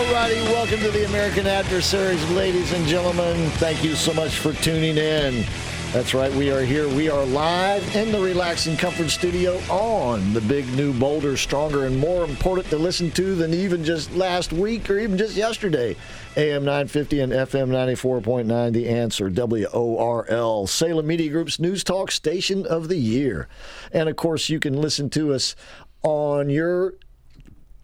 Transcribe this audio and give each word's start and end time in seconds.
Alrighty, 0.00 0.42
welcome 0.44 0.80
to 0.80 0.90
the 0.90 1.04
American 1.04 1.46
Adversaries, 1.46 2.26
ladies 2.30 2.72
and 2.72 2.86
gentlemen. 2.86 3.50
Thank 3.58 3.84
you 3.84 3.94
so 3.94 4.14
much 4.14 4.38
for 4.38 4.54
tuning 4.54 4.96
in. 4.96 5.44
That's 5.92 6.14
right, 6.14 6.32
we 6.32 6.50
are 6.50 6.62
here. 6.62 6.88
We 6.88 7.10
are 7.10 7.26
live 7.26 7.94
in 7.94 8.10
the 8.10 8.18
Relaxing 8.18 8.78
Comfort 8.78 9.10
Studio 9.10 9.58
on 9.68 10.32
the 10.32 10.40
big 10.40 10.66
new, 10.72 10.94
bolder, 10.94 11.36
stronger, 11.36 11.84
and 11.84 11.98
more 11.98 12.24
important 12.24 12.68
to 12.70 12.78
listen 12.78 13.10
to 13.10 13.34
than 13.34 13.52
even 13.52 13.84
just 13.84 14.10
last 14.14 14.54
week 14.54 14.88
or 14.88 14.98
even 14.98 15.18
just 15.18 15.36
yesterday. 15.36 15.94
AM 16.34 16.64
950 16.64 17.20
and 17.20 17.32
FM 17.32 17.68
94.9, 17.68 18.72
The 18.72 18.88
Answer, 18.88 19.28
WORL, 19.28 20.66
Salem 20.66 21.06
Media 21.06 21.30
Group's 21.30 21.60
News 21.60 21.84
Talk 21.84 22.10
Station 22.10 22.64
of 22.64 22.88
the 22.88 22.96
Year. 22.96 23.48
And 23.92 24.08
of 24.08 24.16
course, 24.16 24.48
you 24.48 24.60
can 24.60 24.80
listen 24.80 25.10
to 25.10 25.34
us 25.34 25.54
on 26.02 26.48
your 26.48 26.94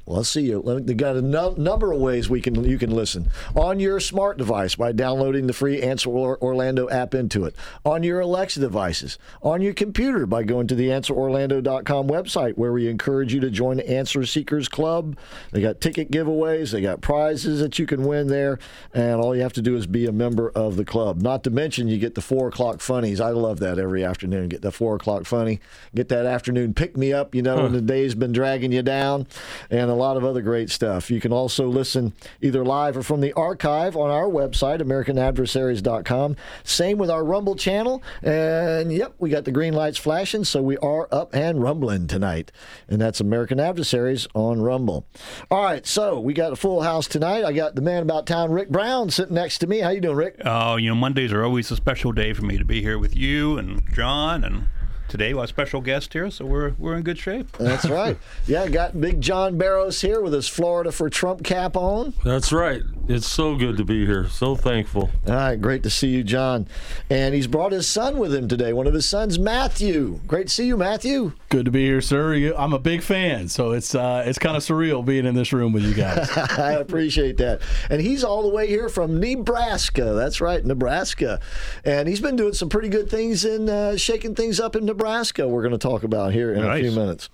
well, 0.06 0.18
let's 0.18 0.28
see. 0.28 0.52
They 0.52 0.94
got 0.94 1.16
a 1.16 1.22
num- 1.22 1.62
number 1.62 1.92
of 1.92 2.00
ways 2.00 2.30
we 2.30 2.40
can 2.40 2.62
you 2.64 2.78
can 2.78 2.90
listen 2.90 3.30
on 3.56 3.80
your 3.80 3.98
smart 3.98 4.38
device 4.38 4.76
by 4.76 4.92
downloading 4.92 5.48
the 5.48 5.52
free 5.52 5.82
Answer 5.82 6.10
Orlando 6.10 6.88
app 6.88 7.12
into 7.12 7.44
it. 7.44 7.56
On 7.84 8.02
your 8.04 8.20
Alexa 8.20 8.60
devices, 8.60 9.18
on 9.42 9.60
your 9.60 9.74
computer 9.74 10.24
by 10.24 10.44
going 10.44 10.68
to 10.68 10.76
the 10.76 10.88
AnswerOrlando.com 10.88 12.08
website, 12.08 12.56
where 12.56 12.72
we 12.72 12.88
encourage 12.88 13.34
you 13.34 13.40
to 13.40 13.50
join 13.50 13.78
the 13.78 13.90
Answer 13.90 14.24
Seekers 14.24 14.68
Club. 14.68 15.16
They 15.50 15.60
got 15.60 15.80
ticket 15.80 16.10
giveaways, 16.10 16.70
they 16.70 16.80
got 16.80 17.00
prizes 17.00 17.60
that 17.60 17.78
you 17.78 17.86
can 17.86 18.04
win 18.04 18.28
there, 18.28 18.60
and 18.94 19.20
all 19.20 19.34
you 19.34 19.42
have 19.42 19.54
to 19.54 19.62
do 19.62 19.76
is 19.76 19.86
be 19.86 20.06
a 20.06 20.12
member 20.12 20.50
of 20.50 20.76
the 20.76 20.84
club. 20.84 21.20
Not 21.20 21.42
to 21.44 21.50
mention, 21.50 21.88
you 21.88 21.98
get 21.98 22.14
the 22.14 22.20
four 22.20 22.48
o'clock 22.48 22.80
funnies. 22.80 23.20
I 23.20 23.30
love 23.30 23.58
that 23.58 23.78
every 23.78 24.04
afternoon. 24.04 24.48
Get 24.48 24.62
the 24.62 24.72
four 24.72 24.94
o'clock 24.94 25.26
funny. 25.26 25.58
Get 25.94 26.08
that 26.10 26.26
afternoon 26.26 26.74
pick 26.74 26.96
me 26.96 27.12
up. 27.12 27.34
You 27.34 27.42
know 27.42 27.56
when 27.56 27.72
the 27.72 27.80
day's 27.80 28.14
been 28.14 28.32
dragging 28.32 28.70
you 28.70 28.82
down, 28.82 29.26
and 29.70 29.90
a 29.96 29.98
lot 29.98 30.16
of 30.16 30.24
other 30.24 30.42
great 30.42 30.70
stuff. 30.70 31.10
You 31.10 31.20
can 31.20 31.32
also 31.32 31.66
listen 31.66 32.12
either 32.42 32.64
live 32.64 32.96
or 32.96 33.02
from 33.02 33.22
the 33.22 33.32
archive 33.32 33.96
on 33.96 34.10
our 34.10 34.26
website, 34.26 34.80
AmericanAdversaries.com. 34.80 36.36
Same 36.62 36.98
with 36.98 37.10
our 37.10 37.24
Rumble 37.24 37.56
channel. 37.56 38.02
And 38.22 38.92
yep, 38.92 39.14
we 39.18 39.30
got 39.30 39.44
the 39.44 39.52
green 39.52 39.72
lights 39.72 39.98
flashing, 39.98 40.44
so 40.44 40.62
we 40.62 40.76
are 40.78 41.08
up 41.10 41.34
and 41.34 41.62
rumbling 41.62 42.06
tonight. 42.06 42.52
And 42.88 43.00
that's 43.00 43.20
American 43.20 43.58
Adversaries 43.58 44.26
on 44.34 44.60
Rumble. 44.60 45.06
All 45.50 45.62
right, 45.62 45.86
so 45.86 46.20
we 46.20 46.34
got 46.34 46.52
a 46.52 46.56
full 46.56 46.82
house 46.82 47.06
tonight. 47.06 47.44
I 47.44 47.52
got 47.52 47.74
the 47.74 47.82
man 47.82 48.02
about 48.02 48.26
town, 48.26 48.50
Rick 48.50 48.68
Brown, 48.68 49.10
sitting 49.10 49.34
next 49.34 49.58
to 49.58 49.66
me. 49.66 49.78
How 49.78 49.90
you 49.90 50.02
doing, 50.02 50.16
Rick? 50.16 50.42
Oh, 50.44 50.76
you 50.76 50.90
know, 50.90 50.94
Mondays 50.94 51.32
are 51.32 51.42
always 51.42 51.70
a 51.70 51.76
special 51.76 52.12
day 52.12 52.34
for 52.34 52.44
me 52.44 52.58
to 52.58 52.64
be 52.64 52.82
here 52.82 52.98
with 52.98 53.16
you 53.16 53.56
and 53.56 53.82
John 53.94 54.44
and 54.44 54.68
today 55.08 55.32
our 55.32 55.46
special 55.46 55.80
guest 55.80 56.12
here, 56.12 56.30
so 56.30 56.44
we're 56.44 56.70
we're 56.78 56.96
in 56.96 57.02
good 57.02 57.18
shape. 57.18 57.50
That's 57.58 57.88
right. 57.90 58.16
Yeah, 58.46 58.68
got 58.68 59.00
Big 59.00 59.20
John 59.20 59.58
Barrows 59.58 60.00
here 60.00 60.20
with 60.20 60.32
his 60.32 60.48
Florida 60.48 60.92
for 60.92 61.08
Trump 61.08 61.44
cap 61.44 61.76
on. 61.76 62.14
That's 62.24 62.52
right. 62.52 62.82
It's 63.08 63.28
so 63.28 63.54
good 63.54 63.76
to 63.76 63.84
be 63.84 64.04
here. 64.04 64.28
So 64.28 64.56
thankful. 64.56 65.10
All 65.28 65.34
right, 65.34 65.56
great 65.60 65.84
to 65.84 65.90
see 65.90 66.08
you, 66.08 66.24
John. 66.24 66.66
And 67.08 67.34
he's 67.34 67.46
brought 67.46 67.70
his 67.70 67.86
son 67.86 68.18
with 68.18 68.34
him 68.34 68.48
today, 68.48 68.72
one 68.72 68.88
of 68.88 68.94
his 68.94 69.06
sons, 69.06 69.38
Matthew. 69.38 70.20
Great 70.26 70.48
to 70.48 70.52
see 70.52 70.66
you, 70.66 70.76
Matthew. 70.76 71.32
Good 71.48 71.66
to 71.66 71.70
be 71.70 71.84
here, 71.86 72.00
sir. 72.00 72.52
I'm 72.56 72.72
a 72.72 72.78
big 72.80 73.02
fan, 73.02 73.48
so 73.48 73.70
it's 73.70 73.94
uh, 73.94 74.24
it's 74.26 74.38
kind 74.38 74.56
of 74.56 74.64
surreal 74.64 75.04
being 75.04 75.24
in 75.24 75.36
this 75.36 75.52
room 75.52 75.72
with 75.72 75.84
you 75.84 75.94
guys. 75.94 76.28
I 76.36 76.72
appreciate 76.72 77.36
that. 77.36 77.60
And 77.90 78.00
he's 78.00 78.24
all 78.24 78.42
the 78.42 78.48
way 78.48 78.66
here 78.66 78.88
from 78.88 79.20
Nebraska. 79.20 80.14
That's 80.14 80.40
right, 80.40 80.64
Nebraska. 80.64 81.40
And 81.84 82.08
he's 82.08 82.20
been 82.20 82.34
doing 82.34 82.54
some 82.54 82.68
pretty 82.68 82.88
good 82.88 83.08
things 83.08 83.44
in 83.44 83.68
uh, 83.68 83.96
shaking 83.96 84.34
things 84.34 84.58
up 84.58 84.74
in 84.74 84.84
Nebraska. 84.84 84.95
We're 84.96 85.62
going 85.62 85.72
to 85.72 85.78
talk 85.78 86.02
about 86.02 86.32
here 86.32 86.52
in 86.52 86.64
a 86.64 86.78
few 86.78 86.90
minutes. 86.90 87.28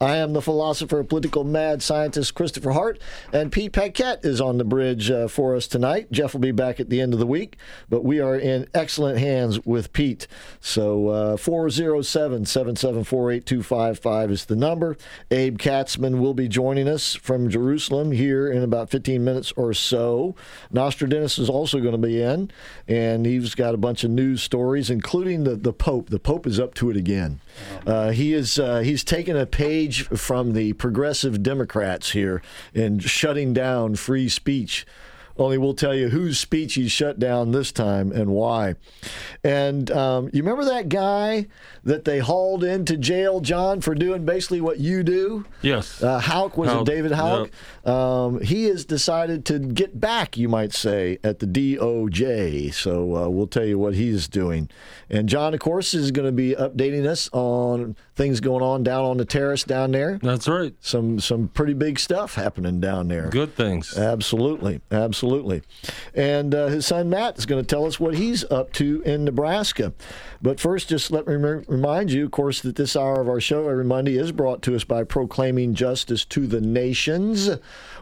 I 0.00 0.16
am 0.16 0.32
the 0.32 0.40
philosopher, 0.40 1.02
political 1.02 1.44
mad 1.44 1.82
scientist 1.82 2.34
Christopher 2.34 2.70
Hart, 2.72 3.00
and 3.32 3.50
Pete 3.50 3.72
Paquette 3.72 4.24
is 4.24 4.40
on 4.40 4.58
the 4.58 4.64
bridge 4.64 5.10
uh, 5.10 5.28
for 5.28 5.56
us 5.56 5.66
tonight. 5.66 6.10
Jeff 6.12 6.32
will 6.32 6.40
be 6.40 6.52
back 6.52 6.80
at 6.80 6.88
the 6.88 7.00
end 7.00 7.12
of 7.12 7.18
the 7.18 7.26
week, 7.26 7.56
but 7.88 8.04
we 8.04 8.20
are 8.20 8.36
in 8.36 8.68
excellent 8.74 9.18
hands 9.18 9.64
with 9.66 9.92
Pete. 9.92 10.26
So 10.60 11.08
uh, 11.08 11.36
407 11.36 12.46
774 12.46 13.32
8255 13.32 14.30
is 14.30 14.44
the 14.46 14.56
number. 14.56 14.96
Abe 15.30 15.58
Katsman 15.58 16.20
will 16.20 16.34
be 16.34 16.48
joining 16.48 16.88
us 16.88 17.14
from 17.14 17.50
Jerusalem 17.50 18.12
here 18.12 18.50
in 18.50 18.62
about 18.62 18.90
15 18.90 19.22
minutes 19.22 19.52
or 19.56 19.74
so. 19.74 20.34
Nostradamus 20.70 21.38
is 21.38 21.50
also 21.50 21.80
going 21.80 21.92
to 21.92 21.98
be 21.98 22.22
in, 22.22 22.50
and 22.88 23.26
he's 23.26 23.54
got 23.54 23.74
a 23.74 23.78
bunch 23.78 24.04
of 24.04 24.10
news 24.10 24.42
stories, 24.42 24.90
including 24.90 25.44
the, 25.44 25.56
the 25.56 25.72
Pope. 25.72 26.10
The 26.10 26.20
Pope 26.20 26.46
is 26.46 26.60
up 26.60 26.74
to 26.74 26.90
it 26.90 26.96
again. 27.00 27.40
Uh, 27.86 28.10
he 28.10 28.32
is 28.32 28.58
uh, 28.58 28.78
he's 28.80 29.02
taken 29.02 29.36
a 29.36 29.46
page 29.46 30.04
from 30.06 30.52
the 30.52 30.74
progressive 30.74 31.42
Democrats 31.42 32.12
here 32.12 32.42
in 32.72 33.00
shutting 33.00 33.52
down 33.52 33.96
free 33.96 34.28
speech. 34.28 34.86
Only 35.40 35.56
we'll 35.56 35.74
tell 35.74 35.94
you 35.94 36.10
whose 36.10 36.38
speech 36.38 36.74
he 36.74 36.86
shut 36.86 37.18
down 37.18 37.52
this 37.52 37.72
time 37.72 38.12
and 38.12 38.28
why. 38.30 38.74
And 39.42 39.90
um, 39.90 40.26
you 40.34 40.42
remember 40.42 40.66
that 40.66 40.90
guy 40.90 41.46
that 41.82 42.04
they 42.04 42.18
hauled 42.18 42.62
into 42.62 42.98
jail, 42.98 43.40
John, 43.40 43.80
for 43.80 43.94
doing 43.94 44.26
basically 44.26 44.60
what 44.60 44.80
you 44.80 45.02
do? 45.02 45.46
Yes. 45.62 46.02
Uh, 46.02 46.20
Hauk 46.20 46.58
was 46.58 46.68
Hauk, 46.68 46.82
it 46.82 46.92
David 46.92 47.12
Hauk? 47.12 47.50
Um, 47.86 48.42
he 48.42 48.64
has 48.64 48.84
decided 48.84 49.46
to 49.46 49.58
get 49.58 49.98
back, 49.98 50.36
you 50.36 50.46
might 50.48 50.74
say, 50.74 51.18
at 51.24 51.38
the 51.38 51.46
DOJ. 51.46 52.74
So 52.74 53.16
uh, 53.16 53.28
we'll 53.30 53.46
tell 53.46 53.64
you 53.64 53.78
what 53.78 53.94
he's 53.94 54.28
doing. 54.28 54.68
And 55.10 55.28
John, 55.28 55.54
of 55.54 55.60
course, 55.60 55.92
is 55.92 56.10
going 56.12 56.26
to 56.26 56.32
be 56.32 56.54
updating 56.54 57.06
us 57.06 57.28
on 57.32 57.96
things 58.14 58.40
going 58.40 58.62
on 58.62 58.82
down 58.82 59.04
on 59.04 59.16
the 59.16 59.24
terrace 59.24 59.64
down 59.64 59.90
there. 59.90 60.18
That's 60.22 60.46
right. 60.46 60.74
Some 60.80 61.18
some 61.20 61.48
pretty 61.48 61.74
big 61.74 61.98
stuff 61.98 62.34
happening 62.34 62.80
down 62.80 63.08
there. 63.08 63.28
Good 63.28 63.54
things. 63.56 63.96
Absolutely, 63.96 64.80
absolutely. 64.90 65.62
And 66.14 66.54
uh, 66.54 66.68
his 66.68 66.86
son 66.86 67.10
Matt 67.10 67.38
is 67.38 67.46
going 67.46 67.62
to 67.62 67.66
tell 67.66 67.86
us 67.86 67.98
what 67.98 68.14
he's 68.14 68.44
up 68.50 68.72
to 68.74 69.02
in 69.04 69.24
Nebraska. 69.24 69.92
But 70.42 70.60
first, 70.60 70.88
just 70.88 71.10
let 71.10 71.26
me 71.26 71.34
remind 71.34 72.12
you, 72.12 72.24
of 72.24 72.30
course, 72.30 72.60
that 72.62 72.76
this 72.76 72.96
hour 72.96 73.20
of 73.20 73.28
our 73.28 73.40
show 73.40 73.68
every 73.68 73.84
Monday 73.84 74.16
is 74.16 74.32
brought 74.32 74.62
to 74.62 74.76
us 74.76 74.84
by 74.84 75.04
Proclaiming 75.04 75.74
Justice 75.74 76.24
to 76.26 76.46
the 76.46 76.60
Nations, 76.60 77.50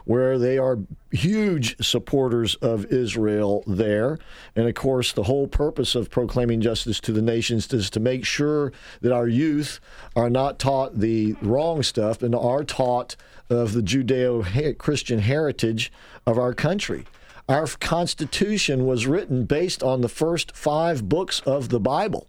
where 0.09 0.39
they 0.39 0.57
are 0.57 0.79
huge 1.11 1.77
supporters 1.85 2.55
of 2.55 2.83
Israel 2.85 3.63
there. 3.67 4.17
And 4.55 4.67
of 4.67 4.73
course, 4.73 5.13
the 5.13 5.21
whole 5.21 5.45
purpose 5.45 5.93
of 5.93 6.09
Proclaiming 6.09 6.61
Justice 6.61 6.99
to 7.01 7.11
the 7.11 7.21
Nations 7.21 7.71
is 7.71 7.91
to 7.91 7.99
make 7.99 8.25
sure 8.25 8.73
that 9.01 9.11
our 9.11 9.27
youth 9.27 9.79
are 10.15 10.31
not 10.31 10.57
taught 10.57 10.97
the 10.97 11.35
wrong 11.43 11.83
stuff 11.83 12.23
and 12.23 12.33
are 12.33 12.63
taught 12.63 13.17
of 13.51 13.73
the 13.73 13.83
Judeo 13.83 14.79
Christian 14.79 15.19
heritage 15.19 15.91
of 16.25 16.39
our 16.39 16.55
country. 16.55 17.05
Our 17.47 17.67
Constitution 17.67 18.87
was 18.87 19.05
written 19.05 19.45
based 19.45 19.83
on 19.83 20.01
the 20.01 20.09
first 20.09 20.55
five 20.55 21.07
books 21.07 21.39
of 21.41 21.69
the 21.69 21.79
Bible. 21.79 22.25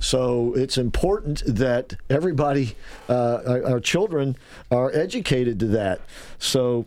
So 0.00 0.54
it's 0.54 0.78
important 0.78 1.42
that 1.44 1.94
everybody, 2.08 2.74
uh, 3.06 3.42
our, 3.46 3.66
our 3.72 3.80
children, 3.80 4.36
are 4.70 4.90
educated 4.94 5.60
to 5.60 5.66
that. 5.66 6.00
So 6.38 6.86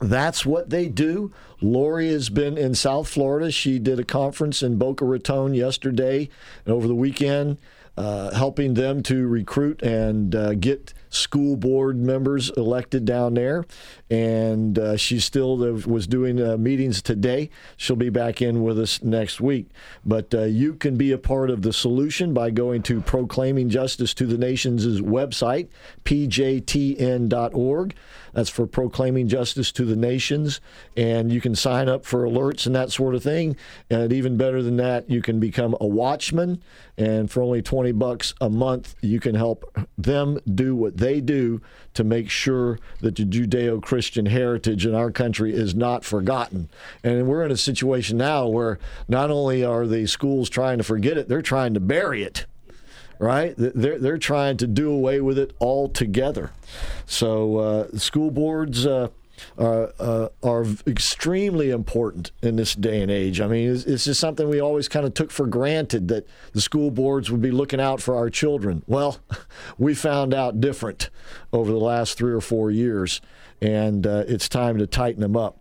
that's 0.00 0.44
what 0.44 0.70
they 0.70 0.88
do. 0.88 1.32
Lori 1.60 2.10
has 2.10 2.28
been 2.28 2.58
in 2.58 2.74
South 2.74 3.08
Florida. 3.08 3.50
She 3.50 3.78
did 3.78 3.98
a 3.98 4.04
conference 4.04 4.62
in 4.62 4.76
Boca 4.76 5.04
Raton 5.04 5.54
yesterday 5.54 6.28
and 6.64 6.74
over 6.74 6.86
the 6.86 6.94
weekend, 6.94 7.58
uh, 7.96 8.34
helping 8.34 8.74
them 8.74 9.02
to 9.04 9.26
recruit 9.26 9.82
and 9.82 10.34
uh, 10.34 10.54
get 10.54 10.92
school 11.08 11.56
board 11.56 11.96
members 11.96 12.50
elected 12.50 13.04
down 13.04 13.34
there. 13.34 13.64
And 14.10 14.78
uh, 14.78 14.96
she 14.96 15.18
still 15.18 15.56
was 15.56 16.06
doing 16.06 16.40
uh, 16.40 16.56
meetings 16.58 17.00
today. 17.00 17.50
She'll 17.76 17.96
be 17.96 18.10
back 18.10 18.42
in 18.42 18.62
with 18.62 18.78
us 18.78 19.02
next 19.02 19.40
week. 19.40 19.68
But 20.04 20.34
uh, 20.34 20.42
you 20.42 20.74
can 20.74 20.96
be 20.96 21.12
a 21.12 21.18
part 21.18 21.48
of 21.50 21.62
the 21.62 21.72
solution 21.72 22.34
by 22.34 22.50
going 22.50 22.82
to 22.82 23.00
Proclaiming 23.00 23.70
Justice 23.70 24.12
to 24.14 24.26
the 24.26 24.38
Nations' 24.38 25.00
website, 25.00 25.68
pjtn.org. 26.04 27.94
That's 28.36 28.50
for 28.50 28.66
proclaiming 28.66 29.28
justice 29.28 29.72
to 29.72 29.86
the 29.86 29.96
nations. 29.96 30.60
And 30.94 31.32
you 31.32 31.40
can 31.40 31.54
sign 31.54 31.88
up 31.88 32.04
for 32.04 32.26
alerts 32.26 32.66
and 32.66 32.76
that 32.76 32.92
sort 32.92 33.14
of 33.14 33.22
thing. 33.22 33.56
And 33.88 34.12
even 34.12 34.36
better 34.36 34.62
than 34.62 34.76
that, 34.76 35.08
you 35.08 35.22
can 35.22 35.40
become 35.40 35.74
a 35.80 35.86
watchman. 35.86 36.62
And 36.98 37.30
for 37.30 37.42
only 37.42 37.62
20 37.62 37.92
bucks 37.92 38.34
a 38.38 38.50
month, 38.50 38.94
you 39.00 39.20
can 39.20 39.36
help 39.36 39.74
them 39.96 40.38
do 40.54 40.76
what 40.76 40.98
they 40.98 41.22
do 41.22 41.62
to 41.94 42.04
make 42.04 42.28
sure 42.28 42.78
that 43.00 43.16
the 43.16 43.24
Judeo 43.24 43.82
Christian 43.82 44.26
heritage 44.26 44.84
in 44.84 44.94
our 44.94 45.10
country 45.10 45.54
is 45.54 45.74
not 45.74 46.04
forgotten. 46.04 46.68
And 47.02 47.26
we're 47.26 47.42
in 47.42 47.50
a 47.50 47.56
situation 47.56 48.18
now 48.18 48.48
where 48.48 48.78
not 49.08 49.30
only 49.30 49.64
are 49.64 49.86
the 49.86 50.06
schools 50.06 50.50
trying 50.50 50.76
to 50.76 50.84
forget 50.84 51.16
it, 51.16 51.30
they're 51.30 51.40
trying 51.40 51.72
to 51.72 51.80
bury 51.80 52.22
it 52.22 52.44
right? 53.18 53.54
They're, 53.56 53.98
they're 53.98 54.18
trying 54.18 54.56
to 54.58 54.66
do 54.66 54.90
away 54.90 55.20
with 55.20 55.38
it 55.38 55.54
altogether. 55.60 56.52
So, 57.06 57.56
uh, 57.58 57.98
school 57.98 58.30
boards. 58.30 58.86
Uh, 58.86 59.08
are, 59.58 59.92
uh, 59.98 60.28
are 60.42 60.64
extremely 60.86 61.70
important 61.70 62.30
in 62.42 62.56
this 62.56 62.74
day 62.74 63.02
and 63.02 63.10
age. 63.10 63.40
I 63.40 63.46
mean, 63.46 63.70
it's, 63.70 63.84
it's 63.84 64.04
just 64.04 64.20
something 64.20 64.48
we 64.48 64.60
always 64.60 64.88
kind 64.88 65.06
of 65.06 65.14
took 65.14 65.30
for 65.30 65.46
granted 65.46 66.08
that 66.08 66.26
the 66.52 66.60
school 66.60 66.90
boards 66.90 67.30
would 67.30 67.42
be 67.42 67.50
looking 67.50 67.80
out 67.80 68.00
for 68.00 68.16
our 68.16 68.30
children. 68.30 68.82
Well, 68.86 69.18
we 69.78 69.94
found 69.94 70.34
out 70.34 70.60
different 70.60 71.10
over 71.52 71.70
the 71.70 71.78
last 71.78 72.16
three 72.16 72.32
or 72.32 72.40
four 72.40 72.70
years, 72.70 73.20
and 73.60 74.06
uh, 74.06 74.24
it's 74.26 74.48
time 74.48 74.78
to 74.78 74.86
tighten 74.86 75.20
them 75.20 75.36
up. 75.36 75.60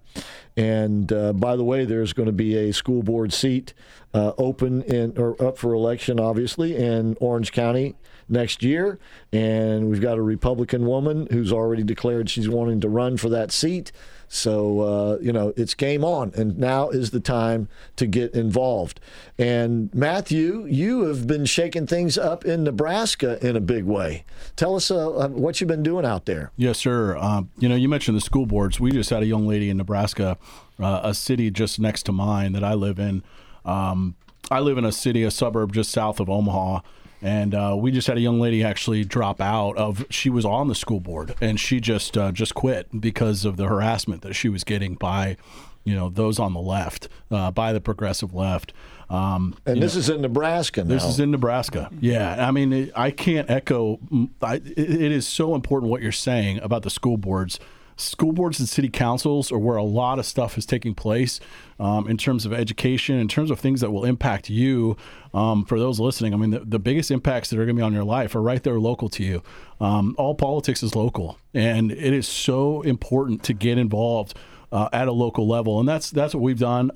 And 0.58 1.12
uh, 1.12 1.34
by 1.34 1.56
the 1.56 1.64
way, 1.64 1.86
there's 1.86 2.14
going 2.14 2.28
to 2.28 2.34
be 2.34 2.56
a 2.58 2.74
school 2.74 3.04
board 3.04 3.34
seat 3.34 3.74
uh, 4.14 4.32
open 4.38 4.82
in 4.84 5.18
or 5.18 5.42
up 5.44 5.58
for 5.58 5.74
election, 5.74 6.20
obviously, 6.20 6.76
in 6.76 7.18
Orange 7.20 7.52
County 7.52 7.96
next 8.30 8.64
year. 8.64 8.98
And 9.34 9.90
we've 9.90 10.02
got 10.02 10.18
a 10.18 10.22
Republican 10.22 10.86
woman 10.86 11.28
who's 11.32 11.52
already 11.52 11.84
declared 11.84 12.30
she's 12.30 12.48
wanting 12.48 12.80
to 12.82 12.90
run 12.90 13.18
for 13.18 13.30
that 13.30 13.52
seat. 13.52 13.92
So, 14.28 14.82
uh, 14.82 15.18
you 15.22 15.32
know, 15.32 15.54
it's 15.56 15.74
game 15.74 16.04
on. 16.04 16.32
And 16.36 16.58
now 16.58 16.90
is 16.90 17.12
the 17.12 17.20
time 17.20 17.68
to 17.96 18.06
get 18.06 18.34
involved. 18.34 19.00
And 19.38 19.94
Matthew, 19.94 20.66
you 20.66 21.04
have 21.04 21.28
been 21.28 21.46
shaking 21.46 21.88
things 21.88 22.18
up 22.18 22.46
in 22.46 22.64
Nebraska 22.64 23.38
in 23.46 23.56
a 23.56 23.62
big 23.62 23.86
way. 23.86 24.26
Tell 24.56 24.76
us 24.76 24.90
uh, 24.92 25.30
what 25.30 25.60
you've 25.60 25.68
been 25.68 25.84
doing 25.84 26.06
out 26.06 26.26
there. 26.26 26.52
Yes, 26.58 26.78
sir. 26.78 27.18
Um, 27.18 27.50
you 27.58 27.70
know, 27.70 27.76
you 27.76 27.90
mentioned 27.90 28.18
the 28.18 28.22
school 28.22 28.46
boards. 28.46 28.80
We 28.80 28.92
just 28.92 29.10
had 29.10 29.24
a 29.24 29.28
young 29.28 29.48
lady 29.48 29.70
in 29.70 29.78
Nebraska, 29.78 30.38
uh, 30.80 31.02
a 31.04 31.14
city 31.14 31.52
just 31.52 31.80
next 31.80 32.04
to 32.04 32.12
mine 32.12 32.54
that 32.54 32.64
I 32.64 32.74
live 32.74 33.00
in. 33.00 33.24
Um, 33.64 34.16
I 34.52 34.60
live 34.60 34.78
in 34.78 34.86
a 34.86 34.92
city, 34.92 35.24
a 35.24 35.32
suburb 35.32 35.74
just 35.74 35.92
south 35.92 36.20
of 36.20 36.30
Omaha. 36.30 36.82
And 37.26 37.56
uh, 37.56 37.76
we 37.76 37.90
just 37.90 38.06
had 38.06 38.18
a 38.18 38.22
young 38.22 38.40
lady 38.40 38.64
actually 38.64 39.04
drop 39.04 39.42
out 39.42 39.76
of. 39.78 40.06
She 40.12 40.30
was 40.30 40.46
on 40.46 40.68
the 40.68 40.76
school 40.76 41.00
board, 41.00 41.34
and 41.42 41.60
she 41.60 41.80
just 41.80 42.16
uh, 42.16 42.32
just 42.32 42.54
quit 42.54 43.02
because 43.02 43.46
of 43.46 43.58
the 43.58 43.66
harassment 43.66 44.22
that 44.22 44.36
she 44.36 44.48
was 44.48 44.64
getting 44.64 44.94
by, 44.94 45.36
you 45.84 45.96
know, 45.96 46.10
those 46.10 46.38
on 46.38 46.54
the 46.54 46.60
left, 46.60 47.10
uh, 47.32 47.50
by 47.50 47.74
the 47.74 47.82
progressive 47.82 48.36
left. 48.36 48.74
Um, 49.10 49.56
and 49.66 49.82
this 49.82 49.96
know, 49.96 50.02
is 50.02 50.10
in 50.10 50.22
Nebraska 50.22 50.84
now. 50.84 50.94
This 50.94 51.04
is 51.04 51.20
in 51.20 51.32
Nebraska. 51.32 51.90
Yeah, 52.00 52.48
I 52.48 52.52
mean, 52.52 52.72
it, 52.72 52.92
I 52.96 53.10
can't 53.10 53.50
echo. 53.50 54.00
I, 54.44 54.58
it, 54.58 54.78
it 54.78 55.12
is 55.12 55.28
so 55.28 55.56
important 55.56 55.90
what 55.90 56.04
you're 56.04 56.12
saying 56.12 56.60
about 56.60 56.84
the 56.84 56.92
school 56.92 57.18
boards. 57.18 57.60
School 57.98 58.34
boards 58.34 58.60
and 58.60 58.68
city 58.68 58.90
councils 58.90 59.52
are 59.52 59.58
where 59.58 59.78
a 59.78 59.84
lot 59.84 60.20
of 60.20 60.26
stuff 60.26 60.58
is 60.58 60.66
taking 60.66 60.94
place 60.94 61.40
um, 61.80 62.08
in 62.10 62.18
terms 62.18 62.46
of 62.46 62.54
education, 62.54 63.18
in 63.18 63.28
terms 63.28 63.50
of 63.50 63.60
things 63.60 63.82
that 63.82 63.92
will 63.92 64.06
impact 64.06 64.50
you. 64.50 64.98
Um, 65.34 65.66
for 65.66 65.80
those 65.80 66.00
listening, 66.00 66.34
I 66.34 66.38
mean, 66.38 66.52
the, 66.52 66.60
the 66.60 66.80
biggest 66.80 67.12
impacts 67.12 67.50
that 67.50 67.58
are 67.58 67.66
going 67.66 67.76
to 67.76 67.80
be 67.80 67.86
on 67.86 67.94
your 67.94 68.04
life 68.04 68.36
are 68.36 68.42
right 68.42 68.64
there 68.64 68.80
local 68.80 69.10
to 69.10 69.24
you. 69.24 69.44
Um, 69.80 70.16
all 70.18 70.36
politics 70.36 70.84
is 70.84 70.96
local, 70.96 71.38
and 71.54 71.92
it 71.92 72.14
is 72.14 72.28
so 72.28 72.82
important 72.82 73.44
to 73.44 73.54
get 73.54 73.78
involved 73.78 74.38
uh, 74.72 74.90
at 74.92 75.08
a 75.08 75.12
local 75.12 75.48
level, 75.48 75.80
and 75.80 75.88
that's 75.88 76.10
that's 76.10 76.34
what 76.34 76.42
we've 76.42 76.60
done. 76.60 76.92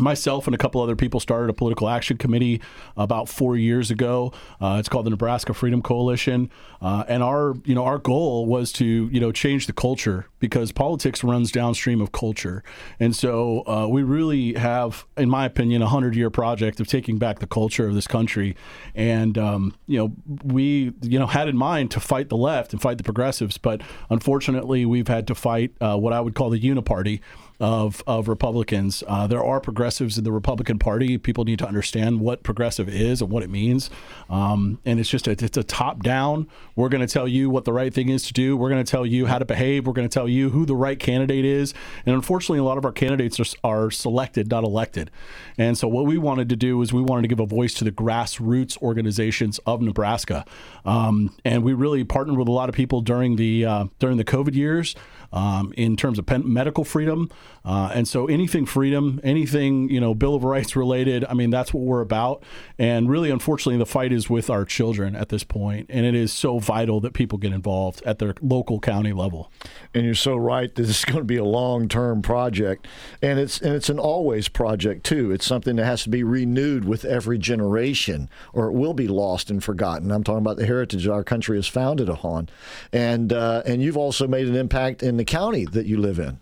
Myself 0.00 0.46
and 0.46 0.54
a 0.54 0.58
couple 0.58 0.80
other 0.80 0.96
people 0.96 1.20
started 1.20 1.50
a 1.50 1.52
political 1.52 1.88
action 1.88 2.16
committee 2.16 2.60
about 2.96 3.28
four 3.28 3.56
years 3.56 3.90
ago. 3.90 4.32
Uh, 4.60 4.76
it's 4.78 4.88
called 4.88 5.04
the 5.06 5.10
Nebraska 5.10 5.52
Freedom 5.52 5.82
Coalition, 5.82 6.50
uh, 6.80 7.04
and 7.08 7.22
our 7.22 7.54
you 7.64 7.74
know 7.74 7.84
our 7.84 7.98
goal 7.98 8.46
was 8.46 8.72
to 8.72 8.84
you 9.12 9.20
know 9.20 9.32
change 9.32 9.66
the 9.66 9.72
culture 9.72 10.26
because 10.38 10.72
politics 10.72 11.22
runs 11.22 11.52
downstream 11.52 12.00
of 12.00 12.10
culture, 12.12 12.64
and 12.98 13.14
so 13.14 13.62
uh, 13.66 13.86
we 13.86 14.02
really 14.02 14.54
have, 14.54 15.04
in 15.16 15.28
my 15.28 15.44
opinion, 15.44 15.82
a 15.82 15.88
hundred 15.88 16.16
year 16.16 16.30
project 16.30 16.80
of 16.80 16.86
taking 16.86 17.18
back 17.18 17.40
the 17.40 17.46
culture 17.46 17.86
of 17.86 17.94
this 17.94 18.06
country, 18.06 18.56
and 18.94 19.36
um, 19.36 19.74
you 19.86 19.98
know 19.98 20.12
we 20.42 20.92
you 21.02 21.18
know 21.18 21.26
had 21.26 21.48
in 21.48 21.56
mind 21.56 21.90
to 21.90 22.00
fight 22.00 22.30
the 22.30 22.36
left 22.36 22.72
and 22.72 22.80
fight 22.80 22.96
the 22.96 23.04
progressives, 23.04 23.58
but 23.58 23.82
unfortunately 24.08 24.86
we've 24.86 25.08
had 25.08 25.26
to 25.26 25.34
fight 25.34 25.72
uh, 25.80 25.96
what 25.96 26.12
I 26.12 26.20
would 26.20 26.34
call 26.34 26.48
the 26.48 26.60
uniparty 26.60 27.20
of 27.62 28.02
of 28.08 28.26
Republicans. 28.26 29.04
Uh, 29.06 29.28
there 29.28 29.42
are 29.42 29.60
progressives 29.60 30.18
in 30.18 30.24
the 30.24 30.32
Republican 30.32 30.80
Party. 30.80 31.16
People 31.16 31.44
need 31.44 31.60
to 31.60 31.66
understand 31.66 32.18
what 32.18 32.42
progressive 32.42 32.88
is 32.88 33.22
and 33.22 33.30
what 33.30 33.44
it 33.44 33.50
means. 33.50 33.88
Um, 34.28 34.80
and 34.84 34.98
it's 34.98 35.08
just 35.08 35.28
a, 35.28 35.30
it's 35.30 35.56
a 35.56 35.62
top 35.62 36.02
down. 36.02 36.48
We're 36.74 36.88
going 36.88 37.06
to 37.06 37.12
tell 37.12 37.28
you 37.28 37.50
what 37.50 37.64
the 37.64 37.72
right 37.72 37.94
thing 37.94 38.08
is 38.08 38.24
to 38.24 38.32
do. 38.32 38.56
We're 38.56 38.68
going 38.68 38.84
to 38.84 38.90
tell 38.90 39.06
you 39.06 39.26
how 39.26 39.38
to 39.38 39.44
behave. 39.44 39.86
We're 39.86 39.92
going 39.92 40.08
to 40.08 40.12
tell 40.12 40.28
you 40.28 40.50
who 40.50 40.66
the 40.66 40.74
right 40.74 40.98
candidate 40.98 41.44
is. 41.44 41.72
And 42.04 42.16
unfortunately, 42.16 42.58
a 42.58 42.64
lot 42.64 42.78
of 42.78 42.84
our 42.84 42.90
candidates 42.90 43.38
are, 43.38 43.44
are 43.62 43.90
selected, 43.92 44.50
not 44.50 44.64
elected. 44.64 45.12
And 45.56 45.78
so 45.78 45.86
what 45.86 46.04
we 46.04 46.18
wanted 46.18 46.48
to 46.48 46.56
do 46.56 46.82
is 46.82 46.92
we 46.92 47.00
wanted 47.00 47.22
to 47.22 47.28
give 47.28 47.38
a 47.38 47.46
voice 47.46 47.74
to 47.74 47.84
the 47.84 47.92
grassroots 47.92 48.76
organizations 48.82 49.60
of 49.66 49.80
Nebraska. 49.80 50.44
Um, 50.84 51.32
and 51.44 51.62
we 51.62 51.74
really 51.74 52.02
partnered 52.02 52.38
with 52.38 52.48
a 52.48 52.52
lot 52.52 52.68
of 52.68 52.74
people 52.74 53.02
during 53.02 53.36
the 53.36 53.64
uh, 53.64 53.84
during 54.00 54.16
the 54.16 54.24
COVID 54.24 54.56
years 54.56 54.96
um, 55.32 55.72
in 55.76 55.96
terms 55.96 56.18
of 56.18 56.26
pen- 56.26 56.50
medical 56.52 56.84
freedom. 56.84 57.30
Uh, 57.64 57.90
and 57.94 58.08
so 58.08 58.26
anything 58.26 58.66
freedom, 58.66 59.20
anything, 59.22 59.88
you 59.88 60.00
know, 60.00 60.14
Bill 60.14 60.34
of 60.34 60.44
Rights 60.44 60.74
related, 60.74 61.24
I 61.28 61.34
mean, 61.34 61.50
that's 61.50 61.72
what 61.72 61.84
we're 61.84 62.00
about. 62.00 62.42
And 62.78 63.08
really, 63.08 63.30
unfortunately, 63.30 63.78
the 63.78 63.86
fight 63.86 64.12
is 64.12 64.28
with 64.28 64.50
our 64.50 64.64
children 64.64 65.14
at 65.14 65.28
this 65.28 65.44
point, 65.44 65.86
And 65.88 66.04
it 66.04 66.14
is 66.14 66.32
so 66.32 66.58
vital 66.58 67.00
that 67.00 67.12
people 67.12 67.38
get 67.38 67.52
involved 67.52 68.02
at 68.04 68.18
their 68.18 68.34
local 68.40 68.80
county 68.80 69.12
level. 69.12 69.50
And 69.94 70.04
you're 70.04 70.14
so 70.14 70.36
right. 70.36 70.74
This 70.74 70.88
is 70.88 71.04
going 71.04 71.18
to 71.18 71.24
be 71.24 71.36
a 71.36 71.44
long-term 71.44 72.22
project, 72.22 72.86
and 73.20 73.38
it's 73.38 73.60
and 73.60 73.74
it's 73.74 73.88
an 73.88 73.98
always 73.98 74.48
project 74.48 75.04
too. 75.04 75.30
It's 75.30 75.46
something 75.46 75.76
that 75.76 75.84
has 75.84 76.02
to 76.04 76.08
be 76.08 76.24
renewed 76.24 76.84
with 76.84 77.04
every 77.04 77.38
generation, 77.38 78.28
or 78.52 78.68
it 78.68 78.72
will 78.72 78.94
be 78.94 79.08
lost 79.08 79.50
and 79.50 79.62
forgotten. 79.62 80.10
I'm 80.10 80.24
talking 80.24 80.38
about 80.38 80.56
the 80.56 80.66
heritage 80.66 81.06
our 81.06 81.24
country 81.24 81.58
is 81.58 81.66
founded 81.66 82.08
upon, 82.08 82.48
and 82.92 83.32
uh, 83.32 83.62
and 83.66 83.82
you've 83.82 83.96
also 83.96 84.26
made 84.26 84.48
an 84.48 84.56
impact 84.56 85.02
in 85.02 85.16
the 85.16 85.21
county 85.24 85.64
that 85.66 85.86
you 85.86 85.96
live 85.96 86.18
in. 86.18 86.38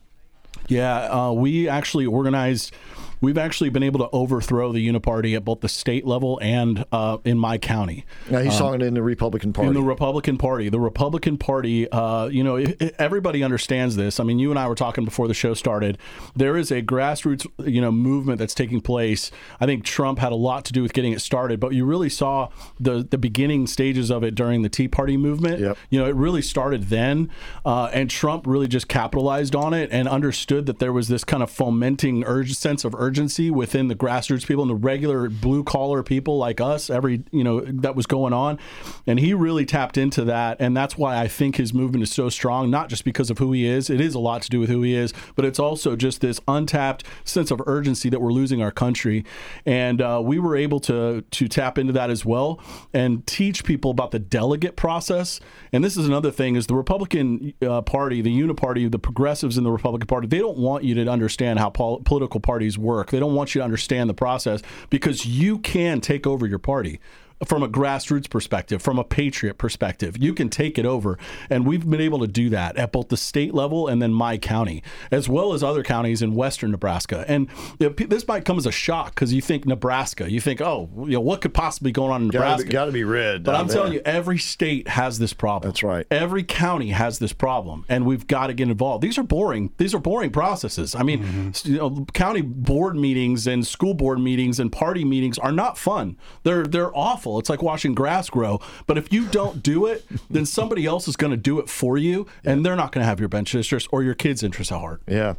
Yeah, 0.69 1.11
uh, 1.11 1.33
we 1.33 1.69
actually 1.69 2.07
organized 2.07 2.75
we've 3.21 3.39
actually 3.39 3.71
been 3.71 3.83
able 3.83 4.00
to 4.00 4.09
overthrow 4.12 4.73
the 4.73 4.87
Uniparty 4.87 5.37
at 5.37 5.45
both 5.45 5.61
the 5.61 5.69
state 5.69 6.07
level 6.07 6.39
and 6.43 6.85
uh, 6.93 7.19
in 7.25 7.39
my 7.39 7.59
county. 7.59 8.05
Now 8.29 8.41
he's 8.41 8.55
um, 8.55 8.59
talking 8.59 8.81
in 8.83 8.95
the 8.95 9.03
Republican 9.03 9.53
Party. 9.53 9.69
In 9.69 9.75
the 9.75 9.83
Republican 9.83 10.39
Party, 10.39 10.69
the 10.69 10.81
Republican 10.81 11.37
Party, 11.37 11.91
uh, 11.91 12.27
you 12.27 12.43
know, 12.43 12.57
it, 12.57 12.81
it, 12.81 12.95
everybody 12.99 13.43
understands 13.43 13.97
this. 13.97 14.21
I 14.21 14.25
mean, 14.25 14.39
you 14.39 14.50
and 14.50 14.59
I 14.59 14.67
were 14.69 14.75
talking 14.75 15.05
before 15.05 15.29
the 15.29 15.35
show 15.35 15.55
started. 15.55 15.99
There 16.35 16.57
is 16.57 16.71
a 16.71 16.83
grassroots, 16.83 17.47
you 17.59 17.81
know, 17.81 17.93
movement 17.93 18.39
that's 18.39 18.55
taking 18.55 18.81
place. 18.81 19.31
I 19.61 19.67
think 19.67 19.85
Trump 19.85 20.19
had 20.19 20.33
a 20.33 20.37
lot 20.37 20.65
to 20.67 20.73
do 20.73 20.83
with 20.83 20.93
getting 20.93 21.12
it 21.12 21.21
started, 21.21 21.61
but 21.61 21.73
you 21.73 21.85
really 21.85 22.09
saw 22.09 22.49
the 22.79 23.07
the 23.09 23.19
beginning 23.19 23.67
stages 23.67 24.11
of 24.11 24.23
it 24.23 24.35
during 24.35 24.62
the 24.62 24.69
Tea 24.69 24.89
Party 24.89 25.17
movement. 25.17 25.61
Yep. 25.61 25.79
You 25.91 26.00
know, 26.00 26.07
it 26.07 26.15
really 26.15 26.43
started 26.43 26.85
then, 26.85 27.31
uh, 27.65 27.91
and 27.93 28.09
Trump 28.11 28.47
really 28.47 28.69
just 28.69 28.89
capitalized 28.89 29.55
on 29.55 29.75
it 29.75 29.91
and 29.93 30.09
understood 30.09 30.67
that 30.67 30.79
there 30.79 30.93
was 30.93 31.09
this 31.09 31.25
kind 31.25 31.43
of 31.43 31.50
fomenting 31.50 32.25
urge 32.25 32.55
sense 32.55 32.85
of 32.85 32.95
urgency 32.95 33.10
urgency 33.11 33.50
within 33.50 33.88
the 33.88 33.97
grassroots 33.97 34.47
people 34.47 34.62
and 34.62 34.71
the 34.71 34.75
regular 34.75 35.29
blue 35.29 35.64
collar 35.64 36.02
people 36.05 36.38
like 36.38 36.61
us 36.61 36.88
every 36.88 37.25
you 37.33 37.43
know 37.43 37.61
that 37.61 37.97
was 37.97 38.07
going 38.07 38.33
on. 38.33 38.59
And 39.07 39.19
he 39.19 39.35
really 39.35 39.67
tapped 39.67 39.99
into 39.99 40.25
that. 40.25 40.59
And 40.61 40.76
that's 40.76 40.97
why 40.97 41.19
I 41.19 41.26
think 41.26 41.57
his 41.57 41.75
movement 41.75 42.05
is 42.05 42.12
so 42.12 42.29
strong 42.29 42.71
not 42.71 42.88
just 42.88 43.05
because 43.05 43.31
of 43.31 43.38
who 43.38 43.50
he 43.52 43.67
is. 43.67 43.90
It 43.90 44.00
is 44.00 44.14
a 44.14 44.21
lot 44.21 44.43
to 44.43 44.50
do 44.50 44.61
with 44.61 44.71
who 44.71 44.83
he 44.83 44.95
is 44.95 45.12
but 45.35 45.47
it's 45.47 45.59
also 45.59 45.97
just 45.97 46.21
this 46.21 46.38
untapped 46.47 47.02
sense 47.25 47.50
of 47.50 47.62
urgency 47.67 48.11
that 48.11 48.21
we're 48.21 48.31
losing 48.31 48.61
our 48.61 48.71
country. 48.71 49.25
And 49.64 50.02
uh, 50.02 50.21
we 50.23 50.38
were 50.38 50.55
able 50.55 50.81
to 50.81 51.23
to 51.23 51.49
tap 51.49 51.79
into 51.79 51.95
that 51.95 52.11
as 52.11 52.26
well 52.26 52.61
and 52.93 53.26
teach 53.26 53.64
people 53.64 53.90
about 53.90 54.11
the 54.11 54.19
delegate 54.19 54.76
process. 54.76 55.40
And 55.73 55.83
this 55.83 55.97
is 55.97 56.07
another 56.07 56.31
thing 56.31 56.57
is 56.57 56.67
the 56.67 56.75
Republican 56.75 57.55
uh, 57.62 57.81
Party 57.81 58.21
the 58.21 58.31
Uniparty 58.31 58.90
the 58.90 58.99
progressives 58.99 59.57
in 59.57 59.64
the 59.64 59.73
Republican 59.73 60.07
Party 60.07 60.26
they 60.29 60.38
don't 60.38 60.59
want 60.59 60.85
you 60.85 60.95
to 60.95 61.07
understand 61.09 61.59
how 61.59 61.71
pol- 61.71 62.00
political 62.00 62.38
parties 62.38 62.76
work 62.76 63.00
work. 63.00 63.11
They 63.11 63.19
don't 63.19 63.35
want 63.35 63.54
you 63.54 63.61
to 63.61 63.64
understand 63.64 64.09
the 64.11 64.14
process 64.14 64.62
because 64.90 65.26
you 65.26 65.59
can 65.59 66.00
take 66.00 66.26
over 66.26 66.47
your 66.47 66.59
party 66.59 67.00
from 67.47 67.62
a 67.62 67.68
grassroots 67.68 68.28
perspective, 68.28 68.82
from 68.82 68.99
a 68.99 69.04
patriot 69.04 69.54
perspective. 69.54 70.16
You 70.18 70.35
can 70.35 70.49
take 70.49 70.78
it 70.78 70.85
over. 70.85 71.18
And 71.49 71.66
we've 71.66 71.88
been 71.88 72.00
able 72.00 72.18
to 72.20 72.26
do 72.26 72.50
that 72.50 72.76
at 72.76 72.92
both 72.92 73.09
the 73.09 73.16
state 73.16 73.54
level 73.54 73.88
and 73.88 74.00
then 74.00 74.12
my 74.12 74.37
county, 74.37 74.82
as 75.11 75.28
well 75.28 75.52
as 75.52 75.62
other 75.62 75.82
counties 75.82 76.23
in 76.23 76.35
western 76.35 76.70
Nebraska. 76.70 77.25
And 77.26 77.49
this 77.78 78.26
might 78.28 78.44
come 78.44 78.59
as 78.59 78.66
a 78.66 78.73
shock 78.73 79.14
because 79.14 79.32
you 79.32 79.40
think 79.40 79.66
Nebraska, 79.66 80.30
you 80.30 80.40
think, 80.40 80.61
oh, 80.61 80.90
you 80.99 81.12
know, 81.12 81.20
what 81.20 81.40
could 81.40 81.54
possibly 81.54 81.92
go 81.92 82.06
on 82.06 82.23
in 82.23 82.28
Nebraska? 82.28 82.68
Got 82.68 82.87
to 82.87 82.92
be 82.92 83.04
red. 83.04 83.44
But 83.44 83.54
I'm 83.54 83.66
there. 83.66 83.76
telling 83.76 83.92
you, 83.94 84.02
every 84.04 84.38
state 84.38 84.88
has 84.88 85.18
this 85.18 85.32
problem. 85.32 85.70
That's 85.70 85.82
right. 85.82 86.06
Every 86.11 86.42
county 86.42 86.90
has 86.90 87.18
this 87.18 87.32
problem, 87.32 87.85
and 87.88 88.04
we've 88.04 88.26
got 88.26 88.49
to 88.49 88.54
get 88.54 88.68
involved. 88.68 89.02
These 89.02 89.18
are 89.18 89.23
boring. 89.23 89.73
These 89.78 89.94
are 89.94 89.99
boring 89.99 90.30
processes. 90.30 90.94
I 90.94 91.02
mean, 91.02 91.23
mm-hmm. 91.23 91.73
you 91.73 91.78
know, 91.78 92.06
county 92.12 92.42
board 92.42 92.97
meetings 92.97 93.47
and 93.47 93.66
school 93.66 93.94
board 93.94 94.20
meetings 94.20 94.61
and 94.61 94.70
party 94.70 95.04
meetings 95.04 95.38
are 95.38 95.52
not 95.52 95.78
fun. 95.78 96.18
They're 96.42 96.66
they're 96.66 96.94
awful 96.97 97.30
awful. 97.31 97.39
It's 97.39 97.51
like 97.51 97.63
watching 97.63 97.95
grass 97.95 98.31
grow. 98.31 98.61
But 98.87 98.99
if 98.99 99.13
you 99.13 99.27
don't 99.27 99.63
do 99.63 99.87
it, 99.87 100.05
then 100.29 100.47
somebody 100.47 100.87
else 100.87 101.09
is 101.09 101.17
going 101.17 101.31
to 101.31 101.37
do 101.37 101.59
it 101.59 101.69
for 101.69 101.97
you, 101.97 102.27
and 102.45 102.65
they're 102.65 102.77
not 102.77 102.93
going 102.93 103.03
to 103.03 103.07
have 103.07 103.21
your 103.21 103.29
best 103.29 103.55
interest 103.55 103.89
or 103.91 104.03
your 104.03 104.15
kids' 104.15 104.43
interest 104.43 104.73
at 104.73 104.79
heart. 104.79 105.01
Yeah. 105.07 105.35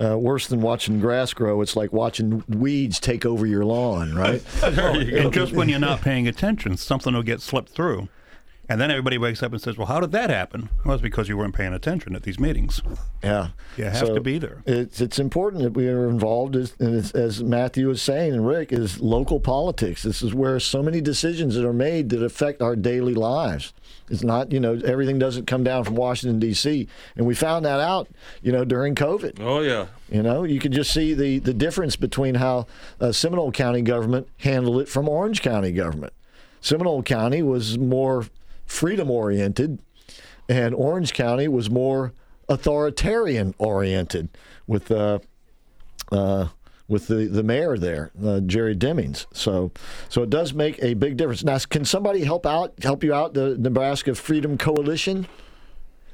Uh, 0.00 0.16
worse 0.18 0.46
than 0.46 0.60
watching 0.60 1.00
grass 1.00 1.32
grow, 1.32 1.60
it's 1.62 1.74
like 1.76 1.92
watching 1.92 2.44
weeds 2.48 3.00
take 3.00 3.26
over 3.26 3.46
your 3.46 3.64
lawn, 3.64 4.14
right? 4.14 4.42
and 4.62 5.32
just 5.32 5.52
when 5.52 5.68
you're 5.68 5.78
not 5.78 6.00
paying 6.00 6.28
attention, 6.28 6.76
something 6.76 7.14
will 7.14 7.22
get 7.22 7.40
slipped 7.40 7.70
through. 7.70 8.08
And 8.70 8.80
then 8.80 8.88
everybody 8.92 9.18
wakes 9.18 9.42
up 9.42 9.50
and 9.50 9.60
says, 9.60 9.76
"Well, 9.76 9.88
how 9.88 9.98
did 9.98 10.12
that 10.12 10.30
happen?" 10.30 10.68
Well, 10.84 10.94
it's 10.94 11.02
because 11.02 11.28
you 11.28 11.36
weren't 11.36 11.56
paying 11.56 11.74
attention 11.74 12.14
at 12.14 12.22
these 12.22 12.38
meetings. 12.38 12.80
Yeah, 13.20 13.48
you 13.76 13.82
have 13.82 13.96
so 13.96 14.14
to 14.14 14.20
be 14.20 14.38
there. 14.38 14.62
It's 14.64 15.00
it's 15.00 15.18
important 15.18 15.64
that 15.64 15.72
we 15.72 15.88
are 15.88 16.08
involved, 16.08 16.54
as, 16.54 16.72
as 16.80 17.42
Matthew 17.42 17.88
was 17.88 18.00
saying, 18.00 18.32
and 18.32 18.46
Rick 18.46 18.72
is 18.72 19.00
local 19.00 19.40
politics. 19.40 20.04
This 20.04 20.22
is 20.22 20.32
where 20.34 20.60
so 20.60 20.84
many 20.84 21.00
decisions 21.00 21.56
that 21.56 21.66
are 21.66 21.72
made 21.72 22.10
that 22.10 22.22
affect 22.22 22.62
our 22.62 22.76
daily 22.76 23.12
lives. 23.12 23.72
It's 24.08 24.22
not, 24.22 24.52
you 24.52 24.60
know, 24.60 24.80
everything 24.84 25.18
doesn't 25.18 25.46
come 25.46 25.64
down 25.64 25.82
from 25.82 25.96
Washington 25.96 26.38
D.C. 26.38 26.86
And 27.16 27.26
we 27.26 27.34
found 27.34 27.64
that 27.64 27.80
out, 27.80 28.08
you 28.40 28.52
know, 28.52 28.64
during 28.64 28.94
COVID. 28.94 29.40
Oh 29.40 29.62
yeah. 29.62 29.86
You 30.08 30.22
know, 30.22 30.44
you 30.44 30.60
can 30.60 30.70
just 30.70 30.92
see 30.92 31.12
the 31.12 31.40
the 31.40 31.54
difference 31.54 31.96
between 31.96 32.36
how 32.36 32.68
uh, 33.00 33.10
Seminole 33.10 33.50
County 33.50 33.82
government 33.82 34.28
handled 34.38 34.80
it 34.80 34.88
from 34.88 35.08
Orange 35.08 35.42
County 35.42 35.72
government. 35.72 36.12
Seminole 36.60 37.02
County 37.02 37.42
was 37.42 37.76
more 37.76 38.26
freedom 38.70 39.10
oriented, 39.10 39.80
and 40.48 40.74
Orange 40.74 41.12
County 41.12 41.48
was 41.48 41.68
more 41.70 42.12
authoritarian 42.48 43.54
oriented 43.58 44.28
with 44.66 44.90
uh, 44.90 45.18
uh, 46.12 46.48
with 46.88 47.06
the, 47.06 47.26
the 47.26 47.42
mayor 47.42 47.78
there, 47.78 48.10
uh, 48.24 48.40
Jerry 48.40 48.74
Demings. 48.74 49.26
So 49.32 49.72
so 50.08 50.22
it 50.22 50.30
does 50.30 50.54
make 50.54 50.82
a 50.82 50.94
big 50.94 51.16
difference. 51.16 51.44
Now, 51.44 51.58
can 51.58 51.84
somebody 51.84 52.24
help 52.24 52.46
out 52.46 52.74
help 52.82 53.04
you 53.04 53.12
out 53.12 53.34
the 53.34 53.56
Nebraska 53.58 54.14
Freedom 54.14 54.56
Coalition? 54.56 55.26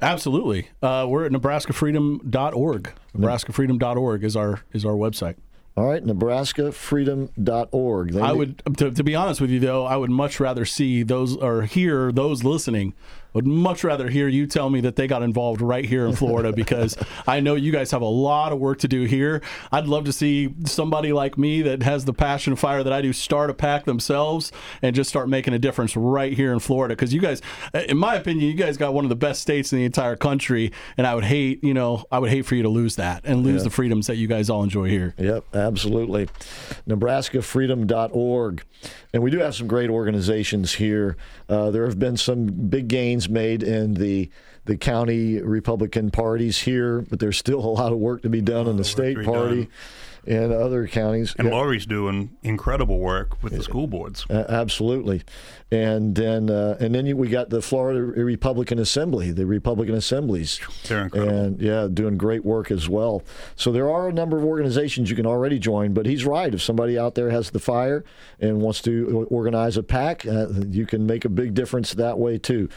Absolutely. 0.01 0.69
Uh, 0.81 1.07
we're 1.09 1.25
at 1.25 1.31
nebraskafreedom.org. 1.31 2.93
Nebraskafreedom.org 3.17 4.23
is 4.23 4.35
our 4.35 4.61
is 4.73 4.85
our 4.85 4.93
website. 4.93 5.35
All 5.77 5.85
right, 5.85 6.03
nebraskafreedom.org. 6.03 8.11
They 8.11 8.21
I 8.21 8.31
would, 8.31 8.63
to, 8.77 8.89
to, 8.89 9.03
be 9.03 9.13
honest 9.13 9.39
with 9.39 9.51
you, 9.51 9.59
though, 9.59 9.85
I 9.85 9.95
would 9.95 10.09
much 10.09 10.39
rather 10.39 10.65
see 10.65 11.03
those 11.03 11.37
or 11.37 11.61
hear 11.63 12.11
those 12.11 12.43
listening 12.43 12.95
would 13.37 13.45
much 13.45 13.83
rather 13.83 14.09
hear 14.09 14.27
you 14.27 14.47
tell 14.47 14.71
me 14.71 14.81
that 14.81 14.95
they 14.95 15.05
got 15.05 15.21
involved 15.21 15.61
right 15.61 15.85
here 15.85 16.07
in 16.07 16.15
Florida 16.15 16.51
because 16.55 16.97
I 17.27 17.39
know 17.39 17.53
you 17.53 17.71
guys 17.71 17.91
have 17.91 18.01
a 18.01 18.05
lot 18.05 18.51
of 18.51 18.57
work 18.57 18.79
to 18.79 18.87
do 18.87 19.03
here. 19.03 19.43
I'd 19.71 19.85
love 19.85 20.05
to 20.05 20.11
see 20.11 20.55
somebody 20.65 21.13
like 21.13 21.37
me 21.37 21.61
that 21.61 21.83
has 21.83 22.05
the 22.05 22.13
passion 22.13 22.53
and 22.53 22.59
fire 22.59 22.81
that 22.81 22.91
I 22.91 23.03
do 23.03 23.13
start 23.13 23.51
a 23.51 23.53
pack 23.53 23.85
themselves 23.85 24.51
and 24.81 24.95
just 24.95 25.07
start 25.07 25.29
making 25.29 25.53
a 25.53 25.59
difference 25.59 25.95
right 25.95 26.33
here 26.33 26.51
in 26.51 26.57
Florida 26.57 26.95
because 26.95 27.13
you 27.13 27.21
guys, 27.21 27.43
in 27.75 27.99
my 27.99 28.15
opinion, 28.15 28.49
you 28.49 28.55
guys 28.55 28.75
got 28.75 28.95
one 28.95 29.05
of 29.05 29.09
the 29.09 29.15
best 29.15 29.39
states 29.39 29.71
in 29.71 29.77
the 29.77 29.85
entire 29.85 30.15
country, 30.15 30.71
and 30.97 31.05
I 31.05 31.13
would 31.13 31.25
hate, 31.25 31.63
you 31.63 31.75
know, 31.75 32.05
I 32.11 32.17
would 32.17 32.31
hate 32.31 32.47
for 32.47 32.55
you 32.55 32.63
to 32.63 32.69
lose 32.69 32.95
that 32.95 33.21
and 33.23 33.43
lose 33.43 33.61
yeah. 33.61 33.65
the 33.65 33.69
freedoms 33.69 34.07
that 34.07 34.15
you 34.15 34.25
guys 34.25 34.49
all 34.49 34.63
enjoy 34.63 34.89
here. 34.89 35.13
Yep, 35.19 35.55
absolutely. 35.55 36.27
NebraskaFreedom.org. 36.89 38.63
And 39.17 39.23
we 39.23 39.31
do 39.31 39.39
have 39.39 39.55
some 39.55 39.65
great 39.65 39.89
organizations 39.89 40.75
here. 40.75 41.17
Uh, 41.49 41.71
there 41.71 41.85
have 41.85 41.97
been 41.97 42.17
some 42.17 42.45
big 42.45 42.87
gains 42.87 43.27
made 43.27 43.63
in 43.63 43.95
the 43.95 44.29
the 44.67 44.77
county 44.77 45.41
Republican 45.41 46.11
parties 46.11 46.59
here, 46.59 47.01
but 47.01 47.19
there's 47.19 47.37
still 47.37 47.59
a 47.59 47.65
lot 47.65 47.91
of 47.91 47.97
work 47.97 48.21
to 48.21 48.29
be 48.29 48.41
done 48.41 48.67
in 48.67 48.77
the 48.77 48.83
state 48.83 49.23
party. 49.23 49.65
Done 49.65 49.71
and 50.27 50.51
other 50.51 50.87
counties. 50.87 51.33
And 51.39 51.47
yeah. 51.47 51.53
Lori's 51.53 51.85
doing 51.85 52.35
incredible 52.43 52.99
work 52.99 53.41
with 53.41 53.55
the 53.55 53.63
school 53.63 53.87
boards. 53.87 54.25
Uh, 54.29 54.43
absolutely, 54.49 55.23
and 55.71 56.15
then 56.15 56.49
uh, 56.49 56.77
and 56.79 56.93
then 56.93 57.05
you, 57.05 57.15
we 57.15 57.29
got 57.29 57.49
the 57.49 57.61
Florida 57.61 58.01
Republican 58.01 58.77
Assembly, 58.77 59.31
the 59.31 59.45
Republican 59.45 59.95
assemblies. 59.95 60.59
They're 60.83 61.03
incredible. 61.03 61.35
And 61.35 61.61
yeah, 61.61 61.87
doing 61.91 62.17
great 62.17 62.43
work 62.43 62.71
as 62.71 62.89
well. 62.89 63.23
So 63.55 63.71
there 63.71 63.89
are 63.89 64.09
a 64.09 64.13
number 64.13 64.37
of 64.37 64.43
organizations 64.43 65.09
you 65.09 65.15
can 65.15 65.25
already 65.25 65.59
join. 65.59 65.93
But 65.93 66.05
he's 66.05 66.25
right. 66.25 66.53
If 66.53 66.61
somebody 66.61 66.99
out 66.99 67.15
there 67.15 67.29
has 67.29 67.51
the 67.51 67.59
fire 67.59 68.03
and 68.39 68.61
wants 68.61 68.81
to 68.83 69.27
organize 69.31 69.77
a 69.77 69.83
pack, 69.83 70.25
uh, 70.25 70.47
you 70.69 70.85
can 70.85 71.05
make 71.05 71.23
a 71.23 71.29
big 71.29 71.53
difference 71.53 71.93
that 71.93 72.19
way 72.19 72.37
too. 72.37 72.67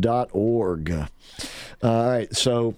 NebraskaFreedom.org. 0.00 1.08
All 1.82 2.08
right, 2.08 2.34
so 2.34 2.74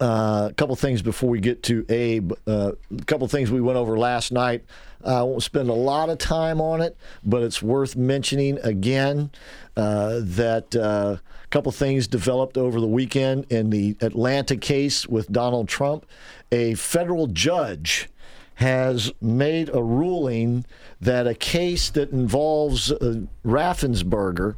uh, 0.00 0.48
a 0.50 0.54
couple 0.54 0.74
things 0.76 1.02
before 1.02 1.30
we 1.30 1.40
get 1.40 1.62
to 1.64 1.84
Abe. 1.88 2.32
Uh, 2.46 2.72
a 2.98 3.04
couple 3.04 3.26
things 3.28 3.50
we 3.50 3.60
went 3.60 3.78
over 3.78 3.98
last 3.98 4.32
night. 4.32 4.64
I 5.04 5.22
won't 5.22 5.42
spend 5.42 5.68
a 5.68 5.74
lot 5.74 6.10
of 6.10 6.18
time 6.18 6.60
on 6.60 6.80
it, 6.80 6.96
but 7.24 7.42
it's 7.42 7.60
worth 7.60 7.96
mentioning 7.96 8.58
again 8.62 9.30
uh, 9.76 10.20
that 10.22 10.76
uh, 10.76 11.16
a 11.44 11.48
couple 11.48 11.72
things 11.72 12.06
developed 12.06 12.56
over 12.56 12.80
the 12.80 12.86
weekend 12.86 13.46
in 13.50 13.70
the 13.70 13.96
Atlanta 14.00 14.56
case 14.56 15.08
with 15.08 15.30
Donald 15.32 15.68
Trump. 15.68 16.06
A 16.52 16.74
federal 16.74 17.26
judge 17.26 18.08
has 18.56 19.10
made 19.20 19.74
a 19.74 19.82
ruling 19.82 20.64
that 21.00 21.26
a 21.26 21.34
case 21.34 21.90
that 21.90 22.12
involves 22.12 22.92
uh, 22.92 23.22
Raffensperger, 23.44 24.54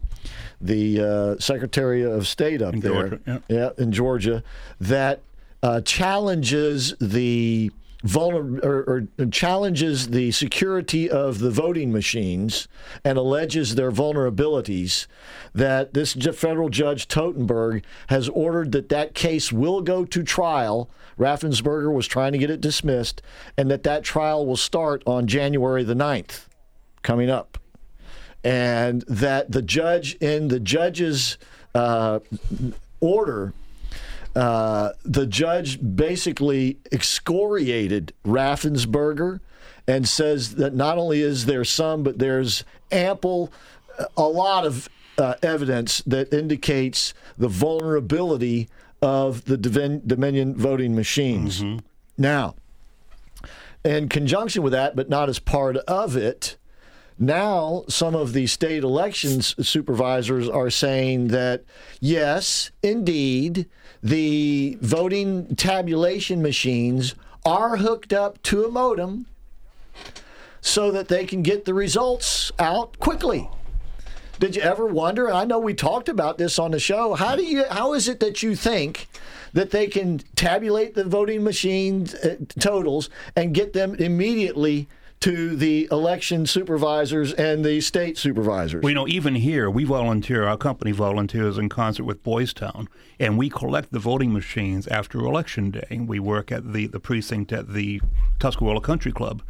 the 0.61 1.01
uh, 1.01 1.41
Secretary 1.41 2.03
of 2.03 2.27
State 2.27 2.63
up 2.63 2.75
In 2.75 2.81
there, 2.81 2.93
Georgia, 3.09 3.21
yeah. 3.27 3.39
yeah, 3.49 3.71
in 3.79 3.93
Georgia, 3.93 4.43
that 4.81 5.21
uh, 5.63 5.81
challenges 5.81 6.95
the 7.01 7.71
vulner- 8.05 8.63
or, 8.63 9.09
or 9.19 9.27
challenges 9.27 10.09
the 10.09 10.31
security 10.31 11.11
of 11.11 11.39
the 11.39 11.51
voting 11.51 11.91
machines 11.91 12.69
and 13.05 13.17
alleges 13.17 13.75
their 13.75 13.91
vulnerabilities. 13.91 15.07
That 15.55 15.95
this 15.95 16.13
federal 16.13 16.69
judge 16.69 17.09
Totenberg 17.09 17.83
has 18.09 18.29
ordered 18.29 18.73
that 18.73 18.91
that 18.91 19.15
case 19.15 19.53
will 19.53 19.81
go 19.81 20.05
to 20.05 20.23
trial. 20.23 20.91
Raffensperger 21.19 21.93
was 21.93 22.07
trying 22.07 22.33
to 22.33 22.39
get 22.39 22.51
it 22.51 22.61
dismissed, 22.61 23.23
and 23.57 23.71
that 23.71 23.85
that 23.85 24.05
trial 24.05 24.45
will 24.47 24.57
start 24.57 25.03
on 25.07 25.27
January 25.27 25.85
the 25.85 25.95
9th, 25.95 26.47
coming 27.03 27.31
up 27.31 27.59
and 28.45 29.03
that 29.09 29.51
the 29.51 29.63
judge 29.63 30.15
in 30.17 30.49
the 30.49 30.61
judge's 30.61 31.39
uh, 31.75 32.21
order, 33.01 33.55
uh, 34.37 34.91
the 35.05 35.27
judge 35.27 35.79
basically 35.97 36.79
excoriated 36.93 38.13
Raffensperger 38.25 39.41
and 39.89 40.09
says 40.09 40.57
that 40.57 40.75
not 40.75 40.99
only 40.99 41.21
is 41.21 41.47
there 41.47 41.65
some, 41.65 42.03
but 42.03 42.19
there's 42.19 42.65
ample, 42.93 43.53
a 44.17 44.23
lot 44.23 44.67
of 44.67 44.89
uh, 45.19 45.35
evidence 45.43 46.03
that 46.07 46.33
indicates 46.33 47.15
the 47.39 47.49
vulnerability 47.49 48.69
of 49.01 49.45
the 49.45 49.57
Divin- 49.57 50.03
Dominion 50.07 50.57
voting 50.57 50.95
machines. 50.95 51.63
Now, 52.17 52.55
in 53.85 54.09
conjunction 54.09 54.63
with 54.63 54.73
that, 54.73 54.97
but 54.97 55.09
not 55.09 55.29
as 55.29 55.39
part 55.39 55.77
of 55.77 56.17
it, 56.17 56.57
now 57.19 57.85
some 57.89 58.15
of 58.15 58.33
the 58.33 58.47
state 58.47 58.83
elections 58.83 59.55
supervisors 59.67 60.49
are 60.49 60.71
saying 60.71 61.29
that 61.29 61.65
yes, 62.01 62.71
indeed, 62.83 63.67
the 64.03 64.79
voting 64.81 65.55
tabulation 65.57 66.43
machines 66.43 67.15
are 67.45 67.77
hooked 67.77 68.13
up 68.13 68.43
to 68.43 68.65
a 68.65 68.71
modem 68.71 69.27
so 70.61 70.91
that 70.91 71.09
they 71.09 71.25
can 71.25 71.43
get 71.43 71.65
the 71.65 71.75
results 71.75 72.51
out 72.59 72.99
quickly. 72.99 73.49
Did 74.41 74.57
you 74.57 74.63
ever 74.63 74.87
wonder? 74.87 75.33
I 75.33 75.45
know 75.45 75.59
we 75.59 75.75
talked 75.75 76.09
about 76.09 76.39
this 76.39 76.59
on 76.59 76.73
the 76.73 76.81
show. 76.81 77.15
How 77.15 77.37
do 77.37 77.45
you? 77.45 77.65
How 77.71 77.95
is 77.95 78.09
it 78.09 78.21
that 78.21 78.43
you 78.43 78.57
think 78.57 79.09
that 79.53 79.71
they 79.71 79.87
can 79.87 80.19
tabulate 80.35 80.95
the 80.95 81.05
voting 81.05 81.45
machine 81.45 82.09
uh, 82.25 82.31
totals 82.59 83.09
and 83.37 83.55
get 83.55 83.73
them 83.73 83.95
immediately 83.95 84.89
to 85.25 85.57
the 85.57 85.89
election 85.91 86.45
supervisors 86.45 87.33
and 87.33 87.65
the 87.65 87.81
state 87.81 88.19
supervisors? 88.19 88.83
Well, 88.83 88.91
you 88.91 88.95
know, 88.95 89.09
even 89.09 89.37
here, 89.37 89.71
we 89.71 89.85
volunteer, 89.85 90.45
our 90.45 90.59
company 90.59 90.93
volunteers 90.93 91.57
in 91.57 91.71
concert 91.71 92.05
with 92.05 92.23
Boys 92.23 92.53
Town, 92.53 92.91
and 93.19 93.39
we 93.39 93.49
collect 93.49 93.91
the 93.91 93.99
voting 93.99 94.35
machines 94.35 94.87
after 94.87 95.21
Election 95.21 95.71
Day. 95.71 95.99
We 96.07 96.21
work 96.21 96.53
at 96.53 96.75
the, 96.75 96.89
the 96.89 97.01
precinct 97.01 97.55
at 97.55 97.73
the 97.73 98.03
Tuscawilla 98.39 98.83
Country 98.83 99.13
Club. 99.13 99.43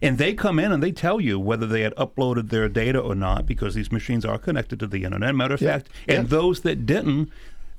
And 0.00 0.16
they 0.16 0.32
come 0.32 0.58
in 0.58 0.72
and 0.72 0.82
they 0.82 0.92
tell 0.92 1.20
you 1.20 1.38
whether 1.38 1.66
they 1.66 1.82
had 1.82 1.94
uploaded 1.96 2.48
their 2.48 2.70
data 2.70 2.98
or 2.98 3.14
not 3.14 3.44
because 3.44 3.74
these 3.74 3.92
machines 3.92 4.24
are 4.24 4.38
connected 4.38 4.80
to 4.80 4.86
the 4.86 5.04
internet. 5.04 5.34
Matter 5.34 5.54
of 5.54 5.60
fact, 5.60 5.90
and 6.08 6.30
those 6.30 6.62
that 6.62 6.86
didn't, 6.86 7.30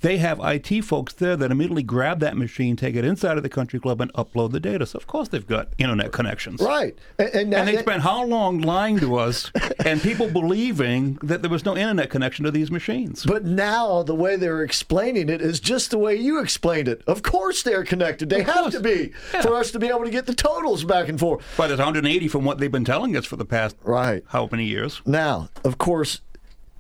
they 0.02 0.18
have 0.18 0.40
IT 0.44 0.82
folks 0.86 1.14
there 1.14 1.36
that 1.36 1.52
immediately 1.52 1.84
grab 1.84 2.20
that 2.22 2.38
machine, 2.38 2.76
take 2.76 2.96
it 2.96 3.04
inside 3.06 3.38
of 3.38 3.44
the 3.44 3.50
country 3.50 3.80
club, 3.80 4.00
and 4.02 4.12
upload 4.14 4.52
the 4.52 4.60
data. 4.60 4.86
So, 4.86 4.98
of 4.98 5.08
course, 5.08 5.28
they've 5.30 5.46
got 5.46 5.70
internet 5.78 6.12
connections. 6.12 6.62
right, 6.62 6.98
and, 7.18 7.30
and, 7.30 7.54
And 7.54 7.68
they 7.68 7.76
that- 7.76 7.84
spent 7.86 8.02
how 8.04 8.24
long 8.26 8.62
lying 8.62 9.00
to 9.00 9.16
us 9.16 9.52
and 9.86 10.02
people 10.02 10.30
believing 10.30 11.18
that 11.24 11.42
there 11.42 11.52
was 11.52 11.66
no 11.66 11.76
internet 11.76 12.10
connection 12.10 12.46
to 12.46 12.52
these 12.52 12.72
machines? 12.72 13.26
But 13.26 13.46
now 13.46 14.04
the 14.04 14.16
way 14.16 14.36
they're 14.36 14.64
explaining 14.64 15.30
it 15.30 15.42
is 15.42 15.60
just 15.60 15.92
the 15.92 15.98
way 15.98 16.16
you 16.16 16.40
explained 16.40 16.88
it. 16.88 17.02
Of 17.08 17.24
course 17.24 17.64
they're 17.64 17.84
connected. 17.84 18.30
They 18.30 18.44
have 18.44 18.72
to 18.72 18.80
be 18.80 19.12
Yeah. 19.34 19.42
for 19.42 19.56
us 19.56 19.72
to 19.72 19.80
be 19.80 19.88
able 19.88 20.04
to 20.06 20.10
get 20.12 20.26
the 20.26 20.34
totals 20.34 20.84
back 20.84 21.10
and 21.10 21.20
forth. 21.20 21.44
But 21.58 21.72
it's 21.72 21.80
180 21.80 22.28
from 22.28 22.44
what 22.46 22.58
they've 22.58 22.72
been 22.72 22.86
telling 22.86 23.16
us 23.16 23.26
for 23.26 23.36
the 23.36 23.46
past 23.46 23.76
Right. 23.84 24.24
how 24.30 24.48
many 24.52 24.66
years? 24.66 25.02
Now, 25.06 25.50
of 25.64 25.78
course, 25.78 26.22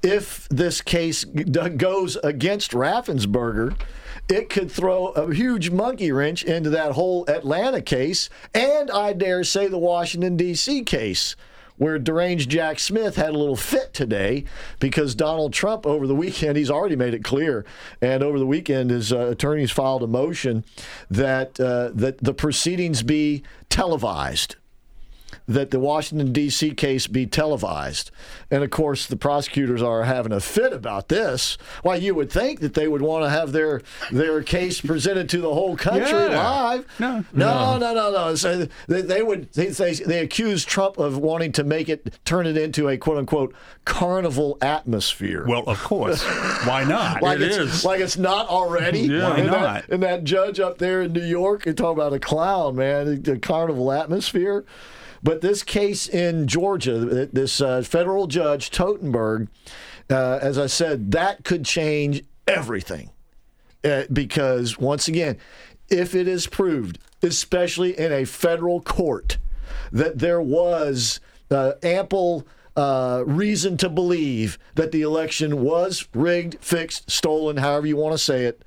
if 0.01 0.47
this 0.49 0.81
case 0.81 1.25
goes 1.25 2.15
against 2.17 2.71
Raffensperger, 2.71 3.75
it 4.29 4.49
could 4.49 4.71
throw 4.71 5.07
a 5.07 5.33
huge 5.33 5.71
monkey 5.71 6.11
wrench 6.11 6.43
into 6.43 6.69
that 6.69 6.93
whole 6.93 7.25
Atlanta 7.27 7.81
case, 7.81 8.29
and 8.53 8.89
I 8.91 9.13
dare 9.13 9.43
say 9.43 9.67
the 9.67 9.77
Washington, 9.77 10.37
D.C. 10.37 10.83
case. 10.83 11.35
Where 11.77 11.97
deranged 11.97 12.49
Jack 12.49 12.77
Smith 12.77 13.15
had 13.15 13.29
a 13.29 13.37
little 13.37 13.55
fit 13.55 13.93
today 13.93 14.43
because 14.81 15.15
Donald 15.15 15.53
Trump 15.53 15.85
over 15.85 16.07
the 16.07 16.15
weekend, 16.15 16.57
he's 16.57 16.69
already 16.69 16.97
made 16.97 17.13
it 17.13 17.23
clear, 17.23 17.63
and 18.01 18.21
over 18.21 18.37
the 18.37 18.45
weekend 18.45 18.89
his 18.89 19.13
uh, 19.13 19.27
attorneys 19.27 19.71
filed 19.71 20.03
a 20.03 20.07
motion 20.07 20.65
that 21.09 21.57
uh, 21.57 21.91
that 21.93 22.17
the 22.17 22.33
proceedings 22.33 23.01
be 23.01 23.43
televised 23.69 24.57
that 25.47 25.71
the 25.71 25.79
Washington, 25.79 26.31
D.C. 26.33 26.71
case 26.71 27.07
be 27.07 27.25
televised. 27.25 28.11
And 28.51 28.63
of 28.63 28.69
course, 28.69 29.05
the 29.05 29.15
prosecutors 29.15 29.81
are 29.81 30.03
having 30.03 30.31
a 30.31 30.39
fit 30.39 30.73
about 30.73 31.09
this. 31.09 31.57
Why, 31.83 31.95
you 31.95 32.15
would 32.15 32.31
think 32.31 32.59
that 32.61 32.73
they 32.73 32.87
would 32.87 33.01
want 33.01 33.25
to 33.25 33.29
have 33.29 33.51
their 33.51 33.81
their 34.11 34.41
case 34.41 34.81
presented 34.81 35.29
to 35.29 35.39
the 35.41 35.53
whole 35.53 35.75
country 35.77 36.09
Yeah. 36.09 36.37
live. 36.37 36.85
No. 36.99 37.25
no, 37.33 37.77
no, 37.77 37.93
no, 37.93 38.11
no. 38.11 38.35
So 38.35 38.67
they, 38.87 39.01
they 39.01 39.21
would 39.23 39.51
they, 39.53 39.67
they, 39.67 39.93
they 39.93 40.19
accuse 40.19 40.65
Trump 40.65 40.97
of 40.97 41.17
wanting 41.17 41.51
to 41.53 41.63
make 41.63 41.89
it 41.89 42.17
turn 42.25 42.47
it 42.47 42.57
into 42.57 42.87
a 42.89 42.97
quote 42.97 43.17
unquote 43.17 43.53
carnival 43.85 44.57
atmosphere. 44.61 45.45
Well, 45.47 45.63
of 45.67 45.81
course. 45.83 46.23
Why 46.65 46.83
not? 46.83 47.21
like 47.21 47.39
it's, 47.39 47.83
like 47.83 47.99
it's 48.01 48.17
not 48.17 48.47
already. 48.47 49.01
Yeah. 49.01 49.29
Why 49.29 49.37
and 49.37 49.47
not? 49.47 49.59
That, 49.61 49.89
and 49.89 50.03
that 50.03 50.23
judge 50.23 50.59
up 50.59 50.77
there 50.77 51.01
in 51.03 51.13
New 51.13 51.23
York, 51.25 51.65
you 51.65 51.73
talk 51.73 51.93
about 51.95 52.13
a 52.13 52.19
clown, 52.19 52.75
man, 52.75 53.21
the 53.21 53.37
carnival 53.39 53.91
atmosphere. 53.91 54.65
But 55.21 55.41
this 55.41 55.63
case 55.63 56.07
in 56.07 56.47
Georgia, 56.47 57.27
this 57.31 57.61
uh, 57.61 57.81
federal 57.81 58.27
judge 58.27 58.71
Totenberg, 58.71 59.47
uh, 60.09 60.39
as 60.41 60.57
I 60.57 60.67
said, 60.67 61.11
that 61.11 61.43
could 61.43 61.65
change 61.65 62.23
everything. 62.47 63.11
Uh, 63.83 64.03
because 64.11 64.77
once 64.77 65.07
again, 65.07 65.37
if 65.89 66.13
it 66.13 66.27
is 66.27 66.47
proved, 66.47 66.99
especially 67.21 67.97
in 67.97 68.11
a 68.11 68.25
federal 68.25 68.81
court, 68.81 69.37
that 69.91 70.19
there 70.19 70.41
was 70.41 71.19
uh, 71.49 71.73
ample 71.81 72.45
uh, 72.75 73.23
reason 73.25 73.77
to 73.77 73.89
believe 73.89 74.57
that 74.75 74.91
the 74.91 75.01
election 75.01 75.61
was 75.61 76.07
rigged, 76.13 76.57
fixed, 76.61 77.09
stolen, 77.09 77.57
however 77.57 77.87
you 77.87 77.97
want 77.97 78.13
to 78.13 78.17
say 78.17 78.45
it, 78.45 78.63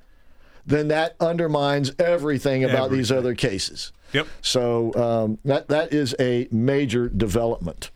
then 0.65 0.87
that 0.87 1.15
undermines 1.19 1.91
everything 1.99 2.63
about 2.63 2.89
these 2.89 3.11
other 3.11 3.35
cases. 3.35 3.91
Yep. 4.13 4.27
So 4.41 4.93
um, 4.95 5.39
that 5.45 5.67
that 5.69 5.93
is 5.93 6.15
a 6.19 6.47
major 6.51 7.09
development. 7.09 7.91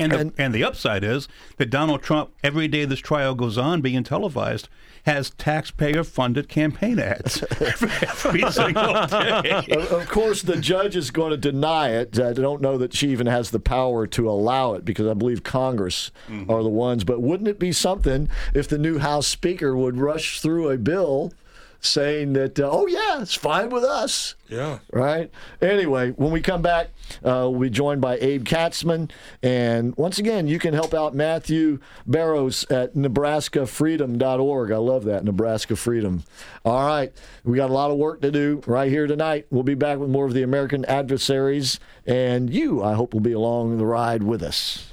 And 0.00 0.12
the, 0.12 0.18
And- 0.18 0.32
and 0.38 0.54
the 0.54 0.62
upside 0.62 1.02
is 1.02 1.26
that 1.56 1.70
Donald 1.70 2.02
Trump, 2.02 2.30
every 2.44 2.68
day 2.68 2.84
this 2.84 3.00
trial 3.00 3.34
goes 3.34 3.58
on 3.58 3.80
being 3.80 4.04
televised, 4.04 4.68
has 5.06 5.30
taxpayer 5.30 6.04
funded 6.04 6.48
campaign 6.48 6.98
ads 6.98 7.42
every, 7.60 7.88
every 8.02 8.52
single 8.52 9.06
day. 9.06 9.64
Of 9.70 9.92
of 9.92 10.08
course, 10.08 10.42
the 10.42 10.56
judge 10.56 10.94
is 10.96 11.10
going 11.10 11.30
to 11.30 11.36
deny 11.36 11.90
it. 11.90 12.18
I 12.20 12.32
don't 12.32 12.60
know 12.60 12.76
that 12.78 12.94
she 12.94 13.08
even 13.08 13.26
has 13.26 13.50
the 13.50 13.58
power 13.58 14.06
to 14.08 14.28
allow 14.28 14.74
it 14.74 14.84
because 14.84 15.06
I 15.06 15.14
believe 15.14 15.42
Congress 15.42 16.10
are 16.48 16.62
the 16.62 16.68
ones. 16.68 17.04
But 17.04 17.20
wouldn't 17.22 17.48
it 17.48 17.58
be 17.58 17.72
something 17.72 18.28
if 18.54 18.68
the 18.68 18.78
new 18.78 18.98
House 18.98 19.26
Speaker 19.26 19.74
would 19.76 19.96
rush 19.98 20.40
through 20.40 20.68
a 20.70 20.76
bill 20.78 21.32
saying 21.80 22.32
that, 22.34 22.58
uh, 22.58 22.68
oh, 22.70 22.86
yeah, 22.86 23.22
it's 23.22 23.34
fine 23.34 23.70
with 23.70 23.84
us? 23.84 24.34
Yeah. 24.48 24.78
Right? 24.92 25.30
Anyway, 25.62 26.10
when 26.10 26.30
we 26.32 26.40
come 26.40 26.62
back, 26.62 26.88
uh, 27.24 27.48
we'll 27.50 27.60
be 27.60 27.70
joined 27.70 28.00
by 28.00 28.18
Abe 28.18 28.44
Katsman. 28.44 29.10
And 29.42 29.96
once 29.96 30.18
again, 30.18 30.48
you 30.48 30.58
can 30.58 30.74
help 30.74 30.94
out 30.94 31.14
Matthew 31.14 31.78
Barrows 32.06 32.64
at 32.70 32.94
nebraskafreedom.org. 32.94 34.72
I 34.72 34.76
love 34.76 35.04
that, 35.04 35.24
Nebraska 35.24 35.76
Freedom. 35.76 36.24
All 36.64 36.86
right. 36.86 37.12
We 37.44 37.56
got 37.56 37.70
a 37.70 37.72
lot 37.72 37.90
of 37.90 37.98
work 37.98 38.20
to 38.22 38.30
do 38.30 38.62
right 38.66 38.90
here 38.90 39.06
tonight. 39.06 39.46
We'll 39.50 39.62
be 39.62 39.74
back 39.74 39.98
with 39.98 40.10
more 40.10 40.26
of 40.26 40.34
the 40.34 40.42
American 40.42 40.84
adversaries. 40.86 41.78
And 42.06 42.50
you, 42.52 42.82
I 42.82 42.94
hope, 42.94 43.14
will 43.14 43.20
be 43.20 43.32
along 43.32 43.78
the 43.78 43.86
ride 43.86 44.22
with 44.22 44.42
us. 44.42 44.92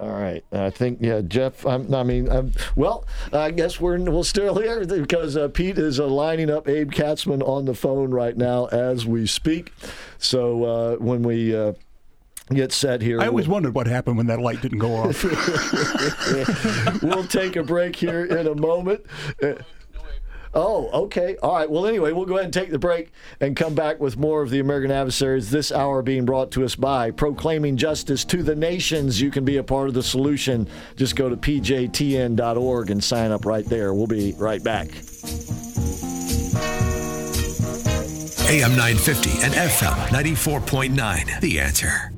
All 0.00 0.08
right. 0.08 0.42
I 0.50 0.70
think, 0.70 0.98
yeah, 1.02 1.20
Jeff, 1.20 1.66
I'm, 1.66 1.94
I 1.94 2.02
mean, 2.04 2.30
I'm, 2.30 2.52
well, 2.74 3.06
I 3.34 3.50
guess 3.50 3.78
we're, 3.78 3.98
we'll 3.98 4.24
still 4.24 4.58
here 4.58 4.86
because 4.86 5.36
uh, 5.36 5.48
Pete 5.48 5.76
is 5.76 6.00
uh, 6.00 6.06
lining 6.06 6.48
up 6.48 6.66
Abe 6.68 6.90
Katsman 6.90 7.42
on 7.42 7.66
the 7.66 7.74
phone 7.74 8.10
right 8.10 8.34
now 8.34 8.64
as 8.66 9.04
we 9.04 9.26
speak. 9.26 9.74
So 10.16 10.64
uh, 10.64 10.96
when 10.96 11.22
we 11.22 11.54
uh, 11.54 11.74
get 12.48 12.72
set 12.72 13.02
here, 13.02 13.20
I 13.20 13.26
always 13.26 13.46
wondered 13.46 13.74
what 13.74 13.86
happened 13.86 14.16
when 14.16 14.28
that 14.28 14.40
light 14.40 14.62
didn't 14.62 14.78
go 14.78 14.94
off. 14.94 15.22
we'll 17.02 17.26
take 17.26 17.56
a 17.56 17.62
break 17.62 17.94
here 17.94 18.24
in 18.24 18.46
a 18.46 18.54
moment. 18.54 19.04
Oh, 20.52 20.88
okay. 21.04 21.36
All 21.42 21.54
right. 21.54 21.70
Well, 21.70 21.86
anyway, 21.86 22.12
we'll 22.12 22.26
go 22.26 22.34
ahead 22.34 22.46
and 22.46 22.54
take 22.54 22.70
the 22.70 22.78
break 22.78 23.12
and 23.40 23.54
come 23.54 23.74
back 23.74 24.00
with 24.00 24.16
more 24.16 24.42
of 24.42 24.50
the 24.50 24.58
American 24.58 24.90
Adversaries. 24.90 25.50
This 25.50 25.70
hour 25.70 26.02
being 26.02 26.24
brought 26.24 26.50
to 26.52 26.64
us 26.64 26.74
by 26.74 27.12
Proclaiming 27.12 27.76
Justice 27.76 28.24
to 28.26 28.42
the 28.42 28.56
Nations. 28.56 29.20
You 29.20 29.30
can 29.30 29.44
be 29.44 29.58
a 29.58 29.62
part 29.62 29.88
of 29.88 29.94
the 29.94 30.02
solution. 30.02 30.66
Just 30.96 31.14
go 31.14 31.28
to 31.28 31.36
pjtn.org 31.36 32.90
and 32.90 33.02
sign 33.02 33.30
up 33.30 33.44
right 33.44 33.64
there. 33.66 33.94
We'll 33.94 34.08
be 34.08 34.34
right 34.38 34.62
back. 34.62 34.88
AM 38.50 38.72
950 38.72 39.30
and 39.44 39.54
FM 39.54 39.94
94.9. 40.08 41.40
The 41.40 41.60
answer. 41.60 42.12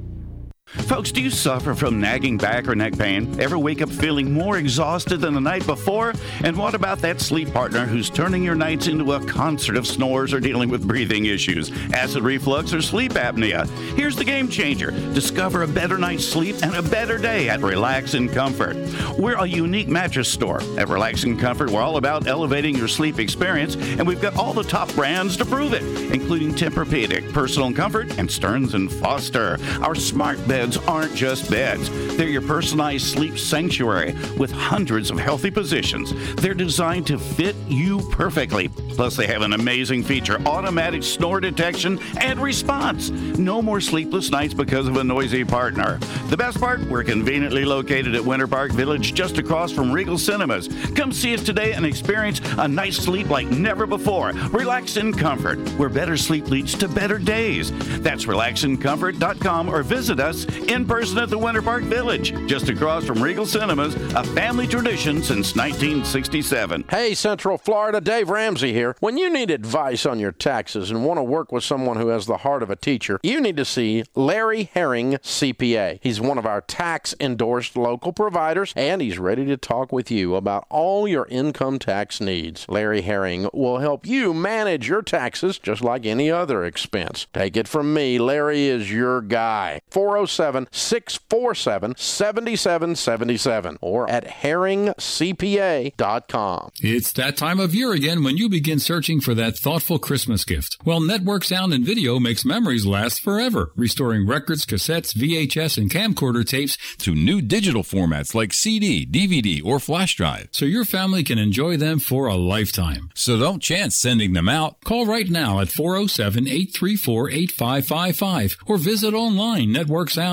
Folks, 0.73 1.13
do 1.13 1.21
you 1.21 1.29
suffer 1.29 1.75
from 1.75 2.01
nagging 2.01 2.39
back 2.39 2.67
or 2.67 2.75
neck 2.75 2.97
pain? 2.97 3.39
Ever 3.39 3.59
wake 3.59 3.83
up 3.83 3.91
feeling 3.91 4.33
more 4.33 4.57
exhausted 4.57 5.21
than 5.21 5.35
the 5.35 5.41
night 5.41 5.67
before? 5.67 6.15
And 6.45 6.57
what 6.57 6.75
about 6.75 6.99
that 7.01 7.21
sleep 7.21 7.53
partner 7.53 7.85
who's 7.85 8.09
turning 8.09 8.43
your 8.43 8.55
nights 8.55 8.87
into 8.87 9.13
a 9.13 9.25
concert 9.27 9.77
of 9.77 9.87
snores 9.87 10.33
or 10.33 10.41
dealing 10.41 10.71
with 10.71 10.89
breathing 10.89 11.27
issues, 11.27 11.71
acid 11.93 12.23
reflux, 12.23 12.73
or 12.73 12.81
sleep 12.81 13.13
apnea? 13.13 13.69
Here's 13.97 14.17
the 14.17 14.25
game 14.25 14.49
changer. 14.49 14.93
Discover 15.13 15.63
a 15.63 15.69
better 15.69 15.99
night's 15.99 16.25
sleep 16.25 16.57
and 16.63 16.75
a 16.75 16.83
better 16.83 17.19
day 17.19 17.51
at 17.51 17.61
Relax 17.61 18.15
and 18.15 18.33
Comfort. 18.33 18.77
We're 19.19 19.37
a 19.37 19.47
unique 19.47 19.89
mattress 19.89 20.29
store. 20.29 20.63
At 20.79 20.89
Relax 20.89 21.25
and 21.25 21.39
Comfort, 21.39 21.71
we're 21.71 21.83
all 21.83 21.99
about 21.99 22.27
elevating 22.27 22.77
your 22.77 22.89
sleep 22.89 23.19
experience, 23.19 23.77
and 23.77 24.07
we've 24.07 24.23
got 24.23 24.37
all 24.39 24.55
the 24.55 24.65
top 24.65 24.91
brands 24.95 25.37
to 25.37 25.45
prove 25.45 25.75
it, 25.75 25.83
including 26.13 26.55
Tempur-Pedic, 26.55 27.31
Personal 27.35 27.75
Comfort, 27.75 28.19
and 28.19 28.31
Stearns 28.31 28.73
and 28.73 28.91
Foster. 28.91 29.59
Our 29.83 29.95
smart 29.95 30.39
beds 30.63 30.77
aren't 30.87 31.13
just 31.13 31.51
beds. 31.51 31.91
They're 32.17 32.29
your 32.29 32.41
personalized 32.41 33.07
sleep 33.07 33.37
sanctuary 33.37 34.15
with 34.39 34.53
hundreds 34.53 35.11
of 35.11 35.19
healthy 35.19 35.51
positions. 35.51 36.13
They're 36.37 36.55
designed 36.55 37.09
to 37.09 37.19
fit 37.19 37.57
you 37.67 37.99
perfectly. 38.11 38.69
Plus, 38.69 39.17
they 39.17 39.27
have 39.27 39.43
an 39.43 39.55
amazing 39.55 40.05
feature 40.05 40.41
automatic 40.47 41.03
snore 41.03 41.41
detection 41.41 41.99
and 42.21 42.41
response. 42.41 43.11
No 43.11 43.61
more 43.61 43.81
sleepless 43.81 44.31
nights 44.31 44.55
because 44.55 44.87
of 44.87 44.99
a 44.99 45.03
noisy 45.03 45.45
partner. 45.45 45.99
The 46.29 46.37
best 46.37 46.61
part, 46.61 46.81
we're 46.83 47.03
conveniently 47.03 47.65
located 47.65 48.15
at 48.15 48.25
Winter 48.25 48.47
Park 48.47 48.71
Village 48.71 49.15
just 49.15 49.39
across 49.39 49.73
from 49.73 49.91
Regal 49.91 50.17
Cinemas. 50.17 50.69
Come 50.95 51.11
see 51.11 51.35
us 51.35 51.43
today 51.43 51.73
and 51.73 51.85
experience 51.85 52.41
a 52.59 52.69
night's 52.69 52.99
sleep 52.99 53.31
like 53.31 53.49
never 53.49 53.85
before. 53.85 54.31
Relax 54.53 54.97
in 54.97 55.13
comfort, 55.13 55.59
where 55.71 55.89
better 55.89 56.17
sleep 56.17 56.49
leads 56.51 56.75
to 56.79 56.87
better 56.87 57.19
days. 57.19 57.73
That's 58.01 58.27
relaxincomfort.com 58.27 59.69
or 59.69 59.83
visit 59.83 60.21
us 60.21 60.47
in 60.69 60.87
person 60.87 61.19
at 61.19 61.31
the 61.31 61.39
Winter 61.39 61.63
Park 61.63 61.85
Village, 61.85 62.35
just 62.47 62.69
across 62.69 63.05
from 63.05 63.23
Regal 63.23 63.47
Cinemas, 63.47 63.95
a 64.15 64.25
family 64.25 64.67
tradition 64.67 65.23
since 65.23 65.57
1967. 65.57 66.85
Hey, 66.91 67.15
Central 67.15 67.57
Florida, 67.57 68.01
Dave 68.01 68.29
Ramsey 68.29 68.73
here. 68.73 68.97
When 69.01 69.17
you 69.17 69.31
need 69.31 69.51
advice 69.51 70.05
on 70.05 70.19
your 70.21 70.33
taxes 70.33 70.91
and 70.91 71.05
want 71.05 71.19
to 71.19 71.23
work 71.23 71.53
with 71.53 71.65
someone 71.65 71.97
who 71.97 72.09
has 72.09 72.27
the 72.27 72.39
heart 72.39 72.63
of 72.63 72.71
a 72.71 72.77
teacher, 72.77 73.19
you 73.23 73.41
need 73.41 73.57
to 73.57 73.65
see 73.65 74.05
Larry 74.15 74.65
Herring, 74.65 75.13
CPA. 75.13 75.99
He's 76.03 76.21
one 76.21 76.39
of 76.39 76.47
our 76.47 76.61
tax 76.61 77.15
endorsed 77.19 77.77
local 77.77 78.13
providers, 78.13 78.73
and 78.77 79.01
he's 79.01 79.19
ready 79.19 79.47
to 79.47 79.57
talk 79.57 79.93
with 79.93 80.11
you 80.11 80.37
about 80.37 80.67
all 80.69 81.09
your 81.09 81.27
income 81.29 81.79
tax 81.79 82.21
needs. 82.21 82.67
Larry 82.69 83.03
Herring 83.03 83.49
will 83.53 83.79
help 83.79 84.07
you 84.07 84.35
manage 84.35 84.89
your 84.89 85.03
taxes 85.03 85.59
just 85.59 85.83
like 85.83 86.05
any 86.05 86.31
other 86.31 86.65
expense. 86.65 87.27
Take 87.33 87.57
it 87.57 87.69
from 87.69 87.95
me, 87.95 88.19
Larry 88.19 88.67
is 88.67 88.93
your 88.93 89.23
guy. 89.23 89.81
407 89.91 90.42
647 90.71 91.95
7777 91.97 93.79
or 93.81 94.09
at 94.11 94.27
herringcpa.com. 94.27 96.71
It's 96.81 97.13
that 97.13 97.37
time 97.37 97.61
of 97.61 97.75
year 97.75 97.93
again 97.93 98.25
when 98.25 98.37
you 98.37 98.49
begin 98.49 98.79
searching 98.79 99.21
for 99.21 99.35
that 99.35 99.57
thoughtful 99.57 99.99
Christmas 99.99 100.45
gift. 100.45 100.77
Well, 100.85 101.01
Network 101.01 101.45
Sound 101.45 101.73
and 101.73 101.85
Video 101.85 102.19
makes 102.19 102.45
memories 102.45 102.87
last 102.87 103.23
forever, 103.23 103.73
restoring 103.77 104.27
records, 104.27 104.67
cassettes, 104.67 105.15
VHS, 105.15 105.79
and 105.79 105.91
camcorder 105.91 106.47
tapes 106.47 106.77
to 106.99 107.15
new 107.15 107.41
digital 107.41 107.83
formats 107.83 108.35
like 108.35 108.53
CD, 108.53 109.07
DVD, 109.07 109.65
or 109.65 109.79
flash 109.79 110.17
drive, 110.17 110.49
so 110.53 110.65
your 110.65 110.85
family 110.85 111.23
can 111.23 111.39
enjoy 111.39 111.77
them 111.77 111.99
for 111.99 112.27
a 112.27 112.37
lifetime. 112.37 113.11
So 113.15 113.39
don't 113.39 113.63
chance 113.63 113.97
sending 113.97 114.33
them 114.33 114.49
out. 114.49 114.81
Call 114.85 115.07
right 115.07 115.29
now 115.29 115.61
at 115.61 115.69
407 115.69 116.49
834 116.49 117.31
8555 117.31 118.57
or 118.67 118.79
visit 118.79 119.15
online 119.15 119.73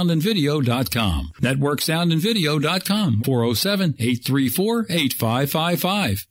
networksoundandvideo.com. 0.08 1.32
Networksoundandvideo.com 1.42 3.22
407 3.24 3.96
834 4.00 4.86
8555. 4.90 6.28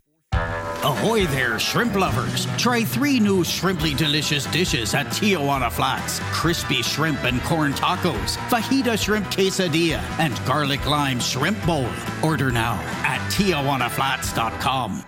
Ahoy 0.80 1.26
there, 1.26 1.58
shrimp 1.58 1.96
lovers! 1.96 2.46
Try 2.56 2.84
three 2.84 3.18
new 3.18 3.42
shrimply 3.42 3.96
delicious 3.96 4.46
dishes 4.46 4.94
at 4.94 5.06
Tijuana 5.06 5.72
Flats 5.72 6.20
crispy 6.32 6.82
shrimp 6.82 7.24
and 7.24 7.42
corn 7.42 7.72
tacos, 7.72 8.36
fajita 8.48 8.96
shrimp 8.96 9.26
quesadilla, 9.26 10.00
and 10.20 10.40
garlic 10.46 10.86
lime 10.86 11.18
shrimp 11.18 11.58
bowl. 11.66 11.88
Order 12.22 12.52
now 12.52 12.74
at 13.02 13.18
TijuanaFlats.com. 13.32 15.07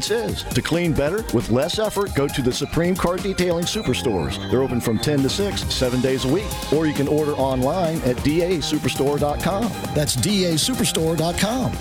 is. 0.09 0.43
To 0.43 0.61
clean 0.61 0.93
better 0.93 1.23
with 1.33 1.51
less 1.51 1.77
effort, 1.77 2.15
go 2.15 2.27
to 2.27 2.41
the 2.41 2.51
Supreme 2.51 2.95
Car 2.95 3.17
Detailing 3.17 3.65
Superstores. 3.65 4.49
They're 4.49 4.63
open 4.63 4.81
from 4.81 4.97
10 4.97 5.21
to 5.21 5.29
6, 5.29 5.61
seven 5.73 6.01
days 6.01 6.25
a 6.25 6.27
week. 6.27 6.47
Or 6.73 6.87
you 6.87 6.93
can 6.93 7.07
order 7.07 7.33
online 7.33 7.97
at 7.97 8.15
dasuperstore.com. 8.17 9.63
That's 9.93 10.15
dasuperstore.com. 10.15 11.73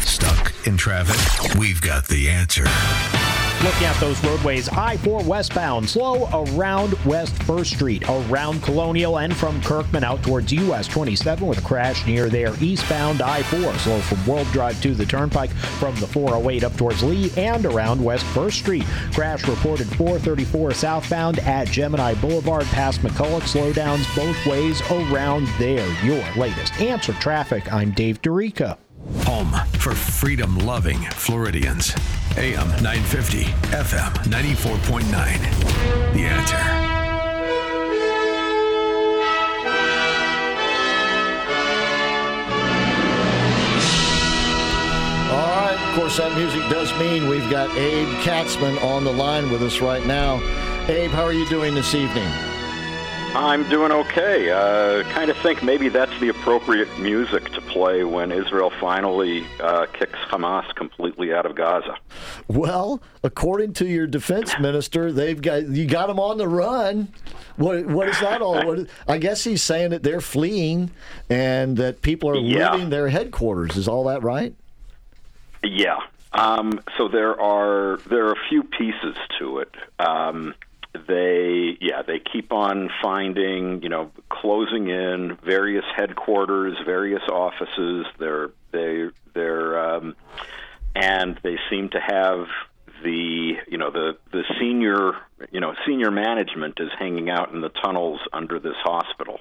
Stuck 0.00 0.66
in 0.66 0.76
traffic? 0.76 1.54
We've 1.58 1.80
got 1.80 2.06
the 2.06 2.30
answer. 2.30 2.64
Looking 3.64 3.86
at 3.86 3.98
those 3.98 4.22
roadways, 4.22 4.68
I 4.68 4.98
4 4.98 5.24
westbound, 5.24 5.88
slow 5.88 6.28
around 6.32 6.92
West 7.06 7.34
1st 7.36 7.74
Street, 7.74 8.02
around 8.06 8.62
Colonial, 8.62 9.18
and 9.18 9.34
from 9.34 9.60
Kirkman 9.62 10.04
out 10.04 10.22
towards 10.22 10.52
US 10.52 10.86
27 10.86 11.46
with 11.46 11.58
a 11.58 11.62
crash 11.62 12.06
near 12.06 12.28
there. 12.28 12.54
Eastbound 12.60 13.22
I 13.22 13.42
4, 13.44 13.72
slow 13.78 13.98
from 14.00 14.26
World 14.26 14.46
Drive 14.52 14.80
to 14.82 14.94
the 14.94 15.06
Turnpike, 15.06 15.50
from 15.50 15.94
the 15.96 16.06
408 16.06 16.64
up 16.64 16.76
towards 16.76 17.02
Lee, 17.02 17.32
and 17.38 17.64
around 17.64 18.04
West 18.04 18.26
1st 18.26 18.52
Street. 18.52 18.84
Crash 19.14 19.48
reported 19.48 19.86
434 19.96 20.72
southbound 20.72 21.38
at 21.40 21.66
Gemini 21.68 22.12
Boulevard 22.14 22.66
past 22.66 23.00
McCulloch. 23.00 23.42
Slowdowns 23.42 24.14
both 24.14 24.46
ways 24.46 24.82
around 24.90 25.48
there. 25.58 25.88
Your 26.04 26.22
latest 26.36 26.78
answer 26.78 27.14
traffic. 27.14 27.72
I'm 27.72 27.92
Dave 27.92 28.20
Dorica. 28.20 28.76
Home 29.24 29.52
for 29.78 29.94
freedom 29.94 30.58
loving 30.58 31.00
Floridians. 31.12 31.94
AM 32.38 32.68
950, 32.82 33.44
FM 33.72 34.12
94.9. 34.28 36.12
The 36.12 36.26
answer. 36.26 36.86
Of 45.96 46.02
course, 46.02 46.18
that 46.18 46.36
music 46.36 46.60
does 46.68 46.92
mean 46.98 47.26
we've 47.26 47.48
got 47.50 47.74
Abe 47.74 48.06
Katsman 48.20 48.76
on 48.80 49.02
the 49.02 49.12
line 49.12 49.50
with 49.50 49.62
us 49.62 49.80
right 49.80 50.04
now. 50.04 50.36
Abe, 50.88 51.10
how 51.10 51.22
are 51.22 51.32
you 51.32 51.48
doing 51.48 51.74
this 51.74 51.94
evening? 51.94 52.28
I'm 53.38 53.68
doing 53.68 53.92
okay. 53.92 54.50
Uh, 54.50 55.02
kind 55.12 55.30
of 55.30 55.36
think 55.38 55.62
maybe 55.62 55.90
that's 55.90 56.18
the 56.20 56.30
appropriate 56.30 56.88
music 56.98 57.50
to 57.52 57.60
play 57.60 58.02
when 58.02 58.32
Israel 58.32 58.70
finally 58.80 59.46
uh, 59.60 59.84
kicks 59.92 60.18
Hamas 60.30 60.74
completely 60.74 61.34
out 61.34 61.44
of 61.44 61.54
Gaza. 61.54 61.98
Well, 62.48 63.02
according 63.22 63.74
to 63.74 63.86
your 63.86 64.06
defense 64.06 64.58
minister, 64.58 65.12
they've 65.12 65.40
got 65.40 65.66
you 65.68 65.86
got 65.86 66.06
them 66.06 66.18
on 66.18 66.38
the 66.38 66.48
run. 66.48 67.08
What 67.56 67.84
what 67.84 68.08
is 68.08 68.18
that 68.20 68.40
all? 68.40 68.66
What, 68.66 68.88
I 69.06 69.18
guess 69.18 69.44
he's 69.44 69.62
saying 69.62 69.90
that 69.90 70.02
they're 70.02 70.22
fleeing 70.22 70.90
and 71.28 71.76
that 71.76 72.00
people 72.00 72.30
are 72.30 72.36
Yeah. 72.36 72.72
leaving 72.72 72.88
their 72.88 73.08
headquarters. 73.10 73.76
Is 73.76 73.86
all 73.86 74.04
that 74.04 74.22
right? 74.22 74.54
Yeah. 75.62 75.98
Um, 76.32 76.80
so 76.96 77.08
there 77.08 77.38
are 77.38 77.98
there 78.08 78.28
are 78.28 78.32
a 78.32 78.48
few 78.48 78.62
pieces 78.62 79.14
to 79.38 79.58
it. 79.58 79.74
Um, 79.98 80.54
they 80.96 81.76
yeah 81.80 82.02
they 82.02 82.18
keep 82.20 82.52
on 82.52 82.90
finding 83.02 83.82
you 83.82 83.88
know 83.88 84.10
closing 84.28 84.88
in 84.88 85.36
various 85.44 85.84
headquarters, 85.96 86.76
various 86.84 87.22
offices. 87.30 88.06
They're 88.18 88.50
they 88.72 89.08
they're 89.34 89.96
um, 89.96 90.16
and 90.94 91.38
they 91.42 91.56
seem 91.70 91.90
to 91.90 92.00
have 92.00 92.46
the 93.02 93.54
you 93.68 93.78
know 93.78 93.90
the 93.90 94.16
the 94.32 94.44
senior 94.58 95.12
you 95.50 95.60
know 95.60 95.74
senior 95.86 96.10
management 96.10 96.78
is 96.80 96.90
hanging 96.98 97.30
out 97.30 97.52
in 97.52 97.60
the 97.60 97.68
tunnels 97.68 98.20
under 98.32 98.58
this 98.58 98.76
hospital 98.82 99.40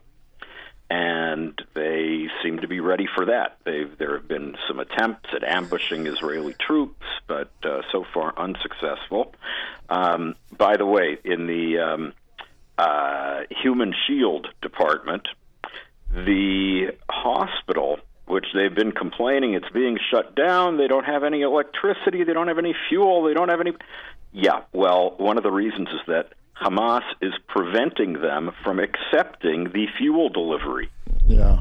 and 0.90 1.60
they 1.74 2.28
seem 2.44 2.60
to 2.60 2.68
be 2.68 2.80
ready 2.80 3.08
for 3.14 3.26
that. 3.26 3.58
They've, 3.64 3.98
there 3.98 4.18
have 4.18 4.28
been 4.28 4.56
some 4.68 4.80
attempts 4.80 5.30
at 5.36 5.44
ambushing 5.44 6.06
Israeli 6.06 6.54
troops, 6.54 7.06
but 7.28 7.52
uh, 7.64 7.82
so 7.92 8.06
far 8.14 8.34
unsuccessful. 8.38 9.34
Um, 9.90 10.36
by 10.56 10.78
the 10.78 10.86
way, 10.86 11.18
in 11.24 11.48
the 11.48 11.80
um, 11.80 12.14
uh, 12.78 13.42
Human 13.64 13.94
Shield 14.06 14.48
Department, 14.62 15.28
the 16.12 16.96
hospital, 17.10 18.00
which 18.26 18.46
they've 18.54 18.74
been 18.74 18.92
complaining 18.92 19.54
it's 19.54 19.70
being 19.70 19.98
shut 20.12 20.36
down, 20.36 20.78
they 20.78 20.88
don't 20.88 21.06
have 21.06 21.24
any 21.24 21.42
electricity, 21.42 22.24
they 22.24 22.34
don't 22.34 22.48
have 22.48 22.60
any 22.60 22.76
fuel, 22.90 23.24
they 23.24 23.34
don't 23.34 23.50
have 23.50 23.60
any. 23.60 23.74
Yeah, 24.34 24.62
well, 24.72 25.16
one 25.18 25.38
of 25.38 25.44
the 25.44 25.52
reasons 25.52 25.90
is 25.90 26.02
that 26.08 26.34
Hamas 26.62 27.04
is 27.22 27.34
preventing 27.48 28.22
them 28.22 28.52
from 28.64 28.80
accepting 28.80 29.72
the 29.74 29.88
fuel 29.98 30.30
delivery. 30.30 30.90
Yeah. 31.28 31.60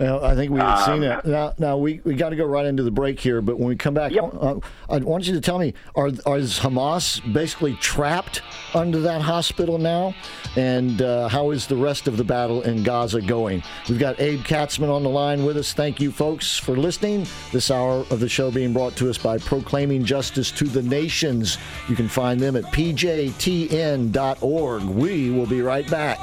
Well, 0.00 0.24
I 0.24 0.34
think 0.34 0.50
we 0.50 0.58
had 0.58 0.82
seen 0.84 0.94
Um, 0.94 1.00
that. 1.02 1.26
Now, 1.26 1.52
now 1.58 1.76
we, 1.76 2.00
we 2.04 2.14
got 2.14 2.30
to 2.30 2.36
go 2.36 2.46
right 2.46 2.64
into 2.64 2.82
the 2.82 2.90
break 2.90 3.20
here, 3.20 3.42
but 3.42 3.58
when 3.58 3.68
we 3.68 3.76
come 3.76 3.92
back, 3.92 4.12
uh, 4.16 4.54
I 4.88 4.96
want 4.96 5.26
you 5.26 5.34
to 5.34 5.42
tell 5.42 5.58
me 5.58 5.74
are, 5.94 6.08
are 6.24 6.38
is 6.38 6.58
Hamas 6.58 7.20
basically 7.34 7.74
trapped 7.74 8.40
under 8.74 9.00
that 9.00 9.20
hospital 9.20 9.76
now? 9.76 10.14
And 10.56 11.02
uh, 11.02 11.28
how 11.28 11.50
is 11.50 11.66
the 11.66 11.76
rest 11.76 12.08
of 12.08 12.16
the 12.16 12.24
battle 12.24 12.62
in 12.62 12.82
Gaza 12.82 13.20
going? 13.20 13.62
We've 13.90 13.98
got 13.98 14.18
Abe 14.18 14.42
Katsman 14.42 14.88
on 14.88 15.02
the 15.02 15.10
line 15.10 15.44
with 15.44 15.58
us. 15.58 15.74
Thank 15.74 16.00
you, 16.00 16.10
folks, 16.10 16.56
for 16.56 16.76
listening. 16.78 17.26
This 17.52 17.70
hour 17.70 18.06
of 18.10 18.20
the 18.20 18.28
show 18.28 18.50
being 18.50 18.72
brought 18.72 18.96
to 18.96 19.10
us 19.10 19.18
by 19.18 19.36
Proclaiming 19.36 20.06
Justice 20.06 20.50
to 20.52 20.64
the 20.64 20.82
Nations. 20.82 21.58
You 21.90 21.94
can 21.94 22.08
find 22.08 22.40
them 22.40 22.56
at 22.56 22.64
pjtn.org. 22.72 23.22
We 24.84 25.30
will 25.30 25.46
be 25.46 25.60
right 25.60 25.88
back. 25.90 26.18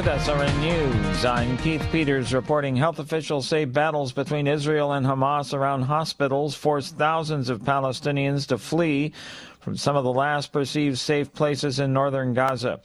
With 0.00 0.08
SRN 0.08 0.60
News, 0.60 1.26
I'm 1.26 1.58
Keith 1.58 1.86
Peters 1.92 2.32
reporting 2.32 2.74
health 2.74 3.00
officials 3.00 3.46
say 3.46 3.66
battles 3.66 4.12
between 4.12 4.46
Israel 4.46 4.92
and 4.92 5.04
Hamas 5.04 5.52
around 5.52 5.82
hospitals 5.82 6.54
forced 6.54 6.96
thousands 6.96 7.50
of 7.50 7.60
Palestinians 7.60 8.46
to 8.46 8.56
flee 8.56 9.12
from 9.60 9.76
some 9.76 9.96
of 9.96 10.04
the 10.04 10.12
last 10.12 10.54
perceived 10.54 10.96
safe 10.96 11.30
places 11.34 11.80
in 11.80 11.92
northern 11.92 12.32
Gaza. 12.32 12.80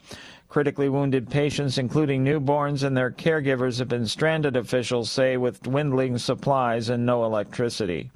Critically 0.50 0.90
wounded 0.90 1.30
patients, 1.30 1.78
including 1.78 2.22
newborns 2.22 2.84
and 2.84 2.94
their 2.94 3.10
caregivers, 3.10 3.78
have 3.78 3.88
been 3.88 4.06
stranded, 4.06 4.54
officials 4.54 5.10
say, 5.10 5.38
with 5.38 5.62
dwindling 5.62 6.18
supplies 6.18 6.90
and 6.90 7.06
no 7.06 7.24
electricity. 7.24 8.10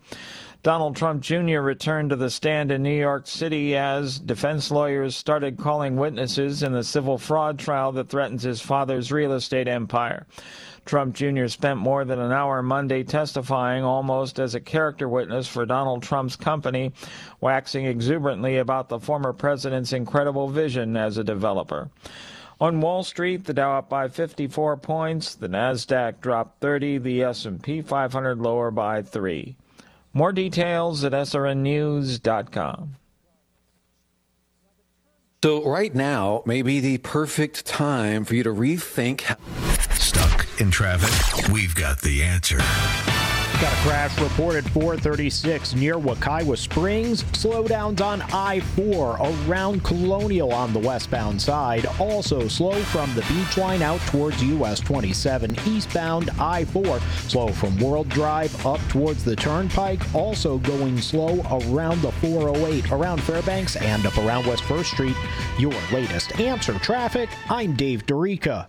Donald 0.62 0.94
Trump 0.94 1.22
Jr. 1.22 1.60
returned 1.60 2.10
to 2.10 2.16
the 2.16 2.28
stand 2.28 2.70
in 2.70 2.82
New 2.82 2.94
York 2.94 3.26
City 3.26 3.74
as 3.74 4.18
defense 4.18 4.70
lawyers 4.70 5.16
started 5.16 5.56
calling 5.56 5.96
witnesses 5.96 6.62
in 6.62 6.74
the 6.74 6.84
civil 6.84 7.16
fraud 7.16 7.58
trial 7.58 7.92
that 7.92 8.10
threatens 8.10 8.42
his 8.42 8.60
father's 8.60 9.10
real 9.10 9.32
estate 9.32 9.66
empire. 9.66 10.26
Trump 10.84 11.14
Jr. 11.14 11.46
spent 11.46 11.78
more 11.78 12.04
than 12.04 12.18
an 12.18 12.30
hour 12.30 12.62
Monday 12.62 13.02
testifying 13.02 13.84
almost 13.84 14.38
as 14.38 14.54
a 14.54 14.60
character 14.60 15.08
witness 15.08 15.48
for 15.48 15.64
Donald 15.64 16.02
Trump's 16.02 16.36
company, 16.36 16.92
waxing 17.40 17.86
exuberantly 17.86 18.58
about 18.58 18.90
the 18.90 19.00
former 19.00 19.32
president's 19.32 19.94
incredible 19.94 20.50
vision 20.50 20.94
as 20.94 21.16
a 21.16 21.24
developer. 21.24 21.88
On 22.60 22.82
Wall 22.82 23.02
Street, 23.02 23.46
the 23.46 23.54
Dow 23.54 23.78
up 23.78 23.88
by 23.88 24.08
54 24.08 24.76
points, 24.76 25.34
the 25.34 25.48
Nasdaq 25.48 26.20
dropped 26.20 26.60
30, 26.60 26.98
the 26.98 27.22
S&P 27.22 27.80
500 27.80 28.38
lower 28.38 28.70
by 28.70 29.00
3. 29.00 29.56
More 30.12 30.32
details 30.32 31.04
at 31.04 31.12
srnnews.com. 31.12 32.96
So, 35.42 35.64
right 35.64 35.94
now 35.94 36.42
may 36.44 36.60
be 36.60 36.80
the 36.80 36.98
perfect 36.98 37.64
time 37.64 38.24
for 38.26 38.34
you 38.34 38.42
to 38.42 38.50
rethink. 38.50 39.22
Stuck 39.94 40.46
in 40.60 40.70
traffic? 40.70 41.48
We've 41.50 41.74
got 41.74 42.02
the 42.02 42.22
answer. 42.22 42.58
Got 43.60 43.74
a 43.74 43.76
crash 43.76 44.18
reported 44.18 44.64
436 44.70 45.74
near 45.74 45.96
Wekiwa 45.96 46.56
Springs. 46.56 47.24
Slowdowns 47.24 48.00
on 48.00 48.22
I 48.32 48.60
4 48.60 49.18
around 49.20 49.84
Colonial 49.84 50.50
on 50.50 50.72
the 50.72 50.78
westbound 50.78 51.42
side. 51.42 51.84
Also 51.98 52.48
slow 52.48 52.80
from 52.84 53.14
the 53.14 53.20
beach 53.28 53.58
line 53.58 53.82
out 53.82 54.00
towards 54.06 54.42
US 54.42 54.80
27 54.80 55.54
eastbound 55.66 56.30
I 56.40 56.64
4. 56.64 57.00
Slow 57.28 57.48
from 57.48 57.78
World 57.78 58.08
Drive 58.08 58.64
up 58.64 58.80
towards 58.88 59.24
the 59.24 59.36
Turnpike. 59.36 60.14
Also 60.14 60.56
going 60.56 60.98
slow 60.98 61.42
around 61.50 62.00
the 62.00 62.12
408 62.12 62.90
around 62.92 63.22
Fairbanks 63.22 63.76
and 63.76 64.06
up 64.06 64.16
around 64.16 64.46
West 64.46 64.62
1st 64.62 64.86
Street. 64.86 65.16
Your 65.58 65.74
latest 65.92 66.40
answer 66.40 66.78
traffic. 66.78 67.28
I'm 67.50 67.76
Dave 67.76 68.06
Dorica. 68.06 68.68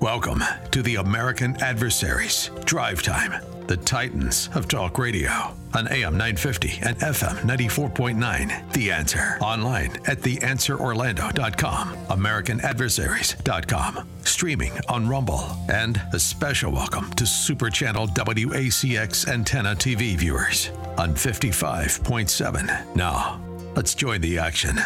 Welcome 0.00 0.42
to 0.70 0.80
the 0.80 0.94
American 0.94 1.60
Adversaries 1.60 2.50
Drive 2.64 3.02
Time, 3.02 3.32
the 3.68 3.76
Titans 3.76 4.48
of 4.54 4.66
Talk 4.66 4.98
Radio 4.98 5.30
on 5.74 5.86
AM 5.88 6.14
950 6.14 6.80
and 6.82 6.96
FM 6.96 7.36
94.9. 7.42 8.72
The 8.72 8.90
Answer. 8.90 9.36
Online 9.40 9.92
at 10.06 10.22
theanswerorlando.com, 10.22 11.96
AmericanAdversaries.com, 12.08 14.08
streaming 14.24 14.72
on 14.88 15.06
Rumble, 15.06 15.44
and 15.70 16.00
a 16.14 16.18
special 16.18 16.72
welcome 16.72 17.12
to 17.12 17.26
Super 17.26 17.68
Channel 17.68 18.06
WACX 18.08 19.28
Antenna 19.28 19.76
TV 19.76 20.16
viewers 20.16 20.70
on 20.96 21.14
55.7. 21.14 22.96
Now, 22.96 23.38
let's 23.76 23.94
join 23.94 24.22
the 24.22 24.38
action. 24.38 24.78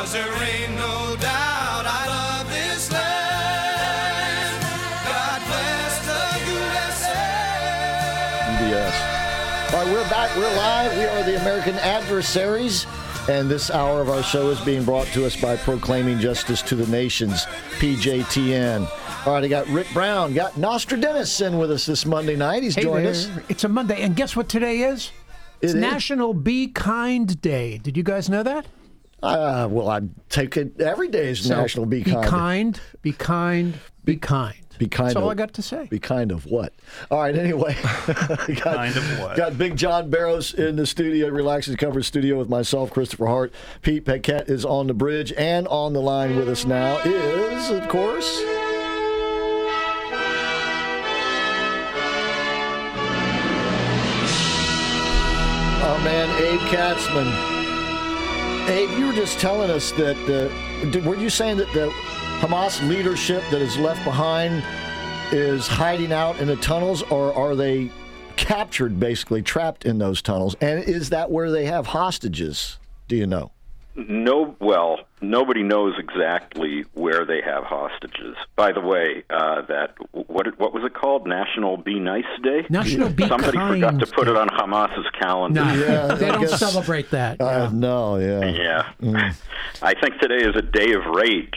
Cause 0.00 0.12
there 0.14 0.32
ain't 0.42 0.76
no 0.76 1.14
doubt 1.20 1.84
I 1.86 2.06
love 2.08 2.48
this 2.48 2.90
land. 2.90 4.62
God 5.04 5.42
bless 5.44 5.98
the 6.06 6.22
USA. 6.52 7.20
Yes. 8.70 9.74
All 9.74 9.84
right, 9.84 9.92
we're 9.92 10.08
back. 10.08 10.34
We're 10.38 10.56
live. 10.56 10.96
We 10.96 11.04
are 11.04 11.22
the 11.22 11.38
American 11.42 11.74
Adversaries. 11.74 12.86
And 13.28 13.50
this 13.50 13.70
hour 13.70 14.00
of 14.00 14.08
our 14.08 14.22
show 14.22 14.48
is 14.48 14.58
being 14.60 14.84
brought 14.84 15.06
to 15.08 15.26
us 15.26 15.36
by 15.38 15.56
Proclaiming 15.58 16.18
Justice 16.18 16.62
to 16.62 16.74
the 16.74 16.86
Nations, 16.90 17.44
PJTN. 17.78 18.88
All 19.26 19.34
right, 19.34 19.44
I 19.44 19.48
got 19.48 19.66
Rick 19.68 19.88
Brown, 19.92 20.32
got 20.32 20.56
Nostradamus 20.56 21.42
in 21.42 21.58
with 21.58 21.70
us 21.70 21.84
this 21.84 22.06
Monday 22.06 22.36
night. 22.36 22.62
He's 22.62 22.74
Hey 22.74 22.84
joined 22.84 23.04
there. 23.04 23.12
us. 23.12 23.28
It's 23.50 23.64
a 23.64 23.68
Monday, 23.68 24.00
and 24.00 24.16
guess 24.16 24.34
what 24.34 24.48
today 24.48 24.80
is? 24.80 25.10
It's 25.60 25.74
It 25.74 25.76
is? 25.76 25.82
National 25.82 26.32
Be 26.32 26.68
Kind 26.68 27.38
Day. 27.42 27.76
Did 27.76 27.98
you 27.98 28.02
guys 28.02 28.30
know 28.30 28.42
that? 28.42 28.64
Uh, 29.22 29.68
well, 29.70 29.88
I 29.88 30.00
take 30.28 30.56
it 30.56 30.80
every 30.80 31.08
day 31.08 31.28
is 31.30 31.44
So, 31.44 31.54
National 31.56 31.86
Be 31.86 32.02
Be 32.02 32.12
Kind. 32.12 32.26
kind. 32.26 32.80
Be 33.02 33.12
kind. 33.12 33.74
Be 34.04 34.16
kind. 34.16 34.54
Be 34.78 34.88
kind 34.88 35.08
That's 35.08 35.16
of, 35.16 35.24
all 35.24 35.30
I 35.30 35.34
got 35.34 35.52
to 35.54 35.62
say. 35.62 35.88
Be 35.90 35.98
kind 35.98 36.32
of 36.32 36.46
what? 36.46 36.72
All 37.10 37.20
right. 37.20 37.36
Anyway, 37.36 37.76
got, 38.06 38.46
Kind 38.46 38.96
of 38.96 39.18
what? 39.18 39.36
Got 39.36 39.58
Big 39.58 39.76
John 39.76 40.08
Barrows 40.08 40.54
in 40.54 40.76
the 40.76 40.86
studio, 40.86 41.28
Relaxing 41.28 41.76
Comfort 41.76 42.04
Studio 42.04 42.38
with 42.38 42.48
myself, 42.48 42.90
Christopher 42.90 43.26
Hart. 43.26 43.52
Pete 43.82 44.06
Paquette 44.06 44.48
is 44.48 44.64
on 44.64 44.86
the 44.86 44.94
bridge 44.94 45.34
and 45.36 45.68
on 45.68 45.92
the 45.92 46.00
line 46.00 46.34
with 46.34 46.48
us 46.48 46.64
now 46.64 46.96
is, 47.04 47.70
of 47.70 47.86
course. 47.90 48.42
Our 55.82 55.98
man 56.04 56.28
Abe 56.42 56.60
Katsman. 56.70 57.59
Abe, 58.68 58.90
you 58.98 59.06
were 59.06 59.12
just 59.12 59.38
telling 59.38 59.70
us 59.70 59.92
that. 59.92 60.16
Uh, 60.28 60.90
did, 60.90 61.04
were 61.04 61.16
you 61.16 61.30
saying 61.30 61.56
that 61.58 61.72
the 61.72 61.88
Hamas 62.40 62.86
leadership 62.88 63.42
that 63.50 63.60
is 63.60 63.76
left 63.76 64.04
behind 64.04 64.64
is 65.32 65.66
hiding 65.66 66.12
out 66.12 66.38
in 66.40 66.48
the 66.48 66.56
tunnels, 66.56 67.02
or 67.04 67.32
are 67.34 67.54
they 67.54 67.90
captured, 68.36 68.98
basically 68.98 69.42
trapped 69.42 69.84
in 69.84 69.98
those 69.98 70.22
tunnels? 70.22 70.56
And 70.60 70.82
is 70.82 71.10
that 71.10 71.30
where 71.30 71.50
they 71.50 71.66
have 71.66 71.88
hostages? 71.88 72.78
Do 73.08 73.16
you 73.16 73.26
know? 73.26 73.52
No, 73.96 74.54
well, 74.60 75.00
nobody 75.20 75.62
knows 75.62 75.94
exactly 75.98 76.84
where 76.94 77.24
they 77.26 77.40
have 77.42 77.64
hostages. 77.64 78.36
By 78.54 78.70
the 78.72 78.80
way, 78.80 79.24
uh, 79.30 79.62
that 79.62 79.94
what 80.12 80.46
what 80.58 80.72
was 80.72 80.84
it 80.84 80.94
called? 80.94 81.26
National 81.26 81.76
Be 81.76 81.98
Nice 81.98 82.24
Day. 82.42 82.64
National 82.70 83.10
Be 83.10 83.26
Somebody 83.26 83.58
Kind 83.58 83.74
forgot 83.82 83.98
to 83.98 84.06
put 84.06 84.28
it 84.28 84.36
on 84.36 84.48
Hamas's 84.48 85.06
calendar. 85.20 85.64
No, 85.64 85.74
Yeah, 85.74 86.14
they 86.14 86.28
I 86.28 86.32
don't 86.32 86.40
guess- 86.42 86.58
celebrate 86.58 87.10
that. 87.10 87.40
Uh, 87.40 87.68
no, 87.72 88.16
yeah. 88.18 88.44
Yeah, 88.44 88.92
Mm. 89.02 89.36
I 89.82 89.94
think 90.00 90.18
today 90.20 90.46
is 90.48 90.54
a 90.56 90.62
day 90.62 90.92
of 90.92 91.04
rage. 91.06 91.54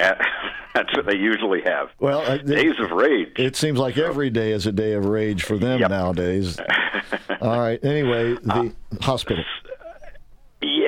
Uh, 0.00 0.14
That's 0.74 0.94
what 0.94 1.06
they 1.06 1.16
usually 1.16 1.62
have. 1.62 1.88
Well, 2.00 2.20
uh, 2.20 2.36
Days 2.38 2.74
of 2.80 2.90
rage. 2.90 3.32
It 3.38 3.56
seems 3.56 3.78
like 3.78 3.96
every 3.96 4.28
day 4.28 4.52
is 4.52 4.66
a 4.66 4.72
day 4.72 4.92
of 4.92 5.06
rage 5.06 5.42
for 5.42 5.56
them 5.56 5.80
nowadays. 5.80 6.58
All 7.40 7.58
right. 7.58 7.82
Anyway, 7.82 8.34
the 8.34 8.74
hospital. 9.00 9.42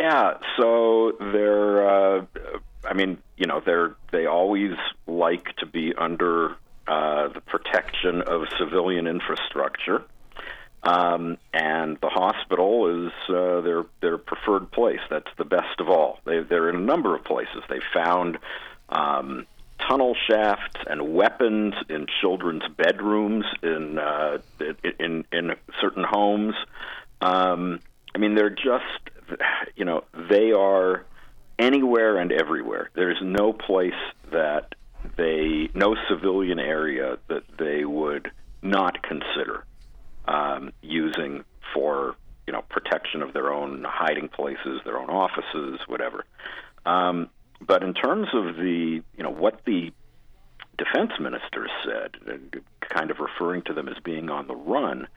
Yeah, 0.08 0.38
so 0.56 1.12
they're. 1.20 2.18
Uh, 2.18 2.26
I 2.82 2.94
mean, 2.94 3.18
you 3.36 3.46
know, 3.46 3.60
they're 3.64 3.94
they 4.10 4.24
always 4.24 4.72
like 5.06 5.54
to 5.56 5.66
be 5.66 5.92
under 5.94 6.56
uh, 6.86 7.28
the 7.28 7.42
protection 7.42 8.22
of 8.22 8.44
civilian 8.58 9.06
infrastructure, 9.06 10.02
um, 10.82 11.36
and 11.52 11.98
the 12.00 12.08
hospital 12.08 13.06
is 13.06 13.12
uh, 13.28 13.60
their 13.60 13.84
their 14.00 14.16
preferred 14.16 14.72
place. 14.72 15.00
That's 15.10 15.30
the 15.36 15.44
best 15.44 15.78
of 15.78 15.90
all. 15.90 16.20
They 16.24 16.40
they're 16.40 16.70
in 16.70 16.76
a 16.76 16.80
number 16.80 17.14
of 17.14 17.24
places. 17.24 17.62
They 17.68 17.80
found. 17.92 18.38
Um, 18.88 19.46
tunnel 19.88 20.16
shafts 20.28 20.80
and 20.88 21.14
weapons 21.14 21.72
in 21.88 22.06
children's 22.20 22.64
bedrooms 22.76 23.44
in 23.62 23.98
uh, 23.98 24.38
in 24.98 25.24
in 25.30 25.52
certain 25.80 26.04
homes. 26.04 26.54
Um, 27.20 27.78
I 28.14 28.18
mean, 28.18 28.34
they're 28.34 28.50
just 28.50 29.17
you 29.76 29.84
know 29.84 30.04
they 30.30 30.52
are 30.52 31.04
anywhere 31.58 32.18
and 32.18 32.32
everywhere. 32.32 32.90
There's 32.94 33.18
no 33.22 33.52
place 33.52 33.92
that 34.30 34.74
they 35.16 35.68
no 35.74 35.96
civilian 36.08 36.58
area 36.58 37.18
that 37.28 37.44
they 37.58 37.84
would 37.84 38.30
not 38.62 39.02
consider 39.02 39.64
um, 40.26 40.72
using 40.82 41.44
for 41.74 42.16
you 42.46 42.52
know 42.52 42.62
protection 42.68 43.22
of 43.22 43.32
their 43.32 43.52
own 43.52 43.84
hiding 43.86 44.28
places, 44.28 44.80
their 44.84 44.98
own 44.98 45.10
offices, 45.10 45.80
whatever. 45.86 46.24
Um, 46.86 47.28
but 47.60 47.82
in 47.82 47.94
terms 47.94 48.28
of 48.32 48.56
the 48.56 49.02
you 49.16 49.22
know 49.22 49.30
what 49.30 49.64
the 49.64 49.92
defense 50.76 51.12
minister 51.20 51.66
said, 51.84 52.16
and 52.26 52.60
kind 52.88 53.10
of 53.10 53.18
referring 53.18 53.62
to 53.62 53.74
them 53.74 53.88
as 53.88 53.96
being 54.02 54.30
on 54.30 54.46
the 54.46 54.56
run. 54.56 55.08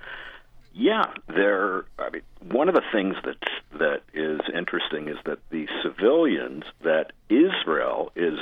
Yeah, 0.74 1.06
they're. 1.28 1.86
I 2.00 2.10
mean, 2.12 2.22
one 2.50 2.70
of 2.70 2.76
the 2.76 2.84
things 2.92 3.16
that 3.26 3.38
that 3.78 4.02
is 4.14 4.40
interesting 4.54 5.08
is 5.10 5.18
that 5.26 5.40
the 5.50 5.68
civilians 5.84 6.64
that 6.84 7.12
Israel 7.30 8.12
is 8.16 8.40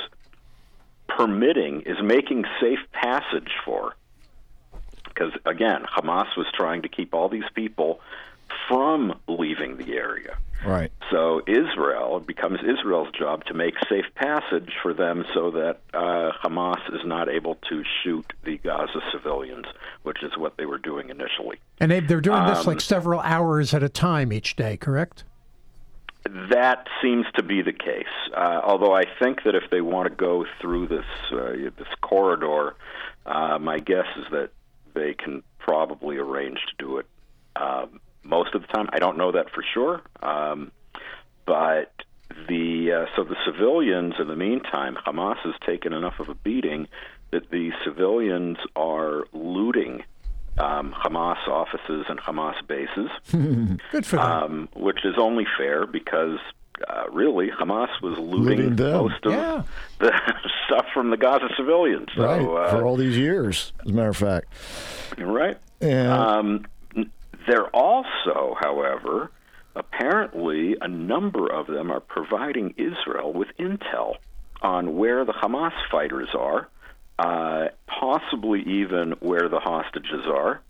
permitting 1.08 1.82
is 1.82 1.96
making 2.02 2.44
safe 2.60 2.78
passage 2.92 3.50
for, 3.64 3.96
because 5.04 5.32
again, 5.44 5.84
Hamas 5.84 6.36
was 6.36 6.46
trying 6.54 6.82
to 6.82 6.88
keep 6.88 7.14
all 7.14 7.28
these 7.28 7.48
people 7.54 8.00
from 8.70 9.18
leaving 9.26 9.76
the 9.76 9.94
area. 9.96 10.38
Right. 10.64 10.92
So 11.10 11.42
Israel 11.46 12.18
it 12.18 12.26
becomes 12.26 12.60
Israel's 12.60 13.10
job 13.18 13.44
to 13.46 13.54
make 13.54 13.74
safe 13.88 14.04
passage 14.14 14.70
for 14.82 14.94
them, 14.94 15.24
so 15.34 15.50
that 15.52 15.80
uh, 15.92 16.32
Hamas 16.42 16.80
is 16.94 17.00
not 17.04 17.28
able 17.28 17.56
to 17.68 17.82
shoot 18.02 18.32
the 18.44 18.58
Gaza 18.58 19.00
civilians, 19.12 19.66
which 20.02 20.22
is 20.22 20.36
what 20.36 20.56
they 20.56 20.66
were 20.66 20.78
doing 20.78 21.08
initially. 21.08 21.58
And 21.80 21.90
they, 21.90 22.00
they're 22.00 22.20
doing 22.20 22.46
this 22.46 22.60
Um, 22.60 22.66
like 22.66 22.80
several 22.80 23.20
hours 23.20 23.74
at 23.74 23.82
a 23.82 23.88
time 23.88 24.32
each 24.32 24.54
day, 24.54 24.76
correct? 24.76 25.24
That 26.50 26.86
seems 27.02 27.26
to 27.36 27.42
be 27.42 27.62
the 27.62 27.72
case. 27.72 28.04
Uh, 28.36 28.60
although 28.62 28.94
I 28.94 29.04
think 29.18 29.44
that 29.44 29.54
if 29.54 29.70
they 29.70 29.80
want 29.80 30.10
to 30.10 30.14
go 30.14 30.44
through 30.60 30.88
this 30.88 31.06
uh, 31.32 31.70
this 31.78 31.88
corridor, 32.02 32.76
uh, 33.24 33.58
my 33.58 33.78
guess 33.78 34.06
is 34.18 34.26
that 34.30 34.50
they 34.92 35.14
can 35.14 35.42
probably 35.58 36.18
arrange 36.18 36.58
to 36.68 36.84
do 36.84 36.98
it 36.98 37.06
um, 37.56 38.00
most 38.30 38.54
of 38.54 38.62
the 38.62 38.68
time. 38.68 38.88
I 38.92 38.98
don't 38.98 39.18
know 39.18 39.32
that 39.32 39.50
for 39.50 39.62
sure, 39.74 40.00
um, 40.22 40.70
but 41.46 41.92
the 42.48 42.92
uh, 42.92 43.06
so 43.16 43.24
the 43.24 43.36
civilians 43.44 44.14
in 44.18 44.28
the 44.28 44.36
meantime, 44.36 44.96
Hamas 45.06 45.36
has 45.38 45.54
taken 45.66 45.92
enough 45.92 46.20
of 46.20 46.28
a 46.28 46.34
beating 46.34 46.86
that 47.32 47.50
the 47.50 47.70
civilians 47.84 48.56
are 48.76 49.24
looting 49.32 50.02
um, 50.58 50.92
Hamas 50.92 51.46
offices 51.48 52.06
and 52.08 52.18
Hamas 52.20 52.54
bases. 52.66 53.10
Good 53.92 54.06
for 54.06 54.16
them. 54.16 54.20
Um, 54.42 54.68
which 54.74 55.04
is 55.04 55.14
only 55.18 55.46
fair 55.58 55.86
because 55.86 56.38
uh, 56.88 57.04
really 57.12 57.48
Hamas 57.50 57.88
was 58.02 58.18
looting, 58.18 58.74
Looting 58.76 58.92
most 58.92 59.24
of 59.26 59.32
Yeah. 59.32 59.62
the 60.00 60.12
stuff 60.66 60.86
from 60.94 61.10
the 61.10 61.16
Gaza 61.16 61.48
civilians. 61.56 62.08
So, 62.16 62.22
right. 62.24 62.40
uh, 62.66 62.70
For 62.70 62.84
all 62.86 62.96
these 62.96 63.16
years, 63.16 63.72
as 63.84 63.90
a 63.90 63.94
matter 63.94 64.08
of 64.08 64.16
fact. 64.16 64.48
Right. 65.18 65.56
Yeah. 65.80 66.16
Um, 66.38 66.66
they're 67.46 67.68
also, 67.68 68.56
however, 68.60 69.30
apparently 69.74 70.76
a 70.80 70.88
number 70.88 71.46
of 71.46 71.66
them 71.66 71.90
are 71.90 72.00
providing 72.00 72.74
Israel 72.76 73.32
with 73.32 73.48
intel 73.58 74.14
on 74.62 74.96
where 74.96 75.24
the 75.24 75.32
Hamas 75.32 75.72
fighters 75.90 76.28
are, 76.34 76.68
uh, 77.18 77.68
possibly 77.86 78.62
even 78.62 79.12
where 79.20 79.48
the 79.48 79.60
hostages 79.60 80.26
are. 80.26 80.60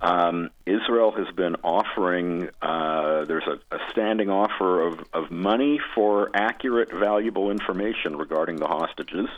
Um, 0.00 0.50
Israel 0.66 1.12
has 1.12 1.32
been 1.34 1.54
offering, 1.62 2.50
uh, 2.60 3.24
there's 3.24 3.46
a, 3.46 3.74
a 3.74 3.78
standing 3.90 4.28
offer 4.28 4.82
of, 4.82 5.04
of 5.12 5.30
money 5.30 5.80
for 5.94 6.30
accurate, 6.34 6.90
valuable 6.92 7.52
information 7.52 8.16
regarding 8.16 8.56
the 8.56 8.66
hostages. 8.66 9.28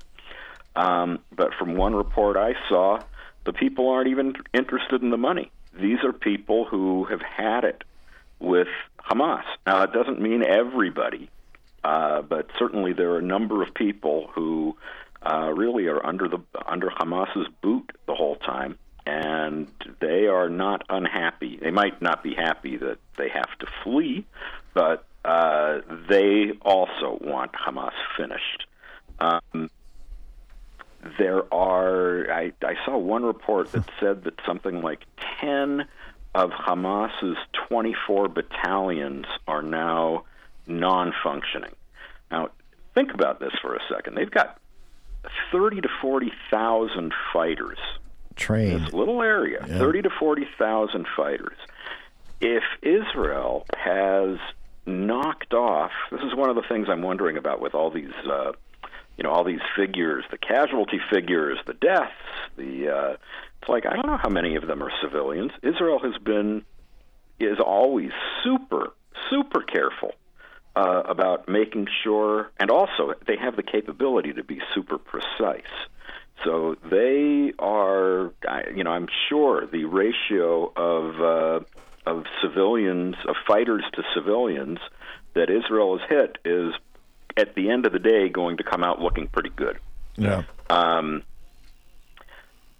Um, 0.74 1.20
but 1.30 1.52
from 1.58 1.76
one 1.76 1.94
report 1.94 2.36
I 2.36 2.54
saw, 2.68 3.00
the 3.44 3.52
people 3.52 3.90
aren't 3.90 4.08
even 4.08 4.34
interested 4.54 5.02
in 5.02 5.10
the 5.10 5.18
money. 5.18 5.50
These 5.78 5.98
are 6.04 6.12
people 6.12 6.64
who 6.64 7.04
have 7.04 7.22
had 7.22 7.64
it 7.64 7.82
with 8.38 8.68
Hamas. 8.98 9.44
Now, 9.66 9.82
it 9.82 9.92
doesn't 9.92 10.20
mean 10.20 10.42
everybody, 10.42 11.30
uh, 11.82 12.22
but 12.22 12.48
certainly 12.58 12.92
there 12.92 13.10
are 13.10 13.18
a 13.18 13.22
number 13.22 13.62
of 13.62 13.74
people 13.74 14.30
who 14.34 14.76
uh, 15.22 15.52
really 15.54 15.86
are 15.86 16.04
under 16.04 16.28
the 16.28 16.38
under 16.66 16.88
Hamas's 16.88 17.48
boot 17.62 17.90
the 18.06 18.14
whole 18.14 18.36
time, 18.36 18.78
and 19.06 19.68
they 20.00 20.26
are 20.26 20.48
not 20.48 20.82
unhappy. 20.88 21.58
They 21.60 21.70
might 21.70 22.00
not 22.00 22.22
be 22.22 22.34
happy 22.34 22.76
that 22.76 22.98
they 23.16 23.28
have 23.28 23.58
to 23.60 23.66
flee, 23.82 24.26
but 24.74 25.06
uh, 25.24 25.80
they 26.08 26.52
also 26.62 27.18
want 27.20 27.52
Hamas 27.52 27.92
finished. 28.16 28.66
Um, 29.18 29.70
there 31.18 31.52
are 31.52 32.30
I, 32.30 32.52
I 32.62 32.74
saw 32.84 32.96
one 32.96 33.24
report 33.24 33.72
that 33.72 33.84
said 34.00 34.24
that 34.24 34.34
something 34.46 34.82
like 34.82 35.00
10 35.40 35.84
of 36.34 36.50
Hamas's 36.50 37.36
24 37.68 38.28
battalions 38.28 39.26
are 39.46 39.62
now 39.62 40.24
non-functioning. 40.66 41.74
Now, 42.30 42.48
think 42.94 43.12
about 43.14 43.38
this 43.40 43.52
for 43.62 43.74
a 43.76 43.80
second. 43.88 44.16
They've 44.16 44.30
got 44.30 44.58
30 45.52 45.82
to 45.82 45.88
40,000 46.02 47.12
fighters 47.32 47.78
Trained. 48.36 48.86
this 48.86 48.92
little 48.92 49.22
area, 49.22 49.64
Yeah. 49.68 49.78
30 49.78 50.02
to 50.02 50.10
40,000 50.10 51.06
fighters. 51.16 51.56
If 52.40 52.64
Israel 52.82 53.66
has 53.76 54.38
knocked 54.86 55.54
off, 55.54 55.92
this 56.10 56.20
is 56.22 56.34
one 56.34 56.50
of 56.50 56.56
the 56.56 56.62
things 56.68 56.88
I'm 56.90 57.02
wondering 57.02 57.36
about 57.36 57.60
with 57.60 57.74
all 57.74 57.90
these, 57.90 58.12
uh, 58.28 58.52
you 59.16 59.24
know, 59.24 59.30
all 59.30 59.44
these 59.44 59.60
figures, 59.76 60.24
the 60.30 60.38
casualty 60.38 61.00
figures, 61.12 61.58
the 61.66 61.74
deaths, 61.74 62.12
the, 62.56 62.88
uh, 62.88 63.16
it's 63.60 63.68
like, 63.68 63.86
I 63.86 63.94
don't 63.94 64.06
know 64.06 64.18
how 64.20 64.28
many 64.28 64.56
of 64.56 64.66
them 64.66 64.82
are 64.82 64.90
civilians. 65.02 65.52
Israel 65.62 65.98
has 66.00 66.16
been, 66.22 66.64
is 67.38 67.58
always 67.64 68.10
super, 68.42 68.92
super 69.30 69.62
careful 69.62 70.12
uh, 70.76 71.02
about 71.08 71.48
making 71.48 71.86
sure, 72.02 72.50
and 72.58 72.70
also 72.70 73.14
they 73.26 73.36
have 73.36 73.56
the 73.56 73.62
capability 73.62 74.32
to 74.32 74.44
be 74.44 74.60
super 74.74 74.98
precise. 74.98 75.62
So 76.44 76.76
they 76.90 77.52
are, 77.58 78.32
you 78.74 78.82
know, 78.84 78.90
I'm 78.90 79.08
sure 79.28 79.66
the 79.66 79.84
ratio 79.84 80.72
of 80.76 81.20
uh, 81.20 81.64
of 82.06 82.24
civilians, 82.42 83.14
of 83.26 83.36
fighters 83.46 83.84
to 83.94 84.02
civilians 84.14 84.78
that 85.34 85.48
Israel 85.48 85.98
has 85.98 86.08
hit 86.08 86.38
is, 86.44 86.74
at 87.36 87.54
the 87.54 87.70
end 87.70 87.86
of 87.86 87.92
the 87.92 87.98
day, 87.98 88.28
going 88.28 88.56
to 88.58 88.64
come 88.64 88.84
out 88.84 89.00
looking 89.00 89.28
pretty 89.28 89.50
good. 89.50 89.78
Yeah. 90.16 90.42
Um, 90.70 91.22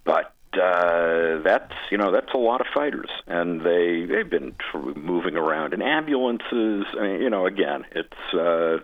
but 0.03 0.33
uh, 0.53 1.41
that's 1.43 1.73
you 1.91 1.97
know 1.97 2.11
that's 2.11 2.33
a 2.33 2.37
lot 2.37 2.61
of 2.61 2.67
fighters, 2.73 3.09
and 3.27 3.61
they 3.61 4.05
they've 4.05 4.29
been 4.29 4.55
moving 4.95 5.35
around 5.35 5.73
in 5.73 5.81
ambulances. 5.81 6.85
I 6.97 7.01
mean, 7.01 7.21
you 7.21 7.29
know, 7.29 7.45
again, 7.45 7.85
it's 7.91 8.33
uh, 8.33 8.77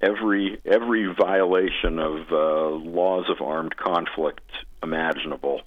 every 0.00 0.60
every 0.64 1.06
violation 1.12 1.98
of 1.98 2.30
uh, 2.30 2.68
laws 2.68 3.26
of 3.30 3.40
armed 3.40 3.76
conflict 3.76 4.42
imaginable. 4.82 5.62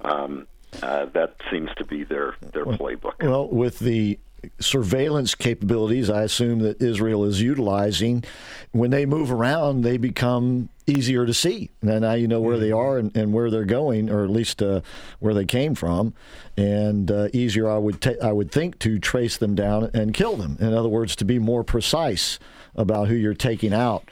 Um, 0.00 0.46
uh, 0.82 1.06
that 1.06 1.36
seems 1.50 1.70
to 1.76 1.84
be 1.84 2.04
their 2.04 2.34
their 2.52 2.64
playbook. 2.64 3.22
Well, 3.22 3.48
with 3.48 3.78
the 3.78 4.18
surveillance 4.60 5.34
capabilities, 5.34 6.08
I 6.10 6.22
assume 6.22 6.60
that 6.60 6.80
Israel 6.80 7.24
is 7.24 7.40
utilizing, 7.40 8.24
when 8.72 8.90
they 8.90 9.06
move 9.06 9.32
around, 9.32 9.82
they 9.82 9.96
become 9.96 10.68
easier 10.86 11.26
to 11.26 11.34
see. 11.34 11.70
And 11.82 12.02
now 12.02 12.12
you 12.12 12.28
know 12.28 12.40
where 12.40 12.58
they 12.58 12.72
are 12.72 12.98
and, 12.98 13.16
and 13.16 13.32
where 13.32 13.50
they're 13.50 13.64
going, 13.64 14.10
or 14.10 14.24
at 14.24 14.30
least 14.30 14.62
uh, 14.62 14.80
where 15.18 15.34
they 15.34 15.44
came 15.44 15.74
from, 15.74 16.14
and 16.56 17.10
uh, 17.10 17.28
easier, 17.32 17.68
I 17.68 17.78
would 17.78 18.00
ta- 18.00 18.22
I 18.22 18.32
would 18.32 18.52
think, 18.52 18.78
to 18.80 18.98
trace 18.98 19.36
them 19.36 19.54
down 19.54 19.90
and 19.92 20.14
kill 20.14 20.36
them. 20.36 20.56
In 20.60 20.72
other 20.72 20.88
words, 20.88 21.16
to 21.16 21.24
be 21.24 21.38
more 21.38 21.64
precise 21.64 22.38
about 22.74 23.08
who 23.08 23.14
you're 23.14 23.34
taking 23.34 23.72
out. 23.72 24.08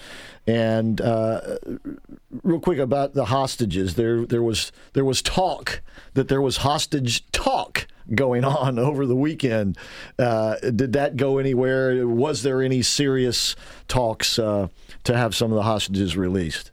And 0.47 1.01
uh, 1.01 1.57
real 2.43 2.61
quick 2.61 2.79
about 2.79 3.15
the 3.15 3.27
hostages, 3.27 3.95
there 3.95 4.27
there 4.27 4.43
was 4.43 4.73
there 4.93 5.05
was 5.05 5.23
talk 5.23 5.81
that 6.13 6.29
there 6.29 6.43
was 6.43 6.59
hostage 6.59 7.31
talk 7.33 7.87
going 8.15 8.45
on 8.45 8.79
over 8.91 9.07
the 9.07 9.17
weekend. 9.17 9.79
Uh, 10.19 10.57
did 10.61 10.93
that 10.93 11.17
go 11.17 11.39
anywhere? 11.39 12.07
Was 12.07 12.43
there 12.43 12.63
any 12.63 12.83
serious 12.83 13.57
talks 13.89 14.39
uh, 14.39 14.69
to 15.05 15.17
have 15.17 15.35
some 15.35 15.51
of 15.51 15.57
the 15.57 15.63
hostages 15.63 16.17
released? 16.17 16.71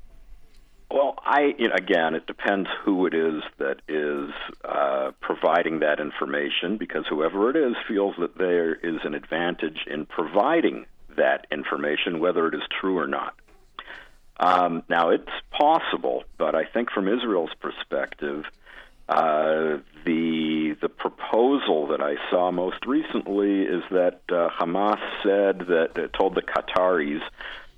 Well, 0.89 1.15
I 1.23 1.53
you 1.57 1.69
know, 1.69 1.75
again, 1.75 2.15
it 2.15 2.27
depends 2.27 2.67
who 2.83 3.05
it 3.05 3.13
is 3.13 3.41
that 3.57 3.81
is 3.87 4.31
uh, 4.65 5.11
providing 5.21 5.79
that 5.79 6.01
information, 6.01 6.77
because 6.77 7.05
whoever 7.09 7.49
it 7.49 7.55
is 7.55 7.75
feels 7.87 8.15
that 8.19 8.37
there 8.37 8.73
is 8.75 8.99
an 9.05 9.13
advantage 9.13 9.85
in 9.87 10.05
providing 10.05 10.85
that 11.15 11.47
information, 11.51 12.19
whether 12.19 12.47
it 12.47 12.55
is 12.55 12.61
true 12.81 12.97
or 12.97 13.07
not. 13.07 13.35
Um, 14.41 14.81
now, 14.89 15.09
it's 15.09 15.29
possible, 15.51 16.23
but 16.39 16.55
I 16.55 16.65
think 16.65 16.89
from 16.89 17.07
Israel's 17.07 17.53
perspective, 17.59 18.43
uh, 19.07 19.77
the 20.03 20.75
the 20.81 20.89
proposal 20.89 21.87
that 21.87 22.01
I 22.01 22.15
saw 22.31 22.51
most 22.51 22.85
recently 22.87 23.61
is 23.61 23.83
that 23.91 24.21
uh, 24.29 24.49
Hamas 24.49 24.99
said 25.21 25.67
that 25.67 25.91
uh, 25.95 26.17
told 26.17 26.33
the 26.33 26.41
Qataris 26.41 27.21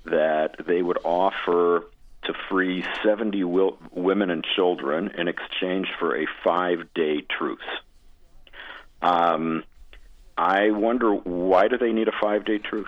that 0.06 0.54
they 0.66 0.80
would 0.80 0.98
offer 1.04 1.84
to 2.22 2.34
free 2.48 2.84
70 3.04 3.44
wil- 3.44 3.78
women 3.90 4.30
and 4.30 4.44
children 4.56 5.10
in 5.18 5.28
exchange 5.28 5.88
for 5.98 6.16
a 6.16 6.26
five 6.42 6.94
day 6.94 7.20
truce. 7.20 7.58
Um, 9.02 9.64
I 10.38 10.70
wonder 10.70 11.12
why 11.12 11.68
do 11.68 11.76
they 11.76 11.92
need 11.92 12.08
a 12.08 12.14
five 12.22 12.46
day 12.46 12.58
truce? 12.58 12.86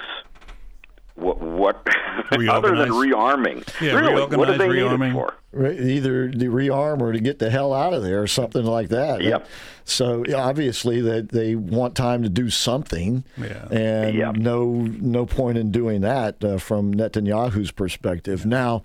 What, 1.16 1.40
what 1.40 1.86
other 2.48 2.76
than 2.76 2.90
rearming? 2.90 3.66
Yeah, 3.80 3.92
really, 3.94 4.14
what 4.14 4.30
do 4.30 4.36
reorganize, 4.36 4.58
they 4.58 4.68
need 4.68 4.74
rearming. 4.82 5.10
it 5.10 5.12
for? 5.12 5.34
Either 5.56 6.28
to 6.28 6.50
rearm 6.50 7.00
or 7.00 7.12
to 7.12 7.20
get 7.20 7.38
the 7.38 7.48
hell 7.48 7.72
out 7.72 7.94
of 7.94 8.02
there 8.02 8.20
or 8.20 8.26
something 8.26 8.64
like 8.64 8.90
that. 8.90 9.22
Yep. 9.22 9.48
So 9.86 10.24
yeah, 10.28 10.36
obviously 10.36 11.00
they 11.00 11.22
they 11.22 11.54
want 11.54 11.94
time 11.94 12.22
to 12.24 12.28
do 12.28 12.50
something, 12.50 13.24
Yeah. 13.38 13.66
and 13.70 14.38
no 14.42 14.66
no 14.74 15.24
point 15.24 15.56
in 15.56 15.70
doing 15.70 16.02
that 16.02 16.44
uh, 16.44 16.58
from 16.58 16.92
Netanyahu's 16.92 17.70
perspective. 17.70 18.44
Now, 18.44 18.82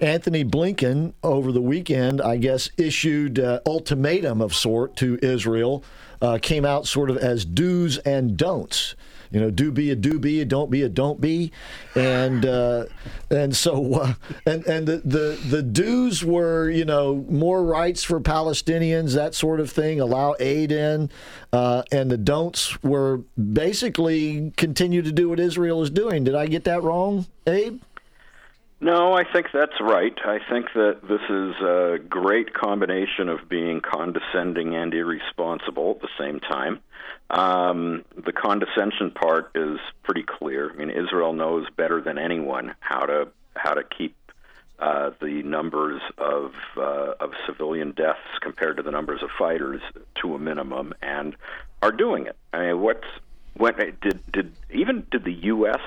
Antony 0.00 0.44
Blinken 0.44 1.14
over 1.24 1.50
the 1.50 1.62
weekend, 1.62 2.20
I 2.22 2.36
guess, 2.36 2.70
issued 2.76 3.40
uh, 3.40 3.58
ultimatum 3.66 4.40
of 4.40 4.54
sort 4.54 4.94
to 4.96 5.18
Israel. 5.22 5.82
Uh, 6.20 6.38
came 6.40 6.64
out 6.64 6.86
sort 6.86 7.10
of 7.10 7.16
as 7.16 7.44
do's 7.44 7.98
and 7.98 8.36
don'ts. 8.36 8.94
You 9.32 9.40
know, 9.40 9.50
do 9.50 9.72
be 9.72 9.90
a 9.90 9.96
do 9.96 10.18
be, 10.18 10.40
a 10.40 10.44
don't 10.44 10.70
be 10.70 10.82
a 10.82 10.88
don't 10.88 11.20
be, 11.20 11.52
and 11.94 12.44
uh, 12.44 12.84
and 13.30 13.56
so 13.56 13.94
uh, 13.94 14.14
and 14.46 14.64
and 14.66 14.86
the, 14.86 14.98
the 14.98 15.38
the 15.48 15.62
do's 15.62 16.24
were 16.24 16.68
you 16.68 16.84
know 16.84 17.24
more 17.28 17.64
rights 17.64 18.02
for 18.04 18.20
Palestinians, 18.20 19.14
that 19.14 19.34
sort 19.34 19.60
of 19.60 19.70
thing, 19.70 20.00
allow 20.00 20.34
aid 20.38 20.70
in, 20.70 21.10
uh, 21.52 21.82
and 21.90 22.10
the 22.10 22.18
don'ts 22.18 22.82
were 22.82 23.22
basically 23.52 24.52
continue 24.56 25.02
to 25.02 25.12
do 25.12 25.28
what 25.28 25.40
Israel 25.40 25.82
is 25.82 25.90
doing. 25.90 26.24
Did 26.24 26.34
I 26.34 26.46
get 26.46 26.64
that 26.64 26.82
wrong, 26.82 27.26
Abe? 27.46 27.80
No, 28.82 29.12
I 29.12 29.22
think 29.32 29.46
that's 29.54 29.80
right. 29.80 30.12
I 30.24 30.40
think 30.50 30.66
that 30.74 31.02
this 31.08 31.20
is 31.30 31.54
a 31.62 31.98
great 32.08 32.52
combination 32.52 33.28
of 33.28 33.48
being 33.48 33.80
condescending 33.80 34.74
and 34.74 34.92
irresponsible 34.92 35.92
at 35.92 36.02
the 36.02 36.08
same 36.18 36.40
time. 36.40 36.80
Um, 37.32 38.04
the 38.14 38.32
condescension 38.32 39.10
part 39.10 39.52
is 39.54 39.78
pretty 40.02 40.22
clear. 40.22 40.70
I 40.70 40.76
mean, 40.76 40.90
Israel 40.90 41.32
knows 41.32 41.66
better 41.76 42.00
than 42.02 42.18
anyone 42.18 42.74
how 42.80 43.06
to 43.06 43.28
how 43.54 43.72
to 43.72 43.82
keep 43.82 44.14
uh, 44.78 45.10
the 45.20 45.42
numbers 45.42 46.02
of 46.18 46.52
uh, 46.76 47.14
of 47.20 47.30
civilian 47.46 47.92
deaths 47.92 48.20
compared 48.42 48.76
to 48.76 48.82
the 48.82 48.90
numbers 48.90 49.22
of 49.22 49.30
fighters 49.38 49.80
to 50.20 50.34
a 50.34 50.38
minimum, 50.38 50.92
and 51.00 51.34
are 51.80 51.92
doing 51.92 52.26
it. 52.26 52.36
I 52.52 52.66
mean, 52.66 52.80
what's 52.80 53.06
what 53.56 53.78
did 53.78 54.20
did 54.30 54.52
even 54.70 55.06
did 55.10 55.24
the 55.24 55.32
U.S. 55.32 55.80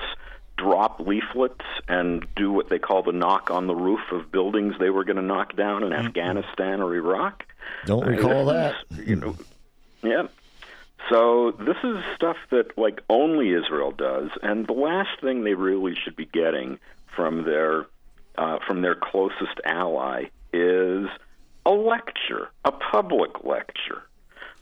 drop 0.56 0.98
leaflets 0.98 1.64
and 1.86 2.26
do 2.34 2.50
what 2.50 2.70
they 2.70 2.78
call 2.80 3.02
the 3.02 3.12
knock 3.12 3.50
on 3.52 3.68
the 3.68 3.74
roof 3.74 4.00
of 4.10 4.32
buildings 4.32 4.74
they 4.80 4.90
were 4.90 5.04
going 5.04 5.16
to 5.16 5.22
knock 5.22 5.54
down 5.54 5.84
in 5.84 5.92
Afghanistan 5.92 6.80
or 6.80 6.94
Iraq? 6.94 7.44
Don't 7.84 8.04
recall 8.04 8.46
this 8.46 8.74
that. 8.90 9.06
you 9.06 9.16
know, 9.16 9.36
yeah. 10.02 10.26
So 11.10 11.52
this 11.52 11.76
is 11.84 12.02
stuff 12.14 12.36
that 12.50 12.76
like 12.76 13.00
only 13.08 13.52
Israel 13.52 13.92
does, 13.92 14.30
and 14.42 14.66
the 14.66 14.72
last 14.72 15.20
thing 15.20 15.44
they 15.44 15.54
really 15.54 15.94
should 15.94 16.16
be 16.16 16.26
getting 16.26 16.78
from 17.14 17.44
their 17.44 17.86
uh, 18.36 18.58
from 18.66 18.82
their 18.82 18.94
closest 18.94 19.60
ally 19.64 20.24
is 20.52 21.06
a 21.64 21.70
lecture, 21.70 22.50
a 22.64 22.72
public 22.72 23.44
lecture, 23.44 24.02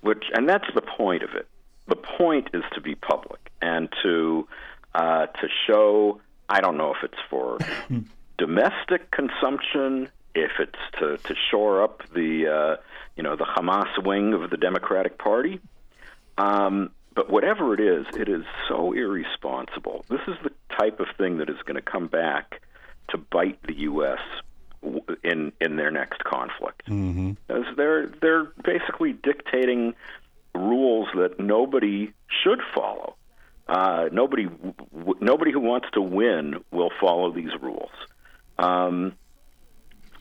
which 0.03 0.25
and 0.35 0.49
that's 0.49 0.69
the 0.75 0.83
point 0.83 1.23
of 1.23 1.31
it. 1.35 1.47
The 1.87 1.97
point 1.97 2.51
is 2.55 2.63
to 2.75 2.81
be 2.81 2.95
public 2.95 3.51
and 3.63 3.89
to 4.03 4.47
uh, 4.95 5.27
to 5.27 5.49
show. 5.67 6.21
I 6.49 6.61
don't 6.61 6.77
know 6.77 6.93
if 6.93 7.03
it's 7.03 7.21
for 7.31 7.59
domestic 8.39 9.11
consumption, 9.11 10.11
if 10.35 10.53
it's 10.59 10.79
to, 10.99 11.17
to 11.17 11.35
shore 11.51 11.83
up 11.83 12.03
the 12.15 12.49
uh, 12.49 12.83
you 13.17 13.23
know 13.23 13.35
the 13.37 13.45
Hamas 13.45 14.05
wing 14.05 14.35
of 14.35 14.51
the 14.51 14.57
Democratic 14.59 15.19
Party. 15.19 15.61
Um, 16.39 16.91
but 17.15 17.31
whatever 17.31 17.75
it 17.75 17.81
is, 17.81 18.07
it 18.17 18.29
is 18.29 18.45
so 18.69 18.93
irresponsible. 18.93 20.05
This 20.09 20.21
is 20.27 20.35
the 20.43 20.51
type 20.77 21.01
of 21.01 21.07
thing 21.17 21.39
that 21.39 21.49
is 21.49 21.57
going 21.65 21.77
to 21.77 21.83
come 21.83 22.09
back 22.09 22.61
to 23.11 23.19
bite 23.19 23.63
the 23.67 23.75
U.S. 23.81 24.19
in 25.23 25.53
in 25.61 25.77
their 25.77 25.91
next 25.91 26.25
conflict. 26.25 26.87
Mm-hmm. 26.89 27.33
As 27.49 27.65
they're 27.77 28.09
they're 28.21 28.45
basically 28.65 29.13
dictating 29.13 29.95
rules 30.55 31.09
that 31.15 31.39
nobody 31.39 32.13
should 32.43 32.61
follow. 32.75 33.17
Uh, 33.69 34.09
nobody 34.13 34.45
w- 34.45 35.19
nobody 35.21 35.53
who 35.53 35.61
wants 35.61 35.87
to 35.95 36.01
win 36.01 36.65
will 36.71 36.91
follow 37.01 37.33
these 37.33 37.53
rules. 37.63 37.93
Um, 38.59 39.15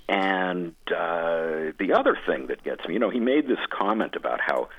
and 0.08 0.76
uh, 0.88 1.72
the 1.80 1.94
other 1.96 2.18
thing 2.28 2.48
that 2.48 2.64
gets 2.64 2.88
me, 2.88 2.94
you 2.94 3.00
know, 3.00 3.10
he 3.10 3.20
made 3.20 3.48
this 3.48 3.60
comment 3.70 4.16
about 4.16 4.40
how 4.42 4.70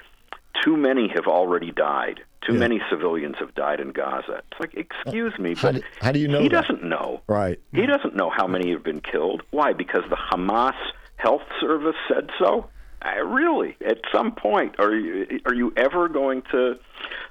too 0.63 0.77
many 0.77 1.09
have 1.15 1.27
already 1.27 1.71
died. 1.71 2.21
Too 2.47 2.53
Yeah. 2.55 2.59
many 2.61 2.81
civilians 2.91 3.37
have 3.39 3.55
died 3.55 3.81
in 3.81 3.91
Gaza. 3.93 4.43
It's 4.51 4.61
like, 4.61 4.75
excuse 4.75 5.39
me, 5.39 5.55
How 5.55 5.73
but 5.73 5.75
do, 5.77 5.83
how 6.01 6.13
do 6.13 6.19
you 6.19 6.29
know 6.29 6.41
he 6.41 6.49
that? 6.49 6.63
doesn't 6.67 6.85
know. 6.85 7.23
Right. 7.27 7.59
He 7.73 7.87
doesn't 7.87 8.15
know 8.15 8.31
how 8.31 8.47
many 8.47 8.71
have 8.73 8.83
been 8.85 9.01
killed. 9.01 9.43
Why? 9.51 9.73
Because 9.73 10.03
the 10.11 10.17
Hamas 10.17 10.75
Health 11.17 11.43
Service 11.61 11.97
said 12.09 12.31
so. 12.39 12.69
I 13.01 13.17
really, 13.17 13.77
at 13.85 13.99
some 14.13 14.33
point, 14.33 14.77
are 14.79 14.95
you 14.95 15.41
are 15.47 15.55
you 15.55 15.73
ever 15.77 16.09
going 16.09 16.43
to, 16.53 16.79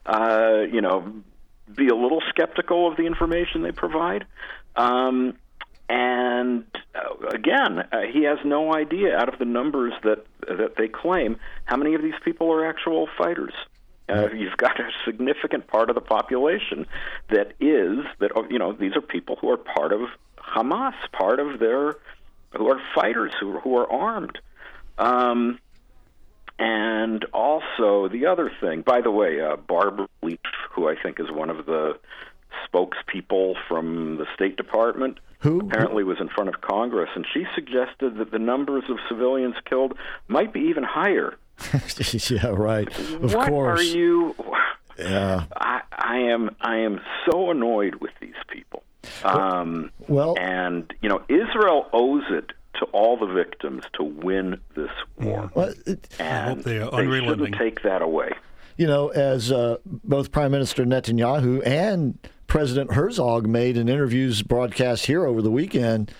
uh, 0.05 0.61
you 0.71 0.81
know, 0.81 1.13
be 1.75 1.87
a 1.87 1.95
little 1.95 2.21
skeptical 2.29 2.87
of 2.87 2.95
the 2.97 3.03
information 3.07 3.63
they 3.63 3.71
provide? 3.71 4.25
Um, 4.75 5.35
and 5.89 6.65
uh, 6.95 7.27
again, 7.27 7.79
uh, 7.91 8.01
he 8.11 8.23
has 8.23 8.39
no 8.45 8.73
idea 8.73 9.15
out 9.15 9.31
of 9.31 9.39
the 9.39 9.45
numbers 9.45 9.93
that 10.03 10.25
that 10.47 10.75
they 10.77 10.87
claim 10.87 11.37
how 11.65 11.77
many 11.77 11.93
of 11.93 12.01
these 12.01 12.13
people 12.23 12.51
are 12.51 12.65
actual 12.65 13.07
fighters. 13.17 13.53
Uh, 14.09 14.27
you've 14.33 14.57
got 14.57 14.79
a 14.79 14.89
significant 15.05 15.65
part 15.67 15.89
of 15.89 15.95
the 15.95 16.01
population 16.01 16.85
that 17.29 17.53
is 17.59 18.05
that 18.19 18.31
oh, 18.35 18.45
you 18.49 18.59
know 18.59 18.73
these 18.73 18.95
are 18.95 19.01
people 19.01 19.37
who 19.39 19.49
are 19.49 19.57
part 19.57 19.93
of 19.93 20.01
Hamas, 20.37 20.93
part 21.11 21.39
of 21.39 21.59
their 21.59 21.95
who 22.55 22.67
are 22.69 22.81
fighters, 22.93 23.33
who 23.39 23.59
who 23.59 23.77
are 23.77 23.91
armed. 23.91 24.39
Um, 24.97 25.59
and 26.59 27.25
also 27.33 28.07
the 28.07 28.27
other 28.27 28.51
thing, 28.61 28.81
by 28.81 29.01
the 29.01 29.09
way, 29.09 29.41
uh, 29.41 29.55
Barbara 29.55 30.07
Leaf, 30.21 30.39
who 30.71 30.87
I 30.87 30.95
think 31.01 31.19
is 31.19 31.31
one 31.31 31.49
of 31.49 31.65
the 31.65 31.97
spokespeople 32.67 33.55
from 33.67 34.17
the 34.17 34.25
State 34.35 34.57
Department, 34.57 35.19
who 35.43 35.59
apparently 35.59 36.03
was 36.03 36.17
in 36.19 36.29
front 36.29 36.49
of 36.49 36.61
Congress, 36.61 37.09
and 37.15 37.25
she 37.33 37.45
suggested 37.53 38.17
that 38.17 38.31
the 38.31 38.39
numbers 38.39 38.83
of 38.89 38.97
civilians 39.07 39.55
killed 39.69 39.93
might 40.27 40.51
be 40.53 40.61
even 40.61 40.83
higher. 40.83 41.35
yeah, 42.29 42.47
right. 42.47 42.87
Of 42.99 43.33
what 43.33 43.47
course. 43.49 43.79
are 43.79 43.83
you? 43.83 44.35
Yeah. 44.97 45.45
I, 45.55 45.81
I 45.91 46.17
am 46.17 46.55
I 46.61 46.77
am 46.77 46.99
so 47.29 47.51
annoyed 47.51 47.95
with 47.95 48.11
these 48.21 48.33
people. 48.49 48.83
Um, 49.23 49.91
well, 50.07 50.35
and 50.39 50.91
you 51.01 51.09
know, 51.09 51.21
Israel 51.29 51.87
owes 51.93 52.23
it 52.29 52.51
to 52.79 52.85
all 52.87 53.17
the 53.17 53.25
victims 53.27 53.83
to 53.93 54.03
win 54.03 54.59
this 54.75 54.89
war, 55.19 55.51
Well, 55.53 55.73
it- 55.85 56.07
and 56.19 56.63
they 56.63 56.79
are 56.79 56.89
they 56.91 57.19
shouldn't 57.21 57.55
take 57.55 57.83
that 57.83 58.01
away. 58.01 58.31
you 58.77 58.87
know, 58.87 59.09
as 59.09 59.51
uh, 59.51 59.77
both 59.85 60.31
Prime 60.31 60.51
Minister 60.51 60.83
Netanyahu 60.85 61.61
and 61.65 62.17
President 62.53 62.93
Herzog 62.93 63.47
made 63.47 63.77
in 63.77 63.89
interviews 63.89 64.43
broadcast 64.43 65.07
here 65.07 65.25
over 65.25 65.41
the 65.41 65.49
weekend, 65.49 66.11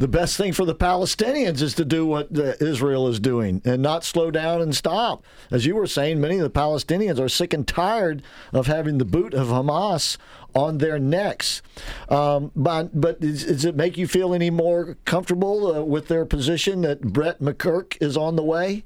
the 0.00 0.08
best 0.08 0.36
thing 0.36 0.52
for 0.52 0.64
the 0.64 0.74
Palestinians 0.74 1.62
is 1.62 1.74
to 1.74 1.84
do 1.84 2.04
what 2.04 2.26
Israel 2.60 3.06
is 3.06 3.20
doing 3.20 3.62
and 3.64 3.82
not 3.82 4.02
slow 4.02 4.32
down 4.32 4.60
and 4.60 4.74
stop. 4.74 5.24
As 5.48 5.64
you 5.64 5.76
were 5.76 5.86
saying, 5.86 6.20
many 6.20 6.38
of 6.38 6.42
the 6.42 6.50
Palestinians 6.50 7.20
are 7.20 7.28
sick 7.28 7.54
and 7.54 7.68
tired 7.68 8.24
of 8.52 8.66
having 8.66 8.98
the 8.98 9.04
boot 9.04 9.32
of 9.32 9.46
Hamas 9.46 10.16
on 10.56 10.78
their 10.78 10.98
necks. 10.98 11.62
Um, 12.08 12.50
but 12.56 13.00
but 13.00 13.20
does, 13.20 13.44
does 13.44 13.64
it 13.64 13.76
make 13.76 13.96
you 13.96 14.08
feel 14.08 14.34
any 14.34 14.50
more 14.50 14.96
comfortable 15.04 15.72
uh, 15.72 15.82
with 15.84 16.08
their 16.08 16.26
position 16.26 16.80
that 16.80 17.00
Brett 17.00 17.40
McGurk 17.40 17.96
is 18.00 18.16
on 18.16 18.34
the 18.34 18.42
way? 18.42 18.82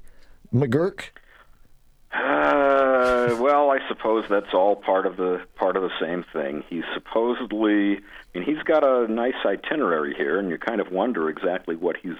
McGurk? 0.52 1.04
Uh, 2.12 3.36
well, 3.40 3.70
I 3.70 3.78
suppose 3.88 4.24
that's 4.28 4.52
all 4.52 4.74
part 4.74 5.06
of 5.06 5.16
the 5.16 5.42
part 5.54 5.76
of 5.76 5.82
the 5.82 5.92
same 6.00 6.24
thing. 6.32 6.64
He's 6.68 6.82
supposedly, 6.92 7.98
I 7.98 8.00
mean, 8.38 8.44
he's 8.44 8.62
got 8.64 8.82
a 8.82 9.06
nice 9.10 9.34
itinerary 9.44 10.14
here, 10.16 10.38
and 10.38 10.50
you 10.50 10.58
kind 10.58 10.80
of 10.80 10.90
wonder 10.90 11.28
exactly 11.28 11.76
what 11.76 11.96
he's 11.96 12.16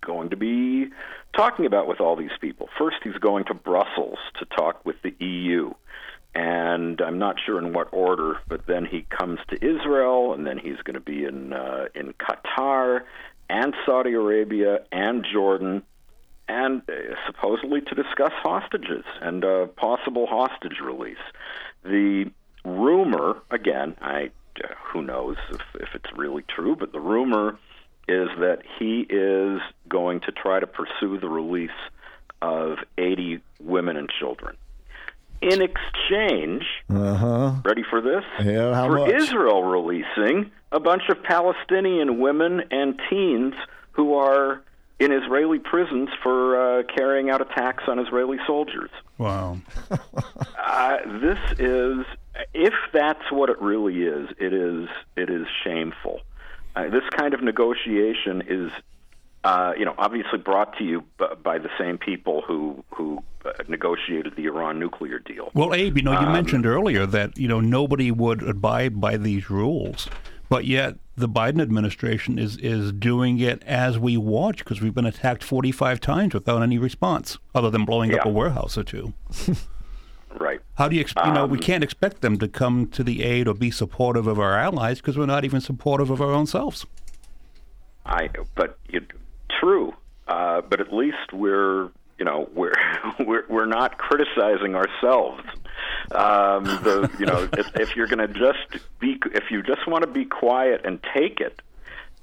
going 0.00 0.30
to 0.30 0.36
be 0.36 0.86
talking 1.36 1.66
about 1.66 1.86
with 1.86 2.00
all 2.00 2.16
these 2.16 2.36
people. 2.40 2.68
First, 2.78 2.96
he's 3.02 3.16
going 3.16 3.44
to 3.46 3.54
Brussels 3.54 4.18
to 4.38 4.46
talk 4.46 4.84
with 4.86 4.96
the 5.02 5.14
EU, 5.22 5.74
and 6.34 7.00
I'm 7.02 7.18
not 7.18 7.36
sure 7.44 7.58
in 7.58 7.74
what 7.74 7.88
order. 7.92 8.38
But 8.48 8.66
then 8.66 8.86
he 8.86 9.02
comes 9.10 9.40
to 9.50 9.56
Israel, 9.56 10.32
and 10.32 10.46
then 10.46 10.56
he's 10.56 10.78
going 10.84 10.94
to 10.94 11.00
be 11.00 11.24
in 11.24 11.52
uh, 11.52 11.86
in 11.94 12.14
Qatar 12.14 13.02
and 13.50 13.74
Saudi 13.84 14.14
Arabia 14.14 14.78
and 14.90 15.26
Jordan 15.30 15.82
and 16.48 16.82
uh, 16.88 16.92
supposedly 17.26 17.80
to 17.82 17.94
discuss 17.94 18.32
hostages 18.42 19.04
and 19.20 19.44
uh, 19.44 19.66
possible 19.76 20.26
hostage 20.26 20.78
release. 20.82 21.16
The 21.84 22.30
rumor, 22.64 23.42
again, 23.50 23.96
I 24.00 24.30
uh, 24.62 24.68
who 24.92 25.02
knows 25.02 25.36
if, 25.50 25.60
if 25.80 25.88
it's 25.94 26.12
really 26.16 26.44
true, 26.48 26.76
but 26.76 26.92
the 26.92 27.00
rumor 27.00 27.58
is 28.06 28.28
that 28.38 28.60
he 28.78 29.00
is 29.08 29.60
going 29.88 30.20
to 30.20 30.32
try 30.32 30.60
to 30.60 30.66
pursue 30.66 31.18
the 31.18 31.28
release 31.28 31.70
of 32.42 32.76
80 32.98 33.40
women 33.60 33.96
and 33.96 34.08
children. 34.20 34.56
In 35.40 35.60
exchange, 35.60 36.64
Uh 36.88 37.14
huh. 37.16 37.52
ready 37.64 37.82
for 37.88 38.00
this? 38.00 38.22
Yeah, 38.44 38.74
how 38.74 38.86
for 38.86 38.98
much? 38.98 39.14
Israel 39.14 39.62
releasing 39.62 40.50
a 40.70 40.78
bunch 40.80 41.02
of 41.08 41.22
Palestinian 41.22 42.18
women 42.20 42.62
and 42.70 43.00
teens 43.10 43.54
who 43.92 44.14
are 44.14 44.62
in 44.98 45.12
Israeli 45.12 45.58
prisons 45.58 46.08
for 46.22 46.80
uh, 46.80 46.82
carrying 46.84 47.28
out 47.30 47.40
attacks 47.40 47.84
on 47.88 47.98
Israeli 47.98 48.38
soldiers. 48.46 48.90
Wow. 49.18 49.58
Uh, 50.66 50.96
this 51.20 51.38
is, 51.60 52.04
if 52.52 52.74
that's 52.92 53.30
what 53.30 53.48
it 53.48 53.60
really 53.60 54.02
is, 54.02 54.28
it 54.38 54.52
is 54.52 54.88
it 55.14 55.30
is 55.30 55.46
shameful. 55.62 56.20
Uh, 56.74 56.88
this 56.88 57.04
kind 57.16 57.32
of 57.32 57.42
negotiation 57.42 58.42
is, 58.48 58.72
uh, 59.44 59.72
you 59.78 59.84
know, 59.84 59.94
obviously 59.98 60.38
brought 60.38 60.76
to 60.78 60.84
you 60.84 61.04
b- 61.18 61.26
by 61.44 61.58
the 61.58 61.68
same 61.78 61.96
people 61.96 62.42
who 62.42 62.82
who 62.90 63.22
uh, 63.44 63.50
negotiated 63.68 64.34
the 64.36 64.46
Iran 64.46 64.80
nuclear 64.80 65.18
deal. 65.20 65.50
Well, 65.54 65.74
Abe, 65.74 65.98
you 65.98 66.02
know, 66.02 66.12
you 66.12 66.26
Um, 66.26 66.32
mentioned 66.32 66.66
earlier 66.66 67.06
that 67.06 67.38
you 67.38 67.46
know 67.46 67.60
nobody 67.60 68.10
would 68.10 68.42
abide 68.42 69.00
by 69.00 69.16
these 69.16 69.48
rules, 69.50 70.08
but 70.48 70.64
yet 70.64 70.96
the 71.16 71.28
Biden 71.28 71.60
administration 71.62 72.38
is 72.38 72.56
is 72.56 72.92
doing 72.92 73.38
it 73.38 73.62
as 73.64 73.98
we 73.98 74.16
watch 74.16 74.58
because 74.58 74.80
we've 74.80 74.94
been 74.94 75.06
attacked 75.06 75.44
45 75.44 76.00
times 76.00 76.34
without 76.34 76.62
any 76.62 76.78
response, 76.78 77.38
other 77.54 77.70
than 77.70 77.84
blowing 77.84 78.14
up 78.14 78.24
a 78.26 78.28
warehouse 78.28 78.76
or 78.78 78.82
two. 78.84 79.14
Right. 80.40 80.58
How 80.74 80.88
do 80.88 80.96
you, 80.96 81.02
ex- 81.02 81.14
you 81.24 81.30
know, 81.32 81.46
we 81.46 81.58
Um, 81.58 81.62
can't 81.62 81.84
expect 81.84 82.20
them 82.20 82.38
to 82.38 82.48
come 82.48 82.88
to 82.88 83.04
the 83.04 83.22
aid 83.22 83.46
or 83.46 83.54
be 83.54 83.70
supportive 83.70 84.26
of 84.26 84.36
our 84.40 84.58
allies 84.58 85.00
because 85.00 85.16
we're 85.16 85.26
not 85.26 85.44
even 85.44 85.60
supportive 85.60 86.10
of 86.10 86.20
our 86.20 86.32
own 86.32 86.46
selves. 86.46 86.84
I, 88.04 88.28
but 88.56 88.76
it, 88.88 89.12
true. 89.60 89.94
Uh, 90.26 90.60
but 90.62 90.80
at 90.80 90.92
least 90.92 91.32
we're, 91.32 91.84
you 92.18 92.24
know, 92.24 92.48
we're 92.52 92.72
we're 93.20 93.44
we're 93.48 93.66
not 93.66 93.96
criticizing 93.98 94.74
ourselves. 94.74 95.44
Um, 96.10 96.64
the, 96.64 97.10
you 97.18 97.26
know, 97.26 97.48
if, 97.56 97.76
if 97.76 97.96
you're 97.96 98.06
going 98.06 98.26
to 98.26 98.32
just 98.32 98.84
be, 99.00 99.18
if 99.32 99.50
you 99.50 99.62
just 99.62 99.86
want 99.86 100.02
to 100.02 100.10
be 100.10 100.24
quiet 100.24 100.82
and 100.84 101.00
take 101.14 101.40
it, 101.40 101.60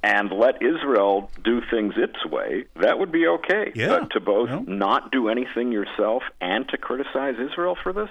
and 0.03 0.31
let 0.31 0.61
Israel 0.61 1.29
do 1.43 1.61
things 1.69 1.93
its 1.95 2.25
way, 2.25 2.65
that 2.75 2.97
would 2.97 3.11
be 3.11 3.27
okay. 3.27 3.71
Yeah. 3.75 3.99
But 3.99 4.11
to 4.11 4.19
both 4.19 4.67
not 4.67 5.11
do 5.11 5.29
anything 5.29 5.71
yourself 5.71 6.23
and 6.39 6.67
to 6.69 6.77
criticize 6.77 7.35
Israel 7.39 7.77
for 7.81 7.93
this, 7.93 8.09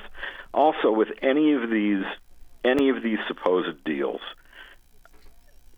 also 0.54 0.92
with 0.92 1.08
any 1.20 1.52
of 1.54 1.68
these 1.68 2.04
any 2.64 2.90
of 2.90 3.02
these 3.02 3.18
supposed 3.26 3.82
deals, 3.84 4.20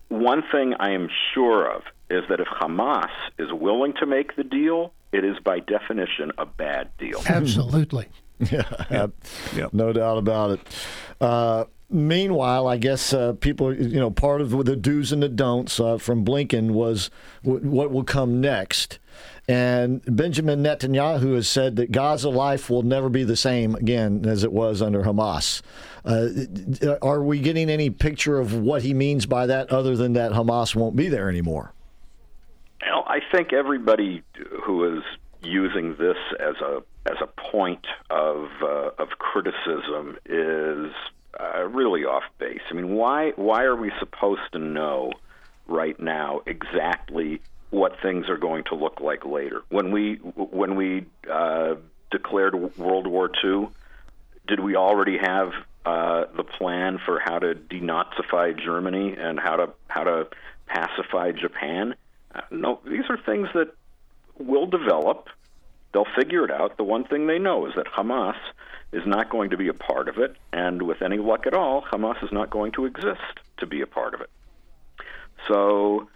one 0.09 0.43
thing 0.51 0.75
I 0.79 0.91
am 0.91 1.07
sure 1.33 1.65
of 1.65 1.83
is 2.09 2.23
that 2.29 2.39
if 2.39 2.47
Hamas 2.47 3.09
is 3.39 3.51
willing 3.51 3.93
to 3.99 4.05
make 4.05 4.35
the 4.35 4.43
deal, 4.43 4.93
it 5.11 5.23
is 5.23 5.39
by 5.39 5.59
definition 5.59 6.31
a 6.37 6.45
bad 6.45 6.89
deal. 6.97 7.21
Absolutely. 7.25 8.07
Yeah, 9.55 9.67
no 9.71 9.93
doubt 9.93 10.17
about 10.17 10.51
it. 10.51 10.59
Uh, 11.21 11.65
meanwhile, 11.89 12.67
I 12.67 12.77
guess 12.77 13.13
uh, 13.13 13.33
people, 13.33 13.73
you 13.73 13.99
know, 13.99 14.11
part 14.11 14.41
of 14.41 14.65
the 14.65 14.75
do's 14.75 15.11
and 15.11 15.21
the 15.21 15.29
don'ts 15.29 15.79
uh, 15.79 15.97
from 15.97 16.25
Blinken 16.25 16.71
was 16.71 17.09
w- 17.43 17.67
what 17.67 17.91
will 17.91 18.03
come 18.03 18.41
next. 18.41 18.99
And 19.47 20.01
Benjamin 20.05 20.63
Netanyahu 20.63 21.35
has 21.35 21.47
said 21.47 21.75
that 21.75 21.91
Gaza 21.91 22.29
life 22.29 22.69
will 22.69 22.83
never 22.83 23.09
be 23.09 23.23
the 23.23 23.35
same 23.35 23.75
again 23.75 24.25
as 24.25 24.43
it 24.43 24.53
was 24.53 24.81
under 24.81 25.03
Hamas. 25.03 25.61
Uh, 26.05 26.95
are 27.01 27.21
we 27.21 27.39
getting 27.39 27.69
any 27.69 27.89
picture 27.89 28.39
of 28.39 28.53
what 28.53 28.83
he 28.83 28.93
means 28.93 29.25
by 29.25 29.45
that 29.45 29.69
other 29.69 29.95
than 29.95 30.13
that 30.13 30.31
Hamas 30.31 30.75
won't 30.75 30.95
be 30.95 31.09
there 31.09 31.29
anymore? 31.29 31.73
Well, 32.81 33.03
I 33.07 33.19
think 33.35 33.53
everybody 33.53 34.23
who 34.63 34.97
is 34.97 35.03
using 35.41 35.95
this 35.97 36.17
as 36.39 36.55
a 36.61 36.81
as 37.05 37.17
a 37.21 37.27
point 37.27 37.85
of 38.09 38.49
uh, 38.61 38.91
of 38.97 39.09
criticism 39.19 40.17
is 40.25 40.91
uh, 41.39 41.63
really 41.67 42.05
off 42.05 42.23
base. 42.39 42.61
I 42.69 42.73
mean, 42.73 42.95
why 42.95 43.31
why 43.35 43.63
are 43.63 43.75
we 43.75 43.91
supposed 43.99 44.51
to 44.53 44.59
know 44.59 45.11
right 45.67 45.99
now 45.99 46.41
exactly 46.45 47.41
what 47.71 47.99
things 48.01 48.29
are 48.29 48.37
going 48.37 48.63
to 48.65 48.75
look 48.75 49.01
like 49.01 49.25
later? 49.25 49.61
When 49.69 49.91
we 49.91 50.15
when 50.15 50.75
we 50.75 51.05
uh, 51.29 51.75
declared 52.11 52.77
World 52.77 53.07
War 53.07 53.29
II, 53.43 53.69
did 54.47 54.59
we 54.59 54.75
already 54.75 55.17
have 55.17 55.51
uh, 55.85 56.25
the 56.35 56.43
plan 56.43 56.99
for 57.05 57.19
how 57.19 57.39
to 57.39 57.55
denazify 57.55 58.57
Germany 58.57 59.15
and 59.17 59.39
how 59.39 59.57
to 59.57 59.69
how 59.87 60.03
to 60.03 60.27
pacify 60.67 61.31
Japan? 61.31 61.95
Uh, 62.33 62.41
no, 62.51 62.79
these 62.85 63.05
are 63.09 63.17
things 63.17 63.49
that 63.53 63.73
will 64.37 64.67
develop. 64.67 65.27
They'll 65.93 66.07
figure 66.17 66.43
it 66.43 66.51
out. 66.51 66.77
The 66.77 66.83
one 66.83 67.03
thing 67.05 67.27
they 67.27 67.39
know 67.39 67.67
is 67.67 67.73
that 67.75 67.85
Hamas 67.85 68.37
is 68.91 69.03
not 69.05 69.29
going 69.29 69.51
to 69.51 69.57
be 69.57 69.67
a 69.67 69.73
part 69.73 70.07
of 70.07 70.17
it, 70.17 70.35
and 70.51 70.81
with 70.81 71.01
any 71.01 71.17
luck 71.17 71.45
at 71.47 71.53
all, 71.53 71.83
Hamas 71.83 72.23
is 72.23 72.31
not 72.31 72.49
going 72.49 72.71
to 72.73 72.85
exist 72.85 73.39
to 73.57 73.65
be 73.65 73.81
a 73.81 73.87
part 73.87 74.13
of 74.13 74.21
it. 74.21 74.29
So, 75.47 76.09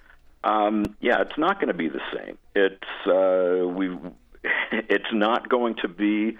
um, 0.43 0.95
yeah, 0.99 1.21
it's 1.21 1.37
not 1.37 1.59
going 1.59 1.69
to 1.69 1.73
be 1.73 1.89
the 1.89 2.01
same. 2.13 2.37
It's 2.55 3.07
uh, 3.07 3.67
we. 3.67 3.97
It's 4.69 5.11
not 5.13 5.47
going 5.49 5.75
to 5.81 5.87
be 5.87 6.37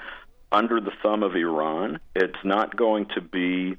under 0.51 0.79
the 0.79 0.91
thumb 1.01 1.23
of 1.23 1.35
Iran. 1.35 1.99
It's 2.13 2.43
not 2.43 2.75
going 2.75 3.07
to 3.15 3.21
be 3.21 3.77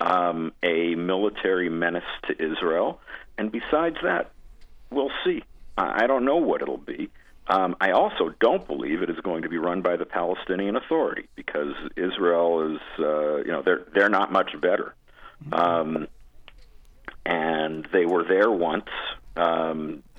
um, 0.00 0.52
a 0.62 0.94
military 0.94 1.68
menace 1.68 2.02
to 2.26 2.32
Israel. 2.42 3.00
And 3.38 3.52
besides 3.52 3.96
that, 4.02 4.32
we'll 4.90 5.12
see. 5.24 5.42
I 5.76 6.06
don't 6.06 6.24
know 6.24 6.36
what 6.36 6.62
it'll 6.62 6.76
be. 6.76 7.10
Um, 7.50 7.74
I 7.80 7.90
also 7.90 8.32
don't 8.40 8.64
believe 8.64 9.02
it 9.02 9.10
is 9.10 9.18
going 9.24 9.42
to 9.42 9.48
be 9.48 9.58
run 9.58 9.82
by 9.82 9.96
the 9.96 10.06
Palestinian 10.06 10.76
Authority 10.76 11.28
because 11.34 11.74
Israel 11.96 12.74
is, 12.74 12.80
uh, 13.00 13.38
you 13.38 13.50
know, 13.50 13.60
they're 13.62 13.82
they're 13.92 14.08
not 14.08 14.30
much 14.30 14.52
better, 14.60 14.94
um, 15.52 16.06
and 17.26 17.86
they 17.92 18.06
were 18.06 18.24
there 18.24 18.50
once. 18.50 18.88
um, 19.36 20.02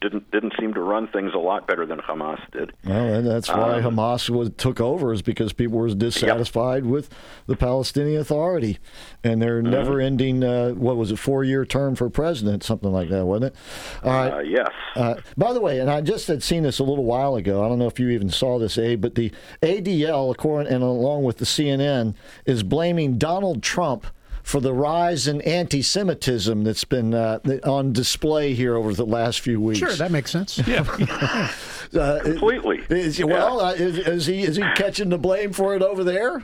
didn't 0.00 0.30
didn't 0.30 0.52
seem 0.60 0.72
to 0.74 0.80
run 0.80 1.08
things 1.08 1.32
a 1.34 1.38
lot 1.38 1.66
better 1.66 1.84
than 1.86 1.98
Hamas 1.98 2.38
did. 2.52 2.72
Well, 2.84 3.14
and 3.14 3.26
that's 3.26 3.48
why 3.48 3.80
Um, 3.80 3.96
Hamas 3.96 4.28
was, 4.30 4.50
took 4.56 4.80
over 4.80 5.12
is 5.12 5.22
because 5.22 5.52
people 5.52 5.78
were 5.78 5.88
dissatisfied 5.88 6.84
with 6.86 7.08
the 7.46 7.56
Palestinian 7.56 8.20
Authority 8.20 8.78
and 9.24 9.40
their 9.42 9.60
Mm-hmm. 9.62 9.70
never-ending 9.70 10.44
uh, 10.44 10.70
what 10.72 10.96
was 10.96 11.10
it 11.10 11.18
four-year 11.18 11.64
term 11.64 11.96
for 11.96 12.08
president, 12.10 12.62
something 12.62 12.92
like 12.92 13.08
that, 13.08 13.24
wasn't 13.24 13.54
it? 13.54 14.04
Right. 14.04 14.28
Uh, 14.30 14.38
yes. 14.40 14.70
Uh, 14.94 15.14
by 15.36 15.52
the 15.52 15.60
way, 15.60 15.80
and 15.80 15.90
I 15.90 16.00
just 16.02 16.28
had 16.28 16.42
seen 16.42 16.62
this 16.62 16.78
a 16.78 16.84
little 16.84 17.04
while 17.04 17.34
ago. 17.36 17.64
I 17.64 17.68
don't 17.68 17.78
know 17.78 17.86
if 17.88 17.98
you 17.98 18.10
even 18.10 18.28
saw 18.30 18.58
this, 18.58 18.76
Abe, 18.78 19.00
but 19.00 19.14
the 19.16 19.32
ADL, 19.62 20.30
according 20.32 20.72
and 20.72 20.82
along 20.84 21.24
with 21.24 21.38
the 21.38 21.46
CNN, 21.46 22.14
is 22.44 22.62
blaming 22.62 23.16
Donald 23.18 23.62
Trump 23.62 24.06
for 24.46 24.60
the 24.60 24.72
rise 24.72 25.26
in 25.26 25.40
anti-Semitism 25.40 26.62
that's 26.62 26.84
been 26.84 27.12
uh, 27.12 27.40
on 27.64 27.92
display 27.92 28.54
here 28.54 28.76
over 28.76 28.94
the 28.94 29.04
last 29.04 29.40
few 29.40 29.60
weeks. 29.60 29.80
Sure, 29.80 29.92
that 29.94 30.12
makes 30.12 30.30
sense. 30.30 30.58
Yeah. 30.66 31.52
Uh, 31.94 32.18
Completely. 32.20 32.82
Is, 32.90 33.22
well, 33.22 33.60
uh, 33.60 33.72
is, 33.72 33.96
is 33.98 34.26
he 34.26 34.42
is 34.42 34.56
he 34.56 34.62
catching 34.74 35.08
the 35.08 35.18
blame 35.18 35.52
for 35.52 35.76
it 35.76 35.82
over 35.82 36.02
there? 36.02 36.42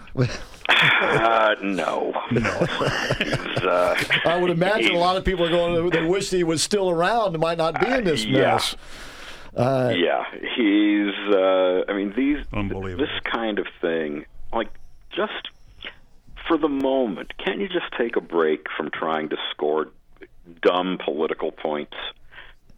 Uh, 0.69 1.57
no. 1.61 2.15
No. 2.31 2.49
Uh, 2.49 4.05
I 4.25 4.39
would 4.41 4.51
imagine 4.51 4.95
a 4.95 4.99
lot 4.99 5.17
of 5.17 5.25
people 5.25 5.45
are 5.45 5.51
going. 5.51 5.91
They 5.91 6.05
wish 6.05 6.31
he 6.31 6.45
was 6.45 6.63
still 6.63 6.91
around 6.91 7.35
and 7.35 7.41
might 7.41 7.59
not 7.59 7.81
be 7.81 7.89
in 7.89 8.05
this 8.05 8.25
yeah. 8.25 8.53
mess. 8.53 8.77
Uh, 9.57 9.93
yeah, 9.97 10.25
he's. 10.55 11.35
Uh, 11.35 11.83
I 11.89 11.93
mean, 11.93 12.15
these 12.17 12.39
Unbelievable. 12.53 13.05
this 13.05 13.21
kind 13.25 13.59
of 13.59 13.67
thing, 13.81 14.27
like 14.53 14.69
just 15.11 15.49
for 16.53 16.59
the 16.59 16.69
moment, 16.69 17.33
can't 17.39 17.61
you 17.61 17.69
just 17.69 17.91
take 17.97 18.17
a 18.17 18.21
break 18.21 18.67
from 18.77 18.91
trying 18.91 19.31
to 19.31 19.37
score 19.53 19.89
dumb 20.61 20.99
political 21.03 21.51
points? 21.51 21.97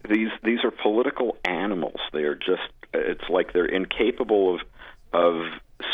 These 0.08 0.28
these 0.44 0.60
are 0.62 0.70
political 0.70 1.36
animals. 1.44 1.98
They 2.12 2.22
are 2.22 2.36
just. 2.36 2.62
It's 2.92 3.28
like 3.28 3.52
they're 3.52 3.64
incapable 3.64 4.54
of 4.54 4.60
of 5.12 5.46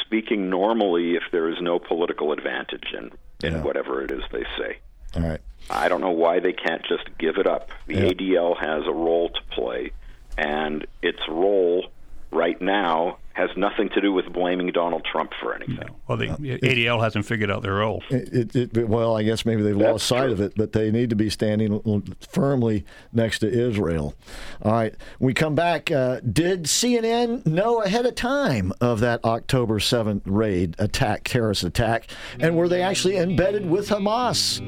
speaking 0.05 0.51
normally 0.51 1.15
if 1.15 1.23
there 1.33 1.49
is 1.49 1.57
no 1.63 1.79
political 1.79 2.33
advantage 2.33 2.93
in 2.93 3.13
in 3.43 3.55
Yeah. 3.55 3.63
whatever 3.63 4.03
it 4.05 4.11
is 4.11 4.23
they 4.31 4.45
say. 4.59 4.79
All 5.17 5.23
right. 5.23 5.41
I 5.71 5.89
don't 5.89 6.03
know 6.03 6.11
why 6.11 6.41
they 6.41 6.53
can't 6.53 6.83
just 6.85 7.05
give 7.19 7.39
it 7.39 7.47
up. 7.47 7.71
The 7.87 7.95
Yeah. 7.95 8.11
ADL 8.11 8.59
has 8.61 8.87
a 8.87 8.93
role 8.93 9.31
to 9.31 9.41
play, 9.53 9.93
and 10.37 10.87
its 11.01 11.27
role 11.29 11.87
right 12.31 12.61
now 12.61 13.17
has 13.41 13.57
nothing 13.57 13.89
to 13.91 14.01
do 14.01 14.13
with 14.13 14.33
blaming 14.33 14.71
Donald 14.73 15.05
Trump 15.11 15.33
for 15.41 15.55
anything. 15.55 15.89
Well, 16.07 16.19
the 16.19 16.29
ADL 16.29 17.03
hasn't 17.03 17.25
figured 17.25 17.51
out 17.51 17.63
their 17.63 17.75
role. 17.75 18.03
It, 18.11 18.55
it, 18.55 18.77
it, 18.77 18.89
well, 18.89 19.17
I 19.17 19.23
guess 19.23 19.47
maybe 19.47 19.63
they've 19.63 19.77
lost 19.77 20.07
sight 20.07 20.31
of 20.31 20.41
it, 20.41 20.53
but 20.57 20.73
they 20.73 20.91
need 20.91 21.11
to 21.11 21.17
be 21.17 21.31
standing 21.31 21.81
firmly 22.31 22.85
next 23.13 23.39
to 23.41 23.49
Israel. 23.49 24.15
All 24.63 24.73
right. 24.73 24.95
When 25.19 25.27
we 25.27 25.35
come 25.35 25.55
back. 25.55 25.91
Uh, 25.91 26.21
did 26.21 26.65
CNN 26.65 27.47
know 27.47 27.83
ahead 27.83 28.05
of 28.05 28.15
time 28.15 28.73
of 28.81 29.01
that 29.01 29.25
October 29.25 29.79
7th 29.79 30.23
raid 30.27 30.77
attack, 30.79 31.25
terrorist 31.25 31.65
attack? 31.65 32.09
And 32.39 32.57
were 32.57 32.69
they 32.69 32.83
actually 32.83 33.17
embedded 33.17 33.69
with 33.69 33.89
Hamas? 33.89 34.61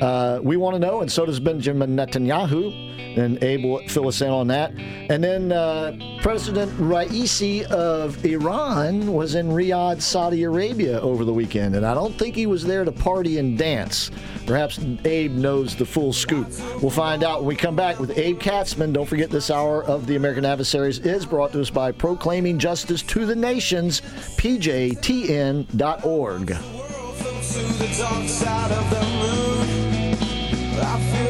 Uh, 0.00 0.40
we 0.42 0.56
want 0.56 0.74
to 0.74 0.78
know, 0.78 1.00
and 1.00 1.10
so 1.10 1.26
does 1.26 1.40
Benjamin 1.40 1.96
Netanyahu. 1.96 2.90
And 3.16 3.42
Abe 3.44 3.64
will 3.64 3.86
fill 3.88 4.08
us 4.08 4.22
in 4.22 4.30
on 4.30 4.46
that. 4.48 4.72
And 4.72 5.22
then 5.22 5.52
uh, 5.52 5.92
President 6.22 6.72
Raisi 6.78 7.62
of 7.64 8.24
Iran 8.24 9.12
was 9.12 9.34
in 9.34 9.48
Riyadh, 9.48 10.00
Saudi 10.00 10.44
Arabia 10.44 10.98
over 11.00 11.24
the 11.24 11.32
weekend. 11.32 11.74
And 11.74 11.84
I 11.84 11.92
don't 11.92 12.18
think 12.18 12.34
he 12.34 12.46
was 12.46 12.64
there 12.64 12.84
to 12.84 12.92
party 12.92 13.36
and 13.38 13.58
dance. 13.58 14.10
Perhaps 14.46 14.80
Abe 15.04 15.32
knows 15.32 15.76
the 15.76 15.84
full 15.84 16.14
scoop. 16.14 16.48
We'll 16.80 16.90
find 16.90 17.22
out 17.22 17.40
when 17.40 17.48
we 17.48 17.56
come 17.56 17.76
back 17.76 17.98
with 18.00 18.16
Abe 18.16 18.40
Katsman. 18.40 18.94
Don't 18.94 19.06
forget 19.06 19.28
this 19.30 19.50
hour 19.50 19.84
of 19.84 20.06
the 20.06 20.16
American 20.16 20.46
Adversaries 20.46 20.98
is 21.00 21.26
brought 21.26 21.52
to 21.52 21.60
us 21.60 21.68
by 21.70 21.92
Proclaiming 21.92 22.58
Justice 22.58 23.02
to 23.02 23.26
the 23.26 23.36
Nations, 23.36 24.00
pjtn.org. 24.36 24.92
I 30.84 30.98
feel 30.98 31.21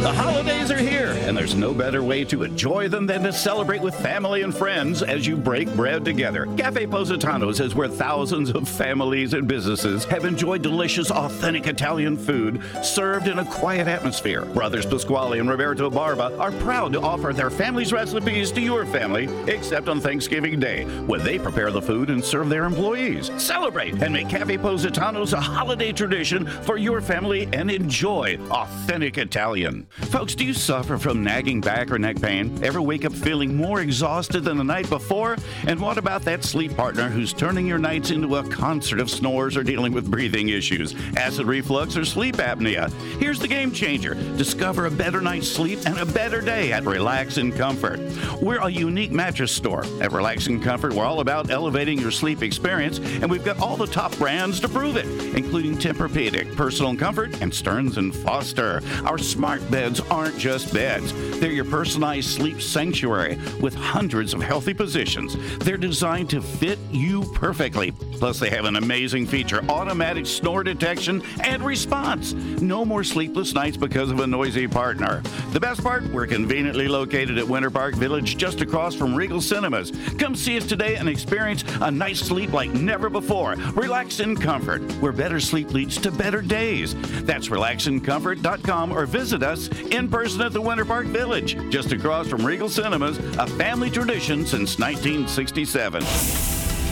the 0.00 0.12
holidays 0.12 0.70
are 0.70 0.78
here, 0.78 1.10
and 1.26 1.36
there's 1.36 1.56
no 1.56 1.74
better 1.74 2.04
way 2.04 2.24
to 2.26 2.44
enjoy 2.44 2.88
them 2.88 3.04
than 3.04 3.24
to 3.24 3.32
celebrate 3.32 3.82
with 3.82 3.96
family 3.96 4.42
and 4.42 4.54
friends 4.56 5.02
as 5.02 5.26
you 5.26 5.36
break 5.36 5.68
bread 5.74 6.04
together. 6.04 6.46
Cafe 6.56 6.86
Positano's 6.86 7.58
is 7.58 7.74
where 7.74 7.88
thousands 7.88 8.50
of 8.50 8.68
families 8.68 9.34
and 9.34 9.48
businesses 9.48 10.04
have 10.04 10.24
enjoyed 10.24 10.62
delicious, 10.62 11.10
authentic 11.10 11.66
Italian 11.66 12.16
food 12.16 12.62
served 12.84 13.26
in 13.26 13.40
a 13.40 13.44
quiet 13.44 13.88
atmosphere. 13.88 14.44
Brothers 14.44 14.86
Pasquale 14.86 15.40
and 15.40 15.50
Roberto 15.50 15.90
Barba 15.90 16.38
are 16.38 16.52
proud 16.52 16.92
to 16.92 17.00
offer 17.00 17.32
their 17.32 17.50
family's 17.50 17.92
recipes 17.92 18.52
to 18.52 18.60
your 18.60 18.86
family, 18.86 19.28
except 19.52 19.88
on 19.88 20.00
Thanksgiving 20.00 20.60
Day, 20.60 20.84
when 21.06 21.24
they 21.24 21.40
prepare 21.40 21.72
the 21.72 21.82
food 21.82 22.10
and 22.10 22.24
serve 22.24 22.48
their 22.48 22.66
employees. 22.66 23.32
Celebrate 23.36 24.00
and 24.00 24.14
make 24.14 24.28
Cafe 24.28 24.58
Positano's 24.58 25.32
a 25.32 25.40
holiday 25.40 25.90
tradition 25.90 26.46
for 26.46 26.76
your 26.76 27.00
family 27.00 27.48
and 27.52 27.68
enjoy 27.68 28.38
authentic 28.52 29.18
Italian. 29.18 29.87
Folks, 29.90 30.34
do 30.34 30.44
you 30.44 30.52
suffer 30.52 30.96
from 30.96 31.24
nagging 31.24 31.60
back 31.60 31.90
or 31.90 31.98
neck 31.98 32.20
pain? 32.20 32.62
Ever 32.62 32.80
wake 32.80 33.04
up 33.04 33.12
feeling 33.12 33.56
more 33.56 33.80
exhausted 33.80 34.44
than 34.44 34.56
the 34.56 34.64
night 34.64 34.88
before? 34.88 35.36
And 35.66 35.80
what 35.80 35.98
about 35.98 36.22
that 36.22 36.44
sleep 36.44 36.76
partner 36.76 37.08
who's 37.08 37.32
turning 37.32 37.66
your 37.66 37.78
nights 37.78 38.10
into 38.10 38.36
a 38.36 38.48
concert 38.48 39.00
of 39.00 39.10
snores 39.10 39.56
or 39.56 39.62
dealing 39.62 39.92
with 39.92 40.10
breathing 40.10 40.50
issues, 40.50 40.94
acid 41.16 41.46
reflux, 41.46 41.96
or 41.96 42.04
sleep 42.04 42.36
apnea? 42.36 42.90
Here's 43.18 43.38
the 43.38 43.48
game 43.48 43.72
changer. 43.72 44.14
Discover 44.36 44.86
a 44.86 44.90
better 44.90 45.20
night's 45.20 45.48
sleep 45.48 45.80
and 45.84 45.98
a 45.98 46.06
better 46.06 46.40
day 46.40 46.72
at 46.72 46.84
Relax 46.84 47.36
and 47.36 47.54
Comfort. 47.54 48.00
We're 48.40 48.60
a 48.60 48.70
unique 48.70 49.12
mattress 49.12 49.52
store. 49.52 49.84
At 50.00 50.12
Relax 50.12 50.46
and 50.46 50.62
Comfort, 50.62 50.94
we're 50.94 51.04
all 51.04 51.20
about 51.20 51.50
elevating 51.50 51.98
your 51.98 52.10
sleep 52.10 52.42
experience, 52.42 52.98
and 52.98 53.30
we've 53.30 53.44
got 53.44 53.58
all 53.58 53.76
the 53.76 53.86
top 53.86 54.16
brands 54.16 54.60
to 54.60 54.68
prove 54.68 54.96
it, 54.96 55.06
including 55.34 55.76
Tempur-Pedic, 55.76 56.54
Personal 56.56 56.96
Comfort, 56.96 57.40
and 57.42 57.52
Stearns 57.52 57.98
and 57.98 58.14
Foster. 58.14 58.80
Our 59.04 59.18
smart 59.18 59.68
beds 59.78 60.00
aren't 60.10 60.36
just 60.36 60.74
beds. 60.74 61.12
They're 61.38 61.52
your 61.52 61.64
personalized 61.64 62.30
sleep 62.30 62.60
sanctuary 62.60 63.38
with 63.60 63.76
hundreds 63.76 64.34
of 64.34 64.42
healthy 64.42 64.74
positions. 64.74 65.36
They're 65.58 65.76
designed 65.76 66.30
to 66.30 66.42
fit 66.42 66.80
you 66.90 67.22
perfectly. 67.32 67.92
Plus, 67.92 68.40
they 68.40 68.50
have 68.50 68.64
an 68.64 68.74
amazing 68.74 69.26
feature 69.26 69.64
automatic 69.68 70.26
snore 70.26 70.64
detection 70.64 71.22
and 71.44 71.62
response. 71.62 72.32
No 72.60 72.84
more 72.84 73.04
sleepless 73.04 73.54
nights 73.54 73.76
because 73.76 74.10
of 74.10 74.18
a 74.18 74.26
noisy 74.26 74.66
partner. 74.66 75.22
The 75.52 75.60
best 75.60 75.80
part, 75.84 76.02
we're 76.12 76.26
conveniently 76.26 76.88
located 76.88 77.38
at 77.38 77.46
Winter 77.46 77.70
Park 77.70 77.94
Village 77.94 78.36
just 78.36 78.60
across 78.60 78.96
from 78.96 79.14
Regal 79.14 79.40
Cinemas. 79.40 79.92
Come 80.18 80.34
see 80.34 80.56
us 80.56 80.66
today 80.66 80.96
and 80.96 81.08
experience 81.08 81.62
a 81.82 81.88
night's 81.88 82.18
sleep 82.18 82.52
like 82.52 82.70
never 82.70 83.08
before. 83.08 83.54
Relax 83.74 84.18
in 84.18 84.36
comfort, 84.36 84.82
where 85.00 85.12
better 85.12 85.38
sleep 85.38 85.72
leads 85.72 85.98
to 85.98 86.10
better 86.10 86.42
days. 86.42 86.96
That's 87.22 87.46
relaxincomfort.com 87.46 88.90
or 88.90 89.06
visit 89.06 89.44
us 89.44 89.67
in 89.92 90.08
person 90.08 90.40
at 90.42 90.52
the 90.52 90.60
Winter 90.60 90.84
Park 90.84 91.06
Village, 91.06 91.56
just 91.70 91.92
across 91.92 92.28
from 92.28 92.44
Regal 92.44 92.68
Cinemas, 92.68 93.18
a 93.38 93.46
family 93.46 93.90
tradition 93.90 94.46
since 94.46 94.78
1967. 94.78 96.57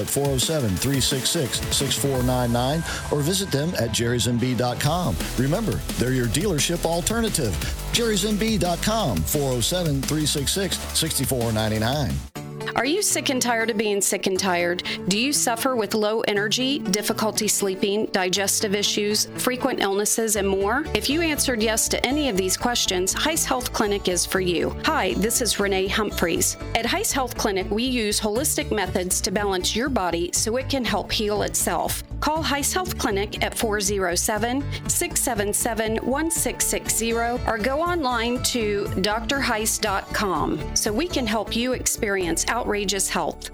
at 0.00 0.08
407 0.08 0.68
366 0.76 1.60
6499 1.74 2.82
or 3.12 3.22
visit 3.22 3.50
them 3.50 3.70
at 3.70 3.90
jerrysmb.com. 3.90 5.16
Remember, 5.38 5.72
they're 5.98 6.12
your 6.12 6.26
dealership 6.26 6.84
alternative. 6.84 7.52
jerrysmb.com 7.92 9.16
407 9.16 10.02
366 10.02 10.78
6499. 10.98 12.31
Are 12.76 12.84
you 12.84 13.02
sick 13.02 13.28
and 13.28 13.40
tired 13.40 13.70
of 13.70 13.76
being 13.76 14.00
sick 14.00 14.26
and 14.26 14.38
tired? 14.38 14.82
Do 15.08 15.18
you 15.18 15.32
suffer 15.32 15.76
with 15.76 15.94
low 15.94 16.20
energy, 16.22 16.78
difficulty 16.78 17.48
sleeping, 17.48 18.06
digestive 18.06 18.74
issues, 18.74 19.26
frequent 19.36 19.80
illnesses, 19.80 20.36
and 20.36 20.48
more? 20.48 20.84
If 20.94 21.08
you 21.08 21.20
answered 21.20 21.62
yes 21.62 21.88
to 21.88 22.06
any 22.06 22.28
of 22.28 22.36
these 22.36 22.56
questions, 22.56 23.14
Heiss 23.14 23.44
Health 23.44 23.72
Clinic 23.72 24.08
is 24.08 24.26
for 24.26 24.40
you. 24.40 24.76
Hi, 24.84 25.14
this 25.14 25.40
is 25.40 25.60
Renee 25.60 25.88
Humphreys. 25.88 26.56
At 26.74 26.86
Heiss 26.86 27.12
Health 27.12 27.36
Clinic, 27.36 27.70
we 27.70 27.84
use 27.84 28.20
holistic 28.20 28.70
methods 28.70 29.20
to 29.20 29.30
balance 29.30 29.76
your 29.76 29.88
body 29.88 30.30
so 30.32 30.56
it 30.56 30.68
can 30.68 30.84
help 30.84 31.12
heal 31.12 31.42
itself. 31.42 32.02
Call 32.22 32.44
Heist 32.44 32.72
Health 32.72 32.96
Clinic 32.98 33.42
at 33.42 33.58
407 33.58 34.62
677 34.88 35.96
1660 36.06 37.12
or 37.12 37.58
go 37.58 37.80
online 37.82 38.40
to 38.44 38.86
drheist.com 39.00 40.76
so 40.76 40.92
we 40.92 41.08
can 41.08 41.26
help 41.26 41.56
you 41.56 41.72
experience 41.72 42.46
outrageous 42.48 43.08
health. 43.08 43.50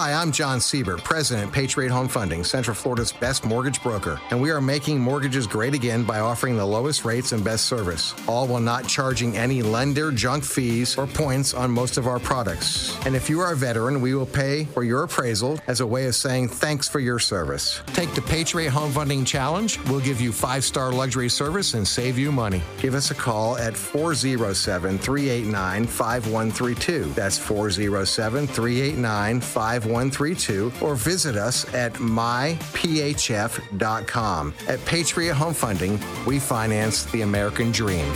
Hi, 0.00 0.12
I'm 0.12 0.30
John 0.30 0.60
Siebert, 0.60 1.02
President, 1.02 1.52
Patriot 1.52 1.90
Home 1.90 2.06
Funding, 2.06 2.44
Central 2.44 2.76
Florida's 2.76 3.10
best 3.10 3.44
mortgage 3.44 3.82
broker, 3.82 4.20
and 4.30 4.40
we 4.40 4.52
are 4.52 4.60
making 4.60 5.00
mortgages 5.00 5.44
great 5.44 5.74
again 5.74 6.04
by 6.04 6.20
offering 6.20 6.56
the 6.56 6.64
lowest 6.64 7.04
rates 7.04 7.32
and 7.32 7.42
best 7.42 7.66
service, 7.66 8.14
all 8.28 8.46
while 8.46 8.60
not 8.60 8.86
charging 8.86 9.36
any 9.36 9.60
lender 9.60 10.12
junk 10.12 10.44
fees 10.44 10.96
or 10.96 11.08
points 11.08 11.52
on 11.52 11.72
most 11.72 11.96
of 11.96 12.06
our 12.06 12.20
products. 12.20 12.96
And 13.06 13.16
if 13.16 13.28
you 13.28 13.40
are 13.40 13.54
a 13.54 13.56
veteran, 13.56 14.00
we 14.00 14.14
will 14.14 14.24
pay 14.24 14.66
for 14.66 14.84
your 14.84 15.02
appraisal 15.02 15.58
as 15.66 15.80
a 15.80 15.86
way 15.86 16.06
of 16.06 16.14
saying 16.14 16.50
thanks 16.50 16.88
for 16.88 17.00
your 17.00 17.18
service. 17.18 17.82
Take 17.88 18.14
the 18.14 18.22
Patriot 18.22 18.70
Home 18.70 18.92
Funding 18.92 19.24
Challenge. 19.24 19.80
We'll 19.86 19.98
give 19.98 20.20
you 20.20 20.30
five 20.30 20.62
star 20.62 20.92
luxury 20.92 21.28
service 21.28 21.74
and 21.74 21.86
save 21.86 22.16
you 22.16 22.30
money. 22.30 22.62
Give 22.80 22.94
us 22.94 23.10
a 23.10 23.16
call 23.16 23.58
at 23.58 23.76
407 23.76 24.96
389 24.98 25.86
5132. 25.88 27.04
That's 27.16 27.36
407 27.36 28.46
389 28.46 29.40
5132 29.40 29.87
or 30.80 30.94
visit 30.94 31.36
us 31.36 31.64
at 31.74 31.94
myphf.com. 31.94 32.54
At 34.68 34.84
Patriot 34.84 35.34
Home 35.34 35.54
Funding, 35.54 35.98
we 36.26 36.38
finance 36.38 37.04
the 37.06 37.22
American 37.22 37.72
dream. 37.72 38.06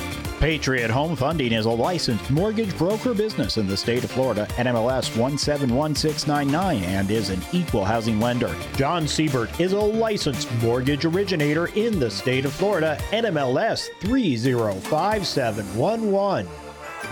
Patriot 0.43 0.91
Home 0.91 1.15
Funding 1.15 1.53
is 1.53 1.67
a 1.67 1.71
licensed 1.71 2.29
mortgage 2.29 2.77
broker 2.77 3.15
business 3.15 3.59
in 3.59 3.69
the 3.69 3.77
state 3.77 4.03
of 4.03 4.11
Florida, 4.11 4.49
NMLS 4.57 5.17
171699, 5.17 6.83
and 6.83 7.09
is 7.13 7.31
an 7.31 7.41
equal 7.53 7.85
housing 7.85 8.19
lender. 8.19 8.53
John 8.75 9.07
Siebert 9.07 9.61
is 9.61 9.73
a 9.73 9.79
licensed 9.79 10.53
mortgage 10.61 11.05
originator 11.05 11.67
in 11.77 12.01
the 12.01 12.11
state 12.11 12.45
of 12.45 12.53
Florida, 12.53 12.99
NMLS 13.13 13.91
305711. 14.01 16.49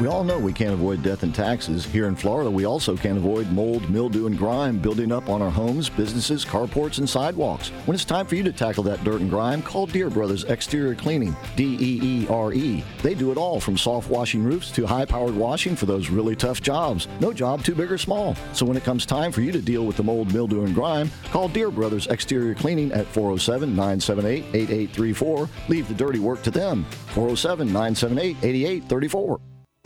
We 0.01 0.07
all 0.07 0.25
know 0.25 0.39
we 0.39 0.55
can't 0.55 0.73
avoid 0.73 1.03
death 1.03 1.25
and 1.25 1.35
taxes. 1.35 1.85
Here 1.85 2.09
in 2.09 2.17
Florida, 2.17 2.51
we 2.51 2.65
also 2.65 2.97
can't 2.97 3.19
avoid 3.19 3.51
mold, 3.51 3.91
mildew, 3.91 4.29
and 4.29 4.39
grime 4.39 4.79
building 4.79 5.13
up 5.13 5.29
on 5.29 5.43
our 5.43 5.51
homes, 5.51 5.91
businesses, 5.91 6.43
carports, 6.43 6.97
and 6.97 7.09
sidewalks. 7.09 7.69
When 7.85 7.95
it's 7.95 8.07
time 8.07 8.25
for 8.25 8.35
you 8.35 8.43
to 8.45 8.53
tackle 8.53 8.83
that 8.85 9.05
dirt 9.05 9.21
and 9.21 9.29
grime, 9.29 9.61
call 9.61 9.85
Deere 9.85 10.09
Brothers 10.09 10.45
Exterior 10.45 10.95
Cleaning, 10.95 11.37
D 11.55 11.77
E 11.79 12.01
E 12.03 12.27
R 12.31 12.55
E. 12.55 12.83
They 13.03 13.15
do 13.15 13.31
it 13.31 13.37
all 13.37 13.61
from 13.61 13.77
soft 13.77 14.09
washing 14.09 14.43
roofs 14.43 14.71
to 14.71 14.87
high 14.87 15.05
powered 15.05 15.37
washing 15.37 15.77
for 15.77 15.85
those 15.85 16.09
really 16.09 16.35
tough 16.35 16.63
jobs. 16.63 17.07
No 17.21 17.35
job 17.35 17.63
too 17.63 17.75
big 17.75 17.93
or 17.93 17.99
small. 17.99 18.35
So 18.55 18.65
when 18.65 18.79
it 18.79 18.85
comes 18.85 19.05
time 19.05 19.31
for 19.31 19.43
you 19.43 19.53
to 19.53 19.61
deal 19.61 19.85
with 19.85 19.99
the 19.99 20.03
mold, 20.03 20.33
mildew, 20.33 20.65
and 20.65 20.75
grime, 20.75 21.11
call 21.25 21.47
Deere 21.47 21.71
Brothers 21.71 22.07
Exterior 22.07 22.55
Cleaning 22.55 22.91
at 22.93 23.07
407 23.09 23.69
978 23.77 24.45
8834. 24.55 25.49
Leave 25.69 25.89
the 25.89 25.95
dirty 25.95 26.21
work 26.21 26.43
to 26.45 26.51
them. 26.51 26.87
407 27.13 27.67
978 27.67 28.37
8834. 28.43 29.41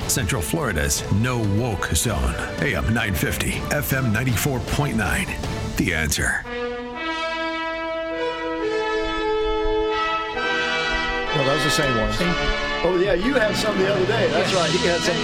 Central 0.08 0.42
Florida's 0.42 1.02
no 1.14 1.38
woke 1.38 1.86
zone. 1.94 2.34
AM 2.60 2.84
950, 2.94 3.52
FM 3.72 4.12
94.9. 4.14 5.76
The 5.76 5.94
answer. 5.94 6.42
No, 11.34 11.42
that 11.44 11.54
was 11.54 11.64
the 11.64 11.70
same 11.70 11.96
one. 11.96 12.10
Oh, 12.86 13.00
yeah, 13.02 13.14
you 13.14 13.34
had 13.34 13.56
some 13.56 13.76
the 13.78 13.92
other 13.92 14.06
day. 14.06 14.28
That's 14.30 14.54
right. 14.54 14.70
He 14.70 14.86
had 14.86 15.00
some. 15.00 15.16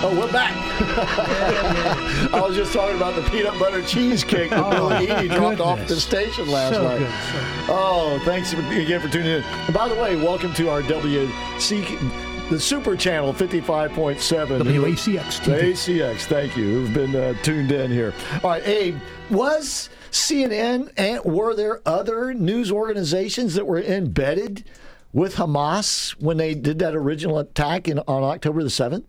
Oh, 0.00 0.16
we're 0.16 0.30
back. 0.30 0.52
I 2.32 2.40
was 2.40 2.54
just 2.54 2.72
talking 2.72 2.96
about 2.96 3.16
the 3.16 3.22
peanut 3.30 3.58
butter 3.58 3.82
cheesecake 3.82 4.50
that 4.50 4.60
Oh, 4.62 4.90
Billy 4.90 5.10
Edie 5.10 5.26
dropped 5.28 5.58
off 5.58 5.78
goodness. 5.80 5.96
the 5.96 6.00
station 6.00 6.48
last 6.48 6.74
So 6.74 6.82
night. 6.84 6.98
good, 6.98 7.08
so 7.10 7.72
Oh, 7.74 8.20
thanks 8.24 8.52
again 8.52 9.00
for 9.00 9.08
tuning 9.08 9.32
in. 9.38 9.42
And 9.42 9.74
by 9.74 9.88
the 9.88 9.96
way, 9.96 10.14
welcome 10.14 10.54
to 10.54 10.70
our 10.70 10.82
WC, 10.82 11.98
the 12.50 12.58
Super 12.58 12.96
Channel 12.96 13.34
55.7. 13.34 14.62
WACX 14.62 15.44
The 15.44 15.52
ACX, 15.52 16.20
thank 16.24 16.56
you. 16.56 16.64
Who've 16.64 16.94
been 16.94 17.14
uh, 17.14 17.34
tuned 17.42 17.72
in 17.72 17.90
here. 17.90 18.14
All 18.42 18.50
right, 18.50 18.66
Abe, 18.66 18.96
was 19.28 19.90
CNN 20.10 20.90
and 20.96 21.22
were 21.24 21.54
there 21.54 21.82
other 21.84 22.32
news 22.32 22.72
organizations 22.72 23.54
that 23.54 23.66
were 23.66 23.80
embedded 23.80 24.64
with 25.12 25.36
Hamas 25.36 26.12
when 26.12 26.38
they 26.38 26.54
did 26.54 26.78
that 26.78 26.94
original 26.94 27.38
attack 27.38 27.86
in, 27.86 27.98
on 28.00 28.22
October 28.22 28.62
the 28.62 28.70
7th? 28.70 29.04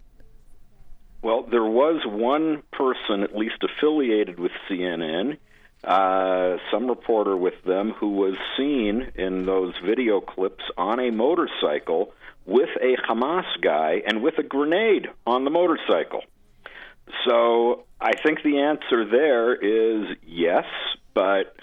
Well, 1.22 1.44
there 1.44 1.64
was 1.64 2.02
one 2.06 2.64
person, 2.74 3.24
at 3.24 3.38
least 3.38 3.64
affiliated 3.64 4.38
with 4.38 4.52
CNN, 4.70 5.38
uh, 5.86 6.58
some 6.72 6.88
reporter 6.88 7.38
with 7.38 7.64
them, 7.66 7.92
who 7.92 8.10
was 8.12 8.36
seen 8.58 9.14
in 9.16 9.46
those 9.46 9.74
video 9.86 10.20
clips 10.20 10.64
on 10.78 11.00
a 11.00 11.10
motorcycle 11.10 12.12
with 12.50 12.70
a 12.82 12.98
Hamas 13.08 13.46
guy 13.62 14.02
and 14.06 14.24
with 14.24 14.40
a 14.40 14.44
grenade 14.44 15.08
on 15.26 15.44
the 15.44 15.52
motorcycle. 15.52 16.24
So 17.28 17.86
I 18.02 18.14
think 18.14 18.42
the 18.44 18.60
answer 18.60 19.06
there 19.06 19.54
is 19.54 20.18
yes, 20.26 20.66
but 21.14 21.56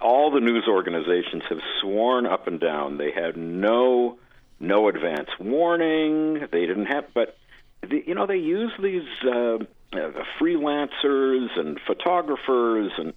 all 0.00 0.30
the 0.30 0.40
news 0.40 0.66
organizations 0.68 1.44
have 1.48 1.60
sworn 1.80 2.26
up 2.26 2.46
and 2.46 2.60
down 2.60 2.98
they 2.98 3.10
had 3.10 3.36
no 3.36 4.18
no 4.60 4.88
advance 4.88 5.30
warning. 5.40 6.46
They 6.50 6.66
didn't 6.66 6.86
have, 6.86 7.06
but 7.14 7.36
the, 7.80 8.02
you 8.06 8.14
know 8.14 8.26
they 8.26 8.38
use 8.38 8.72
these 8.82 9.08
uh, 9.24 9.58
uh, 9.92 10.24
freelancers 10.40 11.58
and 11.58 11.80
photographers 11.86 12.92
and 12.98 13.14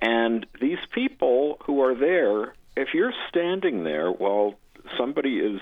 and 0.00 0.46
these 0.60 0.78
people 0.92 1.58
who 1.64 1.82
are 1.82 1.94
there. 1.94 2.54
If 2.76 2.94
you're 2.94 3.12
standing 3.28 3.84
there 3.84 4.10
while 4.10 4.54
somebody 4.96 5.38
is 5.38 5.60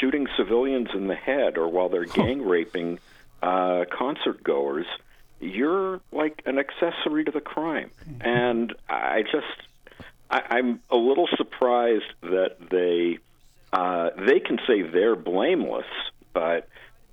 shooting 0.00 0.26
civilians 0.36 0.88
in 0.94 1.06
the 1.06 1.14
head 1.14 1.58
or 1.58 1.68
while 1.68 1.88
they're 1.88 2.04
gang 2.04 2.42
raping 2.42 2.98
uh, 3.42 3.84
concert 3.90 4.42
goers, 4.42 4.86
you're 5.40 6.00
like 6.12 6.42
an 6.46 6.58
accessory 6.58 7.24
to 7.24 7.30
the 7.30 7.40
crime. 7.40 7.90
And 8.20 8.74
I 8.88 9.22
just, 9.22 9.68
I, 10.30 10.42
I'm 10.50 10.80
a 10.90 10.96
little 10.96 11.28
surprised 11.36 12.12
that 12.22 12.56
they, 12.70 13.18
uh, 13.72 14.10
they 14.18 14.40
can 14.40 14.58
say 14.66 14.82
they're 14.82 15.16
blameless, 15.16 15.86
but 16.32 16.68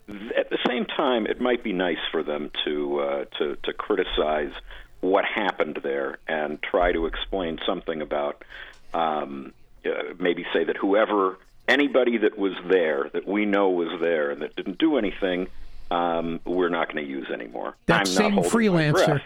at 0.08 0.50
the 0.50 0.58
same 0.68 0.86
time, 0.86 1.26
it 1.28 1.40
might 1.40 1.64
be 1.64 1.74
nice 1.74 2.04
for 2.12 2.24
them 2.24 2.52
to 2.66 3.00
uh, 3.00 3.26
to 3.38 3.56
to 3.64 3.74
criticize 3.74 4.52
what 5.00 5.26
happened 5.26 5.80
there 5.84 6.18
and 6.28 6.62
try 6.62 6.92
to 6.92 7.06
explain 7.06 7.60
something 7.66 8.02
about 8.02 8.44
um, 8.94 9.54
uh, 9.86 10.14
maybe 10.20 10.46
say 10.54 10.64
that 10.64 10.78
whoever 10.78 11.38
anybody 11.68 12.18
that 12.18 12.38
was 12.38 12.54
there 12.68 13.10
that 13.14 13.28
we 13.28 13.46
know 13.46 13.70
was 13.70 13.90
there 14.00 14.32
and 14.32 14.42
that 14.42 14.56
didn't 14.56 14.78
do 14.78 14.98
anything 14.98 15.48
um, 15.92 16.40
we're 16.46 16.70
not 16.70 16.92
going 16.92 17.04
to 17.06 17.10
use 17.10 17.30
anymore. 17.30 17.76
That 17.86 18.00
I'm 18.00 18.06
same 18.06 18.36
freelancer. 18.38 19.22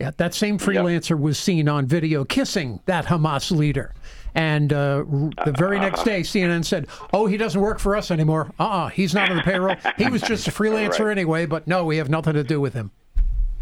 Yeah, 0.00 0.12
that 0.16 0.32
same 0.32 0.58
freelancer 0.58 1.18
was 1.20 1.38
seen 1.38 1.68
on 1.68 1.84
video 1.86 2.24
kissing 2.24 2.80
that 2.86 3.04
Hamas 3.06 3.50
leader. 3.50 3.92
And 4.34 4.72
uh, 4.72 5.04
the 5.44 5.52
very 5.58 5.78
next 5.80 6.04
day, 6.04 6.20
CNN 6.20 6.64
said, 6.64 6.86
"Oh, 7.12 7.26
he 7.26 7.36
doesn't 7.36 7.60
work 7.60 7.78
for 7.80 7.96
us 7.96 8.10
anymore. 8.10 8.50
Uh-uh, 8.58 8.88
he's 8.88 9.12
not 9.12 9.30
on 9.30 9.36
the 9.38 9.42
payroll. 9.42 9.74
He 9.96 10.08
was 10.08 10.22
just 10.22 10.46
a 10.46 10.50
freelancer 10.52 11.06
Right. 11.06 11.10
anyway. 11.12 11.46
But 11.46 11.66
no, 11.66 11.84
we 11.84 11.96
have 11.96 12.08
nothing 12.08 12.34
to 12.34 12.44
do 12.44 12.60
with 12.60 12.74
him." 12.74 12.90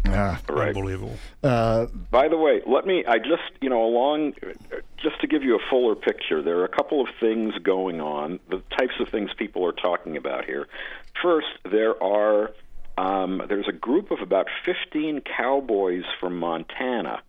Ah, 0.05 0.39
Right. 0.47 0.69
Unbelievable. 0.69 1.15
Uh, 1.43 1.87
By 2.11 2.27
the 2.27 2.37
way, 2.37 2.61
let 2.65 2.85
me, 2.85 3.03
I 3.05 3.17
just, 3.17 3.43
you 3.61 3.69
know, 3.69 3.83
along, 3.83 4.33
just 4.97 5.19
to 5.21 5.27
give 5.27 5.43
you 5.43 5.55
a 5.55 5.59
fuller 5.69 5.95
picture, 5.95 6.41
there 6.41 6.59
are 6.59 6.65
a 6.65 6.69
couple 6.69 7.01
of 7.01 7.07
things 7.19 7.53
going 7.61 7.99
on, 8.01 8.39
the 8.49 8.61
types 8.77 8.93
of 8.99 9.09
things 9.09 9.31
people 9.37 9.65
are 9.65 9.73
talking 9.73 10.15
about 10.17 10.45
here. 10.45 10.67
First, 11.21 11.47
there 11.69 12.01
are, 12.01 12.51
um, 12.97 13.41
there's 13.49 13.67
a 13.67 13.73
group 13.73 14.11
of 14.11 14.19
about 14.21 14.47
15 14.65 15.21
cowboys 15.21 16.03
from 16.19 16.37
Montana 16.39 17.21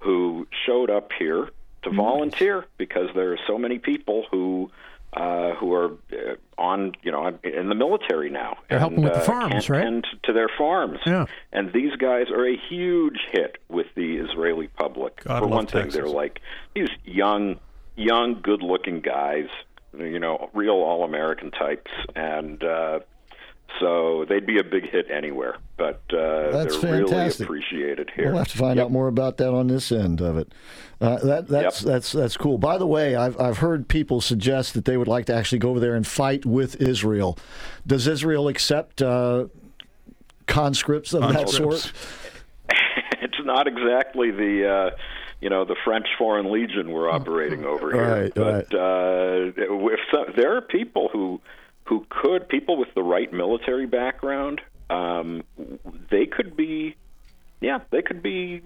who 0.00 0.46
showed 0.66 0.90
up 0.90 1.10
here 1.18 1.48
to 1.82 1.90
volunteer 1.90 2.64
because 2.76 3.08
there 3.14 3.32
are 3.32 3.38
so 3.46 3.56
many 3.58 3.78
people 3.78 4.26
who, 4.30 4.70
uh, 5.12 5.54
who 5.54 5.72
are 5.72 5.92
uh, 6.12 6.36
on, 6.58 6.92
you 7.02 7.10
know, 7.10 7.38
in 7.42 7.68
the 7.68 7.74
military 7.74 8.30
now. 8.30 8.58
They're 8.68 8.78
helping 8.78 9.02
with 9.02 9.14
the 9.14 9.20
uh, 9.20 9.24
farms, 9.24 9.52
can't 9.52 9.68
right? 9.70 9.86
And 9.86 10.06
to 10.24 10.32
their 10.32 10.48
farms. 10.56 10.98
Yeah. 11.06 11.26
And 11.52 11.72
these 11.72 11.94
guys 11.96 12.26
are 12.30 12.46
a 12.46 12.56
huge 12.68 13.18
hit 13.32 13.58
with 13.68 13.86
the 13.94 14.16
Israeli 14.16 14.68
public. 14.68 15.24
God 15.24 15.40
For 15.40 15.46
one 15.46 15.66
thing, 15.66 15.82
Texas. 15.84 15.94
they're 15.94 16.08
like 16.08 16.40
these 16.74 16.90
young, 17.04 17.58
young, 17.96 18.40
good-looking 18.42 19.00
guys. 19.00 19.48
You 19.98 20.20
know, 20.20 20.50
real 20.52 20.74
all-American 20.74 21.50
types, 21.50 21.90
and 22.14 22.62
uh, 22.62 23.00
so 23.80 24.24
they'd 24.28 24.46
be 24.46 24.58
a 24.58 24.64
big 24.64 24.90
hit 24.90 25.10
anywhere. 25.10 25.56
But 25.76 26.02
uh, 26.12 26.50
That's 26.50 26.80
they're 26.80 26.92
really 26.92 27.10
fantastic. 27.10 27.46
appreciated 27.46 28.10
here. 28.14 28.28
We'll 28.30 28.38
have 28.38 28.48
to 28.48 28.58
find 28.58 28.80
out 28.80 28.90
more 28.90 29.08
about 29.08 29.36
that 29.38 29.52
on 29.52 29.68
this 29.68 29.92
end 29.92 30.20
of 30.20 30.36
it. 30.36 30.52
Uh, 31.00 31.18
that 31.18 31.46
that's 31.46 31.80
that's 31.80 32.10
that's 32.10 32.36
cool. 32.36 32.58
By 32.58 32.78
the 32.78 32.86
way, 32.86 33.14
I've 33.14 33.40
I've 33.40 33.58
heard 33.58 33.86
people 33.86 34.20
suggest 34.20 34.74
that 34.74 34.84
they 34.84 34.96
would 34.96 35.06
like 35.06 35.26
to 35.26 35.34
actually 35.34 35.60
go 35.60 35.70
over 35.70 35.80
there 35.80 35.94
and 35.94 36.06
fight 36.06 36.44
with 36.44 36.80
Israel. 36.80 37.38
Does 37.86 38.08
Israel 38.08 38.48
accept 38.48 39.00
uh, 39.00 39.46
conscripts 40.46 41.14
of 41.14 41.32
that 41.32 41.48
sort? 41.48 41.92
it's 43.22 43.38
not 43.44 43.68
exactly 43.68 44.32
the 44.32 44.68
uh, 44.68 44.96
you 45.40 45.48
know 45.48 45.64
the 45.64 45.76
French 45.84 46.06
Foreign 46.18 46.50
Legion 46.50 46.90
we're 46.90 47.08
operating 47.08 47.64
over 47.64 47.92
here. 47.92 48.22
Right, 48.22 48.34
but 48.34 48.74
uh, 48.74 49.52
if 49.56 50.00
so, 50.10 50.24
there 50.36 50.56
are 50.56 50.62
people 50.62 51.10
who 51.12 51.40
who 51.88 52.06
could 52.10 52.48
people 52.48 52.76
with 52.76 52.92
the 52.94 53.02
right 53.02 53.32
military 53.32 53.86
background, 53.86 54.60
um, 54.90 55.42
they 56.10 56.26
could 56.26 56.56
be, 56.56 56.94
yeah, 57.60 57.78
they 57.90 58.02
could 58.02 58.22
be 58.22 58.60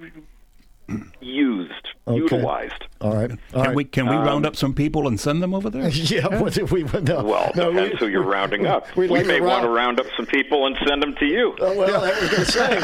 used, 1.20 1.72
Okay. 2.06 2.16
utilized. 2.18 2.84
All 3.00 3.14
right. 3.14 3.30
Can 3.52 3.74
we 3.74 3.84
can 3.84 4.06
we 4.08 4.14
Um, 4.16 4.24
round 4.24 4.46
up 4.46 4.56
some 4.56 4.74
people 4.74 5.06
and 5.08 5.18
send 5.18 5.42
them 5.42 5.54
over 5.54 5.70
there? 5.70 5.88
yeah, 5.90 6.26
what 6.40 6.52
did 6.54 6.70
we 6.70 6.82
no, 6.84 7.24
Well, 7.24 7.52
no, 7.56 7.72
depends 7.72 7.98
who 8.00 8.06
you're 8.08 8.22
rounding 8.22 8.66
up. 8.66 8.86
we'd 8.96 9.10
we 9.10 9.18
like 9.18 9.26
may 9.26 9.38
to 9.38 9.44
want 9.44 9.62
to 9.62 9.68
round- 9.68 9.98
round 9.98 10.00
up 10.00 10.06
some 10.16 10.26
people 10.26 10.66
and 10.66 10.76
send 10.86 11.02
them 11.02 11.14
to 11.16 11.26
you. 11.26 11.54
Oh, 11.60 11.76
well, 11.76 12.04
I 12.04 12.08
was 12.20 12.30
going 12.30 12.44
to 12.44 12.50
say 12.52 12.78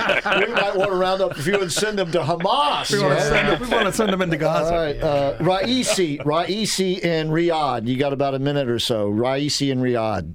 we 0.46 0.52
might 0.52 0.76
want 0.76 0.90
to 0.90 0.96
round 0.96 1.20
up 1.22 1.32
a 1.32 1.42
few 1.42 1.60
and 1.60 1.72
send 1.72 1.98
them 1.98 2.10
to 2.12 2.20
Hamas. 2.20 2.92
We 2.92 3.00
wanna 3.02 3.20
send 3.20 3.48
them- 3.48 3.60
we 3.70 3.76
wanna 3.76 3.92
send 3.92 4.12
them 4.12 4.22
into 4.22 4.36
Gaza. 4.36 4.74
All 4.74 4.80
right, 4.80 5.00
uh, 5.02 5.38
Raisi, 5.38 6.18
Raisi 6.24 6.98
in 7.00 7.28
Riyadh. 7.30 7.86
You 7.86 7.96
got 7.96 8.12
about 8.12 8.34
a 8.34 8.38
minute 8.38 8.68
or 8.68 8.78
so. 8.78 9.10
Raisi 9.10 9.70
in 9.70 9.80
Riyadh. 9.80 10.34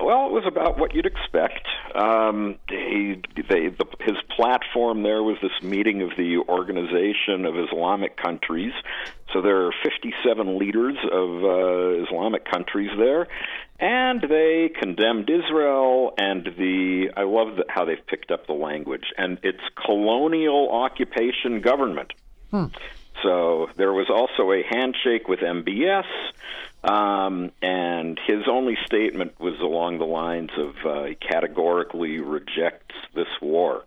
Well, 0.00 0.26
it 0.26 0.32
was 0.32 0.44
about 0.46 0.78
what 0.78 0.94
you'd 0.94 1.06
expect. 1.06 1.66
Um, 1.94 2.56
he, 2.68 3.20
they, 3.36 3.68
the, 3.68 3.86
his 4.00 4.16
platform 4.36 5.02
there 5.02 5.22
was 5.22 5.36
this 5.42 5.62
meeting 5.62 6.02
of 6.02 6.10
the 6.16 6.38
Organization 6.48 7.44
of 7.44 7.58
Islamic 7.58 8.16
Countries. 8.16 8.72
So 9.32 9.42
there 9.42 9.66
are 9.66 9.72
57 9.82 10.58
leaders 10.58 10.96
of 11.12 11.44
uh, 11.44 12.04
Islamic 12.04 12.44
countries 12.50 12.90
there, 12.96 13.26
and 13.80 14.22
they 14.22 14.70
condemned 14.80 15.28
Israel 15.28 16.14
and 16.16 16.44
the. 16.44 17.10
I 17.16 17.24
love 17.24 17.56
the, 17.56 17.64
how 17.68 17.84
they've 17.84 18.06
picked 18.06 18.30
up 18.30 18.46
the 18.46 18.54
language 18.54 19.12
and 19.18 19.38
its 19.42 19.60
colonial 19.84 20.70
occupation 20.70 21.60
government. 21.60 22.12
So 23.22 23.68
there 23.76 23.92
was 23.92 24.08
also 24.10 24.52
a 24.52 24.62
handshake 24.62 25.28
with 25.28 25.40
MBS, 25.40 26.04
um, 26.84 27.50
and 27.60 28.18
his 28.26 28.44
only 28.48 28.76
statement 28.86 29.38
was 29.40 29.58
along 29.60 29.98
the 29.98 30.04
lines 30.04 30.50
of 30.56 30.74
uh, 30.84 31.04
he 31.04 31.14
categorically 31.16 32.20
rejects 32.20 32.94
this 33.14 33.28
war. 33.40 33.84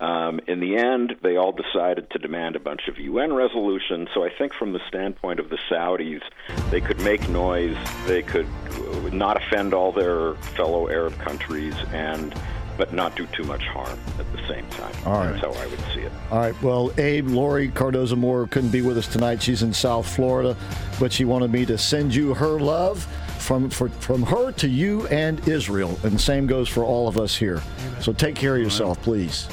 Um, 0.00 0.40
in 0.46 0.60
the 0.60 0.76
end, 0.76 1.16
they 1.22 1.36
all 1.36 1.52
decided 1.52 2.10
to 2.10 2.18
demand 2.18 2.56
a 2.56 2.60
bunch 2.60 2.88
of 2.88 2.98
UN 2.98 3.34
resolutions. 3.34 4.08
So 4.14 4.24
I 4.24 4.30
think, 4.30 4.54
from 4.54 4.72
the 4.72 4.80
standpoint 4.88 5.40
of 5.40 5.50
the 5.50 5.58
Saudis, 5.70 6.22
they 6.70 6.80
could 6.80 7.00
make 7.02 7.28
noise, 7.28 7.76
they 8.06 8.22
could 8.22 8.46
uh, 8.46 9.10
not 9.12 9.36
offend 9.36 9.74
all 9.74 9.92
their 9.92 10.34
fellow 10.56 10.88
Arab 10.88 11.18
countries, 11.18 11.74
and 11.92 12.34
but 12.80 12.94
not 12.94 13.14
do 13.14 13.26
too 13.26 13.44
much 13.44 13.62
harm 13.66 13.98
at 14.18 14.24
the 14.32 14.38
same 14.48 14.66
time. 14.68 14.94
All 15.04 15.12
right. 15.12 15.32
That's 15.32 15.44
how 15.44 15.52
I 15.52 15.66
would 15.66 15.80
see 15.92 16.00
it. 16.00 16.10
All 16.30 16.38
right. 16.38 16.62
Well, 16.62 16.90
Abe, 16.96 17.28
Laurie 17.28 17.68
Cardoza 17.68 18.16
Moore 18.16 18.46
couldn't 18.46 18.70
be 18.70 18.80
with 18.80 18.96
us 18.96 19.06
tonight. 19.06 19.42
She's 19.42 19.62
in 19.62 19.74
South 19.74 20.08
Florida, 20.08 20.56
but 20.98 21.12
she 21.12 21.26
wanted 21.26 21.52
me 21.52 21.66
to 21.66 21.76
send 21.76 22.14
you 22.14 22.32
her 22.32 22.58
love 22.58 23.04
from 23.38 23.68
for, 23.68 23.90
from 23.90 24.22
her 24.22 24.52
to 24.52 24.66
you 24.66 25.06
and 25.08 25.46
Israel, 25.46 25.98
and 26.04 26.12
the 26.12 26.18
same 26.18 26.46
goes 26.46 26.70
for 26.70 26.82
all 26.82 27.06
of 27.06 27.18
us 27.18 27.36
here. 27.36 27.62
So 28.00 28.14
take 28.14 28.34
care 28.34 28.56
of 28.56 28.62
yourself, 28.62 29.02
please. 29.02 29.46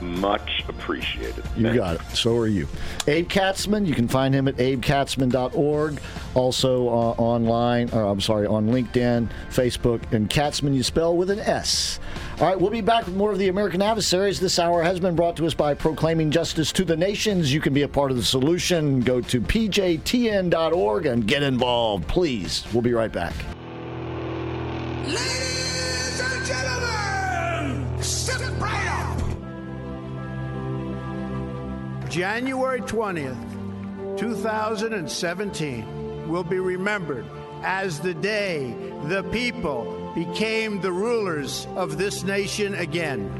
Much 0.00 0.64
appreciated. 0.68 1.44
You 1.56 1.72
got 1.72 1.94
it. 1.94 2.02
So 2.16 2.36
are 2.36 2.48
you. 2.48 2.66
Abe 3.06 3.28
Katsman, 3.28 3.86
you 3.86 3.94
can 3.94 4.08
find 4.08 4.34
him 4.34 4.48
at 4.48 4.56
abekatsman.org. 4.56 6.00
Also 6.34 6.88
uh, 6.88 6.90
online, 6.90 7.90
or 7.90 8.02
I'm 8.06 8.20
sorry, 8.20 8.48
on 8.48 8.66
LinkedIn, 8.66 9.28
Facebook, 9.50 10.12
and 10.12 10.28
Katsman 10.28 10.74
you 10.74 10.82
spell 10.82 11.16
with 11.16 11.30
an 11.30 11.38
S. 11.38 12.00
All 12.40 12.48
right, 12.48 12.58
we'll 12.58 12.70
be 12.70 12.80
back 12.80 13.04
with 13.04 13.14
more 13.14 13.30
of 13.30 13.36
the 13.38 13.48
American 13.48 13.82
Adversaries. 13.82 14.40
This 14.40 14.58
hour 14.58 14.82
has 14.82 14.98
been 14.98 15.14
brought 15.14 15.36
to 15.36 15.44
us 15.46 15.52
by 15.52 15.74
Proclaiming 15.74 16.30
Justice 16.30 16.72
to 16.72 16.82
the 16.84 16.96
Nations. 16.96 17.52
You 17.52 17.60
can 17.60 17.74
be 17.74 17.82
a 17.82 17.88
part 17.88 18.10
of 18.10 18.16
the 18.16 18.24
solution. 18.24 19.00
Go 19.00 19.20
to 19.20 19.38
pjtn.org 19.40 21.06
and 21.06 21.26
get 21.26 21.42
involved, 21.42 22.08
please. 22.08 22.64
We'll 22.72 22.80
be 22.82 22.94
right 22.94 23.12
back. 23.12 23.34
Ladies 25.04 26.20
and 26.20 26.46
gentlemen, 26.46 27.98
right 28.58 28.88
up. 28.88 29.18
January 32.08 32.80
20th, 32.80 34.18
2017 34.18 36.28
will 36.28 36.44
be 36.44 36.58
remembered 36.58 37.26
as 37.62 38.00
the 38.00 38.14
day 38.14 38.74
the 39.04 39.22
people 39.24 40.01
became 40.14 40.80
the 40.80 40.92
rulers 40.92 41.66
of 41.74 41.98
this 41.98 42.22
nation 42.22 42.74
again. 42.74 43.30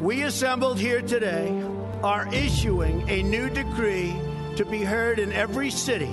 We 0.00 0.22
assembled 0.22 0.78
here 0.78 1.02
today 1.02 1.62
are 2.02 2.32
issuing 2.34 3.08
a 3.08 3.22
new 3.22 3.48
decree 3.48 4.14
to 4.56 4.64
be 4.64 4.82
heard 4.82 5.18
in 5.18 5.32
every 5.32 5.70
city, 5.70 6.12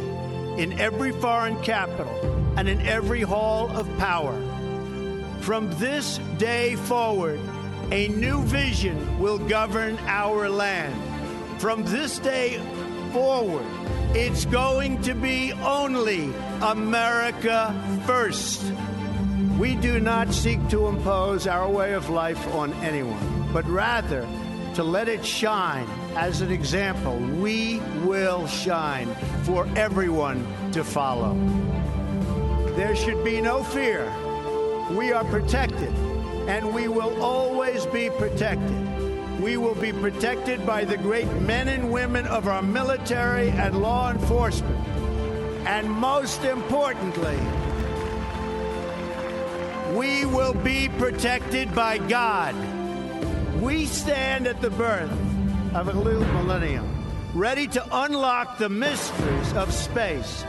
in 0.57 0.79
every 0.79 1.11
foreign 1.11 1.61
capital, 1.63 2.09
and 2.57 2.67
in 2.67 2.81
every 2.81 3.21
hall 3.21 3.69
of 3.71 3.87
power. 3.97 4.39
From 5.41 5.69
this 5.79 6.19
day 6.37 6.75
forward, 6.75 7.39
a 7.91 8.07
new 8.09 8.41
vision 8.43 9.19
will 9.19 9.37
govern 9.37 9.97
our 10.07 10.49
land. 10.49 10.95
From 11.59 11.83
this 11.83 12.19
day 12.19 12.59
forward, 13.11 13.65
it's 14.13 14.45
going 14.45 15.01
to 15.01 15.13
be 15.13 15.51
only 15.53 16.33
America 16.61 17.73
first. 18.05 18.63
We 19.61 19.75
do 19.75 19.99
not 19.99 20.33
seek 20.33 20.69
to 20.69 20.87
impose 20.87 21.45
our 21.45 21.69
way 21.69 21.93
of 21.93 22.09
life 22.09 22.47
on 22.55 22.73
anyone, 22.81 23.47
but 23.53 23.63
rather 23.69 24.27
to 24.73 24.83
let 24.83 25.07
it 25.07 25.23
shine 25.23 25.87
as 26.15 26.41
an 26.41 26.51
example. 26.51 27.15
We 27.15 27.79
will 28.03 28.47
shine 28.47 29.13
for 29.43 29.69
everyone 29.75 30.47
to 30.71 30.83
follow. 30.83 31.35
There 32.75 32.95
should 32.95 33.23
be 33.23 33.39
no 33.39 33.63
fear. 33.63 34.11
We 34.97 35.13
are 35.13 35.25
protected, 35.25 35.93
and 36.49 36.73
we 36.73 36.87
will 36.87 37.21
always 37.21 37.85
be 37.85 38.09
protected. 38.09 39.39
We 39.39 39.57
will 39.57 39.75
be 39.75 39.93
protected 39.93 40.65
by 40.65 40.85
the 40.85 40.97
great 40.97 41.31
men 41.33 41.67
and 41.67 41.91
women 41.91 42.25
of 42.25 42.47
our 42.47 42.63
military 42.63 43.51
and 43.51 43.79
law 43.79 44.09
enforcement. 44.09 44.87
And 45.67 45.87
most 45.87 46.45
importantly, 46.45 47.37
we 50.01 50.25
will 50.25 50.55
be 50.55 50.89
protected 50.97 51.75
by 51.75 51.99
God. 51.99 52.55
We 53.61 53.85
stand 53.85 54.47
at 54.47 54.59
the 54.59 54.71
birth 54.71 55.11
of 55.75 55.89
a 55.89 55.93
new 55.93 56.21
millennium, 56.21 56.89
ready 57.35 57.67
to 57.67 57.85
unlock 57.91 58.57
the 58.57 58.67
mysteries 58.67 59.53
of 59.53 59.71
space, 59.71 60.43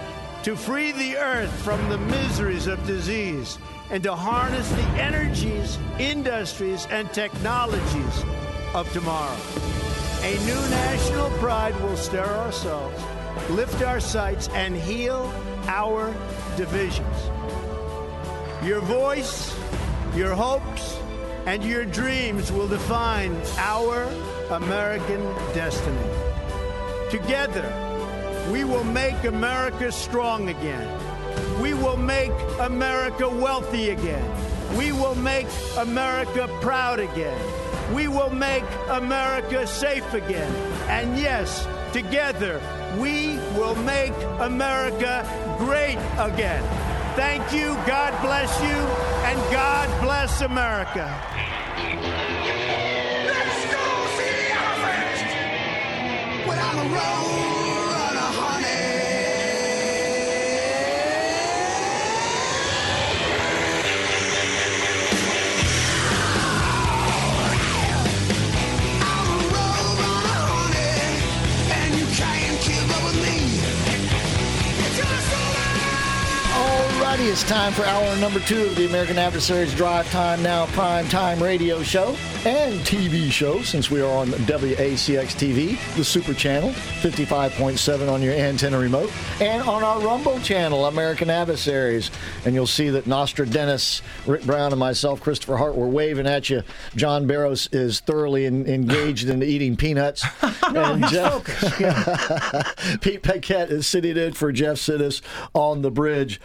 to 0.44 0.56
free 0.56 0.92
the 0.92 1.18
earth 1.18 1.52
from 1.62 1.86
the 1.90 1.98
miseries 1.98 2.66
of 2.66 2.86
disease, 2.86 3.58
and 3.90 4.02
to 4.04 4.14
harness 4.14 4.70
the 4.70 4.88
energies, 4.98 5.78
industries, 5.98 6.86
and 6.86 7.12
technologies 7.12 8.24
of 8.72 8.90
tomorrow. 8.94 9.36
A 10.22 10.32
new 10.46 10.70
national 10.70 11.28
pride 11.40 11.78
will 11.82 11.98
stir 11.98 12.24
ourselves, 12.24 12.98
lift 13.50 13.82
our 13.82 14.00
sights, 14.00 14.48
and 14.54 14.74
heal 14.74 15.30
our 15.66 16.10
divisions. 16.56 17.51
Your 18.64 18.80
voice, 18.80 19.58
your 20.14 20.36
hopes, 20.36 20.96
and 21.46 21.64
your 21.64 21.84
dreams 21.84 22.52
will 22.52 22.68
define 22.68 23.36
our 23.58 24.04
American 24.50 25.20
destiny. 25.52 25.98
Together, 27.10 27.66
we 28.52 28.62
will 28.62 28.84
make 28.84 29.24
America 29.24 29.90
strong 29.90 30.48
again. 30.48 30.88
We 31.60 31.74
will 31.74 31.96
make 31.96 32.30
America 32.60 33.28
wealthy 33.28 33.90
again. 33.90 34.30
We 34.78 34.92
will 34.92 35.16
make 35.16 35.48
America 35.76 36.46
proud 36.60 37.00
again. 37.00 37.40
We 37.92 38.06
will 38.06 38.30
make 38.30 38.64
America 38.88 39.66
safe 39.66 40.14
again. 40.14 40.52
And 40.88 41.18
yes, 41.18 41.66
together, 41.92 42.60
we 42.96 43.38
will 43.56 43.74
make 43.74 44.14
America 44.38 45.26
great 45.58 45.98
again. 46.16 46.91
Thank 47.14 47.52
you, 47.52 47.74
God 47.86 48.18
bless 48.22 48.58
you, 48.62 48.76
and 49.28 49.38
God 49.52 49.88
bless 50.02 50.40
America. 50.40 51.14
Let's 53.26 53.74
go 53.74 54.06
see 54.16 54.50
the. 54.52 55.28
When 56.48 56.58
I'm 56.58 56.78
a 56.78 56.88
road 56.94 57.71
you 77.12 77.20
can't 77.20 77.38
keep 77.38 77.60
up 77.60 77.66
with 77.66 77.72
me. 77.72 77.72
It's 77.72 77.72
your 77.72 77.72
soul. 77.72 77.72
All 77.72 77.72
righty, 77.72 77.72
it's 77.72 77.72
time 77.72 77.72
for 77.72 77.84
hour 77.84 78.16
number 78.16 78.40
two 78.40 78.62
of 78.62 78.76
the 78.76 78.86
American 78.86 79.18
Adversaries 79.18 79.74
Drive 79.74 80.10
Time 80.10 80.42
Now 80.42 80.66
Prime 80.66 81.08
Time 81.08 81.42
radio 81.42 81.82
show 81.82 82.16
and 82.44 82.80
TV 82.80 83.30
show 83.30 83.62
since 83.62 83.90
we 83.90 84.00
are 84.00 84.10
on 84.12 84.28
WACX 84.28 85.26
TV, 85.36 85.94
the 85.96 86.04
Super 86.04 86.34
Channel, 86.34 86.70
55.7 86.70 88.12
on 88.12 88.22
your 88.22 88.34
antenna 88.34 88.78
remote, 88.78 89.12
and 89.40 89.62
on 89.62 89.84
our 89.84 90.00
Rumble 90.00 90.40
channel, 90.40 90.86
American 90.86 91.30
Adversaries. 91.30 92.10
And 92.44 92.54
you'll 92.54 92.66
see 92.66 92.90
that 92.90 93.06
Nasha 93.06 93.46
Dennis, 93.46 94.02
Rick 94.26 94.44
Brown, 94.44 94.72
and 94.72 94.80
myself, 94.80 95.20
Christopher 95.20 95.56
Hart, 95.56 95.76
were 95.76 95.88
waving 95.88 96.26
at 96.26 96.50
you. 96.50 96.62
John 96.96 97.26
Barrows 97.28 97.68
is 97.72 98.00
thoroughly 98.00 98.46
in, 98.46 98.66
engaged 98.66 99.28
in 99.28 99.42
eating 99.42 99.76
peanuts. 99.76 100.24
Oh, 100.64 100.70
no, 100.70 100.92
and 100.94 101.06
Jeff- 101.08 103.00
Pete 103.02 103.22
Paquette 103.22 103.70
is 103.70 103.86
sitting 103.86 104.16
in 104.16 104.32
for 104.32 104.52
Jeff 104.52 104.78
Sidis 104.78 105.20
on 105.54 105.82
the 105.82 105.90
bridge. 105.90 106.40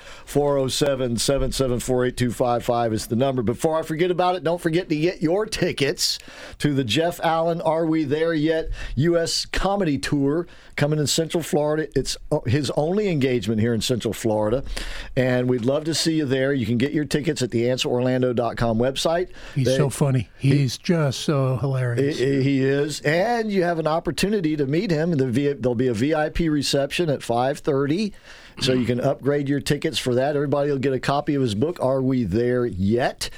407 0.57 1.17
774 1.17 2.05
8255 2.05 2.93
is 2.93 3.05
the 3.07 3.15
number. 3.15 3.43
Before 3.43 3.77
I 3.77 3.83
forget 3.83 4.09
about 4.09 4.35
it, 4.35 4.43
don't 4.43 4.59
forget 4.59 4.89
to 4.89 4.95
get 4.95 5.21
your 5.21 5.45
tickets 5.45 6.17
to 6.57 6.73
the 6.73 6.83
Jeff 6.83 7.19
Allen 7.23 7.61
Are 7.61 7.85
We 7.85 8.05
There 8.05 8.33
Yet 8.33 8.69
U.S. 8.95 9.45
Comedy 9.45 9.99
Tour 9.99 10.47
coming 10.75 10.97
in 10.97 11.05
Central 11.05 11.43
Florida. 11.43 11.87
It's 11.95 12.17
uh, 12.31 12.39
his 12.47 12.71
only 12.71 13.07
engagement 13.09 13.61
here 13.61 13.75
in 13.75 13.81
Central 13.81 14.15
Florida, 14.15 14.63
and 15.15 15.47
we'd 15.47 15.63
love 15.63 15.83
to 15.83 15.93
see 15.93 16.15
you 16.15 16.25
there. 16.25 16.53
You 16.53 16.65
can 16.65 16.79
get 16.79 16.91
your 16.91 17.05
tickets 17.05 17.43
at 17.43 17.51
the 17.51 17.65
answerorlando.com 17.65 18.79
website. 18.79 19.29
He's 19.53 19.67
They- 19.67 19.77
so 19.77 19.91
funny. 19.91 20.29
He's 20.39 20.79
just 20.79 21.19
so 21.19 21.57
hilarious. 21.57 22.17
he 22.17 22.41
he 22.41 22.63
is, 22.63 22.99
and 23.01 23.51
you 23.51 23.61
have 23.61 23.77
an 23.77 23.85
opportunity 23.87 24.55
to 24.55 24.65
meet 24.65 24.89
him. 24.89 25.11
There'll 25.11 25.75
be 25.75 25.87
a 25.87 25.93
VIP 25.93 26.39
reception 26.49 27.11
at 27.11 27.21
five 27.21 27.59
thirty, 27.59 28.13
so 28.59 28.73
you 28.73 28.85
can 28.85 28.99
upgrade 28.99 29.47
your 29.47 29.59
tickets 29.59 29.99
for 29.99 30.15
that. 30.15 30.35
Everybody 30.35 30.46
will 30.47 30.77
get 30.77 30.93
a 30.93 30.99
copy 30.99 31.35
of 31.35 31.41
his 31.41 31.55
book. 31.55 31.79
Are 31.81 32.01
we 32.01 32.23
there 32.23 32.65
yet? 32.65 33.29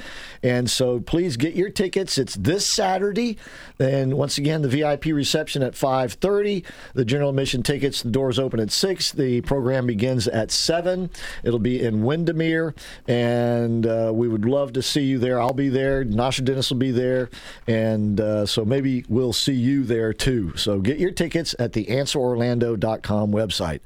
And 0.41 0.70
so 0.70 0.99
please 0.99 1.36
get 1.36 1.55
your 1.55 1.70
tickets. 1.70 2.18
It's 2.18 2.36
this 2.36 2.66
Saturday, 2.66 3.38
and 3.78 4.14
once 4.14 4.38
again, 4.38 4.62
the 4.62 4.70
VIP 4.70 5.05
reception 5.05 5.62
at 5.64 5.76
five 5.76 6.14
thirty. 6.14 6.64
The 6.93 7.03
general 7.03 7.32
admission 7.32 7.62
tickets. 7.62 8.03
The 8.03 8.12
doors 8.12 8.39
open 8.39 8.60
at 8.60 8.72
six. 8.72 9.12
The 9.12 9.41
program 9.41 9.86
begins 9.86 10.28
at 10.28 10.51
seven. 10.51 11.10
It'll 11.43 11.60
be 11.60 11.84
in 11.84 12.03
Windermere, 12.03 12.74
and 13.07 13.86
uh, 13.86 14.12
we 14.14 14.30
would 14.30 14.45
love 14.45 14.74
to 14.74 14.82
see 14.82 15.01
you 15.01 15.20
there. 15.20 15.41
I'll 15.41 15.53
be 15.53 15.70
there. 15.70 16.05
Nasha 16.05 16.41
Dennis 16.41 16.70
will 16.70 16.78
be 16.78 16.91
there, 16.91 17.30
and 17.68 18.22
uh, 18.22 18.45
so 18.45 18.64
maybe 18.64 19.03
we'll 19.10 19.34
see 19.34 19.53
you 19.53 19.84
there 19.84 20.14
too. 20.14 20.55
So 20.55 20.80
get 20.80 20.99
your 20.99 21.12
tickets 21.12 21.53
at 21.60 21.74
the 21.74 21.86
AnswerOrlando.com 21.86 23.32
website. 23.32 23.82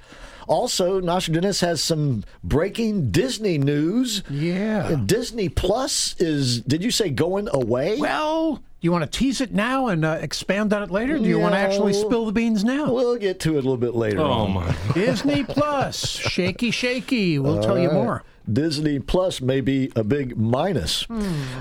Also, 0.48 1.00
Nasha 1.00 1.32
Dennis 1.32 1.62
has 1.62 1.82
some 1.84 2.24
breaking 2.44 3.12
Disney 3.12 3.58
news. 3.58 4.24
Yeah. 4.30 4.98
Disney 5.06 5.50
Plus 5.50 6.16
is, 6.20 6.62
did 6.62 6.84
you 6.84 6.92
say 6.92 7.10
going 7.10 7.50
away? 7.52 7.98
Well, 8.00 8.62
you 8.82 8.92
want 8.92 9.10
to 9.10 9.18
tease 9.18 9.40
it 9.40 9.54
now 9.54 9.88
and 9.88 10.04
uh, 10.04 10.18
expand 10.22 10.74
on 10.74 10.84
it 10.84 10.92
later? 10.92 11.18
Do 11.18 11.24
you 11.24 11.40
want 11.40 11.54
to 11.54 11.60
actually 11.60 11.94
spill 11.94 12.26
the 12.26 12.34
beans 12.34 12.64
now? 12.64 12.92
We'll 12.92 13.16
get 13.18 13.40
to 13.42 13.52
it 13.52 13.54
a 13.54 13.56
little 13.56 13.78
bit 13.78 13.96
later. 13.96 14.20
Oh, 14.20 14.26
on. 14.26 14.52
my. 14.52 14.76
Disney 14.94 15.44
Plus, 15.46 16.06
shaky, 16.06 16.70
shaky. 16.72 17.40
We'll 17.40 17.64
tell 17.64 17.80
you 17.80 17.90
more. 17.92 18.24
Disney 18.52 19.00
Plus 19.00 19.42
may 19.42 19.62
be 19.62 19.92
a 19.96 20.04
big 20.04 20.38
minus. 20.38 21.06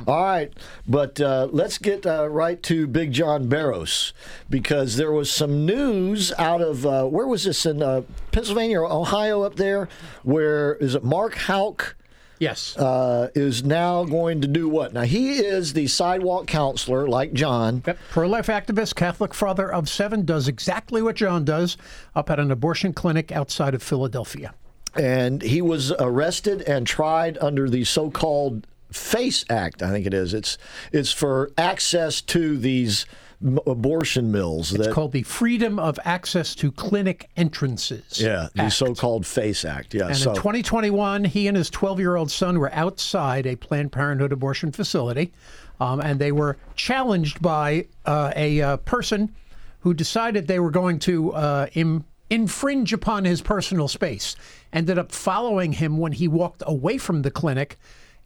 All 0.06 0.24
right, 0.24 0.52
but 0.86 1.20
uh, 1.20 1.48
let's 1.50 1.78
get 1.78 2.06
uh, 2.06 2.28
right 2.28 2.62
to 2.64 2.86
Big 2.86 3.12
John 3.12 3.48
Barros 3.48 4.12
because 4.50 4.96
there 4.96 5.12
was 5.12 5.30
some 5.30 5.64
news 5.64 6.32
out 6.38 6.60
of 6.60 6.84
uh, 6.84 7.04
where 7.04 7.26
was 7.26 7.44
this 7.44 7.64
in 7.66 7.82
uh, 7.82 8.02
Pennsylvania 8.32 8.80
or 8.80 8.90
Ohio 8.90 9.42
up 9.42 9.56
there? 9.56 9.88
Where 10.22 10.74
is 10.76 10.94
it? 10.94 11.04
Mark 11.04 11.34
Houck. 11.34 11.96
Yes. 12.38 12.76
Uh, 12.76 13.30
is 13.36 13.62
now 13.62 14.02
going 14.02 14.40
to 14.40 14.48
do 14.48 14.68
what? 14.68 14.92
Now, 14.92 15.02
he 15.02 15.34
is 15.34 15.74
the 15.74 15.86
sidewalk 15.86 16.48
counselor, 16.48 17.06
like 17.06 17.32
John. 17.32 17.84
Yep. 17.86 17.98
Pro 18.10 18.26
life 18.26 18.48
activist, 18.48 18.96
Catholic 18.96 19.32
father 19.32 19.72
of 19.72 19.88
seven, 19.88 20.24
does 20.24 20.48
exactly 20.48 21.02
what 21.02 21.14
John 21.14 21.44
does 21.44 21.76
up 22.16 22.30
at 22.30 22.40
an 22.40 22.50
abortion 22.50 22.94
clinic 22.94 23.30
outside 23.30 23.76
of 23.76 23.82
Philadelphia. 23.82 24.54
And 24.94 25.42
he 25.42 25.62
was 25.62 25.92
arrested 25.98 26.62
and 26.62 26.86
tried 26.86 27.38
under 27.38 27.68
the 27.68 27.84
so-called 27.84 28.66
FACE 28.90 29.44
Act. 29.48 29.82
I 29.82 29.90
think 29.90 30.06
it 30.06 30.14
is. 30.14 30.34
It's 30.34 30.58
it's 30.92 31.12
for 31.12 31.50
access 31.56 32.20
to 32.22 32.58
these 32.58 33.06
m- 33.42 33.58
abortion 33.66 34.30
mills. 34.30 34.74
It's 34.74 34.88
called 34.92 35.12
the 35.12 35.22
Freedom 35.22 35.78
of 35.78 35.98
Access 36.04 36.54
to 36.56 36.70
Clinic 36.70 37.30
Entrances. 37.36 38.20
yeah, 38.20 38.48
the 38.54 38.62
Act. 38.64 38.74
so-called 38.74 39.24
FACE 39.26 39.64
Act. 39.64 39.94
Yeah. 39.94 40.08
And 40.08 40.16
so 40.16 40.30
in 40.30 40.36
2021, 40.36 41.24
he 41.24 41.48
and 41.48 41.56
his 41.56 41.70
12 41.70 41.98
year 42.00 42.16
old 42.16 42.30
son 42.30 42.58
were 42.58 42.72
outside 42.74 43.46
a 43.46 43.56
Planned 43.56 43.92
Parenthood 43.92 44.30
abortion 44.32 44.72
facility, 44.72 45.32
um, 45.80 46.00
and 46.00 46.18
they 46.20 46.32
were 46.32 46.58
challenged 46.76 47.40
by 47.40 47.86
uh, 48.04 48.32
a 48.36 48.60
uh, 48.60 48.76
person 48.78 49.34
who 49.80 49.94
decided 49.94 50.46
they 50.46 50.60
were 50.60 50.70
going 50.70 50.98
to 51.00 51.32
uh, 51.32 51.66
Im- 51.74 52.04
infringe 52.30 52.92
upon 52.92 53.24
his 53.24 53.40
personal 53.42 53.88
space. 53.88 54.36
Ended 54.72 54.98
up 54.98 55.12
following 55.12 55.72
him 55.72 55.98
when 55.98 56.12
he 56.12 56.28
walked 56.28 56.62
away 56.66 56.98
from 56.98 57.22
the 57.22 57.30
clinic, 57.30 57.78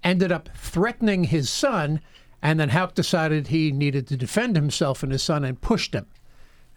ended 0.05 0.31
up 0.31 0.49
threatening 0.57 1.25
his 1.25 1.51
son, 1.51 2.01
and 2.43 2.61
then 2.61 2.69
Houck 2.69 2.95
decided 2.95 3.49
he 3.49 3.73
needed 3.73 4.07
to 4.09 4.17
defend 4.17 4.55
himself 4.55 5.03
and 5.03 5.11
his 5.11 5.23
son 5.23 5.45
and 5.45 5.61
pushed 5.61 5.95
him. 5.95 6.07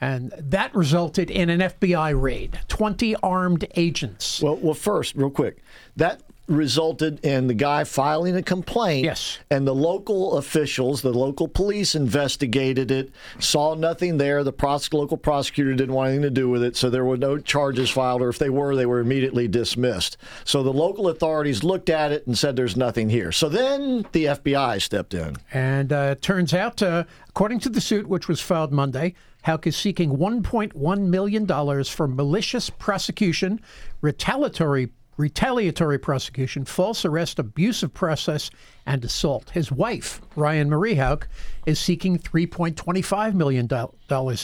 And 0.02 0.34
that 0.38 0.74
resulted 0.74 1.30
in 1.30 1.50
an 1.50 1.60
FBI 1.60 2.20
raid 2.20 2.60
20 2.70 3.16
armed 3.18 3.68
agents. 3.76 4.42
Well, 4.42 4.56
well, 4.56 4.74
first, 4.74 5.16
real 5.16 5.30
quick, 5.30 5.62
that 5.96 6.24
resulted 6.50 7.24
in 7.24 7.48
the 7.48 7.54
guy 7.54 7.84
filing 7.84 8.36
a 8.36 8.42
complaint. 8.42 9.06
Yes. 9.06 9.40
And 9.50 9.68
the 9.68 9.76
local 9.76 10.38
officials, 10.38 11.02
the 11.02 11.14
local 11.14 11.48
police 11.48 11.96
investigated 11.96 12.92
it, 12.92 13.12
saw 13.40 13.76
nothing 13.76 14.18
there. 14.18 14.44
The 14.44 14.52
pros- 14.52 14.92
local 14.92 15.18
prosecutor 15.18 15.74
didn't 15.74 15.94
want 15.94 16.10
anything 16.10 16.24
to 16.24 16.30
do 16.30 16.50
with 16.50 16.64
it, 16.64 16.76
so 16.76 16.90
there 16.90 17.06
were 17.06 17.18
no 17.18 17.38
charges 17.38 17.90
filed, 17.90 18.22
or 18.22 18.30
if 18.30 18.40
they 18.40 18.50
were, 18.50 18.76
they 18.76 18.86
were 18.86 19.00
immediately 19.00 19.48
dismissed. 19.48 20.18
So 20.44 20.64
the 20.64 20.74
local 20.74 21.08
authorities 21.10 21.64
looked 21.64 21.90
at 21.90 22.12
it 22.12 22.26
and 22.26 22.38
said 22.38 22.56
there's 22.56 22.78
nothing 22.78 23.10
here. 23.10 23.32
So 23.32 23.48
then 23.50 24.06
the 24.12 24.26
FBI 24.26 24.82
stepped 24.82 25.14
in. 25.14 25.38
And 25.54 25.94
uh, 25.94 26.16
it 26.18 26.22
turns 26.22 26.54
out, 26.54 26.82
uh, 26.82 27.04
according 27.28 27.60
to 27.62 27.70
the 27.70 27.82
suit, 27.82 28.08
which 28.08 28.28
was 28.28 28.42
filed 28.42 28.72
Monday, 28.72 29.14
Houck 29.44 29.68
is 29.68 29.78
seeking 29.78 30.18
$1.1 30.18 31.00
million 31.00 31.84
for 31.86 32.08
malicious 32.08 32.70
prosecution, 32.70 33.62
retaliatory 34.02 34.90
retaliatory 35.20 36.00
prosecution, 36.00 36.64
false 36.64 37.04
arrest, 37.04 37.40
abusive 37.40 37.94
process, 37.94 38.50
and 38.86 39.04
assault. 39.04 39.50
His 39.50 39.70
wife, 39.70 40.22
Ryan 40.38 40.70
Marie 40.70 40.96
Houck, 40.96 41.28
is 41.66 41.78
seeking 41.78 42.18
$3.25 42.18 43.34
million 43.34 43.68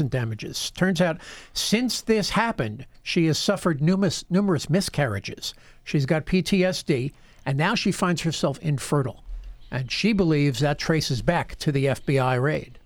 in 0.01 0.09
damages. 0.09 0.71
Turns 0.71 0.99
out, 0.99 1.21
since 1.53 2.01
this 2.01 2.31
happened, 2.31 2.85
she 3.01 3.25
has 3.27 3.39
suffered 3.39 3.81
numerous, 3.81 4.25
numerous 4.29 4.69
miscarriages. 4.69 5.53
She's 5.85 6.05
got 6.05 6.25
PTSD, 6.25 7.13
and 7.45 7.57
now 7.57 7.73
she 7.73 7.93
finds 7.93 8.23
herself 8.23 8.59
infertile. 8.59 9.23
And 9.71 9.89
she 9.89 10.11
believes 10.11 10.59
that 10.59 10.77
traces 10.77 11.21
back 11.21 11.55
to 11.55 11.71
the 11.71 11.85
FBI 11.85 12.41
raid. 12.41 12.79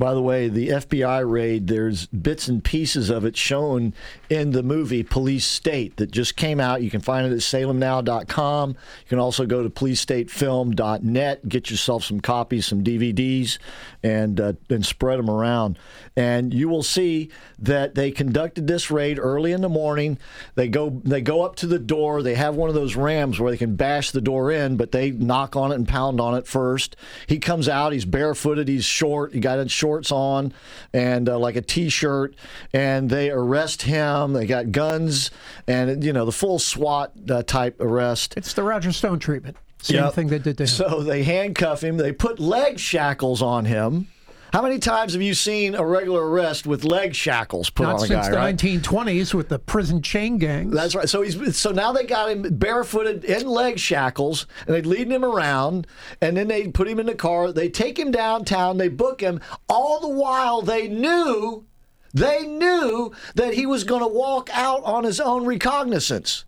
By 0.00 0.14
the 0.14 0.22
way, 0.22 0.48
the 0.48 0.68
FBI 0.68 1.30
raid, 1.30 1.66
there's 1.66 2.06
bits 2.06 2.48
and 2.48 2.64
pieces 2.64 3.10
of 3.10 3.26
it 3.26 3.36
shown 3.36 3.92
in 4.30 4.52
the 4.52 4.62
movie 4.62 5.02
Police 5.02 5.44
State 5.44 5.98
that 5.98 6.10
just 6.10 6.36
came 6.36 6.58
out. 6.58 6.82
You 6.82 6.90
can 6.90 7.02
find 7.02 7.26
it 7.26 7.34
at 7.34 7.40
salemnow.com. 7.40 8.70
You 8.70 9.08
can 9.10 9.18
also 9.18 9.44
go 9.44 9.62
to 9.62 9.68
policestatefilm.net, 9.68 11.46
get 11.50 11.70
yourself 11.70 12.04
some 12.04 12.18
copies, 12.20 12.64
some 12.64 12.82
DVDs, 12.82 13.58
and, 14.02 14.40
uh, 14.40 14.54
and 14.70 14.86
spread 14.86 15.18
them 15.18 15.28
around. 15.28 15.78
And 16.16 16.54
you 16.54 16.70
will 16.70 16.82
see 16.82 17.28
that 17.58 17.94
they 17.94 18.10
conducted 18.10 18.66
this 18.66 18.90
raid 18.90 19.18
early 19.18 19.52
in 19.52 19.60
the 19.60 19.68
morning. 19.68 20.16
They 20.54 20.68
go 20.68 21.00
they 21.04 21.20
go 21.20 21.42
up 21.42 21.56
to 21.56 21.66
the 21.66 21.78
door. 21.78 22.22
They 22.22 22.36
have 22.36 22.56
one 22.56 22.68
of 22.68 22.74
those 22.74 22.96
rams 22.96 23.38
where 23.38 23.50
they 23.50 23.58
can 23.58 23.76
bash 23.76 24.12
the 24.12 24.20
door 24.20 24.50
in, 24.50 24.76
but 24.76 24.92
they 24.92 25.10
knock 25.10 25.56
on 25.56 25.72
it 25.72 25.74
and 25.74 25.86
pound 25.86 26.20
on 26.20 26.34
it 26.34 26.46
first. 26.46 26.96
He 27.26 27.38
comes 27.38 27.68
out. 27.68 27.92
He's 27.92 28.06
barefooted. 28.06 28.66
He's 28.66 28.84
short. 28.84 29.34
He 29.34 29.40
got 29.40 29.58
his 29.58 29.70
shorts 29.90 30.12
on 30.12 30.52
and 30.92 31.28
uh, 31.28 31.36
like 31.38 31.56
a 31.56 31.62
t-shirt. 31.62 32.36
And 32.72 33.10
they 33.10 33.30
arrest 33.30 33.82
him. 33.82 34.32
They 34.32 34.46
got 34.46 34.70
guns 34.70 35.30
and 35.66 36.02
you 36.04 36.12
know 36.12 36.24
the 36.24 36.32
full 36.32 36.58
SWAT 36.60 37.12
uh, 37.28 37.42
type 37.42 37.80
arrest. 37.80 38.34
It's 38.36 38.52
the 38.52 38.62
Roger 38.62 38.92
Stone 38.92 39.18
treatment. 39.18 39.56
Same 39.82 39.96
Yep. 39.96 40.12
thing 40.14 40.28
they 40.28 40.38
did 40.38 40.58
to 40.58 40.64
him. 40.64 40.68
So 40.68 41.02
they 41.02 41.22
handcuff 41.24 41.82
him. 41.82 41.96
They 41.96 42.12
put 42.12 42.38
leg 42.38 42.78
shackles 42.78 43.42
on 43.42 43.64
him. 43.64 44.08
How 44.52 44.62
many 44.62 44.80
times 44.80 45.12
have 45.12 45.22
you 45.22 45.34
seen 45.34 45.76
a 45.76 45.84
regular 45.84 46.28
arrest 46.28 46.66
with 46.66 46.82
leg 46.84 47.14
shackles 47.14 47.70
put 47.70 47.84
Not 47.84 48.00
on 48.00 48.04
a 48.04 48.08
guy? 48.08 48.14
since 48.14 48.28
the 48.28 48.36
right? 48.36 48.56
1920s 48.56 49.32
with 49.32 49.48
the 49.48 49.60
prison 49.60 50.02
chain 50.02 50.38
gangs. 50.38 50.74
That's 50.74 50.94
right. 50.96 51.08
So 51.08 51.22
he's 51.22 51.56
so 51.56 51.70
now 51.70 51.92
they 51.92 52.04
got 52.04 52.30
him 52.30 52.42
barefooted 52.42 53.24
in 53.24 53.46
leg 53.46 53.78
shackles, 53.78 54.46
and 54.66 54.74
they 54.74 54.82
leading 54.82 55.12
him 55.12 55.24
around, 55.24 55.86
and 56.20 56.36
then 56.36 56.48
they 56.48 56.66
put 56.66 56.88
him 56.88 56.98
in 56.98 57.06
the 57.06 57.14
car. 57.14 57.52
They 57.52 57.68
take 57.68 57.96
him 57.96 58.10
downtown. 58.10 58.78
They 58.78 58.88
book 58.88 59.20
him. 59.20 59.40
All 59.68 60.00
the 60.00 60.08
while 60.08 60.62
they 60.62 60.88
knew, 60.88 61.64
they 62.12 62.44
knew 62.44 63.12
that 63.36 63.54
he 63.54 63.66
was 63.66 63.84
going 63.84 64.02
to 64.02 64.08
walk 64.08 64.50
out 64.52 64.82
on 64.82 65.04
his 65.04 65.20
own 65.20 65.46
recognizance. 65.46 66.44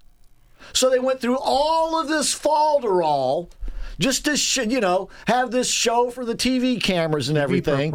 So 0.73 0.91
they 0.91 0.99
went 0.99 1.21
through 1.21 1.39
all 1.39 2.01
of 2.01 2.09
this 2.09 2.37
falderall 2.37 3.49
just 3.99 4.25
to 4.25 4.37
sh- 4.37 4.59
you 4.69 4.81
know 4.81 5.09
have 5.27 5.51
this 5.51 5.69
show 5.71 6.11
for 6.11 6.25
the 6.25 6.35
TV 6.35 6.81
cameras 6.83 7.29
and 7.29 7.39
everything, 7.39 7.91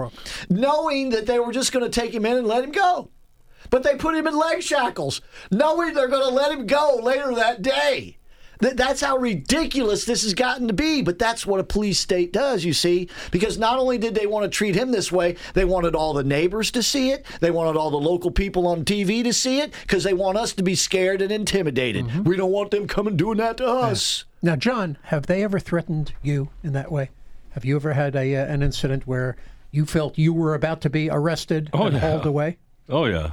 knowing 0.50 1.10
that 1.10 1.26
they 1.26 1.39
were 1.39 1.52
just 1.52 1.72
going 1.72 1.89
to 1.89 2.00
take 2.02 2.14
him 2.14 2.26
in 2.26 2.38
and 2.38 2.48
let 2.48 2.64
him 2.64 2.72
go. 2.72 3.10
But 3.70 3.84
they 3.84 3.95
put 3.95 4.16
him 4.16 4.28
in 4.28 4.38
leg 4.38 4.62
shackles, 4.64 5.22
knowing 5.52 5.93
they're 5.93 6.08
going 6.08 6.28
to 6.28 6.34
let 6.34 6.52
him 6.52 6.66
go 6.68 7.00
later 7.04 7.36
that 7.36 7.62
day. 7.62 8.18
Th- 8.62 8.76
That's 8.76 9.02
how 9.02 9.18
ridiculous 9.18 10.06
this 10.06 10.24
has 10.24 10.34
gotten 10.34 10.68
to 10.68 10.74
be. 10.74 11.02
But 11.02 11.20
that's 11.20 11.45
what 11.45 11.60
a 11.60 11.64
police 11.66 12.00
state 12.00 12.32
does, 12.32 12.64
you 12.64 12.72
see. 12.74 13.10
Because 13.30 13.58
not 13.58 13.78
only 13.78 13.98
did 13.98 14.16
they 14.16 14.26
want 14.26 14.43
to 14.45 14.50
treat 14.50 14.74
him 14.74 14.91
this 14.91 15.12
way, 15.12 15.36
they 15.54 15.66
wanted 15.66 15.95
all 15.95 16.14
the 16.14 16.24
neighbors 16.24 16.72
to 16.72 16.82
see 16.82 17.10
it. 17.12 17.26
They 17.41 17.52
wanted 17.52 17.78
all 17.78 17.91
the 17.91 17.98
local 17.98 18.32
people 18.32 18.68
on 18.68 18.86
TV 18.86 19.22
to 19.26 19.34
see 19.34 19.60
it 19.60 19.74
because 19.82 20.04
they 20.06 20.14
want 20.14 20.38
us 20.38 20.54
to 20.54 20.64
be 20.64 20.74
scared 20.76 21.22
and 21.22 21.32
intimidated. 21.32 22.26
We 22.26 22.38
don't 22.38 22.52
want 22.52 22.72
them 22.72 22.88
coming 22.88 23.18
doing 23.18 23.38
that 23.39 23.58
to 23.58 23.68
us. 23.68 24.24
Now, 24.42 24.56
John, 24.56 24.98
have 25.04 25.26
they 25.28 25.44
ever 25.44 25.60
threatened 25.60 26.14
you 26.22 26.50
in 26.64 26.74
that 26.74 26.92
way? 26.92 27.10
Have 27.52 27.66
you 27.66 27.76
ever 27.76 27.94
had 27.94 28.16
a 28.16 28.36
uh, 28.36 28.46
an 28.46 28.62
incident 28.62 29.08
where 29.08 29.36
you 29.72 29.86
felt 29.86 30.18
you 30.18 30.34
were 30.34 30.54
about 30.54 30.82
to 30.82 30.90
be 30.90 31.10
arrested 31.10 31.70
Oh, 31.74 31.86
and 31.86 31.94
yeah. 31.96 32.00
hauled 32.02 32.26
away? 32.26 32.58
Oh 32.88 33.06
yeah. 33.06 33.32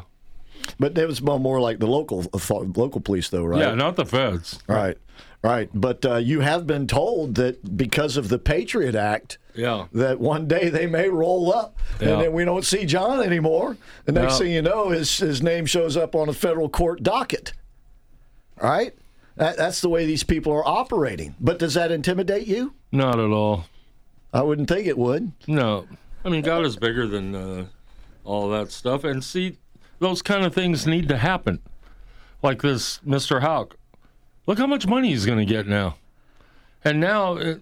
But 0.81 0.97
it 0.97 1.07
was 1.07 1.21
more 1.21 1.39
more 1.39 1.61
like 1.61 1.79
the 1.79 1.87
local 1.87 2.25
uh, 2.33 2.55
local 2.75 3.01
police, 3.01 3.29
though, 3.29 3.45
right? 3.45 3.61
Yeah, 3.61 3.75
not 3.75 3.97
the 3.97 4.07
feds. 4.07 4.61
Right, 4.67 4.97
right. 5.43 5.69
But 5.75 6.07
uh, 6.07 6.17
you 6.17 6.41
have 6.41 6.67
been 6.67 6.87
told 6.87 7.35
that 7.35 7.77
because 7.77 8.17
of 8.17 8.31
the 8.31 8.39
Patriot 8.39 8.95
Act, 8.95 9.37
Yeah. 9.55 9.87
that 9.93 10.19
one 10.21 10.49
day 10.49 10.71
they 10.71 10.87
may 10.87 11.11
roll 11.11 11.53
up, 11.53 11.79
Yeah. 12.01 12.09
and 12.15 12.23
then 12.23 12.33
we 12.33 12.47
don't 12.47 12.65
see 12.65 12.87
John 12.87 13.21
anymore. 13.21 13.77
The 14.07 14.13
next 14.13 14.35
Yeah. 14.35 14.39
thing 14.39 14.53
you 14.53 14.63
know, 14.63 14.89
his 14.89 15.19
his 15.19 15.43
name 15.43 15.67
shows 15.67 15.99
up 15.99 16.15
on 16.15 16.31
a 16.31 16.33
federal 16.33 16.71
court 16.71 17.03
docket. 17.03 17.53
Right. 18.61 18.95
That, 19.37 19.57
that's 19.57 19.81
the 19.81 19.89
way 19.89 20.07
these 20.07 20.23
people 20.23 20.53
are 20.53 20.67
operating. 20.67 21.35
But 21.41 21.59
does 21.59 21.75
that 21.75 21.91
intimidate 21.91 22.47
you? 22.47 22.75
Not 22.93 23.19
at 23.19 23.31
all. 23.31 23.65
I 24.33 24.43
wouldn't 24.43 24.69
think 24.69 24.87
it 24.87 24.99
would. 24.99 25.33
No. 25.47 25.87
I 26.25 26.29
mean, 26.29 26.43
God 26.43 26.65
is 26.65 26.77
bigger 26.77 27.07
than 27.07 27.35
uh, 27.35 27.67
all 28.25 28.49
that 28.51 28.71
stuff. 28.71 29.05
And 29.05 29.23
see, 29.23 29.59
those 29.99 30.23
kind 30.23 30.45
of 30.45 30.55
things 30.55 30.87
need 30.87 31.09
to 31.09 31.19
happen. 31.19 31.61
Like 32.43 32.63
this 32.63 32.99
Mr. 33.07 33.41
Houck. 33.41 33.77
Look 34.47 34.59
how 34.59 34.67
much 34.67 34.87
money 34.87 35.09
he's 35.09 35.27
going 35.27 35.39
to 35.39 35.45
get 35.45 35.67
now. 35.67 35.97
And 36.85 37.01
now 37.01 37.39
uh, 37.39 37.55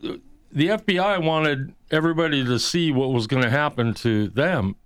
the 0.51 0.69
FBI 0.69 1.25
wanted 1.25 1.75
everybody 1.91 2.45
to 2.45 2.59
see 2.59 2.91
what 2.91 3.13
was 3.13 3.27
going 3.27 3.43
to 3.43 3.51
happen 3.51 3.95
to 3.95 4.29
them. 4.29 4.77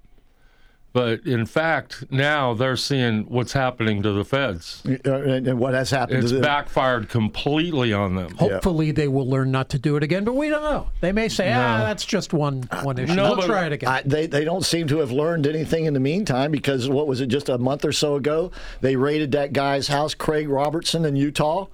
But 0.97 1.27
in 1.27 1.45
fact, 1.45 2.11
now 2.11 2.55
they're 2.55 2.75
seeing 2.75 3.25
what's 3.25 3.53
happening 3.53 4.03
to 4.03 4.13
the 4.13 4.25
feds. 4.25 4.83
Uh, 4.87 5.13
and, 5.13 5.47
and 5.47 5.59
what 5.59 5.75
has 5.75 5.91
happened 5.91 6.21
It's 6.21 6.29
to 6.29 6.37
them? 6.37 6.43
backfired 6.43 7.11
completely 7.11 7.93
on 7.93 8.15
them. 8.15 8.35
Hopefully, 8.37 8.93
they 8.93 9.07
will 9.07 9.29
learn 9.29 9.51
not 9.51 9.69
to 9.69 9.79
do 9.79 9.97
it 9.99 10.03
again. 10.03 10.25
But 10.25 10.37
we 10.37 10.49
don't 10.49 10.63
know. 10.63 10.89
They 11.03 11.13
may 11.13 11.29
say, 11.29 11.53
"Ah, 11.53 11.81
that's 11.81 12.07
just 12.07 12.33
one 12.33 12.63
one 12.83 12.97
issue." 12.97 13.15
No, 13.15 13.25
They'll 13.25 13.37
but 13.37 13.45
try 13.47 13.67
it 13.67 13.75
again. 13.75 13.91
I, 13.91 14.01
they 14.07 14.27
they 14.27 14.43
don't 14.43 14.65
seem 14.65 14.89
to 14.89 15.01
have 15.01 15.13
learned 15.13 15.47
anything 15.47 15.85
in 15.85 15.93
the 15.93 16.01
meantime 16.01 16.51
because 16.51 16.89
what 16.89 17.07
was 17.07 17.21
it 17.21 17.27
just 17.27 17.51
a 17.51 17.59
month 17.59 17.85
or 17.85 17.93
so 17.93 18.15
ago 18.15 18.51
they 18.81 18.97
raided 18.97 19.33
that 19.33 19.53
guy's 19.53 19.89
house, 19.89 20.15
Craig 20.15 20.49
Robertson 20.49 21.05
in 21.05 21.15
Utah. 21.15 21.67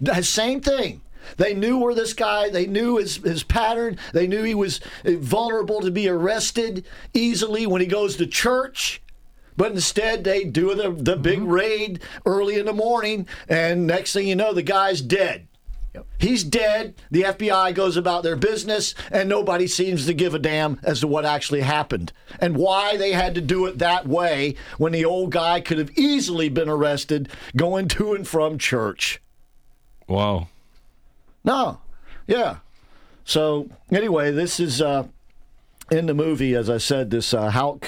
The 0.00 0.22
same 0.22 0.60
thing. 0.60 1.02
They 1.36 1.54
knew 1.54 1.78
where 1.78 1.94
this 1.94 2.12
guy. 2.12 2.50
They 2.50 2.66
knew 2.66 2.96
his 2.96 3.16
his 3.16 3.42
pattern. 3.42 3.98
They 4.12 4.26
knew 4.26 4.42
he 4.42 4.54
was 4.54 4.80
vulnerable 5.04 5.80
to 5.80 5.90
be 5.90 6.08
arrested 6.08 6.86
easily 7.14 7.66
when 7.66 7.80
he 7.80 7.86
goes 7.86 8.16
to 8.16 8.26
church. 8.26 9.02
But 9.56 9.72
instead, 9.72 10.24
they 10.24 10.44
do 10.44 10.74
the 10.74 10.90
the 10.90 11.14
mm-hmm. 11.14 11.22
big 11.22 11.42
raid 11.42 12.00
early 12.24 12.58
in 12.58 12.66
the 12.66 12.72
morning, 12.72 13.26
and 13.48 13.86
next 13.86 14.12
thing 14.12 14.28
you 14.28 14.36
know, 14.36 14.52
the 14.52 14.62
guy's 14.62 15.00
dead. 15.00 15.48
Yep. 15.96 16.06
He's 16.18 16.44
dead. 16.44 16.94
The 17.10 17.22
FBI 17.22 17.74
goes 17.74 17.96
about 17.96 18.22
their 18.22 18.36
business, 18.36 18.94
and 19.10 19.30
nobody 19.30 19.66
seems 19.66 20.04
to 20.04 20.12
give 20.12 20.34
a 20.34 20.38
damn 20.38 20.78
as 20.82 21.00
to 21.00 21.06
what 21.06 21.24
actually 21.24 21.62
happened 21.62 22.12
and 22.38 22.54
why 22.54 22.98
they 22.98 23.12
had 23.12 23.34
to 23.36 23.40
do 23.40 23.64
it 23.64 23.78
that 23.78 24.06
way 24.06 24.56
when 24.76 24.92
the 24.92 25.06
old 25.06 25.32
guy 25.32 25.62
could 25.62 25.78
have 25.78 25.96
easily 25.96 26.50
been 26.50 26.68
arrested 26.68 27.30
going 27.56 27.88
to 27.88 28.12
and 28.12 28.28
from 28.28 28.58
church. 28.58 29.22
Wow. 30.06 30.48
No, 31.46 31.80
yeah. 32.26 32.58
So 33.24 33.70
anyway, 33.90 34.32
this 34.32 34.60
is 34.60 34.82
uh, 34.82 35.06
in 35.90 36.06
the 36.06 36.14
movie. 36.14 36.54
As 36.54 36.68
I 36.68 36.78
said, 36.78 37.10
this 37.10 37.32
uh, 37.32 37.78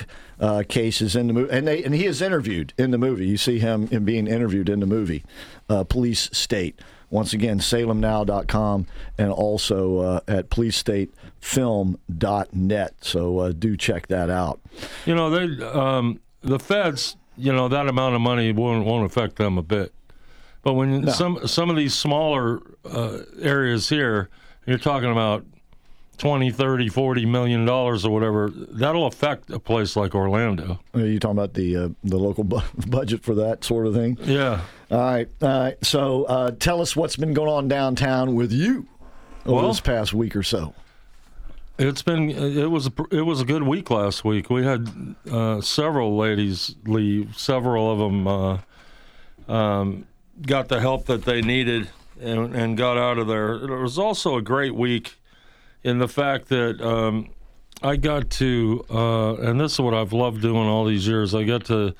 uh, 0.41 0.63
case 0.69 1.01
is 1.01 1.17
in 1.17 1.27
the 1.27 1.33
movie, 1.33 1.53
and 1.53 1.67
they 1.67 1.83
and 1.83 1.95
he 1.95 2.07
is 2.07 2.23
interviewed 2.23 2.73
in 2.79 2.93
the 2.93 2.99
movie. 2.99 3.27
You 3.27 3.37
see 3.37 3.59
him 3.59 3.89
in 3.91 4.05
being 4.05 4.27
interviewed 4.27 4.69
in 4.69 4.81
the 4.81 4.87
movie. 4.87 5.25
Uh, 5.69 5.85
Police 5.85 6.31
State. 6.33 6.79
Once 7.11 7.33
again, 7.33 7.59
salemnow.com 7.59 8.87
and 9.17 9.33
also 9.33 10.01
uh, 10.01 10.21
at 10.29 10.51
policestatefilm.net. 10.51 12.95
So 13.01 13.39
uh, 13.39 13.53
do 13.53 13.79
check 13.79 14.09
that 14.09 14.29
out. 14.29 14.61
You 15.07 15.15
know, 15.15 15.31
they 15.31 15.65
um, 15.65 16.21
the 16.43 16.59
feds, 16.59 17.17
you 17.39 17.51
know, 17.51 17.67
that 17.69 17.89
amount 17.89 18.15
of 18.15 18.21
money 18.21 18.53
won't 18.53 18.85
won't 18.85 19.07
affect 19.07 19.37
them 19.37 19.57
a 19.57 19.63
bit. 19.63 19.95
But 20.63 20.75
when 20.75 21.03
No. 21.03 21.13
some 21.13 21.47
some 21.47 21.71
of 21.71 21.77
these 21.77 21.95
smaller 21.95 22.61
uh, 22.85 23.19
areas 23.41 23.89
here, 23.89 24.29
you're 24.67 24.79
talking 24.79 25.11
about 25.11 25.45
20, 26.19 26.51
30, 26.51 26.89
40 26.89 27.27
million 27.27 27.65
dollars 27.65 28.05
or 28.05 28.13
whatever, 28.13 28.51
that'll 28.51 29.07
affect 29.07 29.51
a 29.51 29.59
place 29.61 29.95
like 29.95 30.15
Orlando. 30.17 30.81
Are 30.95 31.01
you 31.01 31.21
talking 31.21 31.39
about 31.39 31.55
the 31.55 31.77
uh, 31.77 31.89
the 32.03 32.19
local 32.19 32.43
bu- 32.45 32.61
budget 32.89 33.23
for 33.23 33.35
that 33.37 33.63
sort 33.65 33.87
of 33.87 33.95
thing? 33.95 34.19
Yeah. 34.25 34.61
All 34.91 34.99
right. 34.99 35.29
All 35.41 35.49
right. 35.49 35.77
So 35.85 36.25
uh, 36.25 36.51
tell 36.59 36.81
us 36.83 36.97
what's 36.97 37.17
been 37.17 37.35
going 37.35 37.51
on 37.51 37.69
downtown 37.69 38.35
with 38.35 38.53
you 38.53 38.87
over 39.47 39.57
Well- 39.63 39.69
this 39.69 39.81
past 39.81 40.13
week 40.13 40.35
or 40.35 40.43
so. 40.43 40.75
It's 41.79 42.03
been 42.03 42.31
it 42.31 42.69
was 42.69 42.89
a, 42.89 42.93
it 43.13 43.21
was 43.23 43.41
a 43.41 43.45
good 43.45 43.63
week 43.63 43.89
last 43.89 44.25
week. 44.25 44.51
We 44.51 44.65
had 44.65 45.15
uh, 45.31 45.61
several 45.61 46.17
ladies 46.17 46.75
leave. 46.85 47.39
Several 47.39 47.93
of 47.93 47.99
them 48.01 48.27
uh, 48.27 48.59
um, 49.49 50.05
got 50.43 50.69
the 50.69 50.81
help 50.81 51.07
that 51.07 51.25
they 51.25 51.43
needed 51.43 51.89
and, 52.21 52.55
and 52.55 52.77
got 52.77 52.97
out 52.97 53.19
of 53.19 53.27
there. 53.27 53.55
It 53.55 53.83
was 53.83 53.99
also 53.99 54.37
a 54.37 54.43
great 54.43 54.75
week 54.75 55.17
in 55.83 55.99
the 55.99 56.09
fact 56.09 56.49
that 56.49 56.81
um, 56.81 57.31
I 57.83 57.97
got 57.97 58.31
to, 58.31 58.85
uh, 58.91 59.35
and 59.37 59.61
this 59.61 59.75
is 59.75 59.81
what 59.81 59.95
I've 59.95 60.13
loved 60.13 60.43
doing 60.43 60.67
all 60.67 60.85
these 60.85 61.07
years. 61.07 61.35
I 61.35 61.45
got 61.45 61.65
to 61.67 61.95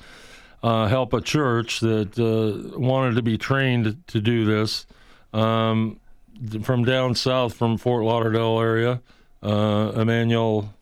uh, 0.61 0.87
help 0.87 1.13
a 1.13 1.21
church 1.21 1.79
that 1.79 2.19
uh, 2.19 2.77
wanted 2.77 3.15
to 3.15 3.21
be 3.21 3.37
trained 3.37 4.03
to 4.07 4.21
do 4.21 4.45
this 4.45 4.85
um, 5.33 5.99
from 6.63 6.83
down 6.83 7.15
south, 7.15 7.53
from 7.53 7.77
Fort 7.77 8.03
Lauderdale 8.03 8.59
area, 8.59 9.01
uh, 9.41 9.93
Emmanuel 9.95 10.73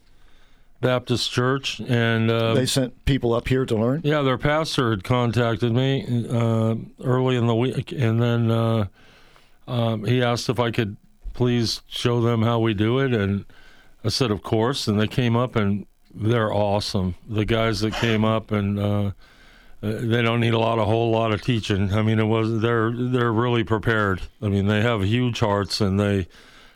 Baptist 0.80 1.32
Church, 1.32 1.80
and 1.80 2.30
uh, 2.30 2.54
they 2.54 2.66
sent 2.66 3.06
people 3.06 3.34
up 3.34 3.48
here 3.48 3.66
to 3.66 3.76
learn. 3.76 4.02
Yeah, 4.04 4.22
their 4.22 4.38
pastor 4.38 4.92
had 4.92 5.04
contacted 5.04 5.74
me 5.74 6.28
uh, 6.30 6.76
early 7.04 7.36
in 7.36 7.48
the 7.48 7.56
week, 7.56 7.92
and 7.92 8.22
then 8.22 8.52
uh, 8.52 8.86
um, 9.68 10.06
he 10.06 10.22
asked 10.22 10.50
if 10.50 10.60
I 10.60 10.72
could 10.72 10.98
please 11.34 11.82
show 11.88 12.22
them 12.22 12.42
how 12.42 12.60
we 12.60 12.74
do 12.74 13.00
it, 13.00 13.14
and 13.14 13.46
I 14.04 14.10
said, 14.10 14.32
of 14.32 14.42
course. 14.44 14.88
And 14.88 15.00
they 15.00 15.08
came 15.08 15.36
up, 15.36 15.56
and 15.56 15.86
they're 16.14 16.54
awesome. 16.54 17.16
The 17.28 17.46
guys 17.46 17.80
that 17.82 17.94
came 17.94 18.24
up, 18.24 18.52
and 18.52 18.80
uh, 18.80 19.06
uh, 19.06 19.12
they 19.82 20.22
don't 20.22 20.40
need 20.40 20.54
a 20.54 20.60
lot, 20.60 20.80
a 20.80 20.86
whole 20.86 21.12
lot 21.12 21.32
of 21.32 21.42
teaching. 21.42 21.94
I 21.94 22.02
mean, 22.02 22.20
it 22.20 22.26
was 22.26 22.62
they're 22.62 22.92
they're 22.92 23.34
really 23.34 23.64
prepared. 23.64 24.22
I 24.42 24.48
mean, 24.48 24.68
they 24.68 24.82
have 24.82 25.04
huge 25.04 25.40
hearts, 25.40 25.82
and 25.82 26.00
they 26.00 26.28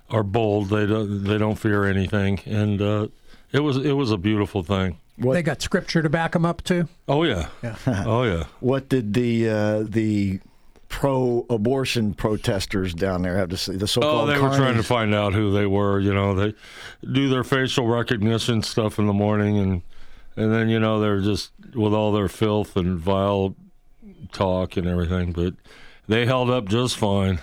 are 0.10 0.24
bold. 0.24 0.70
They 0.70 0.86
don't 0.86 1.24
they 1.24 1.38
don't 1.38 1.56
fear 1.56 1.86
anything, 1.86 2.39
and 2.45 2.82
uh, 2.82 3.08
it 3.52 3.60
was 3.60 3.78
it 3.78 3.93
was 3.93 4.12
a 4.12 4.18
beautiful 4.18 4.64
thing. 4.64 4.97
They 5.18 5.43
got 5.43 5.62
scripture 5.62 6.02
to 6.02 6.10
back 6.10 6.32
them 6.32 6.45
up 6.45 6.64
too. 6.64 6.88
Oh 7.08 7.24
yeah, 7.24 7.49
Yeah. 7.62 7.76
oh 8.08 8.24
yeah. 8.24 8.45
What 8.60 8.89
did 8.89 9.14
the 9.14 9.49
uh, 9.49 9.84
the 9.88 10.39
pro-abortion 10.89 12.14
protesters 12.14 12.93
down 12.93 13.22
there 13.22 13.38
have 13.38 13.49
to 13.49 13.58
say? 13.58 13.76
The 13.76 13.88
so-called 13.88 14.30
Oh, 14.30 14.32
they 14.34 14.39
were 14.39 14.56
trying 14.56 14.76
to 14.78 14.84
find 14.84 15.14
out 15.16 15.34
who 15.34 15.52
they 15.52 15.66
were. 15.66 15.99
You 15.99 16.14
know, 16.14 16.34
they 16.34 16.54
do 17.10 17.30
their 17.30 17.43
facial 17.43 17.88
recognition 17.88 18.62
stuff 18.62 18.99
in 18.99 19.08
the 19.08 19.14
morning, 19.14 19.58
and 19.58 19.82
and 20.36 20.52
then 20.54 20.70
you 20.70 20.80
know 20.80 20.99
they're 20.99 21.22
just 21.22 21.52
with 21.76 21.93
all 21.93 22.12
their 22.12 22.28
filth 22.30 22.76
and 22.76 22.97
vile 22.97 23.56
talk 24.32 24.78
and 24.78 24.88
everything. 24.88 25.34
But 25.34 25.54
they 26.08 26.26
held 26.26 26.49
up 26.49 26.68
just 26.68 26.97
fine. 26.97 27.39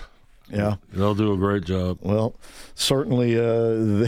Yeah, 0.51 0.75
they'll 0.93 1.15
do 1.15 1.33
a 1.33 1.37
great 1.37 1.63
job. 1.63 1.99
Well, 2.01 2.35
certainly 2.73 3.37
uh, 3.37 4.07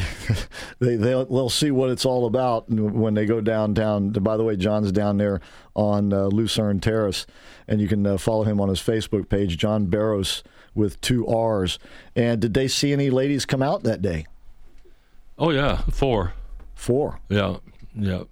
they 0.79 0.95
they'll, 0.95 1.25
they'll 1.25 1.49
see 1.49 1.71
what 1.71 1.89
it's 1.89 2.05
all 2.05 2.25
about 2.25 2.69
when 2.69 3.13
they 3.13 3.25
go 3.25 3.41
downtown. 3.41 4.09
By 4.11 4.37
the 4.37 4.43
way, 4.43 4.55
John's 4.55 4.91
down 4.91 5.17
there 5.17 5.39
on 5.75 6.11
uh, 6.11 6.25
Lucerne 6.25 6.79
Terrace, 6.79 7.27
and 7.67 7.79
you 7.79 7.87
can 7.87 8.05
uh, 8.05 8.17
follow 8.17 8.43
him 8.43 8.59
on 8.59 8.69
his 8.69 8.79
Facebook 8.79 9.29
page, 9.29 9.57
John 9.57 9.85
Barros 9.85 10.43
with 10.73 10.99
two 11.01 11.27
R's. 11.27 11.79
And 12.15 12.41
did 12.41 12.53
they 12.53 12.67
see 12.67 12.93
any 12.93 13.09
ladies 13.09 13.45
come 13.45 13.61
out 13.61 13.83
that 13.83 14.01
day? 14.01 14.25
Oh 15.37 15.51
yeah, 15.51 15.77
four. 15.91 16.33
Four. 16.75 17.19
Yeah, 17.29 17.57
yeah. 17.95 18.23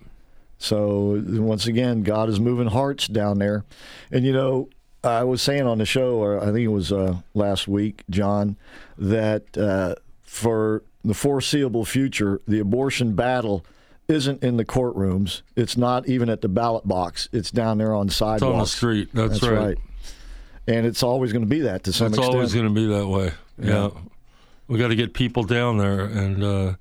So 0.58 1.24
once 1.28 1.68
again, 1.68 2.04
God 2.04 2.30
is 2.30 2.40
moving 2.40 2.68
hearts 2.68 3.08
down 3.08 3.40
there, 3.40 3.66
and 4.12 4.26
you 4.26 4.34
know 4.34 4.70
I 5.04 5.24
was 5.24 5.42
saying 5.42 5.66
on 5.66 5.78
the 5.78 5.86
show, 5.86 6.16
or 6.16 6.40
I 6.40 6.46
think 6.48 6.60
it 6.60 6.68
was 6.68 6.92
uh, 6.92 7.18
last 7.34 7.68
week, 7.68 8.04
John, 8.10 8.58
that 8.98 9.58
uh, 9.58 9.96
for 10.24 10.84
the 11.04 11.14
foreseeable 11.14 11.86
future, 11.86 12.42
the 12.48 12.60
abortion 12.60 13.14
battle 13.14 13.66
isn't 14.10 14.44
in 14.44 14.58
the 14.58 14.66
courtrooms. 14.66 15.42
It's 15.56 15.78
not 15.78 16.08
even 16.10 16.30
at 16.30 16.42
the 16.42 16.50
ballot 16.50 16.88
box. 16.88 17.30
It's 17.32 17.52
down 17.52 17.78
there 17.78 17.94
on 17.94 18.10
sidewalks. 18.10 18.42
It's 18.42 18.54
on 18.54 18.60
the 18.60 18.66
street. 18.66 19.10
That's, 19.14 19.42
right. 19.44 19.78
And 20.68 20.86
it's 20.86 21.04
always 21.04 21.32
going 21.32 21.44
to 21.44 21.50
be 21.50 21.62
that 21.62 21.84
to 21.86 21.94
some 21.94 22.08
It's 22.08 22.18
extent. 22.18 22.36
always 22.36 22.54
going 22.54 22.68
to 22.68 22.74
be 22.74 22.88
that 22.88 23.08
way. 23.08 23.32
Yeah. 23.58 23.86
Yeah. 23.86 23.90
We 24.68 24.78
got 24.78 24.90
to 24.90 24.96
get 24.96 25.14
people 25.14 25.44
down 25.44 25.78
there. 25.78 26.02
And, 26.02 26.44
uh, 26.44 26.74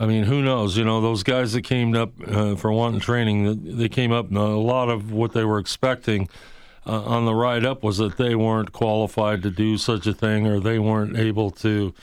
I 0.00 0.06
mean, 0.06 0.24
who 0.24 0.40
knows? 0.42 0.76
You 0.76 0.84
know, 0.84 1.00
those 1.00 1.22
guys 1.22 1.52
that 1.52 1.62
came 1.62 1.94
up 1.94 2.12
uh, 2.26 2.56
for 2.56 2.72
wanting 2.72 3.00
training, 3.00 3.76
they 3.76 3.88
came 3.88 4.10
up, 4.10 4.28
and 4.28 4.38
a 4.38 4.42
lot 4.56 4.88
of 4.88 5.12
what 5.12 5.32
they 5.32 5.44
were 5.44 5.58
expecting 5.58 6.28
uh, 6.86 7.02
on 7.04 7.24
the 7.24 7.34
ride 7.34 7.64
up 7.64 7.82
was 7.82 7.98
that 7.98 8.16
they 8.16 8.34
weren't 8.34 8.72
qualified 8.72 9.42
to 9.42 9.50
do 9.50 9.78
such 9.78 10.06
a 10.06 10.12
thing 10.14 10.46
or 10.46 10.60
they 10.60 10.78
weren't 10.78 11.16
able 11.16 11.50
to 11.50 11.94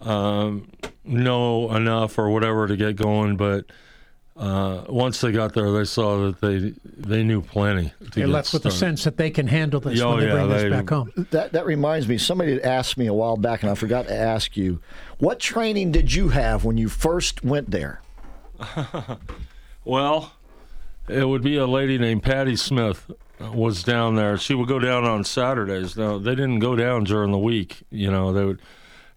um, 0.00 0.68
know 1.04 1.70
enough 1.74 2.18
or 2.18 2.30
whatever 2.30 2.66
to 2.66 2.76
get 2.76 2.96
going. 2.96 3.36
But 3.36 3.66
uh, 4.36 4.84
once 4.88 5.20
they 5.20 5.30
got 5.30 5.54
there, 5.54 5.70
they 5.70 5.84
saw 5.84 6.26
that 6.26 6.40
they 6.40 6.72
they 6.96 7.22
knew 7.22 7.40
plenty. 7.42 7.92
To 8.00 8.10
They 8.10 8.20
get 8.22 8.28
left 8.30 8.52
with 8.52 8.62
the 8.64 8.70
sense 8.70 9.04
that 9.04 9.16
they 9.16 9.30
can 9.30 9.46
handle 9.46 9.78
this 9.80 10.00
Oh, 10.00 10.10
when 10.10 10.20
they 10.20 10.26
yeah, 10.26 10.32
bring 10.32 10.48
they- 10.48 10.62
this 10.68 10.70
back 10.72 10.88
home. 10.90 11.12
That 11.30 11.52
that 11.52 11.66
reminds 11.66 12.08
me. 12.08 12.18
Somebody 12.18 12.52
had 12.52 12.62
asked 12.62 12.96
me 12.96 13.06
a 13.06 13.14
while 13.14 13.36
back, 13.36 13.62
and 13.62 13.70
I 13.70 13.74
forgot 13.74 14.08
to 14.08 14.14
ask 14.14 14.56
you. 14.56 14.80
What 15.18 15.38
training 15.38 15.92
did 15.92 16.12
you 16.12 16.30
have 16.30 16.64
when 16.64 16.76
you 16.78 16.88
first 16.88 17.44
went 17.44 17.70
there? 17.70 18.00
Well, 19.84 20.32
it 21.08 21.28
would 21.28 21.42
be 21.42 21.56
a 21.58 21.66
lady 21.66 21.98
named 21.98 22.22
Patty 22.22 22.56
Smith 22.56 23.10
was 23.40 23.82
down 23.82 24.14
there. 24.14 24.36
She 24.38 24.54
would 24.54 24.68
go 24.68 24.78
down 24.78 25.04
on 25.04 25.24
Saturdays. 25.24 25.96
Now 25.96 26.18
they 26.18 26.34
didn't 26.34 26.60
go 26.60 26.76
down 26.76 27.04
during 27.04 27.32
the 27.32 27.38
week. 27.38 27.82
You 27.90 28.10
know, 28.10 28.32
they 28.32 28.44
would. 28.44 28.60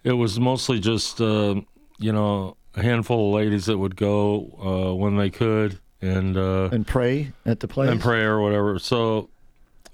It 0.04 0.12
was 0.12 0.38
mostly 0.38 0.80
just 0.80 1.20
uh, 1.20 1.60
you 1.98 2.12
know 2.12 2.56
a 2.74 2.82
handful 2.82 3.28
of 3.28 3.34
ladies 3.34 3.66
that 3.66 3.78
would 3.78 3.96
go 3.96 4.90
uh, 4.90 4.94
when 4.94 5.16
they 5.16 5.30
could 5.30 5.78
and 6.00 6.36
uh, 6.36 6.68
and 6.72 6.86
pray 6.86 7.32
at 7.44 7.60
the 7.60 7.68
place 7.68 7.90
and 7.90 8.00
pray 8.00 8.22
or 8.22 8.40
whatever. 8.40 8.78
So, 8.78 9.30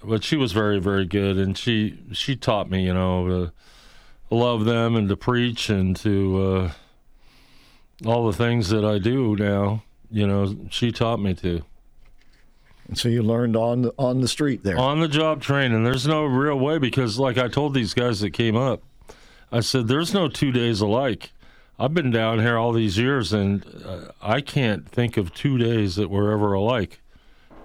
but 0.03 0.23
she 0.25 0.37
was 0.37 0.53
very 0.53 0.79
very 0.79 1.07
good, 1.07 1.39
and 1.39 1.57
she 1.57 1.99
she 2.13 2.37
taught 2.37 2.71
me 2.71 2.85
you 2.85 2.95
know 2.95 3.29
to 3.29 3.53
love 4.35 4.65
them 4.65 4.97
and 4.97 5.09
to 5.09 5.17
preach 5.17 5.71
and 5.71 5.97
to 5.97 6.43
uh, 6.43 8.09
all 8.09 8.27
the 8.27 8.37
things 8.37 8.69
that 8.71 8.85
I 8.85 8.99
do 8.99 9.37
now. 9.37 9.83
You 10.11 10.27
know, 10.27 10.57
she 10.71 10.93
taught 10.93 11.21
me 11.21 11.35
to. 11.35 11.63
And 12.89 12.98
so 12.98 13.09
you 13.09 13.23
learned 13.23 13.56
on 13.56 13.82
the, 13.82 13.94
on 13.98 14.20
the 14.20 14.28
street 14.28 14.62
there. 14.62 14.78
On 14.78 15.01
the 15.01 15.09
job 15.09 15.40
training. 15.40 15.85
There's 15.85 16.06
no 16.06 16.24
real 16.24 16.59
way 16.59 16.78
because, 16.78 17.19
like 17.19 17.39
I 17.39 17.48
told 17.48 17.74
these 17.74 17.94
guys 17.94 18.20
that 18.20 18.31
came 18.31 18.56
up, 18.56 18.82
I 19.51 19.61
said, 19.61 19.89
there's 19.89 20.12
no 20.12 20.28
two 20.28 20.52
days 20.52 20.81
alike. 20.81 21.32
I've 21.78 21.94
been 21.94 22.11
down 22.11 22.40
here 22.40 22.56
all 22.56 22.73
these 22.73 22.98
years, 22.98 23.32
and 23.32 23.65
uh, 23.85 24.12
I 24.23 24.40
can't 24.40 24.89
think 24.89 25.16
of 25.16 25.35
two 25.35 25.59
days 25.59 25.97
that 25.97 26.09
were 26.09 26.31
ever 26.31 26.52
alike. 26.52 27.01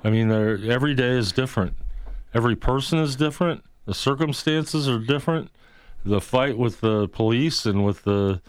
I 0.04 0.10
mean, 0.10 0.32
every 0.32 0.96
day 0.96 1.18
is 1.18 1.32
different. 1.32 1.76
Every 2.34 2.56
person 2.56 3.00
is 3.00 3.16
different. 3.16 3.64
The 3.86 3.94
circumstances 3.94 4.88
are 4.88 5.00
different. 5.00 5.52
The 6.06 6.22
fight 6.22 6.58
with 6.58 6.80
the 6.80 7.08
police 7.10 7.66
and 7.66 7.84
with 7.84 8.04
the 8.04 8.42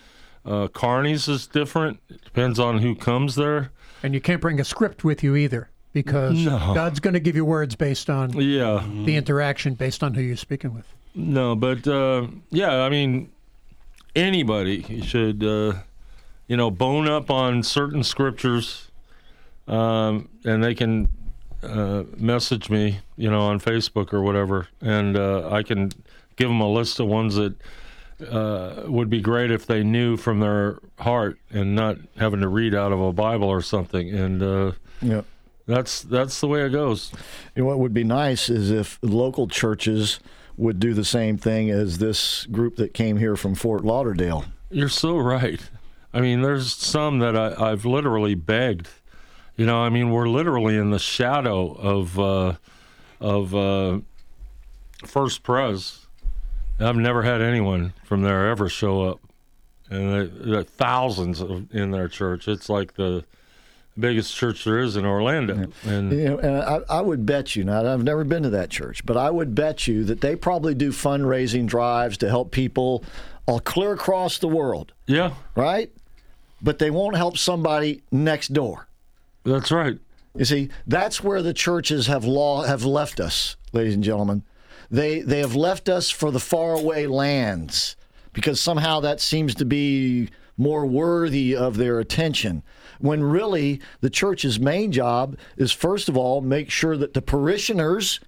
uh, 0.44 0.68
carnies 0.68 1.28
is 1.28 1.46
different. 1.46 2.00
It 2.08 2.22
depends 2.22 2.58
on 2.58 2.78
who 2.78 2.94
comes 2.94 3.34
there. 3.34 3.72
And 4.02 4.14
you 4.14 4.20
can't 4.20 4.40
bring 4.40 4.60
a 4.60 4.64
script 4.64 5.02
with 5.02 5.22
you 5.22 5.34
either 5.34 5.70
because 5.92 6.38
No. 6.38 6.72
God's 6.74 7.00
going 7.00 7.14
to 7.14 7.20
give 7.20 7.36
you 7.36 7.44
words 7.44 7.74
based 7.76 8.08
on 8.10 8.32
Yeah. 8.32 8.84
the 9.04 9.16
interaction, 9.16 9.74
based 9.74 10.02
on 10.02 10.14
who 10.14 10.22
you're 10.22 10.36
speaking 10.36 10.74
with. 10.74 10.86
No, 11.14 11.56
but 11.56 11.86
uh, 11.88 12.28
yeah, 12.50 12.82
I 12.82 12.88
mean, 12.88 13.30
anybody 14.14 15.00
should, 15.02 15.42
uh, 15.42 15.74
you 16.46 16.56
know, 16.56 16.70
bone 16.70 17.08
up 17.08 17.30
on 17.30 17.62
certain 17.62 18.02
scriptures, 18.02 18.90
um, 19.68 20.28
and 20.44 20.62
they 20.62 20.74
can 20.74 21.08
uh, 21.62 22.04
message 22.16 22.70
me, 22.70 23.00
you 23.16 23.30
know, 23.30 23.40
on 23.42 23.60
Facebook 23.60 24.12
or 24.12 24.22
whatever, 24.22 24.68
and 24.80 25.16
uh, 25.16 25.48
I 25.50 25.62
can 25.62 25.90
give 26.36 26.48
them 26.48 26.60
a 26.60 26.68
list 26.72 27.00
of 27.00 27.06
ones 27.06 27.34
that 27.34 27.54
uh, 28.30 28.84
would 28.86 29.10
be 29.10 29.20
great 29.20 29.50
if 29.50 29.66
they 29.66 29.82
knew 29.82 30.16
from 30.16 30.40
their 30.40 30.78
heart 30.98 31.38
and 31.50 31.74
not 31.74 31.96
having 32.18 32.40
to 32.40 32.48
read 32.48 32.74
out 32.74 32.92
of 32.92 33.00
a 33.00 33.12
Bible 33.12 33.48
or 33.48 33.60
something. 33.62 34.10
And 34.10 34.42
uh, 34.42 34.72
Yeah. 35.02 35.22
That's 35.70 36.02
that's 36.02 36.40
the 36.40 36.48
way 36.48 36.62
it 36.64 36.70
goes. 36.70 37.12
You 37.54 37.62
know, 37.62 37.68
what 37.68 37.78
would 37.78 37.94
be 37.94 38.04
nice 38.04 38.48
is 38.48 38.70
if 38.70 38.98
local 39.02 39.48
churches 39.48 40.20
would 40.56 40.78
do 40.80 40.92
the 40.94 41.04
same 41.04 41.38
thing 41.38 41.70
as 41.70 41.98
this 41.98 42.44
group 42.46 42.76
that 42.76 42.92
came 42.94 43.16
here 43.16 43.36
from 43.36 43.54
Fort 43.54 43.84
Lauderdale. 43.84 44.44
You're 44.70 44.88
so 44.90 45.16
right. 45.16 45.60
I 46.12 46.20
mean, 46.20 46.42
there's 46.42 46.74
some 46.74 47.20
that 47.20 47.36
I, 47.36 47.70
I've 47.70 47.84
literally 47.84 48.34
begged. 48.34 48.88
You 49.56 49.64
know, 49.66 49.78
I 49.82 49.88
mean, 49.90 50.10
we're 50.10 50.28
literally 50.28 50.76
in 50.76 50.90
the 50.90 50.98
shadow 50.98 51.72
of 51.72 52.18
uh, 52.18 52.54
of 53.20 53.54
uh, 53.54 54.00
First 55.04 55.42
Pres. 55.42 56.06
I've 56.78 56.96
never 56.96 57.22
had 57.22 57.42
anyone 57.42 57.92
from 58.04 58.22
there 58.22 58.48
ever 58.48 58.68
show 58.68 59.02
up, 59.02 59.20
and 59.90 60.10
there- 60.12 60.26
there 60.26 60.58
are 60.60 60.64
thousands 60.64 61.40
of, 61.40 61.74
in 61.74 61.90
their 61.90 62.08
church. 62.08 62.48
It's 62.48 62.68
like 62.70 62.94
the 62.94 63.24
biggest 63.98 64.34
church 64.34 64.64
there 64.64 64.78
is 64.78 64.96
in 64.96 65.04
Orlando, 65.04 65.70
and 65.84 66.12
You 66.12 66.24
know, 66.24 66.38
and 66.38 66.56
I, 66.56 66.80
I 66.88 67.00
would 67.00 67.26
bet 67.26 67.54
you, 67.56 67.64
now 67.64 67.92
I've 67.92 68.04
never 68.04 68.24
been 68.24 68.42
to 68.44 68.50
that 68.50 68.70
church, 68.70 69.04
but 69.04 69.16
I 69.16 69.30
would 69.30 69.54
bet 69.54 69.86
you 69.86 70.04
that 70.04 70.20
they 70.20 70.36
probably 70.36 70.74
do 70.74 70.90
fundraising 70.90 71.66
drives 71.66 72.16
to 72.18 72.28
help 72.28 72.50
people 72.50 73.04
all 73.46 73.60
clear 73.60 73.92
across 73.92 74.38
the 74.38 74.48
world. 74.48 74.92
Yeah. 75.06 75.34
Right? 75.54 75.92
But 76.62 76.78
they 76.78 76.90
won't 76.90 77.16
help 77.16 77.36
somebody 77.36 78.02
next 78.10 78.52
door. 78.52 78.86
That's 79.44 79.70
right. 79.70 79.98
You 80.36 80.44
see, 80.44 80.70
that's 80.86 81.24
where 81.24 81.42
the 81.42 81.54
churches 81.54 82.06
have 82.06 82.24
law 82.24 82.62
have 82.62 82.84
left 82.84 83.18
us, 83.18 83.56
ladies 83.72 83.94
and 83.94 84.04
gentlemen. 84.04 84.44
They 84.90 85.20
they 85.20 85.40
have 85.40 85.54
left 85.54 85.88
us 85.88 86.10
for 86.10 86.30
the 86.30 86.40
faraway 86.40 87.06
lands 87.06 87.96
because 88.32 88.60
somehow 88.60 89.00
that 89.00 89.20
seems 89.20 89.54
to 89.56 89.64
be 89.64 90.28
more 90.56 90.86
worthy 90.86 91.56
of 91.56 91.76
their 91.76 91.98
attention. 91.98 92.62
When 93.00 93.22
really 93.22 93.80
the 94.00 94.10
church's 94.10 94.58
main 94.60 94.92
job 94.92 95.36
is 95.56 95.72
first 95.72 96.08
of 96.08 96.16
all 96.16 96.40
make 96.40 96.70
sure 96.70 96.96
that 96.96 97.14
the 97.14 97.22
parishioners 97.22 98.20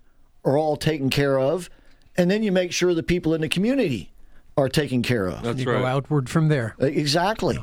are 0.45 0.57
all 0.59 0.77
taken 0.77 1.11
care 1.11 1.39
of, 1.39 1.71
and 2.17 2.31
then 2.31 2.43
you 2.43 2.51
make 2.53 2.73
sure 2.73 2.95
the 2.95 3.03
people 3.03 3.35
in 3.35 3.41
the 3.41 3.49
community 3.49 4.13
are 4.57 4.69
taken 4.69 5.03
care 5.03 5.29
of. 5.29 5.43
That's 5.43 5.59
you 5.61 5.65
go 5.65 5.85
outward 5.87 6.29
from 6.29 6.49
there. 6.49 6.75
Exactly. 6.79 7.63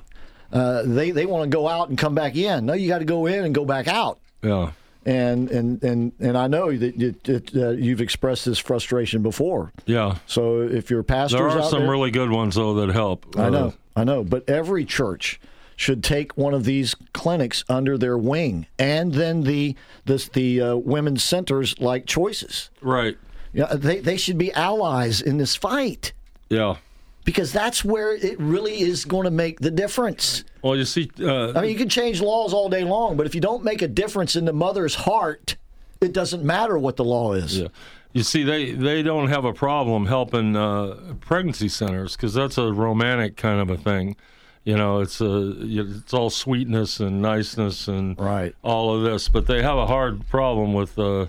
Uh, 0.51 0.81
they 0.85 1.11
they 1.11 1.25
want 1.25 1.49
to 1.51 1.55
go 1.55 1.67
out 1.67 1.89
and 1.89 1.97
come 1.97 2.15
back 2.15 2.35
in. 2.35 2.65
No, 2.65 2.73
you 2.73 2.87
got 2.87 2.99
to 2.99 3.05
go 3.05 3.25
in 3.27 3.43
and 3.45 3.53
go 3.53 3.65
back 3.65 3.87
out. 3.87 4.19
yeah. 4.41 4.71
And 5.05 5.49
and 5.49 5.81
and 5.83 6.11
and 6.19 6.37
I 6.37 6.47
know 6.47 6.75
that 6.75 6.97
you, 6.99 7.15
that, 7.23 7.55
uh, 7.55 7.69
you've 7.69 8.01
expressed 8.01 8.45
this 8.45 8.59
frustration 8.59 9.23
before. 9.23 9.71
Yeah. 9.85 10.17
So 10.27 10.61
if 10.61 10.89
your 10.91 11.03
pastors 11.03 11.39
There 11.39 11.47
are 11.47 11.59
out 11.61 11.69
some 11.69 11.81
there, 11.83 11.89
really 11.91 12.11
good 12.11 12.29
ones 12.31 12.55
though 12.55 12.73
that 12.75 12.89
help. 12.89 13.25
I 13.37 13.43
Uh, 13.45 13.49
know, 13.49 13.73
I 13.95 14.03
know, 14.03 14.23
but 14.25 14.47
every 14.49 14.83
church 14.85 15.39
should 15.79 16.03
take 16.03 16.35
one 16.37 16.53
of 16.53 16.65
these 16.65 16.93
clinics 17.13 17.63
under 17.69 17.97
their 17.97 18.17
wing, 18.17 18.67
and 18.77 19.13
then 19.13 19.43
the 19.43 19.73
this 20.03 20.27
the 20.27 20.59
uh, 20.61 20.75
women's 20.75 21.23
centers 21.23 21.79
like 21.79 22.05
Choices. 22.05 22.69
Right. 22.81 23.17
Yeah, 23.53 23.73
they 23.73 23.99
they 24.01 24.17
should 24.17 24.37
be 24.37 24.51
allies 24.51 25.21
in 25.21 25.37
this 25.37 25.55
fight 25.55 26.11
Yeah. 26.49 26.75
because 27.23 27.53
that's 27.53 27.85
where 27.85 28.13
it 28.13 28.37
really 28.41 28.81
is 28.81 29.05
going 29.05 29.23
to 29.23 29.31
make 29.31 29.61
the 29.61 29.71
difference. 29.71 30.43
Well, 30.61 30.75
you 30.75 30.83
see, 30.83 31.09
uh, 31.21 31.53
I 31.57 31.61
mean, 31.61 31.71
you 31.71 31.77
can 31.77 31.87
change 31.87 32.19
laws 32.19 32.53
all 32.53 32.67
day 32.67 32.83
long, 32.83 33.15
but 33.15 33.25
if 33.25 33.33
you 33.33 33.39
don't 33.39 33.63
make 33.63 33.81
a 33.81 33.87
difference 33.87 34.35
in 34.35 34.43
the 34.43 34.51
mother's 34.53 34.95
heart, 34.95 35.55
it 36.01 36.11
doesn't 36.11 36.43
matter 36.43 36.77
what 36.77 36.97
the 36.97 37.05
law 37.05 37.31
is. 37.31 37.57
Yeah. 37.57 37.67
You 38.11 38.23
see, 38.23 38.43
they, 38.43 38.71
they 38.73 39.01
don't 39.01 39.29
have 39.29 39.45
a 39.45 39.53
problem 39.53 40.07
helping 40.07 40.57
uh, 40.57 41.13
pregnancy 41.21 41.69
centers 41.69 42.17
because 42.17 42.33
that's 42.33 42.57
a 42.57 42.73
romantic 42.73 43.37
kind 43.37 43.61
of 43.61 43.69
a 43.69 43.77
thing. 43.77 44.17
You 44.63 44.75
know, 44.75 44.99
it's 44.99 45.21
a 45.21 45.53
it's 45.59 46.13
all 46.13 46.29
sweetness 46.29 46.99
and 46.99 47.21
niceness 47.21 47.87
and 47.87 48.19
right. 48.19 48.55
all 48.61 48.95
of 48.95 49.03
this, 49.03 49.29
but 49.29 49.47
they 49.47 49.61
have 49.61 49.77
a 49.77 49.87
hard 49.87 50.27
problem 50.27 50.73
with 50.73 50.99
uh, 50.99 51.27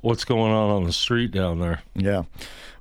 what's 0.00 0.24
going 0.24 0.52
on 0.52 0.70
on 0.70 0.84
the 0.84 0.92
street 0.92 1.30
down 1.30 1.60
there. 1.60 1.82
Yeah. 1.94 2.24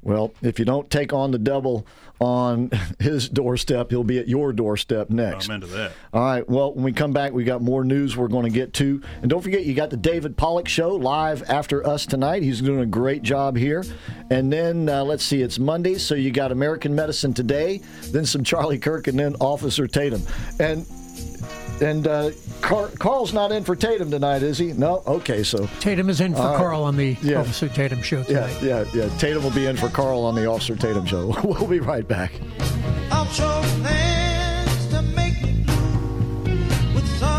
Well, 0.01 0.34
if 0.41 0.57
you 0.57 0.65
don't 0.65 0.89
take 0.89 1.11
on 1.11 1.31
the 1.31 1.38
devil 1.38 1.85
on 2.19 2.71
his 2.99 3.29
doorstep, 3.29 3.89
he'll 3.89 4.03
be 4.03 4.19
at 4.19 4.27
your 4.27 4.53
doorstep 4.53 5.09
next. 5.09 5.49
I'm 5.49 5.55
into 5.55 5.67
that. 5.67 5.93
All 6.13 6.21
right. 6.21 6.47
Well, 6.47 6.73
when 6.73 6.83
we 6.83 6.91
come 6.91 7.13
back, 7.13 7.33
we 7.33 7.43
got 7.43 7.61
more 7.61 7.83
news 7.83 8.15
we're 8.17 8.27
going 8.27 8.45
to 8.45 8.51
get 8.51 8.73
to. 8.75 9.01
And 9.21 9.29
don't 9.29 9.41
forget, 9.41 9.65
you 9.65 9.73
got 9.73 9.89
the 9.89 9.97
David 9.97 10.37
Pollock 10.37 10.67
show 10.67 10.95
live 10.95 11.43
after 11.49 11.85
us 11.87 12.05
tonight. 12.05 12.43
He's 12.43 12.61
doing 12.61 12.79
a 12.79 12.85
great 12.85 13.21
job 13.21 13.55
here. 13.55 13.83
And 14.29 14.51
then, 14.51 14.89
uh, 14.89 15.03
let's 15.03 15.23
see, 15.23 15.41
it's 15.41 15.59
Monday, 15.59 15.95
so 15.95 16.15
you 16.15 16.31
got 16.31 16.51
American 16.51 16.93
Medicine 16.93 17.33
Today, 17.33 17.81
then 18.11 18.25
some 18.25 18.43
Charlie 18.43 18.79
Kirk, 18.79 19.07
and 19.07 19.17
then 19.17 19.35
Officer 19.39 19.87
Tatum. 19.87 20.21
And 20.59 20.85
And 21.81 22.07
uh, 22.07 22.31
Car- 22.61 22.89
Carl's 22.99 23.34
not 23.34 23.51
in 23.51 23.64
for 23.64 23.76
Tatum 23.76 24.11
tonight, 24.11 24.43
is 24.43 24.57
he? 24.57 24.73
No. 24.73 25.01
Okay, 25.07 25.43
so 25.43 25.68
Tatum 25.80 26.10
is 26.10 26.19
in 26.22 26.34
for 26.34 26.41
All 26.41 26.47
right. 26.49 26.57
Carl 26.57 26.84
on 26.84 26.97
the 26.97 27.15
Yeah. 27.22 27.39
Officer 27.39 27.69
Tatum 27.69 28.01
show 28.01 28.19
yeah, 28.27 28.47
tonight. 28.47 28.61
yeah, 28.64 28.85
yeah. 28.93 29.18
Tatum 29.18 29.43
will 29.43 29.51
be 29.51 29.65
in 29.65 29.77
for 29.77 29.88
Carl 29.89 30.23
on 30.26 30.35
the 30.35 30.45
Officer 30.45 30.76
Tatum 30.76 31.06
show. 31.06 31.34
we'll 31.43 31.68
be 31.68 31.80
right 31.80 32.07
back. 32.07 32.34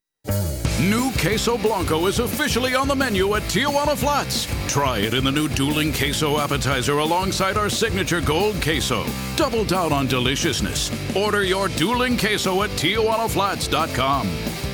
New 0.80 1.12
Queso 1.12 1.56
Blanco 1.56 2.06
is 2.06 2.18
officially 2.18 2.74
on 2.74 2.88
the 2.88 2.94
menu 2.94 3.34
at 3.36 3.42
Tijuana 3.42 3.96
Flats. 3.96 4.48
Try 4.66 4.98
it 4.98 5.14
in 5.14 5.22
the 5.24 5.30
new 5.30 5.48
dueling 5.48 5.92
queso 5.92 6.38
appetizer 6.38 6.98
alongside 6.98 7.56
our 7.56 7.70
signature 7.70 8.20
gold 8.20 8.60
queso. 8.60 9.06
Double 9.36 9.64
down 9.64 9.92
on 9.92 10.08
deliciousness. 10.08 10.90
Order 11.16 11.44
your 11.44 11.68
dueling 11.68 12.18
queso 12.18 12.62
at 12.62 12.70
TijuanaFlats.com. 12.70 14.73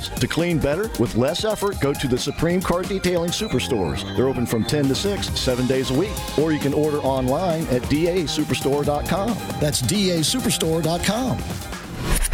To 0.00 0.28
clean 0.28 0.58
better 0.58 0.90
with 1.00 1.16
less 1.16 1.44
effort, 1.44 1.80
go 1.80 1.92
to 1.92 2.08
the 2.08 2.18
Supreme 2.18 2.60
Car 2.60 2.82
Detailing 2.82 3.30
Superstores. 3.30 4.04
They're 4.16 4.28
open 4.28 4.46
from 4.46 4.64
10 4.64 4.88
to 4.88 4.94
6, 4.94 5.38
seven 5.38 5.66
days 5.66 5.90
a 5.90 5.94
week. 5.94 6.12
Or 6.38 6.52
you 6.52 6.58
can 6.58 6.74
order 6.74 6.98
online 6.98 7.62
at 7.68 7.82
dasuperstore.com. 7.82 9.28
That's 9.60 9.82
dasuperstore.com. 9.82 11.38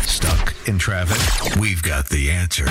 Stuck 0.05 0.55
in 0.69 0.79
traffic? 0.79 1.57
We've 1.61 1.83
got 1.83 2.09
the 2.09 2.31
answer. 2.31 2.67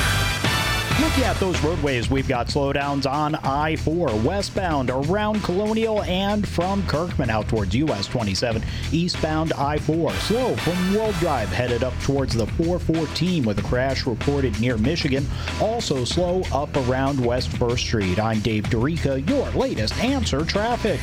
Looking 1.00 1.24
at 1.24 1.38
those 1.38 1.62
roadways, 1.64 2.10
we've 2.10 2.28
got 2.28 2.48
slowdowns 2.48 3.10
on 3.10 3.36
I 3.36 3.76
4 3.78 4.16
westbound 4.18 4.90
around 4.90 5.42
Colonial 5.44 6.04
and 6.04 6.48
from 6.48 6.86
Kirkman 6.88 7.30
out 7.30 7.48
towards 7.48 7.74
US 7.76 8.08
27. 8.08 8.64
Eastbound 8.92 9.54
I 9.54 9.78
4 9.78 10.12
slow 10.14 10.56
from 10.58 10.94
World 10.94 11.16
Drive 11.16 11.50
headed 11.50 11.84
up 11.84 11.94
towards 12.02 12.34
the 12.34 12.46
414 12.46 13.44
with 13.46 13.60
a 13.60 13.64
crash 13.64 14.06
reported 14.06 14.60
near 14.60 14.78
Michigan. 14.78 15.26
Also 15.62 16.04
slow 16.04 16.44
up 16.54 16.76
around 16.76 17.24
West 17.24 17.50
1st 17.52 17.80
Street. 17.80 18.20
I'm 18.20 18.40
Dave 18.40 18.66
Dorica, 18.66 19.28
your 19.30 19.50
latest 19.52 19.98
answer 20.04 20.46
traffic. 20.46 21.00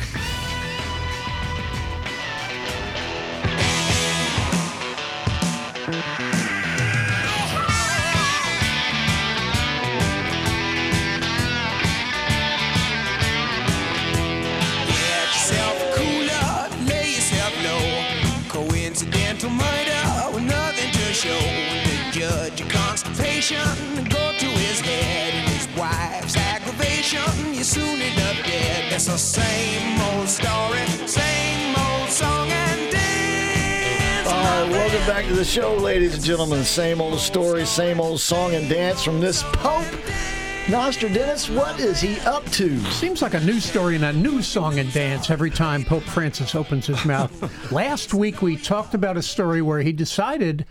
Dead. 28.99 29.17
That's 29.17 29.23
the 29.23 29.41
same 29.41 30.01
old 30.01 30.27
story, 30.27 30.85
same 31.07 31.75
old 31.75 32.09
song 32.09 32.49
and 32.51 32.91
dance. 32.91 34.27
All 34.27 34.43
right, 34.43 34.69
welcome 34.69 35.07
back 35.07 35.25
to 35.25 35.33
the 35.33 35.45
show, 35.45 35.75
ladies 35.75 36.15
and 36.15 36.23
gentlemen. 36.23 36.63
Same 36.63 37.01
old 37.01 37.19
story, 37.19 37.65
same 37.65 38.01
old 38.01 38.19
song 38.19 38.55
and 38.55 38.69
dance 38.69 39.03
from 39.03 39.19
this 39.19 39.43
Pope. 39.43 39.85
Nostradamus, 40.69 41.49
what 41.49 41.79
is 41.79 41.99
he 41.99 42.19
up 42.21 42.45
to? 42.51 42.79
Seems 42.91 43.23
like 43.23 43.33
a 43.33 43.39
new 43.39 43.59
story 43.59 43.95
and 43.95 44.05
a 44.05 44.13
new 44.13 44.41
song 44.43 44.77
and 44.77 44.91
dance 44.93 45.31
every 45.31 45.49
time 45.49 45.83
Pope 45.83 46.03
Francis 46.03 46.53
opens 46.53 46.85
his 46.85 47.03
mouth. 47.05 47.71
Last 47.71 48.13
week 48.13 48.43
we 48.43 48.55
talked 48.55 48.93
about 48.93 49.17
a 49.17 49.23
story 49.23 49.63
where 49.63 49.81
he 49.81 49.91
decided, 49.91 50.67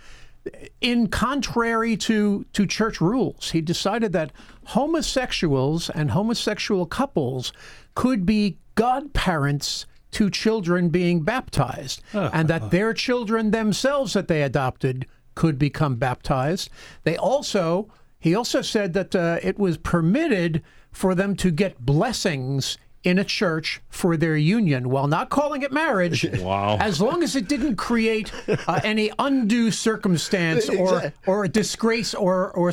in 0.81 1.09
contrary 1.09 1.97
to, 1.97 2.47
to 2.53 2.65
church 2.65 3.01
rules, 3.01 3.51
he 3.51 3.61
decided 3.61 4.13
that 4.13 4.31
homosexuals 4.67 5.91
and 5.91 6.13
homosexual 6.13 6.87
couples 6.87 7.53
could 7.99 8.25
be 8.25 8.57
godparents 8.77 9.85
to 10.13 10.31
children 10.31 10.89
being 10.89 11.23
baptized, 11.23 12.01
and 12.33 12.47
that 12.47 12.71
their 12.71 12.95
children 12.95 13.51
themselves 13.51 14.13
that 14.13 14.29
they 14.29 14.41
adopted 14.45 15.05
could 15.35 15.59
become 15.59 15.97
baptized. 15.97 16.71
They 17.03 17.17
also 17.17 17.89
he 18.21 18.37
also 18.37 18.63
said 18.63 18.93
that 18.93 19.17
uh, 19.17 19.41
it 19.43 19.59
was 19.59 19.79
permitted 19.79 20.63
for 20.93 21.17
them 21.17 21.35
to 21.37 21.51
get 21.51 21.85
blessings 21.85 22.79
in 23.03 23.19
a 23.19 23.25
church 23.25 23.81
for 23.89 24.17
their 24.17 24.37
union 24.37 24.91
while 24.91 25.09
not 25.09 25.29
calling 25.29 25.63
it 25.63 25.73
marriage. 25.73 26.25
Wow. 26.39 26.77
As 26.81 27.01
long 27.01 27.25
as 27.25 27.35
it 27.35 27.49
didn't 27.49 27.77
create 27.77 28.33
uh, 28.49 28.81
any 28.85 29.11
undue 29.19 29.73
circumstance 29.73 30.69
or 30.81 31.13
or 31.27 31.49
disgrace 31.49 32.15
or 32.15 32.53
or 32.53 32.71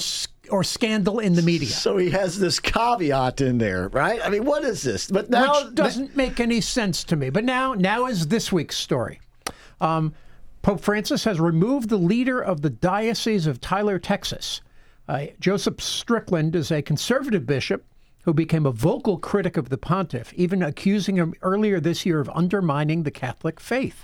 or 0.50 0.64
scandal 0.64 1.20
in 1.20 1.34
the 1.34 1.42
media. 1.42 1.70
So 1.70 1.98
he 1.98 2.10
has 2.12 2.40
this 2.40 2.60
caveat 2.60 3.42
in 3.42 3.58
there, 3.58 3.90
right? 3.90 4.20
I 4.24 4.30
mean, 4.30 4.46
what 4.46 4.64
is 4.64 4.84
this? 4.84 5.10
But 5.10 5.30
now 5.30 5.66
Which 5.66 5.76
doesn't 5.76 6.16
make 6.16 6.40
any 6.40 6.62
sense 6.62 7.04
to 7.06 7.16
me. 7.16 7.30
But 7.30 7.44
now, 7.44 7.74
now 7.74 8.06
is 8.08 8.28
this 8.28 8.52
week's 8.52 8.78
story. 8.78 9.20
Um, 9.82 10.14
Pope 10.62 10.80
Francis 10.82 11.24
has 11.26 11.40
removed 11.40 11.90
the 11.90 11.98
leader 11.98 12.42
of 12.42 12.62
the 12.62 12.70
Diocese 12.70 13.46
of 13.46 13.62
Tyler, 13.62 14.00
Texas. 14.00 14.62
Uh, 15.08 15.28
Joseph 15.40 15.80
Strickland 15.82 16.56
is 16.56 16.72
a 16.72 16.82
conservative 16.82 17.46
bishop 17.46 17.86
who 18.24 18.34
became 18.34 18.66
a 18.66 18.72
vocal 18.72 19.20
critic 19.20 19.56
of 19.56 19.70
the 19.70 19.78
pontiff, 19.78 20.34
even 20.34 20.64
accusing 20.64 21.16
him 21.18 21.36
earlier 21.44 21.80
this 21.80 22.06
year 22.06 22.20
of 22.20 22.30
undermining 22.34 23.04
the 23.04 23.12
Catholic 23.12 23.60
faith. 23.60 24.04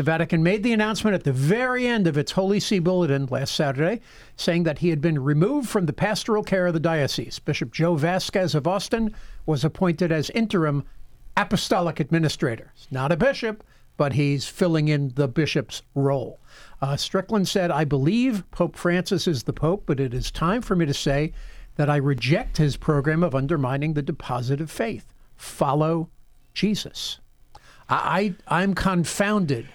The 0.00 0.04
Vatican 0.04 0.42
made 0.42 0.62
the 0.62 0.72
announcement 0.72 1.14
at 1.14 1.24
the 1.24 1.32
very 1.34 1.86
end 1.86 2.06
of 2.06 2.16
its 2.16 2.32
Holy 2.32 2.58
See 2.58 2.78
Bulletin 2.78 3.26
last 3.26 3.54
Saturday, 3.54 4.00
saying 4.34 4.62
that 4.62 4.78
he 4.78 4.88
had 4.88 5.02
been 5.02 5.22
removed 5.22 5.68
from 5.68 5.84
the 5.84 5.92
pastoral 5.92 6.42
care 6.42 6.66
of 6.66 6.72
the 6.72 6.80
diocese. 6.80 7.38
Bishop 7.38 7.70
Joe 7.70 7.96
Vasquez 7.96 8.54
of 8.54 8.66
Austin 8.66 9.14
was 9.44 9.62
appointed 9.62 10.10
as 10.10 10.30
interim 10.30 10.84
apostolic 11.36 12.00
administrator. 12.00 12.72
He's 12.76 12.90
not 12.90 13.12
a 13.12 13.16
bishop, 13.18 13.62
but 13.98 14.14
he's 14.14 14.46
filling 14.46 14.88
in 14.88 15.12
the 15.16 15.28
bishop's 15.28 15.82
role. 15.94 16.40
Uh, 16.80 16.96
Strickland 16.96 17.46
said, 17.46 17.70
I 17.70 17.84
believe 17.84 18.50
Pope 18.52 18.76
Francis 18.76 19.28
is 19.28 19.42
the 19.42 19.52
Pope, 19.52 19.82
but 19.84 20.00
it 20.00 20.14
is 20.14 20.30
time 20.30 20.62
for 20.62 20.74
me 20.74 20.86
to 20.86 20.94
say 20.94 21.34
that 21.76 21.90
I 21.90 21.96
reject 21.96 22.56
his 22.56 22.78
program 22.78 23.22
of 23.22 23.34
undermining 23.34 23.92
the 23.92 24.00
deposit 24.00 24.62
of 24.62 24.70
faith. 24.70 25.12
Follow 25.36 26.08
Jesus. 26.54 27.18
I, 27.90 28.34
I 28.48 28.60
I'm 28.62 28.74
confounded 28.74 29.66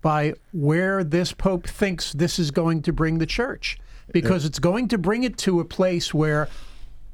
by 0.00 0.34
where 0.52 1.04
this 1.04 1.32
pope 1.32 1.66
thinks 1.66 2.12
this 2.12 2.38
is 2.38 2.50
going 2.50 2.82
to 2.82 2.92
bring 2.92 3.18
the 3.18 3.26
church 3.26 3.78
because 4.12 4.44
it's 4.44 4.58
going 4.58 4.88
to 4.88 4.98
bring 4.98 5.22
it 5.24 5.36
to 5.38 5.60
a 5.60 5.64
place 5.64 6.14
where 6.14 6.48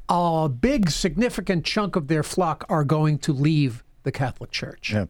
a 0.09 0.49
big 0.49 0.91
significant 0.91 1.65
chunk 1.65 1.97
of 1.97 2.09
their 2.09 2.23
flock 2.23 2.65
are 2.69 2.85
going 2.85 3.19
to 3.19 3.33
leave 3.33 3.83
the 4.03 4.13
Catholic 4.13 4.51
Church. 4.51 4.93
Yeah. 4.93 5.07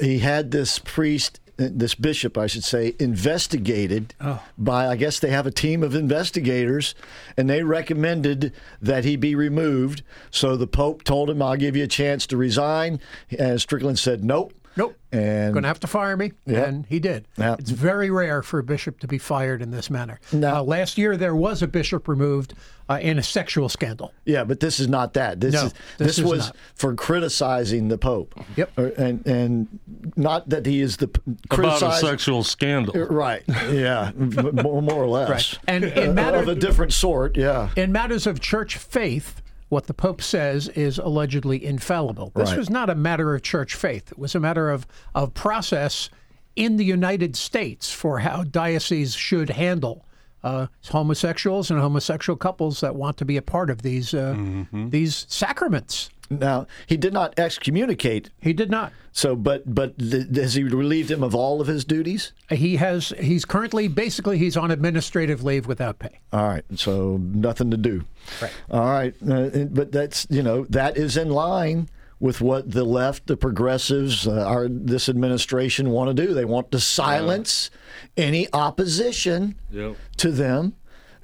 He 0.00 0.20
had 0.20 0.52
this 0.52 0.78
priest, 0.78 1.40
uh, 1.58 1.66
this 1.72 1.96
bishop, 1.96 2.38
I 2.38 2.46
should 2.46 2.62
say, 2.62 2.94
investigated 3.00 4.14
Oh. 4.20 4.40
by, 4.56 4.86
I 4.86 4.94
guess 4.94 5.18
they 5.18 5.30
have 5.30 5.48
a 5.48 5.50
team 5.50 5.82
of 5.82 5.96
investigators, 5.96 6.94
and 7.36 7.50
they 7.50 7.64
recommended 7.64 8.52
that 8.80 9.04
he 9.04 9.16
be 9.16 9.34
removed. 9.34 10.04
So 10.30 10.56
the 10.56 10.68
Pope 10.68 11.02
told 11.02 11.28
him, 11.28 11.42
I'll 11.42 11.56
give 11.56 11.74
you 11.74 11.82
a 11.82 11.88
chance 11.88 12.24
to 12.28 12.36
resign. 12.36 13.00
And 13.36 13.60
Strickland 13.60 13.98
said, 13.98 14.22
nope. 14.22 14.54
Nope. 14.76 14.96
And 15.12 15.52
Going 15.52 15.62
to 15.64 15.68
have 15.68 15.80
to 15.80 15.86
fire 15.88 16.16
me. 16.16 16.32
Yeah. 16.46 16.60
And 16.64 16.86
he 16.86 17.00
did. 17.00 17.26
Yeah. 17.36 17.56
It's 17.58 17.70
very 17.70 18.10
rare 18.10 18.42
for 18.42 18.60
a 18.60 18.62
bishop 18.62 19.00
to 19.00 19.08
be 19.08 19.18
fired 19.18 19.60
in 19.62 19.72
this 19.72 19.90
manner. 19.90 20.20
Uh, 20.32 20.62
last 20.62 20.96
year, 20.96 21.16
there 21.16 21.34
was 21.34 21.60
a 21.62 21.66
bishop 21.66 22.06
removed 22.06 22.54
uh, 22.88 22.98
in 23.02 23.18
a 23.18 23.22
sexual 23.22 23.68
scandal. 23.68 24.12
Yeah, 24.24 24.44
but 24.44 24.60
this 24.60 24.78
is 24.78 24.86
not 24.88 25.14
that. 25.14 25.40
This 25.40 25.54
No, 25.54 25.64
is 25.66 25.72
this 25.98 26.06
this, 26.06 26.18
is 26.18 26.24
was 26.24 26.46
not. 26.46 26.56
for 26.76 26.94
criticizing 26.94 27.88
the 27.88 27.98
Pope. 27.98 28.34
Yep. 28.56 28.78
Or- 28.78 28.92
and 28.96 29.26
and 29.26 29.78
not 30.16 30.48
that 30.50 30.64
he 30.66 30.80
is 30.80 30.98
the 30.98 31.10
About 31.50 31.82
a 31.82 31.92
sexual 31.96 32.44
scandal. 32.44 32.94
Right. 33.06 33.42
Yeah. 33.48 34.12
more, 34.16 34.80
more 34.82 35.02
or 35.02 35.08
less. 35.08 35.28
Right. 35.30 35.58
And 35.66 35.84
in 35.84 36.10
Uh, 36.10 36.12
matter- 36.12 36.38
of 36.38 36.48
a 36.48 36.54
different 36.54 36.92
sort. 36.92 37.36
Yeah. 37.36 37.70
In 37.76 37.90
matters 37.90 38.26
of 38.26 38.38
church 38.40 38.76
faith, 38.76 39.42
what 39.70 39.86
the 39.86 39.94
Pope 39.94 40.20
says 40.20 40.68
is 40.68 40.98
allegedly 40.98 41.64
infallible. 41.64 42.32
This 42.34 42.50
Right. 42.50 42.58
was 42.58 42.68
not 42.68 42.90
a 42.90 42.94
matter 42.94 43.34
of 43.34 43.42
church 43.42 43.74
faith. 43.74 44.12
It 44.12 44.18
was 44.18 44.34
a 44.34 44.40
matter 44.40 44.68
of, 44.68 44.86
of 45.14 45.32
process 45.32 46.10
in 46.56 46.76
the 46.76 46.84
United 46.84 47.36
States 47.36 47.90
for 47.92 48.18
how 48.18 48.42
dioceses 48.44 49.14
should 49.14 49.50
handle 49.50 50.04
uh, 50.42 50.66
homosexuals 50.88 51.70
and 51.70 51.80
homosexual 51.80 52.36
couples 52.36 52.80
that 52.80 52.94
want 52.94 53.16
to 53.18 53.24
be 53.24 53.36
a 53.36 53.42
part 53.42 53.70
of 53.70 53.82
these 53.82 54.14
uh, 54.14 54.36
these 54.72 55.26
sacraments. 55.28 56.10
Now 56.32 56.66
he 56.86 56.96
did 56.96 57.12
not 57.12 57.36
excommunicate. 57.38 58.30
He 58.40 58.52
did 58.52 58.70
not. 58.70 58.92
So, 59.12 59.34
but 59.34 59.74
but 59.74 59.98
th- 59.98 60.28
has 60.36 60.54
he 60.54 60.62
relieved 60.62 61.10
him 61.10 61.24
of 61.24 61.34
all 61.34 61.60
of 61.60 61.66
his 61.66 61.84
duties? 61.84 62.32
He 62.48 62.76
has. 62.76 63.12
He's 63.18 63.44
currently 63.44 63.88
basically 63.88 64.38
he's 64.38 64.56
on 64.56 64.70
administrative 64.70 65.42
leave 65.42 65.66
without 65.66 65.98
pay. 65.98 66.20
All 66.32 66.46
right. 66.46 66.64
So 66.76 67.16
nothing 67.20 67.72
to 67.72 67.76
do. 67.76 68.04
Right. 68.40 68.52
All 68.70 68.84
right. 68.88 69.14
Uh, 69.28 69.64
but 69.64 69.90
that's 69.90 70.26
you 70.30 70.42
know 70.42 70.64
that 70.70 70.96
is 70.96 71.16
in 71.16 71.30
line 71.30 71.88
with 72.20 72.40
what 72.42 72.70
the 72.70 72.84
left, 72.84 73.26
the 73.26 73.36
progressives, 73.36 74.28
uh, 74.28 74.44
our 74.46 74.68
this 74.68 75.08
administration 75.08 75.90
want 75.90 76.14
to 76.14 76.26
do. 76.26 76.34
They 76.34 76.44
want 76.44 76.70
to 76.72 76.78
silence 76.80 77.70
any 78.16 78.46
opposition 78.52 79.56
Yep. 79.70 79.96
to 80.18 80.30
them. 80.30 80.74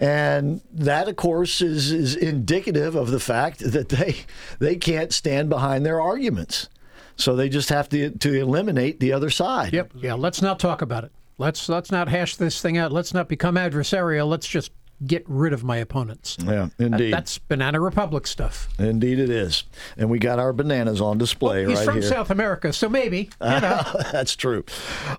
And 0.01 0.61
that, 0.73 1.09
of 1.09 1.17
course, 1.17 1.63
is, 1.63 1.91
is 1.91 2.15
indicative 2.17 2.95
of 2.95 3.11
the 3.11 3.21
fact 3.21 3.59
that 3.73 3.91
they 3.91 4.17
they 4.59 4.77
can't 4.77 5.13
stand 5.13 5.49
behind 5.49 5.85
their 5.87 6.01
arguments. 6.01 6.69
So 7.17 7.37
they 7.37 7.49
just 7.49 7.69
have 7.69 7.89
to 7.91 8.11
to 8.11 8.35
eliminate 8.35 8.99
the 9.01 9.13
other 9.13 9.31
side. 9.31 9.73
Yep. 9.75 9.93
Yeah. 9.97 10.15
Let's 10.15 10.43
not 10.43 10.59
talk 10.59 10.83
about 10.83 11.05
it. 11.05 11.13
Let's 11.39 11.69
let's 11.69 11.91
not 11.91 12.09
hash 12.09 12.37
this 12.37 12.61
thing 12.63 12.79
out. 12.79 12.91
Let's 12.93 13.13
not 13.13 13.29
become 13.29 13.57
adversarial. 13.57 14.29
Let's 14.29 14.47
just 14.47 14.71
get 15.05 15.25
rid 15.27 15.53
of 15.53 15.65
my 15.65 15.77
opponents. 15.77 16.37
Yeah, 16.41 16.69
That- 16.79 16.85
indeed. 16.87 17.13
that's 17.13 17.39
Banana 17.39 17.81
Republic 17.81 18.27
stuff. 18.27 18.69
Indeed, 18.79 19.19
it 19.19 19.31
is. 19.31 19.65
And 19.97 20.09
we 20.09 20.19
got 20.19 20.39
our 20.39 20.53
bananas 20.53 21.01
on 21.01 21.19
display 21.19 21.67
He's 21.67 21.79
right 21.79 21.85
from 21.85 21.95
here. 22.01 22.03
South 22.11 22.31
America, 22.31 22.73
so 22.73 22.89
maybe. 22.89 23.31
You 23.43 23.49
know. 23.61 23.83
That's 24.13 24.37
true. 24.37 24.65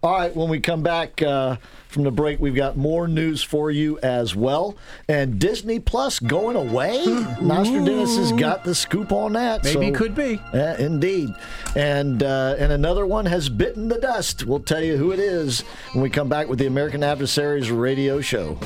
All 0.02 0.14
right, 0.18 0.36
when 0.36 0.50
we 0.50 0.60
come 0.60 0.82
back 0.84 1.22
uh, 1.22 1.58
from 1.90 2.04
the 2.04 2.12
break, 2.12 2.40
we've 2.40 2.56
got 2.56 2.76
more 2.78 3.08
news 3.08 3.44
for 3.44 3.70
you 3.70 4.00
as 4.00 4.36
well. 4.36 4.76
And 5.08 5.38
Disney 5.40 5.80
Plus 5.80 6.20
going 6.20 6.56
away? 6.56 7.06
Nasha 7.42 7.84
Dennis 7.86 8.18
has 8.18 8.32
got 8.32 8.64
the 8.64 8.74
scoop 8.76 9.12
on 9.12 9.34
that. 9.34 9.64
Maybe 9.64 9.88
so- 9.88 9.94
could 9.94 10.16
be. 10.16 10.40
Yeah, 10.54 10.78
indeed. 10.78 11.30
And 11.76 12.24
uh, 12.24 12.56
and 12.58 12.72
another 12.72 13.06
one 13.06 13.26
has 13.28 13.50
bitten 13.50 13.88
the 13.90 14.00
dust. 14.00 14.46
We'll 14.46 14.60
tell 14.60 14.82
you 14.84 14.98
who 14.98 15.12
it 15.12 15.20
is 15.20 15.62
when 15.94 16.02
we 16.02 16.10
come 16.10 16.30
back 16.30 16.48
with 16.48 16.60
the 16.60 16.66
American 16.68 17.04
Adversaries 17.04 17.70
Radio 17.72 18.22
Show. 18.22 18.58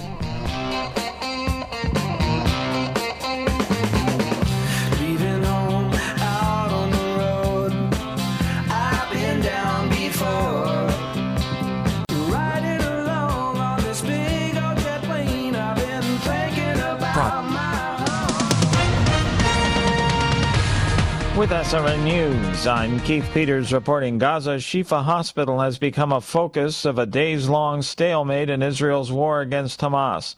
With 21.41 21.49
SRN 21.49 22.03
News, 22.03 22.67
I'm 22.67 22.99
Keith 22.99 23.27
Peters 23.33 23.73
reporting 23.73 24.19
Gaza's 24.19 24.61
Shifa 24.61 25.03
Hospital 25.03 25.59
has 25.59 25.79
become 25.79 26.11
a 26.11 26.21
focus 26.21 26.85
of 26.85 26.99
a 26.99 27.07
days 27.07 27.49
long 27.49 27.81
stalemate 27.81 28.51
in 28.51 28.61
Israel's 28.61 29.11
war 29.11 29.41
against 29.41 29.79
Hamas. 29.79 30.35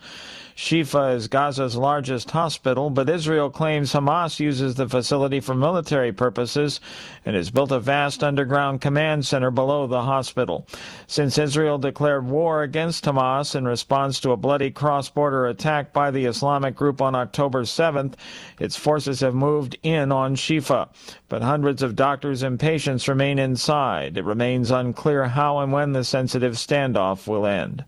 Shifa 0.56 1.16
is 1.16 1.28
Gaza's 1.28 1.76
largest 1.76 2.30
hospital, 2.32 2.90
but 2.90 3.10
Israel 3.10 3.50
claims 3.50 3.94
Hamas 3.94 4.40
uses 4.40 4.76
the 4.76 4.88
facility 4.88 5.40
for 5.40 5.56
military 5.56 6.12
purposes 6.12 6.80
and 7.26 7.36
has 7.36 7.50
built 7.50 7.72
a 7.72 7.80
vast 7.80 8.24
underground 8.24 8.80
command 8.80 9.26
center 9.26 9.50
below 9.50 9.88
the 9.88 10.04
hospital. 10.04 10.68
Since 11.08 11.38
Israel 11.38 11.78
declared 11.78 12.28
war 12.28 12.62
against 12.62 13.06
Hamas 13.06 13.56
in 13.56 13.66
response 13.66 14.20
to 14.20 14.32
a 14.32 14.38
bloody 14.38 14.70
cross 14.70 15.10
border 15.10 15.48
attack 15.48 15.92
by 15.92 16.12
the 16.12 16.26
Islamic 16.26 16.76
group 16.76 17.02
on 17.02 17.16
October 17.16 17.64
7th, 17.64 18.14
its 18.60 18.76
forces 18.76 19.22
have 19.22 19.34
moved 19.34 19.78
in 19.82 20.12
on 20.12 20.36
Shifa. 20.36 20.90
But 21.30 21.42
hundreds 21.42 21.82
of 21.82 21.96
doctors 21.96 22.44
and 22.44 22.60
patients 22.60 23.08
remain 23.08 23.40
inside. 23.40 24.18
It 24.18 24.26
remains 24.26 24.70
unclear 24.70 25.26
how 25.26 25.60
and 25.60 25.72
when 25.72 25.94
the 25.94 26.04
sensitive 26.04 26.54
standoff 26.54 27.28
will 27.28 27.48
end. 27.48 27.84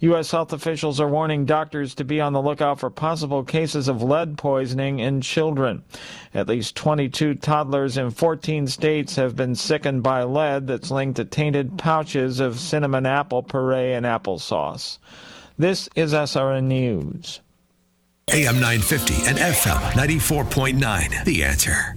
U.S. 0.00 0.30
health 0.30 0.52
officials 0.52 1.00
are 1.00 1.08
warning 1.08 1.44
doctors 1.44 1.87
to 1.96 2.04
be 2.04 2.20
on 2.20 2.32
the 2.32 2.42
lookout 2.42 2.80
for 2.80 2.90
possible 2.90 3.44
cases 3.44 3.88
of 3.88 4.02
lead 4.02 4.38
poisoning 4.38 4.98
in 4.98 5.20
children. 5.20 5.82
At 6.34 6.48
least 6.48 6.76
22 6.76 7.34
toddlers 7.36 7.96
in 7.96 8.10
14 8.10 8.66
states 8.66 9.16
have 9.16 9.36
been 9.36 9.54
sickened 9.54 10.02
by 10.02 10.22
lead 10.22 10.66
that's 10.66 10.90
linked 10.90 11.16
to 11.16 11.24
tainted 11.24 11.78
pouches 11.78 12.40
of 12.40 12.58
cinnamon 12.60 13.06
apple 13.06 13.42
puree 13.42 13.92
and 13.92 14.06
applesauce. 14.06 14.98
This 15.58 15.88
is 15.94 16.12
SRN 16.12 16.64
News. 16.64 17.40
AM 18.30 18.60
950 18.60 19.14
and 19.26 19.38
FM 19.38 19.80
94.9. 19.92 21.24
The 21.24 21.44
answer. 21.44 21.96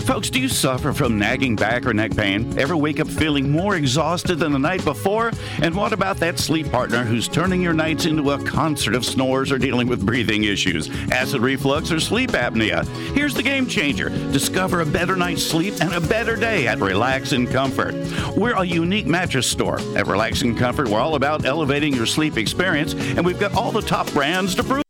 Folks, 0.00 0.30
do 0.30 0.40
you 0.40 0.48
suffer 0.48 0.92
from 0.92 1.18
nagging 1.18 1.54
back 1.54 1.86
or 1.86 1.92
neck 1.92 2.16
pain? 2.16 2.58
Ever 2.58 2.76
wake 2.76 2.98
up 2.98 3.08
feeling 3.08 3.50
more 3.50 3.76
exhausted 3.76 4.36
than 4.36 4.52
the 4.52 4.58
night 4.58 4.84
before? 4.84 5.32
And 5.60 5.74
what 5.74 5.92
about 5.92 6.16
that 6.18 6.38
sleep 6.38 6.70
partner 6.70 7.04
who's 7.04 7.28
turning 7.28 7.60
your 7.60 7.72
nights 7.72 8.06
into 8.06 8.30
a 8.30 8.42
concert 8.42 8.94
of 8.94 9.04
snores 9.04 9.52
or 9.52 9.58
dealing 9.58 9.86
with 9.86 10.04
breathing 10.04 10.44
issues, 10.44 10.88
acid 11.10 11.42
reflux, 11.42 11.92
or 11.92 12.00
sleep 12.00 12.30
apnea? 12.30 12.86
Here's 13.14 13.34
the 13.34 13.42
game 13.42 13.66
changer. 13.66 14.08
Discover 14.32 14.80
a 14.80 14.86
better 14.86 15.14
night's 15.14 15.42
sleep 15.42 15.74
and 15.80 15.92
a 15.92 16.00
better 16.00 16.36
day 16.36 16.66
at 16.66 16.78
Relax 16.78 17.32
and 17.32 17.48
Comfort. 17.48 17.94
We're 18.36 18.56
a 18.56 18.64
unique 18.64 19.06
mattress 19.06 19.46
store. 19.46 19.78
At 19.96 20.06
Relax 20.06 20.42
and 20.42 20.56
Comfort, 20.56 20.88
we're 20.88 21.00
all 21.00 21.16
about 21.16 21.44
elevating 21.44 21.94
your 21.94 22.06
sleep 22.06 22.38
experience, 22.38 22.94
and 22.94 23.24
we've 23.24 23.40
got 23.40 23.54
all 23.54 23.72
the 23.72 23.82
top 23.82 24.10
brands 24.12 24.54
to 24.54 24.64
prove 24.64 24.87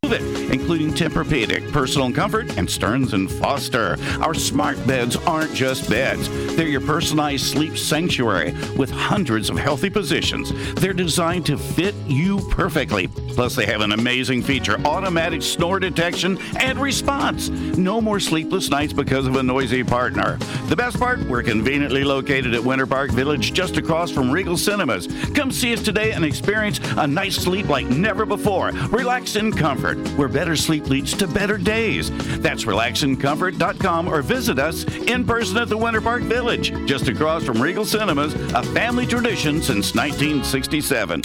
including 0.50 0.90
Tempur-Pedic, 0.90 1.70
Personal 1.72 2.12
Comfort, 2.12 2.56
and 2.56 2.68
Stearns 2.68 3.12
and 3.12 3.30
Foster. 3.30 3.96
Our 4.20 4.34
smart 4.34 4.84
beds 4.86 5.16
aren't 5.16 5.54
just 5.54 5.88
beds; 5.88 6.28
they're 6.56 6.66
your 6.66 6.80
personalized 6.80 7.46
sleep 7.46 7.76
sanctuary 7.76 8.52
with 8.76 8.90
hundreds 8.90 9.50
of 9.50 9.58
healthy 9.58 9.90
positions. 9.90 10.52
They're 10.74 10.92
designed 10.92 11.46
to 11.46 11.58
fit 11.58 11.94
you 12.06 12.38
perfectly. 12.50 13.08
Plus, 13.08 13.54
they 13.54 13.66
have 13.66 13.80
an 13.80 13.92
amazing 13.92 14.42
feature: 14.42 14.80
automatic 14.84 15.42
snore 15.42 15.80
detection 15.80 16.38
and 16.58 16.78
response. 16.80 17.48
No 17.48 18.00
more 18.00 18.20
sleepless 18.20 18.70
nights 18.70 18.92
because 18.92 19.26
of 19.26 19.36
a 19.36 19.42
noisy 19.42 19.84
partner. 19.84 20.36
The 20.68 20.76
best 20.76 20.98
part: 20.98 21.20
we're 21.24 21.42
conveniently 21.42 22.04
located 22.04 22.54
at 22.54 22.64
Winter 22.64 22.86
Park 22.86 23.10
Village, 23.10 23.52
just 23.52 23.76
across 23.76 24.10
from 24.10 24.30
Regal 24.30 24.56
Cinemas. 24.56 25.08
Come 25.34 25.50
see 25.50 25.72
us 25.72 25.82
today 25.82 26.12
and 26.12 26.24
experience 26.24 26.80
a 26.96 27.06
night's 27.06 27.36
sleep 27.36 27.68
like 27.68 27.86
never 27.86 28.26
before. 28.26 28.70
Relax 28.90 29.36
in 29.36 29.52
comfort, 29.52 29.98
where 30.16 30.28
better 30.38 30.54
sleep 30.54 30.88
leads 30.88 31.14
to 31.14 31.26
better 31.26 31.58
days. 31.58 32.12
That's 32.38 32.64
relaxandcomfort.com 32.64 34.06
or 34.06 34.22
visit 34.22 34.60
us 34.60 34.84
in 35.08 35.26
person 35.26 35.56
at 35.56 35.68
the 35.68 35.76
Winter 35.76 36.00
Park 36.00 36.22
Village, 36.22 36.72
just 36.86 37.08
across 37.08 37.42
from 37.42 37.60
Regal 37.60 37.84
Cinemas, 37.84 38.34
a 38.54 38.62
family 38.62 39.04
tradition 39.04 39.60
since 39.60 39.96
1967. 39.96 41.22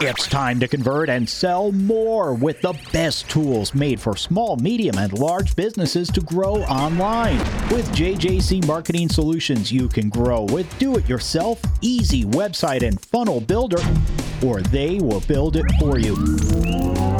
It's 0.00 0.26
time 0.26 0.58
to 0.58 0.66
convert 0.66 1.08
and 1.08 1.28
sell 1.28 1.70
more 1.70 2.34
with 2.34 2.60
the 2.60 2.74
best 2.92 3.30
tools 3.30 3.72
made 3.72 4.00
for 4.00 4.16
small, 4.16 4.56
medium, 4.56 4.98
and 4.98 5.16
large 5.16 5.54
businesses 5.54 6.08
to 6.08 6.20
grow 6.20 6.56
online. 6.64 7.38
With 7.70 7.88
JJC 7.92 8.66
Marketing 8.66 9.08
Solutions, 9.08 9.70
you 9.70 9.86
can 9.86 10.08
grow 10.08 10.42
with 10.42 10.66
do 10.80 10.96
it 10.96 11.08
yourself, 11.08 11.62
easy 11.82 12.24
website 12.24 12.82
and 12.82 13.00
funnel 13.00 13.40
builder, 13.40 13.80
or 14.44 14.60
they 14.60 14.98
will 14.98 15.20
build 15.20 15.54
it 15.54 15.66
for 15.78 16.00
you. 16.00 17.19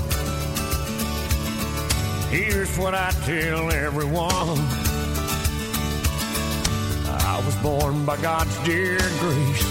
here's 2.31 2.77
what 2.77 2.95
I 2.95 3.11
tell 3.25 3.69
everyone. 3.71 4.57
I 7.05 7.43
was 7.45 7.55
born 7.57 8.05
by 8.05 8.15
God's 8.21 8.57
dear 8.63 8.97
grace 9.19 9.65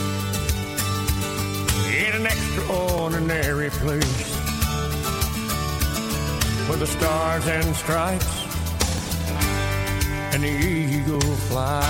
in 1.88 2.12
an 2.14 2.26
extraordinary 2.26 3.70
place 3.70 4.36
where 6.68 6.76
the 6.76 6.86
stars 6.86 7.46
and 7.46 7.74
stripes 7.74 8.44
and 10.34 10.42
the 10.42 10.48
eagle 10.48 11.20
fly. 11.48 11.80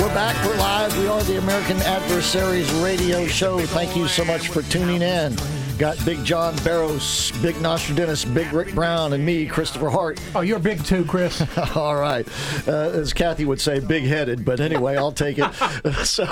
We're 0.00 0.14
back. 0.14 0.36
We're 0.46 0.56
live. 0.56 0.96
We 0.98 1.08
are 1.08 1.22
the 1.24 1.38
American 1.38 1.78
Adversaries 1.78 2.72
radio 2.74 3.26
show. 3.26 3.58
Thank 3.58 3.96
you 3.96 4.06
so 4.06 4.24
much 4.24 4.48
for 4.48 4.62
tuning 4.62 5.02
in. 5.02 5.36
Got 5.78 6.04
Big 6.04 6.24
John 6.24 6.56
Barros, 6.64 7.30
Big 7.40 7.60
Nostradamus, 7.60 8.24
Big 8.24 8.52
Rick 8.52 8.74
Brown, 8.74 9.12
and 9.12 9.24
me, 9.24 9.46
Christopher 9.46 9.88
Hart. 9.88 10.20
Oh, 10.34 10.40
you're 10.40 10.58
big 10.58 10.84
too, 10.84 11.04
Chris. 11.04 11.40
All 11.76 11.94
right. 11.94 12.26
Uh, 12.66 12.90
as 12.90 13.12
Kathy 13.12 13.44
would 13.44 13.60
say, 13.60 13.78
big 13.78 14.02
headed, 14.02 14.44
but 14.44 14.58
anyway, 14.58 14.96
I'll 14.96 15.12
take 15.12 15.38
it. 15.38 15.54
so 16.04 16.26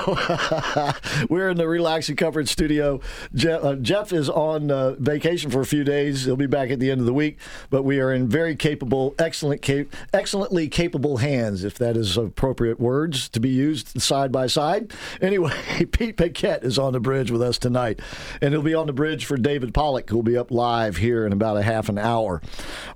we're 1.30 1.48
in 1.48 1.58
the 1.58 1.68
Relax 1.68 2.08
and 2.08 2.18
Comfort 2.18 2.48
studio. 2.48 3.00
Jeff, 3.36 3.62
uh, 3.62 3.76
Jeff 3.76 4.12
is 4.12 4.28
on 4.28 4.72
uh, 4.72 4.94
vacation 4.98 5.48
for 5.52 5.60
a 5.60 5.66
few 5.66 5.84
days. 5.84 6.24
He'll 6.24 6.34
be 6.34 6.46
back 6.46 6.70
at 6.70 6.80
the 6.80 6.90
end 6.90 6.98
of 6.98 7.06
the 7.06 7.14
week, 7.14 7.38
but 7.70 7.84
we 7.84 8.00
are 8.00 8.12
in 8.12 8.28
very 8.28 8.56
capable, 8.56 9.14
excellent, 9.16 9.62
cap- 9.62 9.86
excellently 10.12 10.66
capable 10.66 11.18
hands, 11.18 11.62
if 11.62 11.78
that 11.78 11.96
is 11.96 12.16
appropriate 12.16 12.80
words 12.80 13.28
to 13.28 13.38
be 13.38 13.50
used 13.50 14.02
side 14.02 14.32
by 14.32 14.48
side. 14.48 14.92
Anyway, 15.22 15.52
Pete 15.92 16.16
Paquette 16.16 16.64
is 16.64 16.80
on 16.80 16.94
the 16.94 17.00
bridge 17.00 17.30
with 17.30 17.42
us 17.42 17.58
tonight, 17.58 18.00
and 18.42 18.52
he'll 18.52 18.60
be 18.60 18.74
on 18.74 18.88
the 18.88 18.92
bridge 18.92 19.24
for 19.24 19.35
David 19.42 19.74
Pollock, 19.74 20.08
who'll 20.08 20.22
be 20.22 20.36
up 20.36 20.50
live 20.50 20.96
here 20.96 21.26
in 21.26 21.32
about 21.32 21.56
a 21.56 21.62
half 21.62 21.88
an 21.88 21.98
hour. 21.98 22.42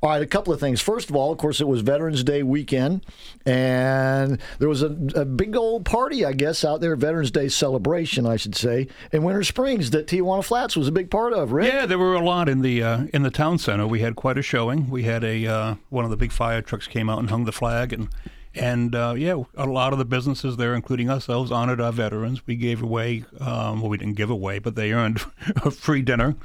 All 0.03 0.11
right, 0.11 0.23
a 0.23 0.27
couple 0.27 0.53
of 0.53 0.61
things. 0.61 0.81
First 0.81 1.11
of 1.11 1.17
all, 1.17 1.33
of 1.33 1.39
course, 1.39 1.61
it 1.61 1.69
was 1.69 1.81
Veterans 1.83 2.25
Day 2.25 2.43
weekend, 2.43 3.05
and 3.47 4.39
there 4.59 4.69
was 4.69 4.83
a, 4.83 4.97
a 5.15 5.25
big 5.25 5.57
old 5.57 5.85
party, 5.85 6.25
I 6.25 6.33
guess, 6.33 6.65
out 6.65 6.81
there, 6.81 6.97
Veterans 6.97 7.31
Day 7.31 7.49
celebration, 7.49 8.27
I 8.27 8.37
should 8.37 8.55
say, 8.55 8.89
in 9.12 9.23
Winter 9.23 9.45
Springs 9.45 9.91
that 9.91 10.07
Tijuana 10.07 10.45
Flats 10.45 10.77
was 10.77 10.89
a 10.89 10.93
big 10.93 11.11
part 11.11 11.33
of. 11.33 11.53
Rick? 11.53 11.73
Yeah, 11.73 11.87
there 11.87 11.99
were 11.99 12.15
a 12.15 12.25
lot 12.25 12.49
in 12.49 12.62
the 12.62 12.83
uh, 12.83 13.07
in 13.12 13.23
the 13.23 13.31
town 13.31 13.59
center. 13.59 13.87
We 13.87 14.01
had 14.01 14.17
quite 14.17 14.39
a 14.39 14.43
showing. 14.43 14.91
We 14.91 15.05
had 15.05 15.25
a 15.25 15.47
uh, 15.47 15.75
one 15.89 16.05
of 16.05 16.11
the 16.11 16.17
big 16.17 16.33
fire 16.33 16.62
trucks 16.62 16.87
came 16.87 17.11
out 17.11 17.19
and 17.19 17.31
hung 17.31 17.45
the 17.45 17.53
flag, 17.53 17.93
and 17.93 18.09
and 18.55 18.95
uh, 18.95 19.15
yeah, 19.17 19.43
a 19.55 19.67
lot 19.67 19.93
of 19.93 19.99
the 19.99 20.05
businesses 20.05 20.57
there, 20.57 20.75
including 20.75 21.09
ourselves, 21.09 21.53
honored 21.53 21.81
our 21.81 21.93
veterans. 21.93 22.47
We 22.47 22.57
gave 22.57 22.83
away, 22.83 23.25
um, 23.41 23.81
well, 23.81 23.91
we 23.91 23.99
didn't 23.99 24.17
give 24.17 24.31
away, 24.31 24.59
but 24.59 24.75
they 24.75 24.93
earned 24.93 25.21
a 25.65 25.71
free 25.71 26.03
dinner. 26.03 26.37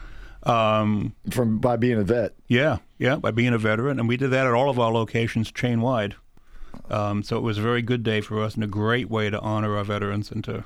Um, 0.44 1.16
From 1.32 1.58
by 1.58 1.76
being 1.76 1.98
a 1.98 2.04
vet. 2.04 2.34
Yeah, 2.48 2.78
yeah, 3.00 3.16
by 3.16 3.32
being 3.32 3.54
a 3.54 3.58
veteran, 3.58 4.00
and 4.00 4.08
we 4.08 4.18
did 4.18 4.30
that 4.30 4.46
at 4.46 4.54
all 4.54 4.70
of 4.70 4.80
our 4.80 4.92
locations 4.92 5.52
chain 5.52 5.82
wide. 5.82 6.16
Um, 6.90 7.24
so 7.24 7.38
it 7.38 7.42
was 7.42 7.58
a 7.58 7.62
very 7.62 7.82
good 7.82 8.04
day 8.04 8.22
for 8.22 8.44
us 8.44 8.54
and 8.54 8.64
a 8.64 8.68
great 8.68 9.10
way 9.10 9.30
to 9.30 9.40
honor 9.40 9.78
our 9.78 9.84
veterans 9.84 10.30
and 10.30 10.44
to 10.44 10.66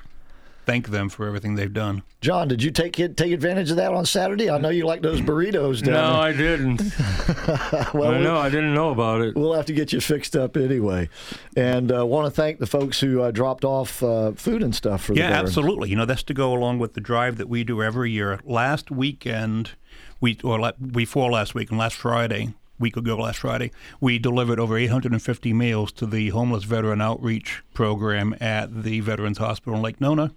thank 0.66 0.88
them 0.88 1.08
for 1.08 1.26
everything 1.26 1.54
they've 1.54 1.72
done. 1.72 2.02
John, 2.20 2.48
did 2.48 2.62
you 2.62 2.70
take 2.70 2.92
take 2.94 3.32
advantage 3.32 3.70
of 3.70 3.76
that 3.76 3.92
on 3.92 4.04
Saturday? 4.06 4.50
I 4.50 4.58
know 4.58 4.68
you 4.68 4.86
like 4.86 5.02
those 5.02 5.20
burritos 5.20 5.82
down 5.82 5.94
No, 5.94 6.12
there. 6.12 6.22
I 6.22 6.32
didn't. 6.32 6.82
well, 7.94 8.12
I 8.14 8.20
know. 8.20 8.36
I 8.36 8.48
didn't 8.50 8.74
know 8.74 8.90
about 8.90 9.22
it. 9.22 9.34
We'll 9.36 9.54
have 9.54 9.66
to 9.66 9.72
get 9.72 9.92
you 9.92 10.00
fixed 10.00 10.36
up 10.36 10.56
anyway. 10.56 11.08
And 11.56 11.90
uh, 11.94 12.06
want 12.06 12.26
to 12.26 12.30
thank 12.30 12.58
the 12.58 12.66
folks 12.66 13.00
who 13.00 13.22
uh, 13.22 13.30
dropped 13.30 13.64
off 13.64 14.02
uh, 14.02 14.32
food 14.32 14.62
and 14.62 14.74
stuff 14.74 15.04
for 15.04 15.14
yeah, 15.14 15.28
the 15.28 15.28
veterans. 15.30 15.48
absolutely. 15.50 15.90
You 15.90 15.96
know, 15.96 16.04
that's 16.04 16.22
to 16.24 16.34
go 16.34 16.52
along 16.52 16.78
with 16.78 16.94
the 16.94 17.00
drive 17.00 17.36
that 17.38 17.48
we 17.48 17.64
do 17.64 17.82
every 17.82 18.10
year. 18.10 18.40
Last 18.44 18.90
weekend, 18.90 19.72
we 20.20 20.38
or 20.44 20.60
la- 20.60 20.72
before 20.72 21.30
last 21.30 21.54
week 21.54 21.70
and 21.70 21.78
last 21.78 21.96
Friday, 21.96 22.54
week 22.78 22.96
ago 22.96 23.16
last 23.16 23.38
Friday, 23.38 23.70
we 24.00 24.18
delivered 24.18 24.60
over 24.60 24.76
850 24.76 25.52
meals 25.52 25.92
to 25.92 26.06
the 26.06 26.28
homeless 26.30 26.64
veteran 26.64 27.00
outreach 27.00 27.62
program 27.74 28.34
at 28.40 28.82
the 28.82 29.00
Veterans 29.00 29.38
Hospital 29.38 29.76
in 29.76 29.82
Lake 29.82 30.00
Nona. 30.00 30.32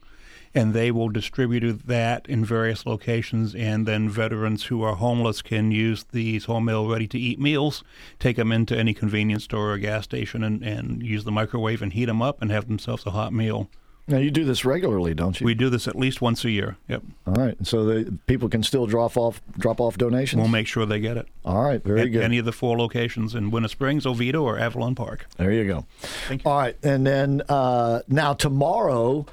And 0.56 0.74
they 0.74 0.92
will 0.92 1.10
distribute 1.10 1.88
that 1.88 2.28
in 2.30 2.46
various 2.46 2.86
locations, 2.86 3.56
and 3.56 3.88
then 3.88 4.08
veterans 4.08 4.66
who 4.66 4.84
are 4.84 4.96
homeless 4.96 5.42
can 5.42 5.72
use 5.72 6.06
these 6.12 6.46
home 6.46 6.66
meal 6.66 6.88
ready 6.88 7.08
to 7.08 7.20
eat 7.20 7.40
meals, 7.40 7.84
take 8.20 8.36
them 8.36 8.52
into 8.52 8.78
any 8.78 8.94
convenience 8.94 9.46
store 9.46 9.74
or 9.74 9.78
gas 9.80 10.04
station, 10.04 10.44
and, 10.44 10.62
and 10.62 11.02
use 11.02 11.24
the 11.24 11.32
microwave 11.32 11.82
and 11.82 11.94
heat 11.94 12.06
them 12.06 12.22
up 12.22 12.40
and 12.42 12.52
have 12.52 12.68
themselves 12.68 13.06
a 13.08 13.12
hot 13.12 13.34
meal. 13.34 13.68
Now 14.06 14.18
you 14.18 14.32
do 14.32 14.44
this 14.44 14.66
regularly, 14.66 15.14
don't 15.14 15.40
you? 15.40 15.46
We 15.46 15.54
do 15.54 15.70
this 15.70 15.88
at 15.88 15.96
least 15.96 16.22
once 16.22 16.44
a 16.44 16.50
year. 16.50 16.76
Yep. 16.90 17.04
All 17.26 17.36
right, 17.36 17.56
so 17.66 17.86
the 17.86 18.18
people 18.28 18.50
can 18.50 18.62
still 18.62 18.86
drop 18.86 19.16
off 19.16 19.42
drop 19.58 19.80
off 19.80 19.98
donations. 19.98 20.42
We'll 20.42 20.50
make 20.52 20.68
sure 20.68 20.86
they 20.86 21.00
get 21.00 21.16
it. 21.16 21.26
All 21.46 21.64
right, 21.64 21.82
very 21.82 22.02
At 22.02 22.08
good. 22.12 22.22
Any 22.22 22.38
of 22.38 22.44
the 22.44 22.52
four 22.52 22.78
locations 22.78 23.34
in 23.34 23.50
Winter 23.50 23.70
Springs, 23.70 24.06
Oviedo, 24.06 24.44
or 24.44 24.60
Avalon 24.60 24.94
Park. 24.94 25.28
There 25.38 25.54
you 25.54 25.66
go. 25.66 25.86
Thank 26.28 26.44
you. 26.44 26.52
All 26.52 26.58
right, 26.58 26.76
and 26.84 27.08
then 27.08 27.44
uh, 27.48 28.02
now 28.10 28.34
tomorrow, 28.34 29.26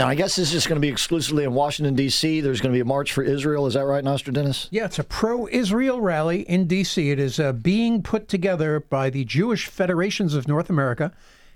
and 0.00 0.08
I 0.08 0.14
guess 0.14 0.34
this 0.34 0.54
is 0.54 0.66
going 0.66 0.76
to 0.76 0.80
be 0.80 0.88
exclusively 0.88 1.44
in 1.44 1.52
Washington 1.52 1.94
D.C. 1.94 2.40
There's 2.40 2.62
going 2.62 2.72
to 2.72 2.76
be 2.76 2.80
a 2.80 2.86
march 2.86 3.12
for 3.12 3.22
Israel. 3.22 3.66
Is 3.66 3.74
that 3.74 3.84
right, 3.84 4.02
Nostradamus? 4.02 4.66
Yeah, 4.70 4.86
it's 4.86 4.98
a 4.98 5.04
pro 5.04 5.46
Israel 5.48 6.00
rally 6.00 6.40
in 6.48 6.66
D.C. 6.66 7.10
It 7.10 7.18
is 7.18 7.38
uh, 7.38 7.52
being 7.52 8.02
put 8.02 8.26
together 8.26 8.80
by 8.80 9.10
the 9.10 9.26
Jewish 9.26 9.66
Federations 9.66 10.34
of 10.34 10.48
North 10.48 10.70
America 10.70 11.12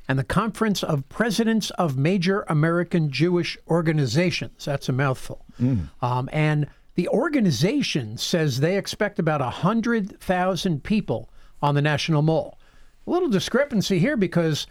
and 0.07 0.19
the 0.19 0.25
Conference 0.25 0.83
of 0.83 1.09
Presidents 1.09 1.71
of 1.71 1.97
Major 1.97 2.45
American 2.49 3.11
Jewish 3.11 3.57
Organizations. 3.67 4.67
That's 4.67 4.91
a 4.91 4.93
mouthful. 4.93 5.47
Um, 6.03 6.29
and 6.31 6.67
the 6.97 7.09
organization 7.09 8.19
says 8.19 8.61
they 8.61 8.77
expect 8.77 9.19
about 9.19 9.41
100,000 9.41 10.85
people 10.85 11.31
on 11.63 11.75
the 11.75 11.83
National 11.83 12.21
Mall. 12.21 12.59
A 13.07 13.11
little 13.11 13.31
discrepancy 13.31 13.99
here 13.99 14.19
because 14.19 14.67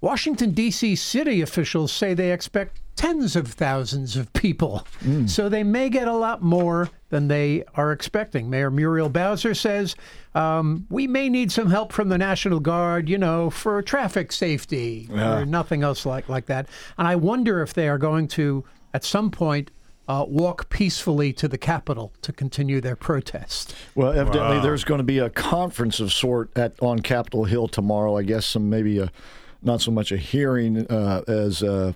Washington, 0.00 0.50
D.C. 0.52 0.94
city 0.96 1.40
officials 1.40 1.90
say 1.92 2.14
they 2.14 2.32
expect 2.32 2.80
tens 2.96 3.36
of 3.36 3.48
thousands 3.48 4.16
of 4.16 4.32
people. 4.32 4.86
So 5.26 5.48
they 5.48 5.62
may 5.62 5.88
get 5.90 6.08
a 6.08 6.14
lot 6.14 6.42
more 6.42 6.88
than 7.10 7.28
they 7.28 7.64
are 7.74 7.92
expecting. 7.92 8.48
Mayor 8.48 8.70
Muriel 8.70 9.08
Bowser 9.10 9.54
says 9.54 9.94
um, 10.34 10.86
we 10.90 11.06
may 11.06 11.28
need 11.28 11.52
some 11.52 11.70
help 11.70 11.92
from 11.92 12.08
the 12.08 12.16
National 12.18 12.58
Guard, 12.60 13.08
you 13.08 13.18
know, 13.18 13.50
for 13.50 13.80
traffic 13.82 14.32
safety 14.32 15.08
Yeah. 15.12 15.38
or 15.40 15.46
nothing 15.46 15.82
else 15.82 16.06
like, 16.06 16.28
like 16.28 16.46
that. 16.46 16.68
And 16.98 17.06
I 17.06 17.16
wonder 17.16 17.62
if 17.62 17.74
they 17.74 17.88
are 17.88 17.98
going 17.98 18.28
to, 18.28 18.64
at 18.94 19.04
some 19.04 19.30
point, 19.30 19.70
uh, 20.08 20.24
walk 20.26 20.68
peacefully 20.70 21.32
to 21.34 21.48
the 21.48 21.58
Capitol 21.58 22.12
to 22.22 22.32
continue 22.32 22.80
their 22.80 22.96
protest. 22.96 23.74
Well, 23.94 24.12
evidently 24.12 24.56
Wow. 24.58 24.62
there's 24.62 24.84
going 24.84 24.98
to 24.98 25.04
be 25.04 25.18
a 25.18 25.28
conference 25.30 26.00
of 26.00 26.12
sort 26.12 26.50
at 26.56 26.74
on 26.80 27.00
Capitol 27.00 27.44
Hill 27.44 27.68
tomorrow. 27.68 28.16
I 28.16 28.22
guess 28.22 28.46
some 28.46 28.70
maybe 28.70 28.98
a 28.98 29.10
not 29.66 29.80
so 29.80 29.90
much 29.90 30.12
a 30.12 30.16
hearing 30.16 30.86
uh, 30.86 31.22
as 31.26 31.62
a, 31.62 31.94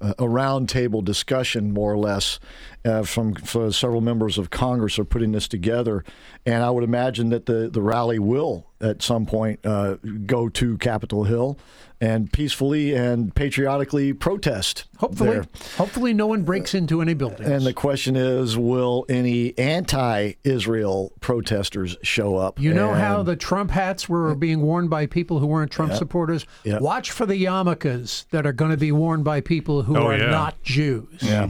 a 0.00 0.24
roundtable 0.24 1.04
discussion, 1.04 1.72
more 1.72 1.92
or 1.92 1.98
less, 1.98 2.40
uh, 2.84 3.02
from, 3.02 3.34
from 3.34 3.72
several 3.72 4.00
members 4.00 4.38
of 4.38 4.50
Congress 4.50 4.98
are 4.98 5.04
putting 5.04 5.32
this 5.32 5.46
together, 5.48 6.04
and 6.46 6.62
I 6.62 6.70
would 6.70 6.84
imagine 6.84 7.28
that 7.30 7.46
the 7.46 7.68
the 7.70 7.82
rally 7.82 8.18
will 8.18 8.66
at 8.80 9.02
some 9.02 9.26
point 9.26 9.60
uh, 9.64 9.96
go 10.24 10.48
to 10.48 10.78
Capitol 10.78 11.24
Hill 11.24 11.58
and 12.02 12.32
peacefully 12.32 12.94
and 12.94 13.34
patriotically 13.34 14.14
protest. 14.14 14.86
Hopefully, 14.96 15.30
there. 15.32 15.44
hopefully 15.76 16.14
no 16.14 16.26
one 16.26 16.44
breaks 16.44 16.72
into 16.74 17.02
any 17.02 17.12
buildings. 17.12 17.46
And 17.46 17.66
the 17.66 17.74
question 17.74 18.16
is, 18.16 18.56
will 18.56 19.04
any 19.10 19.52
anti-Israel 19.58 21.12
protesters 21.20 21.96
show 22.02 22.36
up? 22.36 22.58
You 22.58 22.72
know 22.74 22.92
how 22.94 23.22
the 23.22 23.36
Trump 23.36 23.70
hats 23.70 24.08
were 24.08 24.34
being 24.34 24.62
worn 24.62 24.88
by 24.88 25.06
people 25.06 25.38
who 25.38 25.46
weren't 25.46 25.70
Trump 25.70 25.90
Yep. 25.90 25.98
supporters? 25.98 26.46
Yep. 26.64 26.80
Watch 26.80 27.10
for 27.10 27.26
the 27.26 27.34
yarmulkes 27.42 28.26
that 28.30 28.46
are 28.46 28.52
going 28.52 28.70
to 28.70 28.76
be 28.76 28.92
worn 28.92 29.22
by 29.22 29.40
people 29.40 29.82
who 29.82 29.96
Oh, 29.96 30.06
are 30.06 30.16
yeah. 30.18 30.30
not 30.30 30.62
Jews. 30.62 31.18
Yeah. 31.20 31.44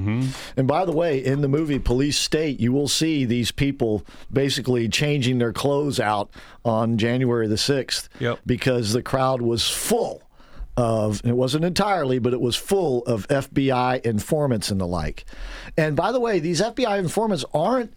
And 0.57 0.66
by 0.66 0.85
the 0.85 0.93
way, 0.93 1.19
in 1.24 1.40
the 1.40 1.48
movie 1.48 1.78
Police 1.78 2.18
State, 2.18 2.60
you 2.60 2.72
will 2.72 2.88
see 2.88 3.24
these 3.24 3.51
people 3.51 4.05
basically 4.32 4.88
changing 4.88 5.38
their 5.38 5.52
clothes 5.52 5.98
out 6.01 6.30
on 6.64 6.98
January 6.98 7.47
the 7.47 7.56
6th 7.56 8.09
Yep. 8.18 8.40
because 8.47 8.92
the 8.92 9.02
crowd 9.02 9.42
was 9.42 9.68
full 9.68 10.22
of, 10.76 11.20
it 11.24 11.36
wasn't 11.36 11.64
entirely, 11.64 12.18
but 12.18 12.32
it 12.32 12.40
was 12.40 12.56
full 12.56 13.05
of 13.05 13.26
FBI 13.28 14.01
informants 14.05 14.70
and 14.70 14.80
the 14.80 14.86
like. 14.86 15.24
And 15.76 15.94
by 15.97 16.12
the 16.12 16.20
way, 16.20 16.38
these 16.38 16.60
FBI 16.60 16.98
informants 16.98 17.44
aren't, 17.52 17.92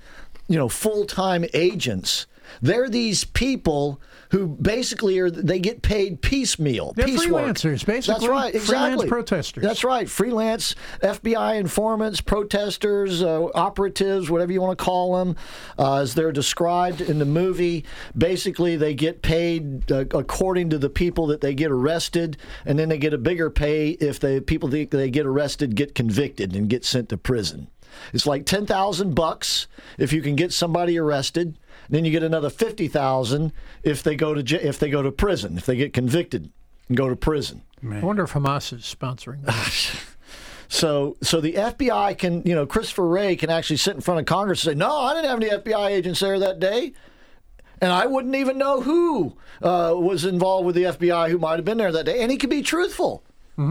you 0.47 0.57
know, 0.57 0.69
full 0.69 1.05
time 1.05 1.45
agents. 1.53 2.25
They're 2.61 2.89
these 2.89 3.23
people 3.23 4.01
who 4.33 4.47
basically 4.47 5.19
are 5.19 5.29
they 5.29 5.59
get 5.59 5.83
paid 5.83 6.19
piecemeal. 6.19 6.91
They're 6.93 7.05
freelancers, 7.05 7.85
basically. 7.85 8.15
That's 8.15 8.27
right. 8.27 8.55
exactly. 8.55 9.05
Freelance 9.05 9.05
protesters. 9.05 9.63
That's 9.63 9.83
right. 9.83 10.09
Freelance 10.09 10.73
FBI 11.03 11.59
informants, 11.59 12.19
protesters, 12.19 13.21
uh, 13.21 13.49
operatives, 13.53 14.31
whatever 14.31 14.51
you 14.51 14.59
want 14.59 14.75
to 14.75 14.83
call 14.83 15.17
them, 15.17 15.35
uh, 15.77 15.97
as 15.97 16.15
they're 16.15 16.31
described 16.31 16.99
in 16.99 17.19
the 17.19 17.25
movie. 17.25 17.85
Basically, 18.17 18.75
they 18.75 18.95
get 18.95 19.21
paid 19.21 19.91
uh, 19.91 20.05
according 20.15 20.71
to 20.71 20.79
the 20.79 20.89
people 20.89 21.27
that 21.27 21.41
they 21.41 21.53
get 21.53 21.69
arrested, 21.69 22.37
and 22.65 22.79
then 22.79 22.89
they 22.89 22.97
get 22.97 23.13
a 23.13 23.19
bigger 23.19 23.51
pay 23.51 23.89
if 23.89 24.19
the 24.19 24.41
people 24.41 24.67
that 24.69 24.89
they 24.89 25.11
get 25.11 25.27
arrested 25.27 25.75
get 25.75 25.93
convicted 25.93 26.55
and 26.55 26.69
get 26.69 26.83
sent 26.83 27.09
to 27.09 27.17
prison. 27.17 27.67
It's 28.13 28.25
like 28.25 28.47
ten 28.47 28.65
thousand 28.65 29.13
bucks 29.13 29.67
if 29.99 30.11
you 30.11 30.23
can 30.23 30.35
get 30.35 30.51
somebody 30.51 30.97
arrested. 30.97 31.59
Then 31.89 32.05
you 32.05 32.11
get 32.11 32.23
another 32.23 32.49
fifty 32.49 32.87
thousand 32.87 33.51
if 33.83 34.03
they 34.03 34.15
go 34.15 34.33
to 34.33 34.41
j- 34.43 34.61
if 34.61 34.79
they 34.79 34.89
go 34.89 35.01
to 35.01 35.11
prison 35.11 35.57
if 35.57 35.65
they 35.65 35.75
get 35.75 35.93
convicted 35.93 36.49
and 36.87 36.97
go 36.97 37.09
to 37.09 37.15
prison. 37.15 37.61
I 37.85 37.99
wonder 37.99 38.23
if 38.23 38.33
Hamas 38.33 38.71
is 38.73 38.81
sponsoring 38.83 39.45
this. 39.45 39.95
So, 40.69 41.17
so 41.21 41.39
the 41.39 41.53
FBI 41.53 42.17
can, 42.17 42.41
you 42.45 42.55
know, 42.55 42.65
Christopher 42.65 43.05
Wray 43.07 43.35
can 43.35 43.51
actually 43.51 43.77
sit 43.77 43.93
in 43.93 44.01
front 44.01 44.19
of 44.21 44.25
Congress 44.25 44.65
and 44.65 44.71
say, 44.73 44.75
"No, 44.79 44.89
I 44.97 45.13
didn't 45.13 45.29
have 45.29 45.39
any 45.39 45.49
FBI 45.75 45.89
agents 45.91 46.19
there 46.19 46.39
that 46.39 46.59
day, 46.59 46.93
and 47.79 47.91
I 47.91 48.07
wouldn't 48.07 48.33
even 48.33 48.57
know 48.57 48.81
who 48.81 49.35
uh, 49.61 49.93
was 49.95 50.25
involved 50.25 50.65
with 50.65 50.73
the 50.73 50.85
FBI 50.85 51.29
who 51.29 51.37
might 51.37 51.57
have 51.57 51.65
been 51.65 51.77
there 51.77 51.91
that 51.91 52.07
day." 52.07 52.21
And 52.23 52.31
he 52.31 52.37
could 52.37 52.49
be 52.49 52.63
truthful 52.63 53.23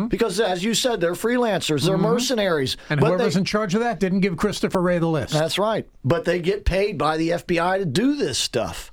because, 0.08 0.38
as 0.40 0.62
you 0.64 0.74
said, 0.74 1.00
they're 1.00 1.12
freelancers, 1.14 1.84
they're 1.86 1.96
Mhm. 1.98 2.02
mercenaries, 2.02 2.76
and 2.88 3.00
but 3.00 3.08
whoever's 3.08 3.34
they- 3.34 3.40
in 3.40 3.44
charge 3.44 3.74
of 3.74 3.80
that 3.80 3.98
didn't 4.00 4.20
give 4.20 4.36
Christopher 4.36 4.80
Wray 4.80 4.98
the 4.98 5.08
list. 5.08 5.32
that's 5.32 5.58
right. 5.58 5.88
But 6.04 6.24
they 6.24 6.40
get 6.40 6.64
paid 6.64 6.96
by 6.98 7.16
the 7.16 7.32
FBI 7.32 7.78
to 7.78 7.84
do 7.84 8.14
this 8.16 8.38
stuff. 8.38 8.92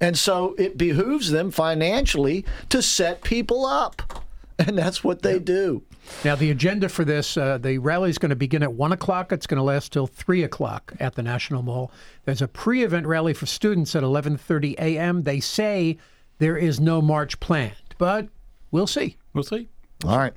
And 0.00 0.16
so 0.16 0.54
it 0.58 0.78
behooves 0.78 1.30
them 1.30 1.50
financially 1.50 2.44
to 2.68 2.82
set 2.82 3.22
people 3.22 3.66
up. 3.66 4.24
And 4.60 4.76
that's 4.76 5.04
what 5.04 5.22
they 5.22 5.38
do. 5.38 5.82
Now, 6.24 6.34
the 6.34 6.50
agenda 6.50 6.88
for 6.88 7.04
this, 7.04 7.36
uh, 7.36 7.58
the 7.58 7.78
rally 7.78 8.10
is 8.10 8.18
going 8.18 8.30
to 8.30 8.34
begin 8.34 8.64
at 8.64 8.72
1 8.72 8.90
o'clock. 8.90 9.30
It's 9.30 9.46
going 9.46 9.58
to 9.58 9.62
last 9.62 9.92
till 9.92 10.08
3 10.08 10.42
o'clock 10.42 10.94
at 10.98 11.14
the 11.14 11.22
National 11.22 11.62
Mall. 11.62 11.92
There's 12.24 12.42
a 12.42 12.48
pre-event 12.48 13.06
rally 13.06 13.34
for 13.34 13.46
students 13.46 13.94
at 13.94 14.02
11.30 14.02 14.74
a.m. 14.80 15.22
They 15.22 15.38
say 15.38 15.96
there 16.38 16.56
is 16.56 16.80
no 16.80 17.00
march 17.00 17.38
planned, 17.38 17.76
but 17.98 18.26
we'll 18.72 18.88
see. 18.88 19.16
We'll 19.32 19.44
see. 19.44 19.68
All 20.04 20.16
right. 20.18 20.32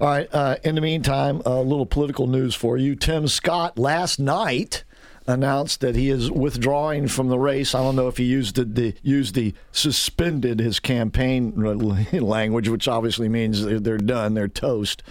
All 0.00 0.08
right. 0.08 0.28
Uh, 0.32 0.56
in 0.64 0.74
the 0.74 0.80
meantime, 0.80 1.40
a 1.46 1.60
little 1.62 1.86
political 1.86 2.26
news 2.26 2.54
for 2.54 2.76
you. 2.76 2.94
Tim 2.94 3.26
Scott 3.28 3.78
last 3.78 4.18
night 4.18 4.84
announced 5.26 5.80
that 5.80 5.96
he 5.96 6.08
is 6.10 6.30
withdrawing 6.30 7.08
from 7.08 7.28
the 7.28 7.38
race. 7.38 7.74
I 7.74 7.80
don't 7.82 7.96
know 7.96 8.06
if 8.08 8.16
he 8.18 8.24
used 8.24 8.54
the, 8.56 8.64
the 8.64 8.94
used 9.02 9.34
the 9.34 9.54
suspended 9.72 10.60
his 10.60 10.78
campaign 10.78 11.52
language, 12.12 12.68
which 12.68 12.86
obviously 12.86 13.28
means 13.28 13.64
they're, 13.64 13.80
they're 13.80 13.98
done, 13.98 14.34
they're 14.34 14.46
toast. 14.46 15.02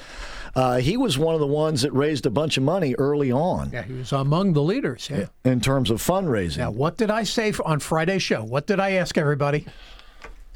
Uh, 0.55 0.77
he 0.77 0.95
was 0.95 1.17
one 1.17 1.33
of 1.33 1.41
the 1.41 1.47
ones 1.47 1.81
that 1.81 1.91
raised 1.91 2.25
a 2.25 2.29
bunch 2.29 2.55
of 2.55 2.63
money 2.63 2.95
early 2.95 3.29
on 3.29 3.71
Yeah, 3.73 3.81
he 3.81 3.91
was 3.91 4.13
among 4.13 4.53
the 4.53 4.61
leaders. 4.63 5.09
Yeah. 5.11 5.25
in 5.43 5.59
terms 5.59 5.91
of 5.91 6.01
fundraising. 6.01 6.59
Now, 6.59 6.71
what 6.71 6.95
did 6.95 7.11
I 7.11 7.23
say 7.23 7.51
on 7.65 7.79
Friday's 7.81 8.23
show? 8.23 8.41
What 8.41 8.65
did 8.67 8.79
I 8.79 8.91
ask 8.91 9.17
everybody? 9.17 9.65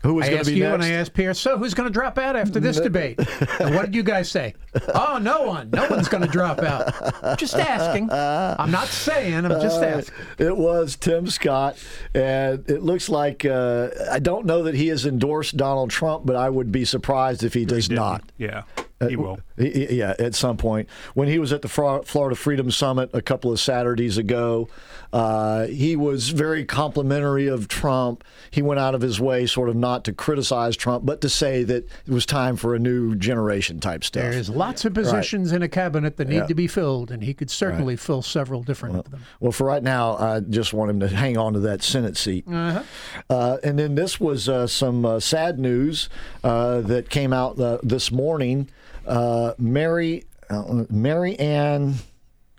Who 0.03 0.13
was 0.15 0.27
I 0.27 0.29
going 0.31 0.43
to 0.45 0.51
be 0.51 0.57
you 0.57 0.63
next? 0.63 0.73
and 0.75 0.83
I 0.83 0.89
asked 0.91 1.13
Pierre. 1.13 1.33
So, 1.33 1.57
who's 1.57 1.73
going 1.73 1.87
to 1.89 1.93
drop 1.93 2.17
out 2.17 2.35
after 2.37 2.59
this 2.59 2.79
debate? 2.81 3.19
and 3.59 3.75
what 3.75 3.85
did 3.87 3.95
you 3.95 4.03
guys 4.03 4.31
say? 4.31 4.53
Oh, 4.95 5.19
no 5.21 5.41
one. 5.43 5.69
No 5.71 5.87
one's 5.89 6.07
going 6.07 6.23
to 6.23 6.29
drop 6.29 6.59
out. 6.59 7.37
Just 7.37 7.55
asking. 7.55 8.09
I'm 8.11 8.71
not 8.71 8.87
saying. 8.87 9.33
I'm 9.45 9.61
just 9.61 9.81
Uh, 9.81 9.85
asking. 9.85 10.15
It 10.37 10.55
was 10.55 10.95
Tim 10.95 11.27
Scott, 11.27 11.77
and 12.13 12.69
it 12.69 12.81
looks 12.81 13.09
like 13.09 13.43
uh, 13.45 13.89
I 14.09 14.19
don't 14.19 14.45
know 14.45 14.63
that 14.63 14.75
he 14.75 14.87
has 14.87 15.05
endorsed 15.05 15.57
Donald 15.57 15.89
Trump, 15.89 16.25
but 16.25 16.35
I 16.35 16.49
would 16.49 16.71
be 16.71 16.85
surprised 16.85 17.43
if 17.43 17.53
he 17.53 17.65
does 17.65 17.89
not. 17.89 18.23
Yeah, 18.37 18.63
Uh, 19.01 19.07
he 19.07 19.15
will. 19.17 19.39
Yeah, 19.57 20.13
at 20.19 20.33
some 20.35 20.55
point. 20.55 20.87
When 21.13 21.27
he 21.27 21.39
was 21.39 21.51
at 21.51 21.61
the 21.61 21.67
Florida 21.67 22.35
Freedom 22.35 22.71
Summit 22.71 23.09
a 23.13 23.21
couple 23.21 23.51
of 23.51 23.59
Saturdays 23.59 24.17
ago, 24.17 24.69
uh, 25.11 25.65
he 25.67 25.95
was 25.95 26.29
very 26.29 26.65
complimentary 26.65 27.47
of 27.47 27.67
Trump. 27.67 28.23
He 28.51 28.61
went 28.61 28.79
out 28.79 28.93
of 28.95 29.01
his 29.01 29.19
way, 29.19 29.45
sort 29.45 29.69
of, 29.69 29.75
not 29.75 30.03
to 30.05 30.13
criticize 30.13 30.75
Trump, 30.77 31.05
but 31.05 31.21
to 31.21 31.29
say 31.29 31.63
that 31.63 31.87
it 32.07 32.11
was 32.13 32.25
time 32.25 32.55
for 32.55 32.75
a 32.75 32.79
new 32.79 33.15
generation 33.15 33.79
type 33.79 34.03
stuff. 34.03 34.23
There's 34.23 34.49
lots 34.49 34.85
of 34.85 34.93
positions 34.93 35.51
Right. 35.51 35.57
in 35.57 35.63
a 35.63 35.67
cabinet 35.67 36.17
that 36.17 36.27
need 36.27 36.35
Yeah. 36.37 36.45
to 36.47 36.53
be 36.55 36.67
filled, 36.67 37.11
and 37.11 37.23
he 37.23 37.33
could 37.33 37.49
certainly 37.49 37.95
fill 37.95 38.21
several 38.21 38.61
different 38.63 38.97
of 38.97 39.11
them. 39.11 39.21
Well, 39.39 39.51
for 39.51 39.65
right 39.65 39.83
now, 39.83 40.15
I 40.17 40.39
just 40.41 40.73
want 40.73 40.91
him 40.91 40.99
to 41.01 41.07
hang 41.07 41.37
on 41.37 41.53
to 41.53 41.59
that 41.61 41.81
Senate 41.81 42.17
seat. 42.17 42.45
Uh-huh. 42.47 42.83
Uh, 43.29 43.57
and 43.63 43.79
then 43.79 43.95
this 43.95 44.19
was 44.19 44.47
uh, 44.47 44.67
some 44.67 45.05
uh, 45.05 45.19
sad 45.19 45.59
news 45.59 46.09
uh, 46.43 46.81
that 46.81 47.09
came 47.09 47.33
out 47.33 47.59
uh, 47.59 47.77
this 47.83 48.11
morning. 48.11 48.67
Uh, 49.07 49.53
Mary 49.57 50.25
uh, 50.49 50.83
Mary 50.89 51.37
Ann 51.39 51.95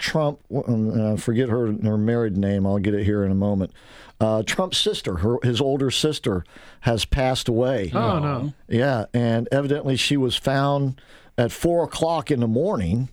Trump, 0.00 0.40
uh, 0.52 1.16
forget 1.16 1.48
her 1.48 1.72
her 1.72 1.96
married 1.96 2.36
name. 2.36 2.66
I'll 2.66 2.78
get 2.78 2.94
it 2.94 3.04
here 3.04 3.22
in 3.22 3.30
a 3.30 3.36
moment. 3.36 3.72
Uh, 4.20 4.42
Trump's 4.42 4.78
sister, 4.78 5.16
her 5.18 5.38
his 5.42 5.60
older 5.60 5.90
sister, 5.90 6.44
has 6.80 7.04
passed 7.04 7.48
away. 7.48 7.90
Oh, 7.94 8.18
no. 8.18 8.52
Yeah, 8.68 9.04
and 9.14 9.48
evidently 9.52 9.96
she 9.96 10.16
was 10.16 10.36
found 10.36 11.00
at 11.38 11.52
four 11.52 11.84
o'clock 11.84 12.30
in 12.30 12.40
the 12.40 12.48
morning, 12.48 13.08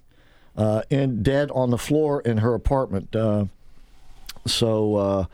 uh, 0.56 0.82
in 0.90 1.24
dead 1.24 1.52
on 1.52 1.70
the 1.70 1.78
floor 1.78 2.22
in 2.22 2.40
her 2.40 2.54
apartment. 2.54 3.16
Uh, 3.16 3.46
so, 4.46 4.96
uh, 4.96 5.26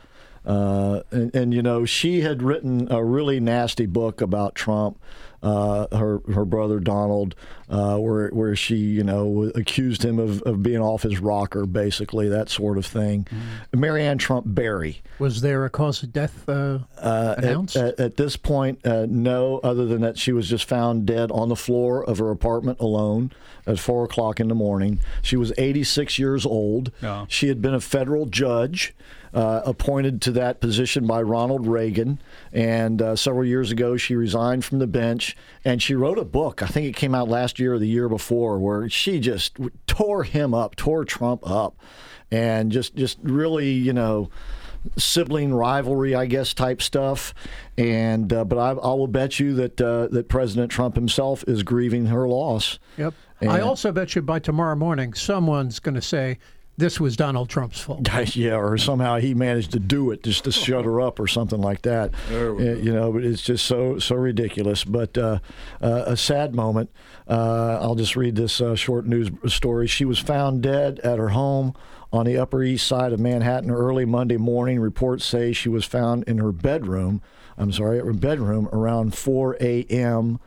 uh, 0.46 1.02
and, 1.10 1.34
and 1.34 1.54
you 1.54 1.62
know, 1.62 1.84
she 1.84 2.20
had 2.20 2.42
written 2.42 2.86
a 2.90 3.02
really 3.02 3.40
nasty 3.40 3.86
book 3.86 4.20
about 4.20 4.54
Trump. 4.54 5.00
Uh, 5.44 5.86
her 5.94 6.20
her 6.32 6.44
brother 6.46 6.80
Donald, 6.80 7.34
uh, 7.68 7.98
where 7.98 8.30
where 8.30 8.56
she 8.56 8.76
you 8.76 9.04
know 9.04 9.52
accused 9.54 10.02
him 10.02 10.18
of, 10.18 10.40
of 10.42 10.62
being 10.62 10.80
off 10.80 11.02
his 11.02 11.18
rocker, 11.20 11.66
basically 11.66 12.28
that 12.30 12.48
sort 12.48 12.78
of 12.78 12.86
thing. 12.86 13.26
Maryanne 13.72 14.18
Trump 14.18 14.46
Barry. 14.48 15.02
Was 15.18 15.42
there 15.42 15.64
a 15.66 15.70
cause 15.70 16.02
of 16.02 16.12
death 16.14 16.48
uh, 16.48 16.78
Uh, 16.96 17.34
at- 17.36 17.44
announced? 17.44 17.76
At, 17.76 18.00
at 18.00 18.16
this 18.16 18.36
point, 18.36 18.84
uh, 18.86 19.06
no, 19.08 19.58
other 19.62 19.84
than 19.84 20.00
that 20.00 20.16
she 20.18 20.32
was 20.32 20.48
just 20.48 20.64
found 20.64 21.04
dead 21.06 21.30
on 21.30 21.50
the 21.50 21.56
floor 21.56 22.02
of 22.02 22.18
her 22.18 22.30
apartment 22.30 22.80
alone 22.80 23.30
at 23.66 23.78
four 23.78 24.04
o'clock 24.04 24.40
in 24.40 24.48
the 24.48 24.54
morning. 24.54 24.98
She 25.22 25.36
was 25.36 25.52
86 25.58 26.18
years 26.18 26.46
old. 26.46 26.90
She 27.28 27.48
had 27.48 27.60
been 27.60 27.74
a 27.74 27.80
federal 27.80 28.26
judge. 28.26 28.94
Uh, 29.34 29.62
appointed 29.66 30.22
to 30.22 30.30
that 30.30 30.60
position 30.60 31.08
by 31.08 31.20
Ronald 31.20 31.66
Reagan, 31.66 32.20
and 32.52 33.02
uh, 33.02 33.16
several 33.16 33.44
years 33.44 33.72
ago 33.72 33.96
she 33.96 34.14
resigned 34.14 34.64
from 34.64 34.78
the 34.78 34.86
bench, 34.86 35.36
and 35.64 35.82
she 35.82 35.96
wrote 35.96 36.18
a 36.18 36.24
book. 36.24 36.62
I 36.62 36.66
think 36.66 36.86
it 36.86 36.94
came 36.94 37.16
out 37.16 37.28
last 37.28 37.58
year 37.58 37.74
or 37.74 37.80
the 37.80 37.88
year 37.88 38.08
before, 38.08 38.60
where 38.60 38.88
she 38.88 39.18
just 39.18 39.56
tore 39.88 40.22
him 40.22 40.54
up, 40.54 40.76
tore 40.76 41.04
Trump 41.04 41.44
up, 41.50 41.76
and 42.30 42.70
just 42.70 42.94
just 42.94 43.18
really, 43.24 43.72
you 43.72 43.92
know, 43.92 44.30
sibling 44.96 45.52
rivalry, 45.52 46.14
I 46.14 46.26
guess, 46.26 46.54
type 46.54 46.80
stuff. 46.80 47.34
And 47.76 48.32
uh, 48.32 48.44
but 48.44 48.56
I, 48.56 48.70
I 48.70 48.94
will 48.94 49.08
bet 49.08 49.40
you 49.40 49.54
that 49.54 49.80
uh, 49.80 50.06
that 50.12 50.28
President 50.28 50.70
Trump 50.70 50.94
himself 50.94 51.42
is 51.48 51.64
grieving 51.64 52.06
her 52.06 52.28
loss. 52.28 52.78
Yep. 52.98 53.14
And- 53.40 53.50
I 53.50 53.60
also 53.60 53.90
bet 53.90 54.14
you 54.14 54.22
by 54.22 54.38
tomorrow 54.38 54.76
morning, 54.76 55.12
someone's 55.12 55.80
going 55.80 55.96
to 55.96 56.02
say 56.02 56.38
this 56.76 56.98
was 57.00 57.16
Donald 57.16 57.48
Trump's 57.48 57.80
fault. 57.80 58.08
yeah, 58.36 58.56
or 58.56 58.76
somehow 58.78 59.16
he 59.18 59.34
managed 59.34 59.72
to 59.72 59.78
do 59.78 60.10
it 60.10 60.22
just 60.22 60.44
to 60.44 60.52
shut 60.52 60.84
her 60.84 61.00
up 61.00 61.18
or 61.20 61.26
something 61.26 61.60
like 61.60 61.82
that. 61.82 62.12
Uh, 62.30 62.56
You 62.56 62.92
know, 62.92 63.12
but 63.12 63.24
it's 63.24 63.42
just 63.42 63.64
so 63.66 63.98
so 63.98 64.16
ridiculous. 64.16 64.84
But 64.84 65.16
uh, 65.16 65.38
uh, 65.80 66.04
a 66.06 66.16
sad 66.16 66.54
moment. 66.54 66.90
Uh, 67.28 67.78
I'll 67.80 67.94
just 67.94 68.16
read 68.16 68.36
this 68.36 68.60
uh, 68.60 68.74
short 68.74 69.06
news 69.06 69.30
story. 69.52 69.86
She 69.86 70.04
was 70.04 70.18
found 70.18 70.62
dead 70.62 70.98
at 71.00 71.18
her 71.18 71.30
home 71.30 71.74
on 72.12 72.26
the 72.26 72.36
Upper 72.36 72.62
East 72.62 72.86
Side 72.86 73.12
of 73.12 73.18
Manhattan 73.20 73.70
early 73.70 74.04
Monday 74.04 74.36
morning. 74.36 74.78
Reports 74.80 75.24
say 75.24 75.52
she 75.52 75.68
was 75.68 75.84
found 75.84 76.24
in 76.24 76.38
her 76.38 76.52
bedroom. 76.52 77.22
I'm 77.56 77.72
sorry, 77.72 77.98
her 77.98 78.12
bedroom 78.12 78.68
around 78.72 79.14
4 79.16 79.56
a.m. 79.60 80.40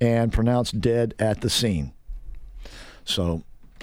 and 0.00 0.32
pronounced 0.32 0.80
dead 0.80 1.14
at 1.18 1.40
the 1.42 1.50
scene. 1.50 1.92
So 3.04 3.42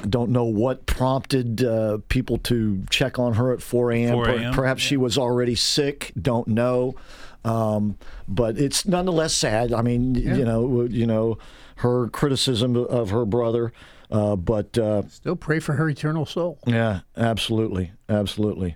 don't 0.10 0.30
know 0.32 0.46
what 0.46 0.86
prompted 0.86 1.64
uh, 1.64 2.00
people 2.10 2.38
to 2.40 2.84
check 2.90 3.20
on 3.20 3.34
her 3.34 3.52
at 3.54 3.62
4 3.62 3.92
a.m. 3.92 4.14
4 4.14 4.26
Per- 4.26 4.32
a.m., 4.32 4.54
Perhaps 4.54 4.82
she 4.82 4.98
was 4.98 5.18
already 5.18 5.56
sick. 5.56 6.12
Don't 6.20 6.48
know. 6.48 6.96
Um, 7.44 7.98
but 8.28 8.58
it's 8.58 8.86
nonetheless 8.86 9.34
sad. 9.34 9.74
I 9.74 9.82
mean, 9.82 10.16
Yeah. 10.16 10.36
you 10.36 10.46
know, 10.46 10.84
you 10.84 11.06
know, 11.08 11.38
her 11.78 12.08
criticism 12.10 12.76
of 12.76 13.10
her 13.10 13.26
brother. 13.26 13.74
Uh, 14.12 14.36
but 14.36 14.78
uh, 14.78 15.04
Still 15.08 15.36
pray 15.38 15.60
for 15.60 15.74
her 15.74 15.90
eternal 15.90 16.26
soul. 16.26 16.60
yeah, 16.68 17.00
absolutely, 17.16 17.94
absolutely. 18.10 18.76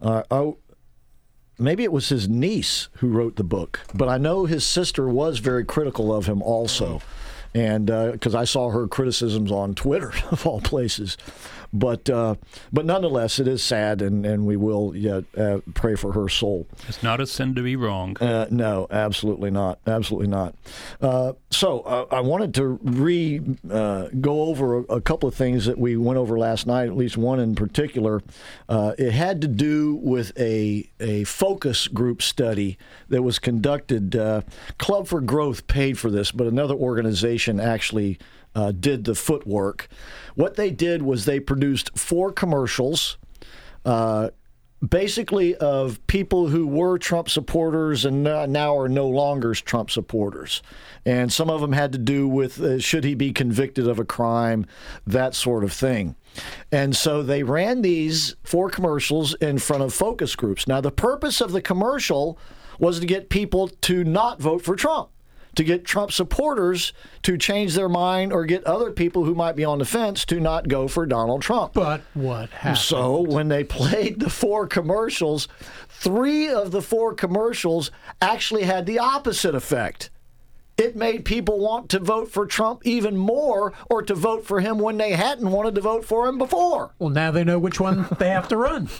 Uh, 0.00 0.22
oh, 0.30 0.58
maybe 1.58 1.82
it 1.82 1.90
was 1.92 2.08
his 2.10 2.28
niece 2.28 2.88
who 2.98 3.08
wrote 3.08 3.34
the 3.34 3.42
book, 3.44 3.80
but 3.92 4.08
I 4.08 4.18
know 4.18 4.44
his 4.46 4.64
sister 4.64 5.08
was 5.08 5.40
very 5.40 5.64
critical 5.64 6.14
of 6.14 6.26
him 6.26 6.40
also, 6.40 7.02
and 7.58 7.90
uh, 7.90 8.12
because 8.12 8.34
I 8.36 8.44
saw 8.44 8.70
her 8.70 8.86
criticisms 8.86 9.50
on 9.50 9.74
Twitter 9.74 10.12
of 10.30 10.46
all 10.46 10.60
places. 10.60 11.16
But 11.72 12.08
uh, 12.08 12.36
but 12.72 12.86
nonetheless, 12.86 13.38
it 13.38 13.46
is 13.46 13.62
sad, 13.62 14.00
and, 14.00 14.24
and 14.24 14.46
we 14.46 14.56
will 14.56 14.96
yeah, 14.96 15.20
uh, 15.36 15.60
pray 15.74 15.96
for 15.96 16.12
her 16.12 16.28
soul. 16.28 16.66
It's 16.88 17.02
not 17.02 17.20
a 17.20 17.26
sin 17.26 17.54
to 17.56 17.62
be 17.62 17.76
wrong. 17.76 18.16
Uh, 18.20 18.46
no, 18.50 18.86
absolutely 18.90 19.50
not. 19.50 19.78
Absolutely 19.86 20.28
not. 20.28 20.54
Uh, 21.00 21.34
so 21.50 21.80
uh, 21.80 22.06
I 22.10 22.20
wanted 22.20 22.54
to 22.54 22.78
re 22.82 23.42
uh, 23.70 24.08
go 24.20 24.42
over 24.42 24.78
a, 24.78 24.82
a 24.84 25.00
couple 25.00 25.28
of 25.28 25.34
things 25.34 25.66
that 25.66 25.78
we 25.78 25.96
went 25.96 26.18
over 26.18 26.38
last 26.38 26.66
night. 26.66 26.86
At 26.86 26.96
least 26.96 27.16
one 27.16 27.38
in 27.38 27.54
particular. 27.54 28.22
Uh, 28.68 28.94
it 28.98 29.12
had 29.12 29.40
to 29.42 29.48
do 29.48 29.96
with 29.96 30.32
a 30.38 30.88
a 31.00 31.24
focus 31.24 31.86
group 31.88 32.22
study 32.22 32.78
that 33.08 33.22
was 33.22 33.38
conducted. 33.38 34.16
Uh, 34.16 34.42
Club 34.78 35.06
for 35.06 35.20
Growth 35.20 35.66
paid 35.66 35.98
for 35.98 36.10
this, 36.10 36.32
but 36.32 36.46
another 36.46 36.74
organization 36.74 37.60
actually 37.60 38.18
uh, 38.58 38.72
did 38.72 39.04
the 39.04 39.14
footwork. 39.14 39.88
What 40.34 40.56
they 40.56 40.70
did 40.70 41.02
was 41.02 41.24
they 41.24 41.40
produced 41.40 41.96
four 41.96 42.32
commercials. 42.32 43.16
Uh, 43.84 44.30
basically 44.86 45.56
of 45.56 46.04
people 46.06 46.48
who 46.48 46.66
were 46.66 46.98
Trump 46.98 47.28
supporters 47.28 48.04
and 48.04 48.22
now 48.22 48.76
are 48.76 48.88
no 48.88 49.08
longer 49.08 49.54
Trump 49.54 49.90
supporters. 49.90 50.62
And 51.04 51.32
some 51.32 51.50
of 51.50 51.60
them 51.60 51.72
had 51.72 51.92
to 51.92 51.98
do 51.98 52.28
with 52.28 52.60
uh, 52.60 52.78
should 52.78 53.04
he 53.04 53.14
be 53.14 53.32
convicted 53.32 53.88
of 53.88 53.98
a 53.98 54.04
crime, 54.04 54.66
that 55.06 55.34
sort 55.34 55.64
of 55.64 55.72
thing. 55.72 56.14
And 56.70 56.96
so 56.96 57.22
they 57.22 57.42
ran 57.42 57.82
these 57.82 58.36
four 58.44 58.70
commercials 58.70 59.34
in 59.34 59.58
front 59.58 59.82
of 59.82 59.94
focus 59.94 60.36
groups. 60.36 60.68
Now, 60.68 60.80
the 60.80 60.92
purpose 60.92 61.40
of 61.40 61.52
the 61.52 61.62
commercial 61.62 62.38
was 62.78 63.00
to 63.00 63.06
get 63.06 63.30
people 63.30 63.68
to 63.68 64.04
not 64.04 64.40
vote 64.40 64.62
for 64.62 64.76
Trump. 64.76 65.10
To 65.58 65.64
get 65.64 65.84
Trump 65.84 66.12
supporters 66.12 66.92
to 67.22 67.36
change 67.36 67.74
their 67.74 67.88
mind 67.88 68.32
or 68.32 68.44
get 68.44 68.62
other 68.62 68.92
people 68.92 69.24
who 69.24 69.34
might 69.34 69.56
be 69.56 69.64
on 69.64 69.80
the 69.80 69.84
fence 69.84 70.24
to 70.26 70.38
not 70.38 70.68
go 70.68 70.86
for 70.86 71.04
Donald 71.04 71.42
Trump. 71.42 71.72
But 71.72 72.02
what 72.14 72.50
happened? 72.50 72.78
So 72.78 73.22
when 73.22 73.48
they 73.48 73.64
played 73.64 74.20
the 74.20 74.30
four 74.30 74.68
commercials, 74.68 75.48
three 75.88 76.48
of 76.48 76.70
the 76.70 76.80
four 76.80 77.12
commercials 77.12 77.90
actually 78.22 78.62
had 78.62 78.86
the 78.86 79.00
opposite 79.00 79.56
effect. 79.56 80.10
It 80.78 80.94
made 80.94 81.24
people 81.24 81.58
want 81.58 81.88
to 81.90 81.98
vote 81.98 82.30
for 82.30 82.46
Trump 82.46 82.86
even 82.86 83.16
more 83.16 83.72
or 83.90 84.00
to 84.02 84.14
vote 84.14 84.46
for 84.46 84.60
him 84.60 84.78
when 84.78 84.96
they 84.96 85.10
hadn't 85.10 85.50
wanted 85.50 85.74
to 85.74 85.80
vote 85.80 86.04
for 86.04 86.28
him 86.28 86.38
before. 86.38 86.94
Well, 87.00 87.10
now 87.10 87.32
they 87.32 87.42
know 87.42 87.58
which 87.58 87.80
one 87.80 88.06
they 88.18 88.30
have 88.30 88.46
to 88.48 88.56
run. 88.56 88.88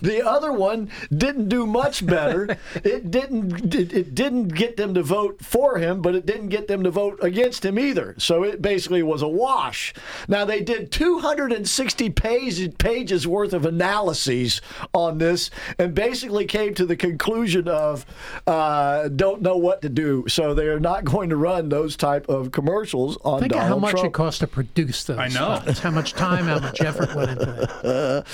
The 0.00 0.26
other 0.26 0.52
one 0.52 0.90
didn't 1.16 1.48
do 1.48 1.66
much 1.66 2.04
better. 2.04 2.56
it 2.84 3.10
didn't 3.10 3.74
it, 3.74 3.92
it 3.92 4.14
didn't 4.14 4.48
get 4.48 4.76
them 4.76 4.94
to 4.94 5.02
vote 5.02 5.44
for 5.44 5.78
him, 5.78 6.02
but 6.02 6.14
it 6.14 6.26
didn't 6.26 6.48
get 6.48 6.68
them 6.68 6.82
to 6.84 6.90
vote 6.90 7.18
against 7.22 7.64
him 7.64 7.78
either. 7.78 8.14
So 8.18 8.42
it 8.42 8.60
basically 8.62 9.02
was 9.02 9.22
a 9.22 9.28
wash. 9.28 9.94
Now 10.28 10.44
they 10.44 10.60
did 10.60 10.92
260 10.92 12.10
page, 12.10 12.78
pages 12.78 13.26
worth 13.26 13.52
of 13.52 13.64
analyses 13.64 14.60
on 14.94 15.18
this 15.18 15.50
and 15.78 15.94
basically 15.94 16.44
came 16.44 16.74
to 16.74 16.86
the 16.86 16.96
conclusion 16.96 17.66
of 17.68 18.04
uh, 18.46 19.08
don't 19.08 19.42
know 19.42 19.56
what 19.56 19.82
to 19.82 19.88
do. 19.88 20.24
So 20.28 20.54
they 20.54 20.66
are 20.66 20.80
not 20.92 21.04
going 21.04 21.30
to 21.30 21.36
run 21.36 21.68
those 21.68 21.96
type 21.96 22.28
of 22.28 22.52
commercials 22.52 23.16
on 23.24 23.40
Think 23.40 23.54
of 23.54 23.60
how 23.60 23.78
much 23.78 23.92
Trump. 23.92 24.06
it 24.06 24.12
costs 24.12 24.40
to 24.40 24.46
produce 24.46 25.04
those. 25.04 25.18
I 25.18 25.28
know. 25.28 25.58
things, 25.60 25.78
how 25.78 25.90
much 25.90 26.12
time, 26.12 26.44
how 26.44 26.58
much 26.58 26.80
effort 26.80 27.14
went 27.14 27.30
into 27.30 27.46
that. 27.46 28.26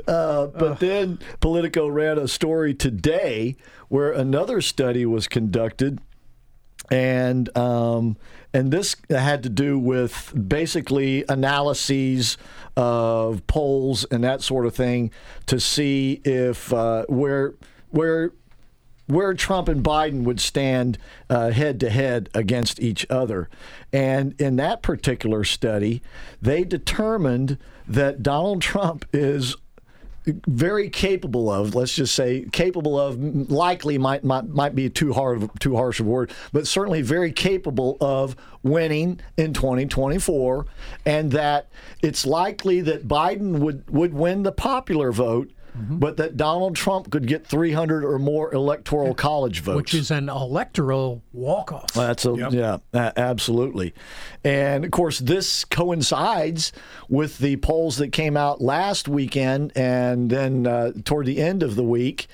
Uh, 0.06 0.46
but 0.46 0.80
then 0.80 1.18
Politico 1.40 1.86
ran 1.86 2.18
a 2.18 2.26
story 2.26 2.74
today 2.74 3.56
where 3.88 4.12
another 4.12 4.60
study 4.60 5.06
was 5.06 5.28
conducted, 5.28 6.00
and 6.90 7.56
um, 7.56 8.16
and 8.52 8.72
this 8.72 8.96
had 9.08 9.42
to 9.42 9.48
do 9.48 9.78
with 9.78 10.32
basically 10.48 11.24
analyses 11.28 12.38
of 12.76 13.46
polls 13.46 14.04
and 14.10 14.24
that 14.24 14.42
sort 14.42 14.66
of 14.66 14.74
thing 14.74 15.10
to 15.46 15.60
see 15.60 16.20
if 16.24 16.72
uh, 16.72 17.04
where 17.08 17.54
where 17.90 18.32
where 19.10 19.34
Trump 19.34 19.68
and 19.68 19.82
Biden 19.82 20.22
would 20.24 20.40
stand 20.40 20.98
uh, 21.28 21.50
head 21.50 21.80
to 21.80 21.90
head 21.90 22.28
against 22.34 22.80
each 22.80 23.06
other. 23.10 23.48
And 23.92 24.40
in 24.40 24.56
that 24.56 24.82
particular 24.82 25.44
study, 25.44 26.02
they 26.40 26.64
determined 26.64 27.58
that 27.88 28.22
Donald 28.22 28.62
Trump 28.62 29.04
is 29.12 29.56
very 30.46 30.90
capable 30.90 31.50
of 31.50 31.74
let's 31.74 31.94
just 31.94 32.14
say 32.14 32.44
capable 32.52 33.00
of 33.00 33.18
likely 33.50 33.96
might 33.96 34.22
might, 34.22 34.46
might 34.46 34.74
be 34.74 34.88
too 34.90 35.14
hard 35.14 35.48
too 35.60 35.74
harsh 35.74 35.98
a 35.98 36.04
word 36.04 36.30
but 36.52 36.66
certainly 36.66 37.00
very 37.00 37.32
capable 37.32 37.96
of 38.02 38.36
winning 38.62 39.18
in 39.38 39.54
2024 39.54 40.66
and 41.06 41.32
that 41.32 41.68
it's 42.02 42.26
likely 42.26 42.82
that 42.82 43.08
Biden 43.08 43.60
would 43.60 43.88
would 43.88 44.12
win 44.12 44.42
the 44.42 44.52
popular 44.52 45.10
vote 45.10 45.50
Mm-hmm. 45.76 45.98
but 45.98 46.16
that 46.16 46.36
Donald 46.36 46.74
Trump 46.74 47.10
could 47.10 47.26
get 47.26 47.46
300 47.46 48.04
or 48.04 48.18
more 48.18 48.52
electoral 48.52 49.14
college 49.14 49.60
votes, 49.60 49.76
which 49.76 49.94
is 49.94 50.10
an 50.10 50.28
electoral 50.28 51.22
walk-off. 51.32 51.92
That's 51.92 52.26
a, 52.26 52.34
yep. 52.34 52.52
yeah, 52.92 53.12
absolutely. 53.16 53.94
And 54.42 54.84
of 54.84 54.90
course, 54.90 55.20
this 55.20 55.64
coincides 55.64 56.72
with 57.08 57.38
the 57.38 57.56
polls 57.58 57.98
that 57.98 58.08
came 58.08 58.36
out 58.36 58.60
last 58.60 59.08
weekend, 59.08 59.72
and 59.76 60.28
then 60.28 60.66
uh, 60.66 60.92
toward 61.04 61.26
the 61.26 61.40
end 61.40 61.62
of 61.62 61.76
the 61.76 61.84
week, 61.84 62.26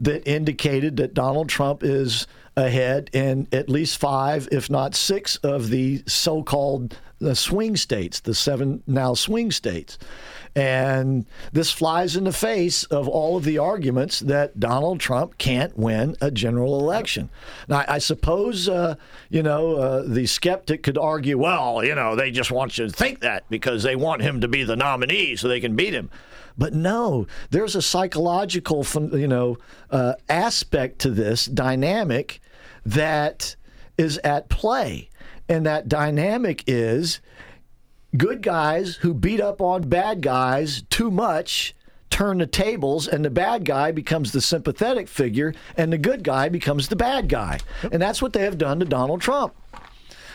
that 0.00 0.26
indicated 0.26 0.96
that 0.96 1.14
Donald 1.14 1.48
Trump 1.48 1.84
is 1.84 2.26
ahead 2.56 3.10
in 3.12 3.46
at 3.52 3.68
least 3.68 3.98
five, 3.98 4.48
if 4.50 4.68
not 4.68 4.94
six, 4.94 5.36
of 5.36 5.68
the 5.68 6.02
so-called 6.06 6.98
the 7.20 7.34
swing 7.34 7.76
states, 7.76 8.20
the 8.20 8.34
seven 8.34 8.82
now 8.86 9.14
swing 9.14 9.50
states. 9.50 9.98
And 10.56 11.26
this 11.52 11.70
flies 11.70 12.16
in 12.16 12.24
the 12.24 12.32
face 12.32 12.82
of 12.84 13.06
all 13.06 13.36
of 13.36 13.44
the 13.44 13.58
arguments 13.58 14.18
that 14.20 14.58
Donald 14.58 14.98
Trump 14.98 15.38
can't 15.38 15.78
win 15.78 16.16
a 16.20 16.30
general 16.30 16.80
election. 16.80 17.30
Now, 17.68 17.84
I 17.86 17.98
suppose, 17.98 18.68
uh, 18.68 18.96
you 19.28 19.44
know, 19.44 19.76
uh, 19.76 20.02
the 20.02 20.26
skeptic 20.26 20.82
could 20.82 20.98
argue, 20.98 21.38
well, 21.38 21.84
you 21.84 21.94
know, 21.94 22.16
they 22.16 22.32
just 22.32 22.50
want 22.50 22.78
you 22.78 22.88
to 22.88 22.92
think 22.92 23.20
that 23.20 23.44
because 23.48 23.84
they 23.84 23.94
want 23.94 24.22
him 24.22 24.40
to 24.40 24.48
be 24.48 24.64
the 24.64 24.76
nominee 24.76 25.36
so 25.36 25.46
they 25.46 25.60
can 25.60 25.76
beat 25.76 25.94
him. 25.94 26.10
But 26.58 26.74
no, 26.74 27.26
there's 27.50 27.76
a 27.76 27.82
psychological, 27.82 28.84
you 29.12 29.28
know, 29.28 29.56
uh, 29.90 30.14
aspect 30.28 30.98
to 31.00 31.10
this 31.10 31.46
dynamic 31.46 32.40
that 32.84 33.54
is 33.96 34.18
at 34.24 34.48
play. 34.48 35.09
And 35.50 35.66
that 35.66 35.88
dynamic 35.88 36.62
is 36.68 37.20
good 38.16 38.40
guys 38.40 38.96
who 38.96 39.12
beat 39.12 39.40
up 39.40 39.60
on 39.60 39.88
bad 39.88 40.22
guys 40.22 40.82
too 40.90 41.10
much 41.10 41.74
turn 42.08 42.38
the 42.38 42.46
tables 42.46 43.08
and 43.08 43.24
the 43.24 43.30
bad 43.30 43.64
guy 43.64 43.90
becomes 43.90 44.32
the 44.32 44.40
sympathetic 44.40 45.08
figure 45.08 45.54
and 45.76 45.92
the 45.92 45.98
good 45.98 46.22
guy 46.22 46.48
becomes 46.48 46.88
the 46.88 46.96
bad 46.96 47.28
guy. 47.28 47.58
And 47.90 48.00
that's 48.00 48.22
what 48.22 48.32
they 48.32 48.42
have 48.42 48.58
done 48.58 48.78
to 48.80 48.84
Donald 48.84 49.20
Trump. 49.20 49.54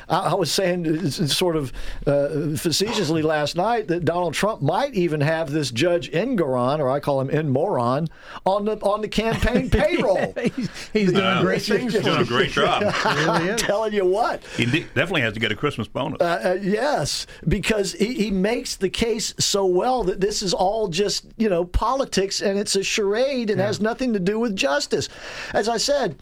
I, 0.10 0.34
was 0.36 0.52
saying 0.52 1.10
sort 1.12 1.56
of 1.56 1.74
uh, 2.06 2.56
facetiously 2.58 3.22
last 3.22 3.56
night 3.56 3.88
that 3.88 4.06
Donald 4.06 4.34
Trump 4.34 4.62
might 4.62 4.94
even 4.94 5.22
have 5.22 5.52
this 5.52 5.72
Judge 5.72 6.12
Engoron, 6.12 6.80
or 6.80 6.90
I 6.90 7.00
call 7.00 7.22
him 7.22 7.30
Enmoron, 7.30 8.08
on 8.46 8.66
the 8.66 8.78
on 8.78 9.02
the 9.02 9.08
campaign 9.08 9.70
payroll. 9.72 10.34
he's, 10.56 10.70
he's 10.94 11.12
doing 11.12 11.24
yeah. 11.24 11.42
great 11.42 11.62
things. 11.62 11.94
He's 11.94 12.04
doing 12.04 12.22
a 12.22 12.26
great 12.26 12.52
job. 12.52 12.84
I'm 13.04 13.58
telling 13.58 13.94
you 13.94 14.06
what. 14.06 14.44
He 14.56 14.66
definitely 14.66 15.22
has 15.22 15.34
to 15.34 15.40
get 15.40 15.52
a 15.52 15.56
Christmas 15.56 15.88
bonus. 15.88 16.22
Uh, 16.22 16.42
uh, 16.44 16.58
yes, 16.62 17.26
because 17.48 17.94
he, 17.94 18.14
he 18.14 18.32
makes 18.32 18.76
the 18.76 18.90
case 18.90 19.34
so 19.40 19.66
well 19.66 20.04
that 20.04 20.22
this 20.22 20.42
is 20.42 20.54
all 20.54 20.88
just 20.88 21.26
you 21.38 21.50
know 21.50 21.66
politics 21.66 22.42
and 22.42 22.60
it's 22.60 22.76
a 22.76 22.84
charade 22.84 23.50
and 23.50 23.60
yeah. 23.60 23.68
has 23.68 23.82
nothing 23.82 24.14
to 24.14 24.20
do 24.20 24.40
with 24.40 24.56
justice. 24.56 25.10
As 25.54 25.68
I 25.68 25.78
said, 25.78 26.18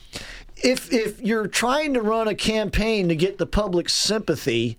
if 0.63 0.91
if 0.91 1.21
you're 1.21 1.47
trying 1.47 1.93
to 1.93 2.01
run 2.01 2.27
a 2.27 2.35
campaign 2.35 3.09
to 3.09 3.15
get 3.15 3.37
the 3.37 3.45
public's 3.45 3.93
sympathy 3.93 4.77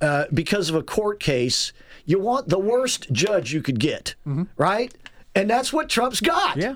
uh, 0.00 0.24
because 0.32 0.68
of 0.68 0.74
a 0.74 0.82
court 0.82 1.20
case, 1.20 1.72
you 2.04 2.18
want 2.18 2.48
the 2.48 2.58
worst 2.58 3.12
judge 3.12 3.52
you 3.52 3.62
could 3.62 3.78
get, 3.78 4.14
mm-hmm. 4.26 4.44
right? 4.56 4.92
And 5.36 5.50
that's 5.50 5.70
what 5.70 5.90
Trump's 5.90 6.20
got. 6.20 6.56
Yeah, 6.56 6.74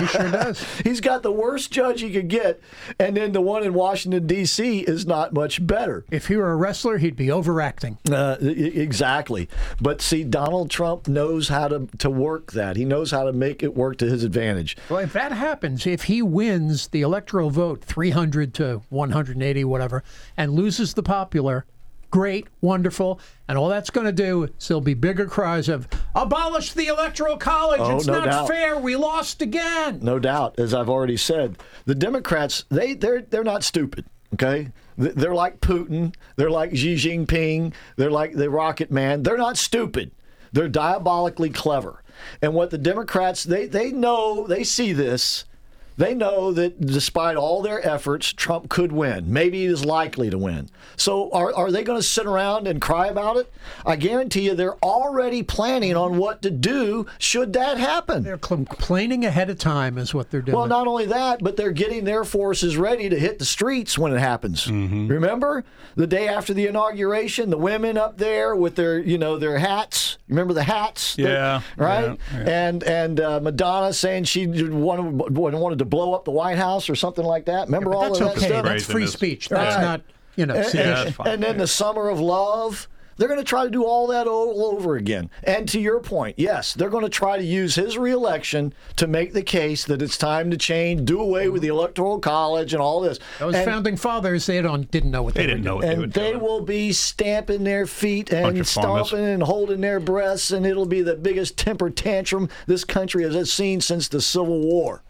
he 0.00 0.06
sure 0.06 0.30
does. 0.30 0.64
He's 0.84 1.02
got 1.02 1.22
the 1.22 1.30
worst 1.30 1.70
judge 1.70 2.00
he 2.00 2.10
could 2.10 2.28
get, 2.28 2.60
and 2.98 3.14
then 3.14 3.32
the 3.32 3.42
one 3.42 3.62
in 3.62 3.74
Washington 3.74 4.26
D.C. 4.26 4.80
is 4.80 5.04
not 5.06 5.34
much 5.34 5.64
better. 5.64 6.04
If 6.10 6.28
he 6.28 6.36
were 6.36 6.50
a 6.50 6.56
wrestler, 6.56 6.96
he'd 6.96 7.14
be 7.14 7.30
overacting. 7.30 7.98
Uh, 8.10 8.38
exactly. 8.40 9.50
But 9.82 10.00
see, 10.00 10.24
Donald 10.24 10.70
Trump 10.70 11.08
knows 11.08 11.48
how 11.48 11.68
to 11.68 11.86
to 11.98 12.08
work 12.08 12.52
that. 12.52 12.76
He 12.76 12.86
knows 12.86 13.10
how 13.10 13.24
to 13.24 13.32
make 13.34 13.62
it 13.62 13.76
work 13.76 13.98
to 13.98 14.06
his 14.06 14.24
advantage. 14.24 14.78
Well, 14.88 15.00
if 15.00 15.12
that 15.12 15.32
happens, 15.32 15.86
if 15.86 16.04
he 16.04 16.22
wins 16.22 16.88
the 16.88 17.02
electoral 17.02 17.50
vote, 17.50 17.84
three 17.84 18.10
hundred 18.10 18.54
to 18.54 18.80
one 18.88 19.10
hundred 19.10 19.36
and 19.36 19.42
eighty, 19.42 19.62
whatever, 19.62 20.02
and 20.38 20.52
loses 20.52 20.94
the 20.94 21.02
popular, 21.02 21.66
great, 22.14 22.46
wonderful. 22.60 23.18
And 23.48 23.58
all 23.58 23.68
that's 23.68 23.90
going 23.90 24.06
to 24.06 24.12
do 24.12 24.44
is 24.44 24.68
there'll 24.68 24.80
be 24.80 24.94
bigger 24.94 25.26
cries 25.26 25.68
of 25.68 25.88
abolish 26.14 26.72
the 26.72 26.86
electoral 26.86 27.36
college. 27.36 27.80
Oh, 27.80 27.96
it's 27.96 28.06
no 28.06 28.20
not 28.20 28.26
doubt. 28.26 28.46
fair. 28.46 28.78
We 28.78 28.94
lost 28.94 29.42
again. 29.42 29.98
No 30.00 30.20
doubt, 30.20 30.60
as 30.60 30.74
I've 30.74 30.88
already 30.88 31.16
said, 31.16 31.58
the 31.86 31.94
Democrats 31.96 32.66
they 32.70 32.94
they're 32.94 33.22
they're 33.22 33.42
not 33.42 33.64
stupid. 33.64 34.04
Okay, 34.32 34.68
they're 34.96 35.34
like 35.34 35.60
Putin. 35.60 36.14
They're 36.36 36.52
like 36.52 36.76
Xi 36.76 36.94
Jinping. 36.94 37.74
They're 37.96 38.12
like 38.12 38.34
the 38.34 38.48
Rocket 38.48 38.92
Man. 38.92 39.24
They're 39.24 39.36
not 39.36 39.56
stupid. 39.56 40.12
They're 40.52 40.68
diabolically 40.68 41.50
clever. 41.50 42.04
And 42.40 42.54
what 42.54 42.70
the 42.70 42.78
Democrats 42.78 43.42
they 43.42 43.66
they 43.66 43.90
know 43.90 44.46
they 44.46 44.62
see 44.62 44.92
this 44.92 45.46
they 45.96 46.14
know 46.14 46.52
that 46.52 46.80
despite 46.80 47.36
all 47.36 47.62
their 47.62 47.86
efforts, 47.86 48.32
Trump 48.32 48.68
could 48.68 48.92
win. 48.92 49.32
Maybe 49.32 49.58
he 49.58 49.66
is 49.66 49.84
likely 49.84 50.30
to 50.30 50.38
win. 50.38 50.68
So 50.96 51.30
are, 51.32 51.54
are 51.54 51.70
they 51.70 51.84
going 51.84 51.98
to 51.98 52.06
sit 52.06 52.26
around 52.26 52.66
and 52.66 52.80
cry 52.80 53.06
about 53.06 53.36
it? 53.36 53.52
I 53.86 53.96
guarantee 53.96 54.42
you 54.42 54.54
they're 54.54 54.76
already 54.76 55.42
planning 55.42 55.96
on 55.96 56.18
what 56.18 56.42
to 56.42 56.50
do 56.50 57.06
should 57.18 57.52
that 57.52 57.78
happen. 57.78 58.22
They're 58.22 58.38
complaining 58.38 59.24
ahead 59.24 59.50
of 59.50 59.58
time, 59.58 59.98
is 59.98 60.12
what 60.12 60.30
they're 60.30 60.42
doing. 60.42 60.56
Well, 60.56 60.66
not 60.66 60.86
only 60.86 61.06
that, 61.06 61.42
but 61.42 61.56
they're 61.56 61.70
getting 61.70 62.04
their 62.04 62.24
forces 62.24 62.76
ready 62.76 63.08
to 63.08 63.18
hit 63.18 63.38
the 63.38 63.44
streets 63.44 63.96
when 63.96 64.12
it 64.12 64.18
happens. 64.18 64.66
Mm-hmm. 64.66 65.08
Remember 65.08 65.64
the 65.94 66.06
day 66.06 66.28
after 66.28 66.52
the 66.52 66.66
inauguration, 66.66 67.50
the 67.50 67.58
women 67.58 67.96
up 67.96 68.18
there 68.18 68.56
with 68.56 68.74
their, 68.74 68.98
you 68.98 69.18
know, 69.18 69.38
their 69.38 69.58
hats. 69.58 70.18
Remember 70.28 70.54
the 70.54 70.64
hats? 70.64 71.16
Yeah. 71.18 71.60
right? 71.76 72.18
Yeah, 72.32 72.38
yeah. 72.38 72.66
And 72.68 72.82
and 72.82 73.20
uh, 73.20 73.40
Madonna 73.40 73.92
saying 73.92 74.24
she 74.24 74.46
wanted, 74.46 75.36
wanted 75.36 75.78
to 75.78 75.83
to 75.84 75.88
blow 75.88 76.14
up 76.14 76.24
the 76.24 76.30
White 76.30 76.58
House 76.58 76.88
or 76.88 76.94
something 76.94 77.24
like 77.24 77.44
that. 77.46 77.66
Remember 77.68 77.90
yeah, 77.90 77.96
all 77.96 78.12
of 78.12 78.18
that 78.18 78.36
okay. 78.36 78.46
stuff? 78.46 78.64
That's 78.64 78.84
free 78.84 79.06
speech. 79.06 79.48
That's 79.48 79.76
right. 79.76 79.82
not, 79.82 80.02
you 80.36 80.46
know. 80.46 80.54
And, 80.54 80.74
and, 80.74 81.16
and 81.26 81.42
then 81.42 81.58
the 81.58 81.66
summer 81.66 82.08
of 82.08 82.20
love. 82.20 82.88
They're 83.16 83.28
going 83.28 83.38
to 83.38 83.44
try 83.44 83.62
to 83.62 83.70
do 83.70 83.84
all 83.84 84.08
that 84.08 84.26
all 84.26 84.66
over 84.66 84.96
again. 84.96 85.30
And 85.44 85.68
to 85.68 85.78
your 85.78 86.00
point, 86.00 86.36
yes, 86.36 86.74
they're 86.74 86.90
going 86.90 87.04
to 87.04 87.08
try 87.08 87.38
to 87.38 87.44
use 87.44 87.76
his 87.76 87.96
reelection 87.96 88.74
to 88.96 89.06
make 89.06 89.32
the 89.32 89.42
case 89.44 89.84
that 89.84 90.02
it's 90.02 90.18
time 90.18 90.50
to 90.50 90.56
change, 90.56 91.04
do 91.04 91.20
away 91.20 91.48
with 91.48 91.62
the 91.62 91.68
electoral 91.68 92.18
college 92.18 92.72
and 92.72 92.82
all 92.82 93.00
this. 93.00 93.20
Those 93.38 93.54
and, 93.54 93.64
founding 93.64 93.96
fathers, 93.96 94.46
they 94.46 94.60
don't 94.60 94.90
didn't 94.90 95.12
know 95.12 95.22
what 95.22 95.34
they, 95.34 95.42
they 95.42 95.46
didn't 95.46 95.62
know. 95.62 95.76
What 95.76 95.84
and 95.84 96.12
they, 96.12 96.32
they 96.32 96.36
will 96.36 96.62
be 96.62 96.92
stamping 96.92 97.62
their 97.62 97.86
feet 97.86 98.32
and 98.32 98.66
stomping 98.66 99.24
and 99.24 99.44
holding 99.44 99.80
their 99.80 100.00
breaths, 100.00 100.50
and 100.50 100.66
it'll 100.66 100.84
be 100.84 101.02
the 101.02 101.14
biggest 101.14 101.56
temper 101.56 101.90
tantrum 101.90 102.48
this 102.66 102.82
country 102.82 103.22
has 103.22 103.52
seen 103.52 103.80
since 103.80 104.08
the 104.08 104.20
Civil 104.20 104.58
War. 104.58 105.04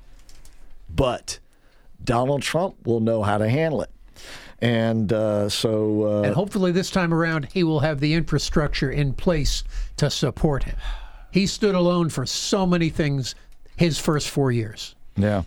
But 0.95 1.39
Donald 2.03 2.43
Trump 2.43 2.87
will 2.87 3.01
know 3.01 3.23
how 3.23 3.39
to 3.39 3.49
handle 3.49 3.83
it. 3.83 3.91
And 4.61 5.13
uh, 5.13 5.49
so. 5.49 6.05
Uh, 6.05 6.23
and 6.23 6.35
hopefully 6.35 6.73
this 6.73 6.91
time 6.91 7.13
around, 7.13 7.49
he 7.53 7.65
will 7.65 7.81
have 7.81 8.01
the 8.01 8.15
infrastructure 8.15 8.91
in 8.91 9.13
place 9.13 9.65
to 9.97 10.11
support 10.11 10.65
him. 10.65 10.77
He 11.31 11.47
stood 11.47 11.75
alone 11.75 12.11
for 12.11 12.25
so 12.27 12.65
many 12.65 12.91
things 12.91 13.35
his 13.77 13.99
first 13.99 14.31
four 14.31 14.53
years. 14.53 14.95
Yeah. 15.17 15.43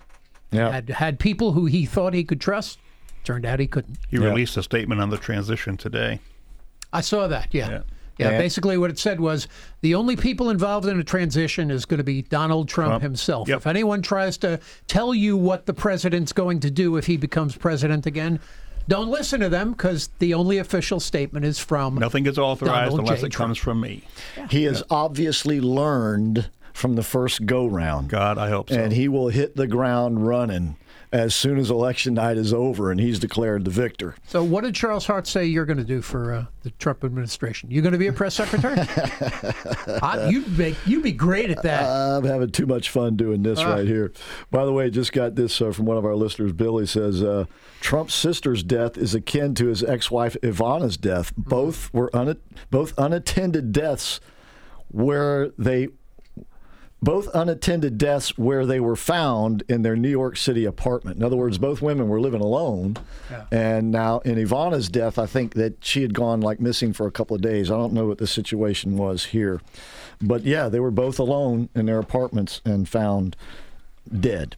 Yeah. 0.52 0.72
Had, 0.72 0.90
had 0.90 1.20
people 1.20 1.54
who 1.54 1.66
he 1.66 1.86
thought 1.86 2.14
he 2.14 2.24
could 2.24 2.42
trust. 2.42 2.80
Turned 3.24 3.46
out 3.46 3.60
he 3.60 3.68
couldn't. 3.68 3.98
He 4.10 4.18
yeah. 4.18 4.26
released 4.26 4.56
a 4.58 4.64
statement 4.64 5.02
on 5.02 5.10
the 5.10 5.18
transition 5.18 5.78
today. 5.78 6.20
I 6.94 7.02
saw 7.02 7.28
that, 7.28 7.54
yeah. 7.54 7.70
yeah. 7.70 7.82
Yeah, 8.18 8.30
and 8.30 8.38
basically 8.38 8.78
what 8.78 8.90
it 8.90 8.98
said 9.00 9.20
was 9.20 9.48
the 9.82 9.96
only 9.96 10.16
people 10.16 10.50
involved 10.50 10.88
in 10.88 11.00
a 11.00 11.04
transition 11.04 11.70
is 11.70 11.86
going 11.86 12.00
to 12.00 12.04
be 12.04 12.24
Donald 12.24 12.68
Trump, 12.68 12.90
Trump. 12.92 13.04
himself. 13.04 13.48
Yep. 13.48 13.58
If 13.58 13.68
anyone 13.68 14.02
tries 14.02 14.38
to 14.40 14.60
tell 14.88 15.14
you 15.14 15.38
what 15.38 15.66
the 15.66 15.74
president's 15.74 16.34
going 16.34 16.60
to 16.62 16.72
do 16.72 16.98
if 16.98 17.06
he 17.06 17.18
becomes 17.18 17.56
president 17.56 18.06
again, 18.06 18.40
don't 18.88 19.10
listen 19.10 19.40
to 19.42 19.50
them 19.50 19.72
because 19.72 20.10
the 20.20 20.34
only 20.34 20.58
official 20.60 21.00
statement 21.00 21.46
is 21.46 21.60
from 21.60 21.96
nothing 21.96 22.24
gets 22.24 22.38
authorized 22.38 22.92
Donald 22.92 23.00
unless 23.02 23.22
J. 23.22 23.28
it 23.28 23.30
Trump. 23.32 23.50
comes 23.50 23.58
from 23.58 23.82
me. 23.82 24.04
Yeah. 24.38 24.48
He 24.48 24.64
has 24.64 24.82
obviously 24.90 25.60
learned 25.60 26.50
from 26.74 26.96
the 26.96 27.04
first 27.04 27.46
go 27.46 27.66
round. 27.66 28.10
God, 28.10 28.38
I 28.38 28.50
hope 28.50 28.70
so. 28.70 28.80
And 28.80 28.94
he 28.94 29.08
will 29.08 29.30
hit 29.30 29.56
the 29.56 29.68
ground 29.68 30.26
running. 30.28 30.78
As 31.14 31.34
soon 31.34 31.58
as 31.58 31.70
election 31.70 32.14
night 32.16 32.38
is 32.38 32.54
over 32.54 32.92
and 32.92 33.00
he's 33.00 33.18
declared 33.20 33.64
the 33.66 33.72
victor. 33.72 34.16
So, 34.28 34.44
what 34.44 34.64
did 34.64 34.76
Charles 34.76 35.06
Hart 35.06 35.26
say 35.28 35.46
you're 35.46 35.66
going 35.66 35.78
to 35.78 35.84
do 35.84 36.02
for 36.02 36.34
uh, 36.34 36.46
the 36.64 36.72
Trump 36.72 37.04
administration? 37.04 37.72
You're 37.72 37.82
going 37.84 37.94
to 37.94 37.98
be 37.98 38.08
a 38.08 38.14
press 38.14 38.36
secretary? 38.36 38.78
I, 40.02 40.28
you'd 40.30 40.58
make 40.58 40.76
you'd 40.86 41.04
be 41.04 41.12
great 41.12 41.50
at 41.50 41.64
that. 41.64 41.84
I'm 41.84 42.24
having 42.26 42.50
too 42.52 42.66
much 42.66 42.90
fun 42.90 43.16
doing 43.16 43.44
this 43.44 43.60
Ah. 43.60 43.70
right 43.76 43.88
here. 43.88 44.12
By 44.52 44.66
the 44.66 44.74
way, 44.74 44.90
just 44.90 45.14
got 45.14 45.36
this 45.36 45.62
uh, 45.62 45.72
from 45.72 45.86
one 45.86 45.98
of 45.98 46.06
our 46.06 46.16
listeners. 46.16 46.52
Billy 46.54 46.86
says 46.86 47.24
uh, 47.24 47.46
Trump's 47.80 48.14
sister's 48.14 48.64
death 48.64 48.98
is 48.98 49.16
akin 49.16 49.56
to 49.56 49.68
his 49.68 49.84
ex-wife 49.84 50.36
Ivana's 50.44 50.98
death. 50.98 51.32
Both 51.38 51.94
were 51.94 52.14
un- 52.16 52.38
both 52.70 52.94
unattended 52.98 53.72
deaths 53.72 54.20
where 54.90 55.50
they 55.58 55.90
both 57.02 57.28
unattended 57.34 57.98
deaths 57.98 58.38
where 58.38 58.66
they 58.66 58.80
were 58.80 58.96
found 58.96 59.64
in 59.70 59.84
their 59.84 59.96
New 59.96 60.10
York 60.10 60.36
City 60.36 60.66
apartment. 60.66 61.18
In 61.18 61.24
other 61.24 61.36
words, 61.36 61.60
both 61.60 61.82
women 61.82 62.08
were 62.10 62.20
living 62.20 62.42
alone. 62.42 62.98
And 63.52 63.92
now 63.92 64.20
in 64.20 64.36
Ivana's 64.38 64.90
death, 64.90 65.20
I 65.20 65.28
think 65.28 65.54
that 65.54 65.86
she 65.86 66.02
had 66.02 66.14
gone 66.16 66.42
like 66.42 66.60
missing 66.60 66.94
for 66.94 67.06
a 67.06 67.12
couple 67.12 67.36
of 67.36 67.42
days. 67.42 67.70
I 67.70 67.76
don't 67.76 67.94
know 67.94 68.08
what 68.08 68.18
the 68.18 68.28
situation 68.28 68.98
was 68.98 69.26
here. 69.26 69.62
But 70.20 70.44
yeah, 70.44 70.70
they 70.70 70.80
were 70.80 70.92
both 70.92 71.20
alone 71.20 71.70
in 71.76 71.86
their 71.86 72.00
apartments 72.00 72.62
and 72.66 72.90
found 72.90 73.36
dead. 74.08 74.56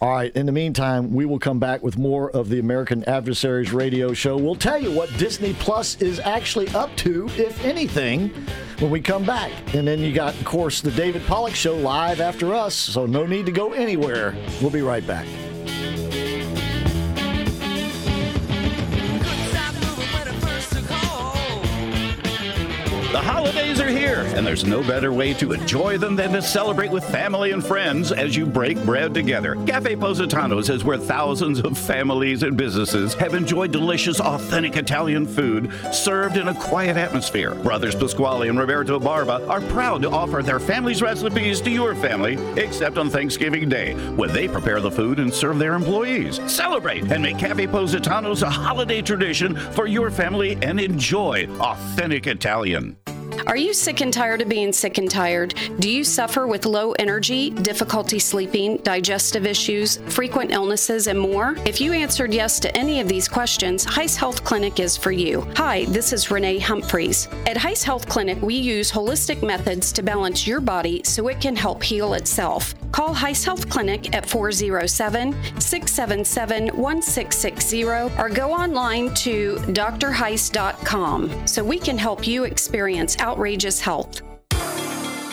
All 0.00 0.10
right, 0.10 0.34
in 0.34 0.46
the 0.46 0.52
meantime, 0.52 1.12
we 1.12 1.26
will 1.26 1.38
come 1.38 1.58
back 1.58 1.82
with 1.82 1.98
more 1.98 2.30
of 2.30 2.48
the 2.48 2.58
American 2.58 3.04
Adversaries 3.04 3.72
radio 3.72 4.12
show. 4.12 4.36
We'll 4.36 4.54
tell 4.54 4.80
you 4.80 4.90
what 4.92 5.14
Disney 5.18 5.54
Plus 5.54 6.00
is 6.00 6.20
actually 6.20 6.68
up 6.70 6.94
to, 6.98 7.26
if 7.36 7.64
anything, 7.64 8.30
when 8.78 8.90
we 8.90 9.00
come 9.00 9.24
back. 9.24 9.52
And 9.74 9.86
then 9.86 10.00
you 10.00 10.12
got, 10.12 10.34
of 10.34 10.44
course, 10.44 10.80
the 10.80 10.92
David 10.92 11.24
Pollock 11.26 11.54
show 11.54 11.74
live 11.74 12.20
after 12.20 12.54
us, 12.54 12.74
so 12.74 13.06
no 13.06 13.26
need 13.26 13.46
to 13.46 13.52
go 13.52 13.72
anywhere. 13.72 14.34
We'll 14.60 14.70
be 14.70 14.82
right 14.82 15.06
back. 15.06 15.26
The 23.18 23.24
holidays 23.24 23.80
are 23.80 23.88
here, 23.88 24.20
and 24.36 24.46
there's 24.46 24.64
no 24.64 24.80
better 24.80 25.12
way 25.12 25.34
to 25.34 25.50
enjoy 25.50 25.98
them 25.98 26.14
than 26.14 26.32
to 26.34 26.40
celebrate 26.40 26.92
with 26.92 27.02
family 27.02 27.50
and 27.50 27.66
friends 27.66 28.12
as 28.12 28.36
you 28.36 28.46
break 28.46 28.80
bread 28.84 29.12
together. 29.12 29.56
Cafe 29.66 29.96
Positano's 29.96 30.70
is 30.70 30.84
where 30.84 30.98
thousands 30.98 31.58
of 31.58 31.76
families 31.76 32.44
and 32.44 32.56
businesses 32.56 33.14
have 33.14 33.34
enjoyed 33.34 33.72
delicious, 33.72 34.20
authentic 34.20 34.76
Italian 34.76 35.26
food 35.26 35.72
served 35.92 36.36
in 36.36 36.46
a 36.46 36.54
quiet 36.54 36.96
atmosphere. 36.96 37.56
Brothers 37.56 37.96
Pasquale 37.96 38.50
and 38.50 38.58
Roberto 38.58 39.00
Barba 39.00 39.44
are 39.48 39.62
proud 39.62 40.00
to 40.02 40.10
offer 40.10 40.40
their 40.40 40.60
family's 40.60 41.02
recipes 41.02 41.60
to 41.62 41.70
your 41.70 41.96
family, 41.96 42.38
except 42.56 42.98
on 42.98 43.10
Thanksgiving 43.10 43.68
Day, 43.68 43.94
when 44.14 44.32
they 44.32 44.46
prepare 44.46 44.80
the 44.80 44.92
food 44.92 45.18
and 45.18 45.34
serve 45.34 45.58
their 45.58 45.74
employees. 45.74 46.38
Celebrate 46.46 47.10
and 47.10 47.24
make 47.24 47.36
Cafe 47.36 47.66
Positano's 47.66 48.42
a 48.42 48.50
holiday 48.50 49.02
tradition 49.02 49.56
for 49.72 49.88
your 49.88 50.12
family 50.12 50.56
and 50.62 50.78
enjoy 50.78 51.48
authentic 51.58 52.28
Italian. 52.28 52.96
Are 53.46 53.56
you 53.56 53.72
sick 53.72 54.00
and 54.00 54.12
tired 54.12 54.42
of 54.42 54.48
being 54.48 54.72
sick 54.72 54.98
and 54.98 55.10
tired? 55.10 55.54
Do 55.78 55.90
you 55.90 56.04
suffer 56.04 56.46
with 56.46 56.66
low 56.66 56.92
energy, 56.92 57.50
difficulty 57.50 58.18
sleeping, 58.18 58.78
digestive 58.78 59.46
issues, 59.46 59.98
frequent 60.08 60.52
illnesses, 60.52 61.06
and 61.06 61.18
more? 61.18 61.56
If 61.64 61.80
you 61.80 61.92
answered 61.92 62.32
yes 62.32 62.60
to 62.60 62.76
any 62.76 63.00
of 63.00 63.08
these 63.08 63.28
questions, 63.28 63.84
Heiss 63.86 64.16
Health 64.16 64.44
Clinic 64.44 64.80
is 64.80 64.96
for 64.96 65.12
you. 65.12 65.46
Hi, 65.56 65.84
this 65.86 66.12
is 66.12 66.30
Renee 66.30 66.58
Humphreys. 66.58 67.26
At 67.46 67.56
Heiss 67.56 67.82
Health 67.82 68.08
Clinic, 68.08 68.40
we 68.42 68.54
use 68.54 68.90
holistic 68.90 69.42
methods 69.42 69.92
to 69.92 70.02
balance 70.02 70.46
your 70.46 70.60
body 70.60 71.02
so 71.04 71.28
it 71.28 71.40
can 71.40 71.56
help 71.56 71.82
heal 71.82 72.14
itself. 72.14 72.74
Call 72.92 73.14
Heiss 73.14 73.44
Health 73.44 73.68
Clinic 73.68 74.14
at 74.14 74.26
407 74.26 75.32
677 75.60 76.68
1660 76.68 77.84
or 77.84 78.28
go 78.30 78.50
online 78.52 79.12
to 79.14 79.56
drheiss.com 79.56 81.46
so 81.46 81.62
we 81.62 81.78
can 81.78 81.98
help 81.98 82.26
you 82.26 82.44
experience 82.44 83.16
outrageous 83.20 83.80
health. 83.80 84.27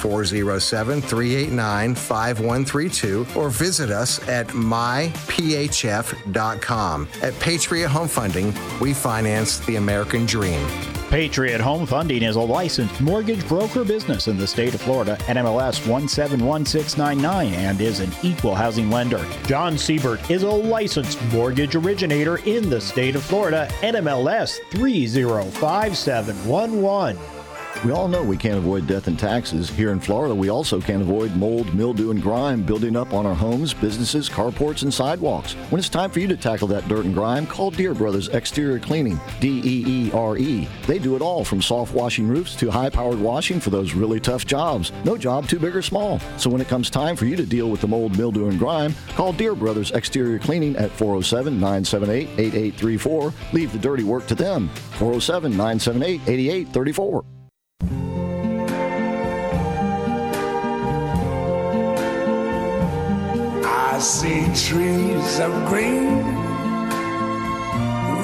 407-389-5132 2.36 3.36
or 3.36 3.50
visit 3.50 3.90
us 3.90 4.26
at 4.28 4.46
myphf.com. 4.48 5.08
At 7.22 7.38
Patriot 7.40 7.88
Home 7.88 8.08
Funding, 8.08 8.54
we 8.80 8.94
finance 8.94 9.58
the 9.60 9.76
American 9.76 10.26
dream. 10.26 10.66
Patriot 11.10 11.60
Home 11.60 11.86
Funding 11.86 12.22
is 12.22 12.36
a 12.36 12.40
licensed 12.40 13.00
mortgage 13.00 13.48
broker 13.48 13.84
business 13.84 14.28
in 14.28 14.38
the 14.38 14.46
state 14.46 14.74
of 14.74 14.80
Florida, 14.80 15.16
NMLS 15.22 15.84
171699, 15.88 17.52
and 17.52 17.80
is 17.80 17.98
an 17.98 18.12
equal 18.22 18.54
housing 18.54 18.88
lender. 18.90 19.26
John 19.44 19.76
Siebert 19.76 20.30
is 20.30 20.44
a 20.44 20.50
licensed 20.50 21.20
mortgage 21.32 21.74
originator 21.74 22.36
in 22.46 22.70
the 22.70 22.80
state 22.80 23.16
of 23.16 23.24
Florida, 23.24 23.68
NMLS 23.80 24.60
305711. 24.70 27.18
We 27.82 27.92
all 27.92 28.08
know 28.08 28.22
we 28.22 28.36
can't 28.36 28.58
avoid 28.58 28.86
death 28.86 29.06
and 29.06 29.18
taxes. 29.18 29.70
Here 29.70 29.90
in 29.90 30.00
Florida, 30.00 30.34
we 30.34 30.50
also 30.50 30.82
can't 30.82 31.00
avoid 31.00 31.34
mold, 31.34 31.74
mildew, 31.74 32.10
and 32.10 32.20
grime 32.20 32.62
building 32.62 32.94
up 32.94 33.14
on 33.14 33.24
our 33.24 33.34
homes, 33.34 33.72
businesses, 33.72 34.28
carports, 34.28 34.82
and 34.82 34.92
sidewalks. 34.92 35.54
When 35.70 35.78
it's 35.78 35.88
time 35.88 36.10
for 36.10 36.20
you 36.20 36.28
to 36.28 36.36
tackle 36.36 36.68
that 36.68 36.86
dirt 36.88 37.06
and 37.06 37.14
grime, 37.14 37.46
call 37.46 37.70
Deere 37.70 37.94
Brothers 37.94 38.28
Exterior 38.28 38.78
Cleaning, 38.78 39.18
D 39.40 39.62
E 39.64 39.84
E 39.86 40.12
R 40.12 40.36
E. 40.36 40.68
They 40.86 40.98
do 40.98 41.16
it 41.16 41.22
all 41.22 41.42
from 41.42 41.62
soft 41.62 41.94
washing 41.94 42.28
roofs 42.28 42.54
to 42.56 42.70
high 42.70 42.90
powered 42.90 43.18
washing 43.18 43.60
for 43.60 43.70
those 43.70 43.94
really 43.94 44.20
tough 44.20 44.44
jobs. 44.44 44.92
No 45.06 45.16
job 45.16 45.48
too 45.48 45.58
big 45.58 45.74
or 45.74 45.80
small. 45.80 46.18
So 46.36 46.50
when 46.50 46.60
it 46.60 46.68
comes 46.68 46.90
time 46.90 47.16
for 47.16 47.24
you 47.24 47.34
to 47.36 47.46
deal 47.46 47.70
with 47.70 47.80
the 47.80 47.88
mold, 47.88 48.18
mildew, 48.18 48.48
and 48.48 48.58
grime, 48.58 48.94
call 49.16 49.32
Deere 49.32 49.54
Brothers 49.54 49.90
Exterior 49.92 50.38
Cleaning 50.38 50.76
at 50.76 50.90
407 50.90 51.54
978 51.54 52.28
8834. 52.38 53.32
Leave 53.54 53.72
the 53.72 53.78
dirty 53.78 54.04
work 54.04 54.26
to 54.26 54.34
them. 54.34 54.68
407 54.98 55.52
978 55.52 56.20
8834. 56.28 57.39
I 63.92 63.98
see 63.98 64.44
trees 64.54 65.40
of 65.40 65.52
green, 65.66 66.22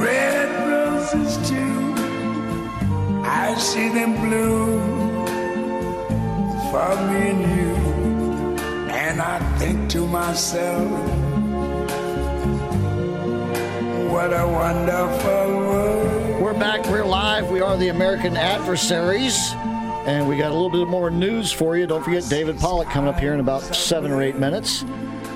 red 0.01 0.49
roses 0.71 1.37
too. 1.51 1.93
I 3.25 3.53
see 3.59 3.89
them 3.89 4.15
bloom 4.15 5.27
for 6.71 6.95
me 7.11 7.31
and 7.31 7.41
you. 7.59 7.75
And 8.95 9.21
I 9.21 9.41
think 9.59 9.91
to 9.91 10.07
myself, 10.07 10.89
what 14.09 14.33
a 14.33 14.47
wonderful 14.47 15.49
world. 15.59 16.43
We're 16.43 16.55
back. 16.55 16.87
We're 16.87 17.05
live. 17.05 17.51
We 17.51 17.61
are 17.61 17.77
the 17.77 17.89
American 17.89 18.37
Adversaries. 18.37 19.53
And 20.07 20.29
we 20.29 20.37
got 20.37 20.53
a 20.53 20.55
little 20.55 20.71
bit 20.71 20.87
more 20.87 21.11
news 21.11 21.51
for 21.51 21.77
you. 21.77 21.89
Don't 21.89 22.05
forget 22.05 22.25
David 22.29 22.57
Pollock 22.61 22.89
coming 22.89 23.13
up 23.13 23.19
here 23.19 23.35
in 23.35 23.41
about 23.41 23.63
seven 23.63 24.13
or 24.13 24.23
eight 24.23 24.37
minutes. 24.37 24.85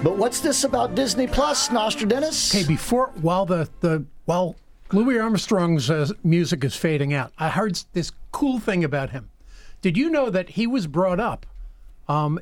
But 0.02 0.16
what's 0.16 0.40
this 0.40 0.64
about 0.64 0.94
Disney 0.94 1.26
Plus, 1.26 1.70
Nostradamus? 1.70 2.54
Okay, 2.54 2.66
before 2.66 3.10
while 3.20 3.44
the 3.44 3.68
the 3.80 4.06
while 4.24 4.56
Louis 4.92 5.18
Armstrong's 5.18 5.90
uh, 5.90 6.08
music 6.24 6.64
is 6.64 6.74
fading 6.74 7.12
out, 7.12 7.32
I 7.38 7.50
heard 7.50 7.78
this 7.92 8.10
cool 8.32 8.58
thing 8.58 8.82
about 8.82 9.10
him. 9.10 9.28
Did 9.82 9.98
you 9.98 10.08
know 10.08 10.30
that 10.30 10.50
he 10.50 10.66
was 10.66 10.86
brought 10.86 11.20
up 11.20 11.44
um, 12.08 12.40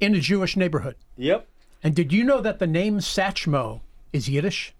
in 0.00 0.14
a 0.14 0.20
Jewish 0.20 0.56
neighborhood? 0.56 0.96
Yep. 1.18 1.46
And 1.82 1.94
did 1.94 2.10
you 2.10 2.24
know 2.24 2.40
that 2.40 2.58
the 2.58 2.66
name 2.66 3.00
Satchmo 3.00 3.80
is 4.14 4.26
Yiddish? 4.28 4.74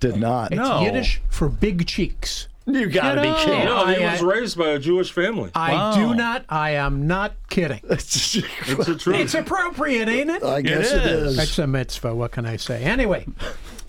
Did 0.00 0.16
not. 0.16 0.52
It's 0.52 0.82
Yiddish 0.82 1.20
for 1.28 1.50
big 1.50 1.86
cheeks. 1.86 2.48
You 2.66 2.86
gotta 2.88 3.20
be 3.22 3.32
kidding. 3.44 3.64
No, 3.64 3.86
he 3.86 4.04
I- 4.04 4.12
was 4.12 4.22
raised 4.22 4.56
by 4.56 4.68
a 4.68 4.78
Jewish 4.78 5.10
family. 5.12 5.50
I 5.54 5.94
do 5.96 6.14
not. 6.14 6.44
I 6.48 6.70
am 6.70 7.06
not 7.06 7.34
kidding. 7.50 7.80
It's 7.90 8.32
the 8.34 8.96
truth. 8.98 9.16
It's 9.16 9.34
appropriate, 9.34 10.08
ain't 10.08 10.30
it? 10.30 10.42
I 10.42 10.62
guess 10.62 10.92
it 10.92 11.02
is. 11.04 11.38
It's 11.38 11.58
a 11.58 11.66
mitzvah. 11.66 12.14
What 12.14 12.32
can 12.32 12.46
I 12.46 12.56
say? 12.56 12.84
Anyway, 12.84 13.26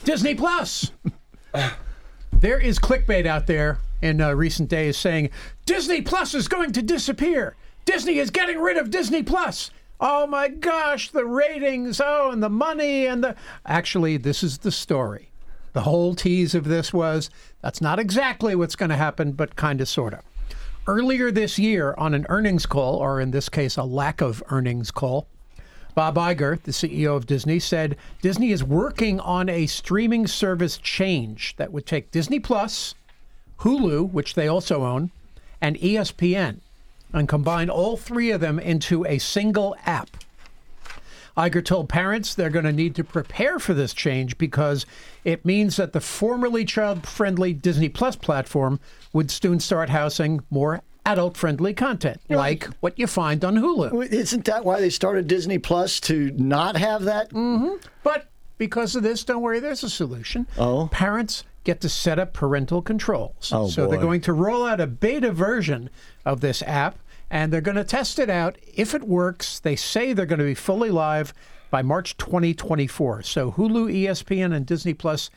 Disney 0.04 0.36
Plus. 0.36 0.91
There 2.34 2.60
is 2.60 2.78
clickbait 2.78 3.26
out 3.26 3.48
there 3.48 3.80
in 4.02 4.20
uh, 4.20 4.32
recent 4.34 4.68
days 4.68 4.98
saying 4.98 5.30
Disney 5.66 6.02
Plus 6.02 6.34
is 6.34 6.50
going 6.50 6.74
to 6.74 6.82
disappear. 6.82 7.56
Disney 7.86 8.18
is 8.18 8.32
getting 8.32 8.60
rid 8.60 8.76
of 8.76 8.90
Disney 8.90 9.24
Plus. 9.24 9.70
Oh 10.00 10.28
my 10.28 10.50
gosh, 10.50 11.12
the 11.12 11.26
ratings, 11.26 12.02
oh, 12.04 12.32
and 12.32 12.44
the 12.44 12.50
money, 12.50 13.06
and 13.06 13.24
the. 13.24 13.36
Actually, 13.66 14.18
this 14.18 14.44
is 14.44 14.58
the 14.58 14.72
story. 14.72 15.30
The 15.74 15.82
whole 15.82 16.16
tease 16.16 16.56
of 16.56 16.66
this 16.66 16.94
was 16.94 17.30
that's 17.62 17.82
not 17.82 18.00
exactly 18.00 18.56
what's 18.56 18.76
going 18.76 18.90
to 18.90 18.95
happen, 18.95 19.32
but 19.32 19.56
kind 19.56 19.82
of, 19.82 19.90
sort 19.90 20.14
of. 20.14 20.22
Earlier 20.86 21.32
this 21.32 21.58
year, 21.58 21.95
on 21.98 22.14
an 22.14 22.26
earnings 22.30 22.66
call, 22.66 22.95
or 22.98 23.20
in 23.20 23.32
this 23.32 23.50
case, 23.50 23.78
a 23.78 23.84
lack 23.84 24.22
of 24.22 24.44
earnings 24.50 24.91
call, 24.91 25.28
Bob 25.95 26.16
Iger, 26.16 26.62
the 26.62 26.72
CEO 26.72 27.16
of 27.16 27.28
Disney, 27.28 27.60
said 27.60 27.98
Disney 28.22 28.52
is 28.52 28.64
working 28.64 29.20
on 29.20 29.48
a 29.50 29.68
streaming 29.68 30.28
service 30.28 30.78
change 30.78 31.56
that 31.58 31.72
would 31.72 31.86
take 31.86 32.12
Disney 32.12 32.40
Plus, 32.40 32.95
Hulu, 33.60 34.12
which 34.12 34.34
they 34.34 34.48
also 34.48 34.84
own, 34.84 35.12
and 35.62 35.78
ESPN, 35.78 36.60
and 37.14 37.30
combine 37.30 37.70
all 37.70 37.95
three 37.95 38.32
of 38.32 38.41
them 38.41 38.60
into 38.60 39.06
a 39.06 39.20
single 39.20 39.76
app. 39.86 40.18
Iger 41.38 41.64
told 41.65 41.89
parents 41.89 42.35
they're 42.35 42.49
going 42.49 42.65
to 42.65 42.72
need 42.72 42.95
to 42.95 43.03
prepare 43.03 43.60
for 43.60 43.73
this 43.73 43.93
change 43.93 44.38
because 44.38 44.85
it 45.23 45.45
means 45.45 45.77
that 45.77 45.93
the 45.93 46.01
formerly 46.01 46.65
child 46.65 47.07
friendly 47.07 47.53
Disney 47.53 47.89
Plus 47.89 48.15
platform 48.15 48.80
would 49.14 49.31
soon 49.31 49.60
start 49.60 49.89
housing 49.89 50.41
more 50.49 50.81
adult 51.05 51.35
friendly 51.35 51.73
content, 51.73 52.22
like 52.30 52.65
what 52.80 52.97
you 52.97 53.07
find 53.07 53.43
on 53.43 53.55
Hulu. 53.55 54.11
Isn't 54.11 54.45
that 54.45 54.64
why 54.64 54.80
they 54.80 54.89
started 54.89 55.27
Disney 55.27 55.57
Plus 55.57 55.99
to 56.01 56.31
not 56.38 56.77
have 56.77 57.03
that? 57.03 57.31
Mm-hmm. 57.31 57.76
But 58.03 58.27
because 58.57 58.95
of 58.95 59.03
this, 59.03 59.23
don't 59.23 59.41
worry, 59.41 59.60
there's 59.60 59.84
a 59.84 59.89
solution. 59.89 60.47
Oh. 60.57 60.88
Parents 60.91 61.43
get 61.64 61.81
to 61.81 61.89
set 61.89 62.19
up 62.19 62.34
parental 62.34 62.81
controls. 62.81 63.51
Oh, 63.53 63.68
so 63.68 63.88
they're 63.88 63.99
going 63.99 64.22
to 64.22 64.34
roll 64.34 64.65
out 64.65 64.80
a 64.80 64.88
beta 64.88 65.31
version 65.31 65.89
of 66.26 66.41
this 66.41 66.61
app 66.64 66.97
and 67.34 67.51
they're 67.51 67.61
going 67.61 67.76
to 67.76 67.84
test 67.84 68.19
it 68.19 68.30
out. 68.30 68.60
If 68.76 68.93
it 68.93 69.07
works, 69.07 69.60
they 69.60 69.76
say 69.76 70.14
they're 70.14 70.27
going 70.27 70.38
to 70.38 70.45
be 70.45 70.53
fully 70.53 70.91
live 70.91 71.34
by 71.72 71.81
March 71.81 72.15
2024. 72.18 73.23
So 73.23 73.53
Hulu, 73.53 73.91
ESPN, 73.91 74.53
and 74.53 74.68
Disney 74.68 74.93
Plus 74.93 75.31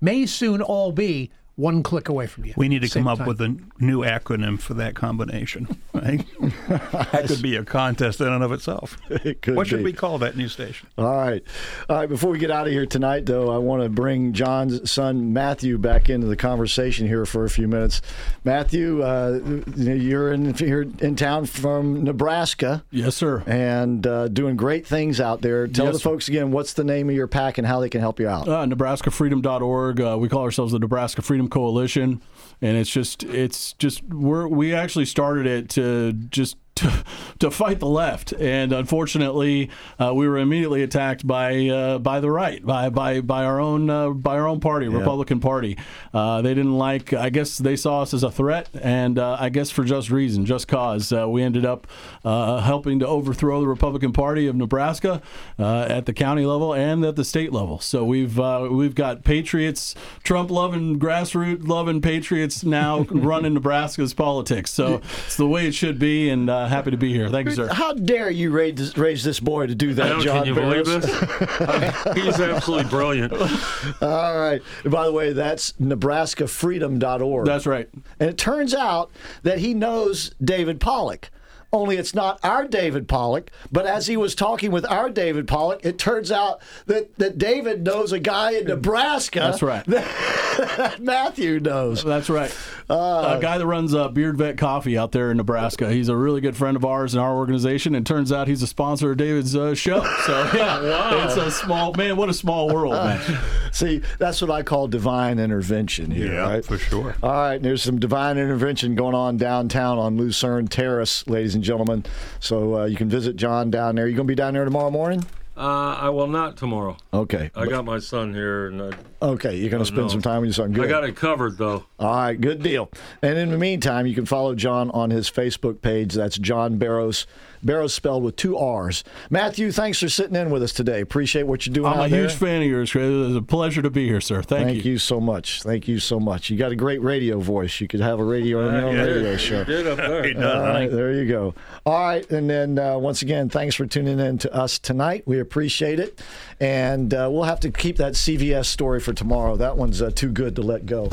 may 0.00 0.26
soon 0.26 0.62
all 0.62 0.92
be 0.92 1.32
one 1.56 1.82
click 1.82 2.08
away 2.08 2.26
from 2.26 2.44
you. 2.44 2.54
We 2.56 2.68
need 2.68 2.82
to 2.82 2.88
come 2.88 3.06
up 3.06 3.18
time. 3.18 3.26
with 3.28 3.40
a 3.40 3.56
new 3.78 4.00
acronym 4.00 4.60
for 4.60 4.74
that 4.74 4.94
combination. 4.94 5.68
Right? 5.94 6.26
that 6.68 7.26
could 7.28 7.40
be 7.40 7.54
a 7.56 7.64
contest 7.64 8.20
in 8.20 8.26
and 8.26 8.42
of 8.42 8.50
itself. 8.52 8.98
It 9.10 9.40
could 9.42 9.54
what 9.54 9.68
should 9.68 9.84
we 9.84 9.92
call 9.92 10.18
that 10.18 10.36
new 10.36 10.48
station? 10.48 10.88
All 10.98 11.04
right. 11.16 11.42
All 11.88 11.96
right. 11.96 12.08
Before 12.08 12.30
we 12.30 12.38
get 12.38 12.50
out 12.50 12.66
of 12.66 12.72
here 12.72 12.84
tonight, 12.84 13.24
though, 13.26 13.50
I 13.50 13.58
want 13.58 13.82
to 13.84 13.88
bring 13.88 14.32
John's 14.32 14.90
son, 14.90 15.32
Matthew, 15.32 15.78
back 15.78 16.10
into 16.10 16.26
the 16.26 16.36
conversation 16.36 17.06
here 17.06 17.24
for 17.24 17.44
a 17.44 17.48
few 17.48 17.68
minutes. 17.68 18.02
Matthew, 18.42 19.02
uh, 19.02 19.38
you're 19.76 20.32
in, 20.32 20.54
you're 20.56 20.82
in 20.82 21.14
town 21.16 21.46
from 21.46 22.02
Nebraska. 22.02 22.84
Yes, 22.90 23.14
sir. 23.14 23.42
And 23.46 24.04
uh, 24.06 24.28
doing 24.28 24.56
great 24.56 24.86
things 24.86 25.20
out 25.20 25.40
there. 25.42 25.66
Tell 25.68 25.86
Yes, 25.86 25.94
the 25.94 25.98
sir. 26.00 26.10
folks 26.10 26.28
again 26.28 26.50
what's 26.50 26.72
the 26.74 26.84
name 26.84 27.08
of 27.08 27.14
your 27.14 27.28
pack 27.28 27.56
and 27.56 27.66
how 27.66 27.78
they 27.80 27.88
can 27.88 28.00
help 28.00 28.18
you 28.20 28.28
out. 28.28 28.48
Uh, 28.48 28.66
NebraskaFreedom.org. 28.66 30.00
Uh, 30.00 30.16
we 30.18 30.28
call 30.28 30.42
ourselves 30.42 30.72
the 30.72 30.78
Nebraska 30.80 31.22
Freedom 31.22 31.43
Coalition, 31.48 32.22
and 32.60 32.76
it's 32.76 32.90
just 32.90 33.22
it's 33.24 33.72
just 33.74 34.02
we're 34.04 34.46
we 34.48 34.74
actually 34.74 35.06
started 35.06 35.46
it 35.46 35.68
to 35.70 36.12
just. 36.12 36.56
To, 36.76 37.04
to 37.38 37.52
fight 37.52 37.78
the 37.78 37.86
left, 37.86 38.32
and 38.32 38.72
unfortunately, 38.72 39.70
uh, 39.96 40.12
we 40.12 40.26
were 40.26 40.38
immediately 40.38 40.82
attacked 40.82 41.24
by 41.24 41.68
uh, 41.68 41.98
by 41.98 42.18
the 42.18 42.30
right, 42.30 42.64
by 42.66 42.88
by 42.88 43.20
by 43.20 43.44
our 43.44 43.60
own 43.60 43.88
uh, 43.88 44.10
by 44.10 44.34
our 44.34 44.48
own 44.48 44.58
party, 44.58 44.88
Republican 44.88 45.38
Party. 45.38 45.78
Uh, 46.12 46.42
they 46.42 46.52
didn't 46.52 46.76
like. 46.76 47.12
I 47.12 47.30
guess 47.30 47.58
they 47.58 47.76
saw 47.76 48.02
us 48.02 48.12
as 48.12 48.24
a 48.24 48.30
threat, 48.30 48.68
and 48.74 49.18
uh, 49.20 49.36
I 49.38 49.50
guess 49.50 49.70
for 49.70 49.84
just 49.84 50.10
reason, 50.10 50.46
just 50.46 50.66
cause, 50.66 51.12
uh, 51.12 51.28
we 51.28 51.42
ended 51.42 51.64
up 51.64 51.86
uh, 52.24 52.60
helping 52.60 52.98
to 52.98 53.06
overthrow 53.06 53.60
the 53.60 53.68
Republican 53.68 54.12
Party 54.12 54.46
of 54.46 54.56
Nebraska 54.56 55.22
uh, 55.58 55.86
at 55.88 56.06
the 56.06 56.12
county 56.12 56.44
level 56.44 56.74
and 56.74 57.04
at 57.04 57.16
the 57.16 57.24
state 57.24 57.52
level. 57.52 57.78
So 57.78 58.04
we've 58.04 58.38
uh, 58.40 58.68
we've 58.70 58.94
got 58.94 59.22
patriots, 59.24 59.94
Trump 60.22 60.50
loving, 60.50 60.98
grassroots 60.98 61.66
loving 61.68 62.00
patriots 62.00 62.64
now 62.64 63.02
running 63.10 63.54
Nebraska's 63.54 64.14
politics. 64.14 64.72
So 64.72 65.00
it's 65.26 65.36
the 65.36 65.46
way 65.46 65.66
it 65.66 65.74
should 65.74 65.98
be, 65.98 66.28
and 66.30 66.50
uh, 66.64 66.68
happy 66.68 66.90
to 66.90 66.96
be 66.96 67.12
here. 67.12 67.28
Thank 67.28 67.48
you, 67.48 67.54
sir. 67.54 67.68
How 67.72 67.92
dare 67.92 68.30
you 68.30 68.50
raise 68.50 68.74
this, 68.76 68.96
raise 68.98 69.22
this 69.24 69.40
boy 69.40 69.66
to 69.66 69.74
do 69.74 69.94
that, 69.94 70.08
Now, 70.08 70.20
John? 70.20 70.38
can 70.44 70.46
you 70.46 70.54
believe 70.54 70.84
Barros? 70.84 71.04
this? 71.04 72.14
He's 72.24 72.40
absolutely 72.40 72.88
brilliant. 72.90 73.32
All 73.32 74.36
right. 74.38 74.60
By 74.84 75.04
the 75.06 75.12
way, 75.12 75.32
that's 75.32 75.72
NebraskaFreedom.org. 75.72 77.46
That's 77.46 77.66
right. 77.66 77.88
And 78.20 78.30
it 78.30 78.38
turns 78.38 78.74
out 78.74 79.10
that 79.42 79.58
he 79.58 79.74
knows 79.74 80.34
David 80.42 80.80
Pollock. 80.80 81.30
Only 81.74 81.96
it's 81.96 82.14
not 82.14 82.38
our 82.44 82.68
David 82.68 83.08
Pollock, 83.08 83.50
but 83.72 83.84
as 83.84 84.06
he 84.06 84.16
was 84.16 84.36
talking 84.36 84.70
with 84.70 84.86
our 84.88 85.10
David 85.10 85.48
Pollock, 85.48 85.84
it 85.84 85.98
turns 85.98 86.30
out 86.30 86.60
that, 86.86 87.12
that 87.18 87.36
David 87.36 87.82
knows 87.84 88.12
a 88.12 88.20
guy 88.20 88.52
in 88.52 88.66
Nebraska. 88.66 89.40
That's 89.40 89.60
right. 89.60 89.84
That 89.86 90.98
Matthew 91.00 91.58
knows. 91.58 92.04
That's 92.04 92.30
right. 92.30 92.56
a 92.88 93.38
guy 93.42 93.58
that 93.58 93.66
runs 93.66 93.92
uh, 93.92 94.06
Beard 94.08 94.36
Vet 94.38 94.56
Coffee 94.56 94.96
out 94.96 95.10
there 95.10 95.32
in 95.32 95.36
Nebraska. 95.36 95.90
He's 95.90 96.08
a 96.08 96.16
really 96.16 96.40
good 96.40 96.56
friend 96.56 96.76
of 96.76 96.84
ours 96.84 97.12
in 97.14 97.20
our 97.20 97.34
organization, 97.34 97.96
and 97.96 98.06
turns 98.06 98.30
out 98.30 98.46
he's 98.46 98.62
a 98.62 98.68
sponsor 98.68 99.10
of 99.10 99.16
David's 99.16 99.56
uh, 99.56 99.74
show. 99.74 100.04
So 100.26 100.50
yeah, 100.54 100.80
Wow. 100.80 101.24
it's 101.26 101.36
a 101.36 101.50
small 101.50 101.92
man. 101.94 102.16
What 102.16 102.28
a 102.28 102.34
small 102.34 102.68
world, 102.72 102.92
man. 102.94 103.20
See, 103.72 104.00
that's 104.20 104.40
what 104.40 104.52
I 104.52 104.62
call 104.62 104.86
divine 104.86 105.40
intervention 105.40 106.12
here, 106.12 106.34
Yeah, 106.34 106.40
right? 106.52 106.64
for 106.64 106.78
sure. 106.78 107.16
All 107.20 107.32
right, 107.32 107.60
there's 107.60 107.82
some 107.82 107.98
divine 107.98 108.38
intervention 108.38 108.94
going 108.94 109.16
on 109.16 109.36
downtown 109.38 109.98
on 109.98 110.16
Lucerne 110.16 110.68
Terrace, 110.68 111.26
ladies 111.26 111.56
and 111.56 111.63
gentlemen. 111.64 112.04
So 112.40 112.80
uh, 112.80 112.84
you 112.84 112.96
can 112.96 113.08
visit 113.08 113.36
John 113.36 113.70
down 113.70 113.96
there. 113.96 114.06
You 114.06 114.14
going 114.14 114.26
to 114.26 114.30
be 114.30 114.34
down 114.36 114.54
there 114.54 114.64
tomorrow 114.64 114.90
morning? 114.90 115.24
Uh, 115.56 115.94
I 116.00 116.08
will 116.08 116.26
not 116.26 116.56
tomorrow. 116.56 116.96
Okay. 117.12 117.48
I 117.54 117.66
got 117.66 117.84
my 117.84 118.00
son 118.00 118.34
here, 118.34 118.66
and 118.66 118.82
I, 118.82 118.90
Okay, 119.22 119.56
you're 119.56 119.70
going 119.70 119.82
to 119.82 119.86
spend 119.86 120.02
know. 120.02 120.08
some 120.08 120.20
time 120.20 120.40
with 120.40 120.48
your 120.48 120.54
son. 120.54 120.72
Good. 120.72 120.86
I 120.86 120.88
got 120.88 121.04
it 121.04 121.14
covered 121.14 121.56
though. 121.58 121.84
All 122.00 122.12
right, 122.14 122.38
good 122.38 122.60
deal. 122.60 122.90
And 123.22 123.38
in 123.38 123.50
the 123.52 123.56
meantime, 123.56 124.06
you 124.08 124.16
can 124.16 124.26
follow 124.26 124.56
John 124.56 124.90
on 124.90 125.10
his 125.10 125.30
Facebook 125.30 125.80
page. 125.80 126.12
That's 126.14 126.38
John 126.38 126.76
Barros. 126.76 127.28
Barros 127.64 127.94
spelled 127.94 128.22
with 128.22 128.36
two 128.36 128.56
R's. 128.56 129.02
Matthew, 129.30 129.72
thanks 129.72 129.98
for 130.00 130.08
sitting 130.08 130.36
in 130.36 130.50
with 130.50 130.62
us 130.62 130.72
today. 130.72 131.00
Appreciate 131.00 131.44
what 131.44 131.66
you're 131.66 131.72
doing 131.74 131.92
I'm 131.92 131.98
out 132.00 132.06
a 132.06 132.10
there. 132.10 132.20
huge 132.22 132.34
fan 132.34 132.62
of 132.62 132.68
yours, 132.68 132.92
Chris. 132.92 133.04
It 133.04 133.10
was 133.10 133.36
a 133.36 133.42
pleasure 133.42 133.82
to 133.82 133.90
be 133.90 134.06
here, 134.06 134.20
sir. 134.20 134.42
Thank, 134.42 134.68
Thank 134.68 134.84
you. 134.84 134.98
so 134.98 135.20
much. 135.20 135.62
Thank 135.62 135.88
you 135.88 135.98
so 135.98 136.20
much. 136.20 136.50
You 136.50 136.56
got 136.58 136.72
a 136.72 136.76
great 136.76 137.02
radio 137.02 137.40
voice. 137.40 137.80
You 137.80 137.88
could 137.88 138.00
have 138.00 138.20
a 138.20 138.24
radio 138.24 138.66
on 138.68 138.74
your 138.74 138.84
own 138.84 138.94
Yeah, 138.96 139.02
radio 139.02 139.30
you 139.32 139.38
show. 139.38 139.64
did 139.64 139.86
up 139.86 139.96
there. 139.96 140.24
He 140.26 140.34
does, 140.34 140.44
All 140.44 140.60
right, 140.60 140.72
honey. 140.74 140.86
there 140.88 141.12
you 141.12 141.26
go. 141.26 141.54
All 141.86 142.00
right, 142.00 142.30
and 142.30 142.48
then 142.48 142.78
uh, 142.78 142.98
once 142.98 143.22
again, 143.22 143.48
thanks 143.48 143.74
for 143.74 143.86
tuning 143.86 144.18
in 144.20 144.38
to 144.38 144.54
us 144.54 144.78
tonight. 144.78 145.22
We 145.26 145.40
appreciate 145.40 146.00
it, 146.00 146.20
and 146.60 147.12
uh, 147.12 147.28
we'll 147.30 147.42
have 147.44 147.60
to 147.60 147.70
keep 147.70 147.96
that 147.96 148.12
CVS 148.14 148.66
story 148.66 149.00
for 149.00 149.12
tomorrow. 149.12 149.56
That 149.56 149.76
one's 149.76 150.00
uh, 150.02 150.10
too 150.10 150.30
good 150.30 150.56
to 150.56 150.62
let 150.62 150.86
go. 150.86 151.08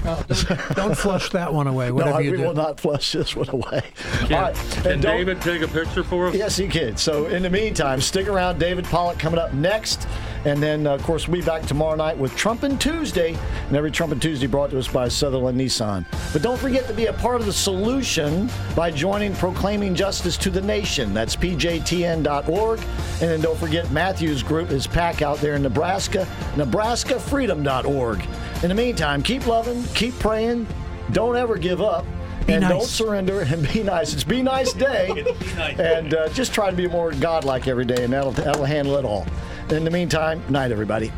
Don't 0.76 0.96
flush 0.98 1.30
that 1.32 1.54
one 1.54 1.68
away, 1.68 1.88
no, 1.90 1.94
whatever 1.96 2.18
I- 2.18 2.22
you 2.22 2.32
we 2.32 2.38
do. 2.38 2.44
will 2.44 2.54
not 2.54 2.80
flush 2.80 3.12
this 3.12 3.36
one 3.36 3.50
away. 3.50 3.82
Can, 4.20 4.34
All 4.34 4.42
right, 4.44 4.56
can 4.56 4.92
and 4.94 5.02
David 5.02 5.42
take 5.42 5.62
a 5.62 5.68
picture 5.68 6.04
for 6.04 6.28
us? 6.28 6.36
Yes, 6.36 6.58
he 6.58 6.68
can. 6.68 6.98
So, 6.98 7.26
in 7.28 7.44
the 7.44 7.50
meantime, 7.50 8.02
stick 8.02 8.28
around. 8.28 8.60
David 8.60 8.86
Pollock 8.86 9.20
coming 9.20 9.40
up 9.40 9.54
next. 9.54 10.08
And 10.46 10.62
then, 10.62 10.88
uh, 10.88 10.96
of 10.96 11.04
course, 11.04 11.28
we'll 11.28 11.42
be 11.42 11.46
back 11.46 11.64
tomorrow 11.64 11.96
night 11.96 12.18
with 12.18 12.36
Trumpin' 12.36 12.80
Tuesday. 12.80 13.38
And 13.68 13.76
every 13.76 13.92
Trumpin' 13.92 14.20
Tuesday 14.20 14.48
brought 14.48 14.72
to 14.72 14.80
us 14.80 14.88
by 14.88 15.08
Sutherlin 15.08 15.56
Nissan. 15.56 16.06
But 16.34 16.42
don't 16.42 16.60
forget 16.60 16.88
to 16.88 16.94
be 16.94 17.08
a 17.08 17.14
part 17.14 17.40
of 17.42 17.46
the 17.46 17.54
solution 17.54 18.50
by 18.76 18.92
joining 18.92 19.36
Proclaiming 19.36 19.94
Justice 19.94 20.38
to 20.38 20.50
the 20.50 20.62
Nation. 20.62 21.14
That's 21.14 21.36
pjtn.org. 21.36 22.80
And 22.80 23.30
then 23.30 23.42
don't 23.42 23.58
forget 23.58 23.92
Matthew's 23.92 24.42
group, 24.42 24.70
his 24.70 24.88
pack 24.88 25.22
out 25.22 25.38
there 25.38 25.56
in 25.56 25.62
Nebraska, 25.62 26.28
nebraskafreedom.org. 26.56 28.26
In 28.64 28.70
the 28.70 28.76
meantime, 28.76 29.22
keep 29.22 29.46
loving, 29.48 29.84
keep 29.94 30.18
praying, 30.20 30.68
don't 31.12 31.36
ever 31.36 31.58
give 31.58 31.82
up. 31.82 32.06
Be 32.46 32.54
and 32.54 32.62
nice. 32.62 32.72
don't 32.72 32.88
surrender 32.88 33.42
and 33.48 33.72
be 33.72 33.84
nice. 33.84 34.14
It's 34.14 34.24
be 34.24 34.42
nice 34.42 34.74
day, 34.74 35.36
and 35.80 36.14
uh, 36.14 36.30
just 36.30 36.54
try 36.54 36.72
to 36.72 36.76
be 36.76 36.88
more 36.88 37.12
godlike 37.12 37.68
every 37.68 37.86
day, 37.86 38.04
and 38.04 38.14
that'll 38.14 38.32
that'll 38.32 38.66
handle 38.66 38.96
it 38.98 39.06
all. 39.06 39.28
In 39.72 39.85
the 39.85 39.89
meantime, 39.89 40.43
night 40.49 40.73
everybody. 40.73 41.14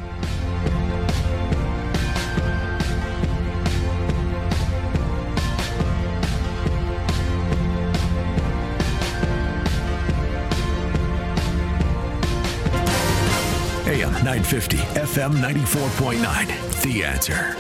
AM 13.87 14.13
950, 14.23 14.77
FM 14.77 15.31
94.9. 15.33 16.83
The 16.83 17.03
answer. 17.03 17.51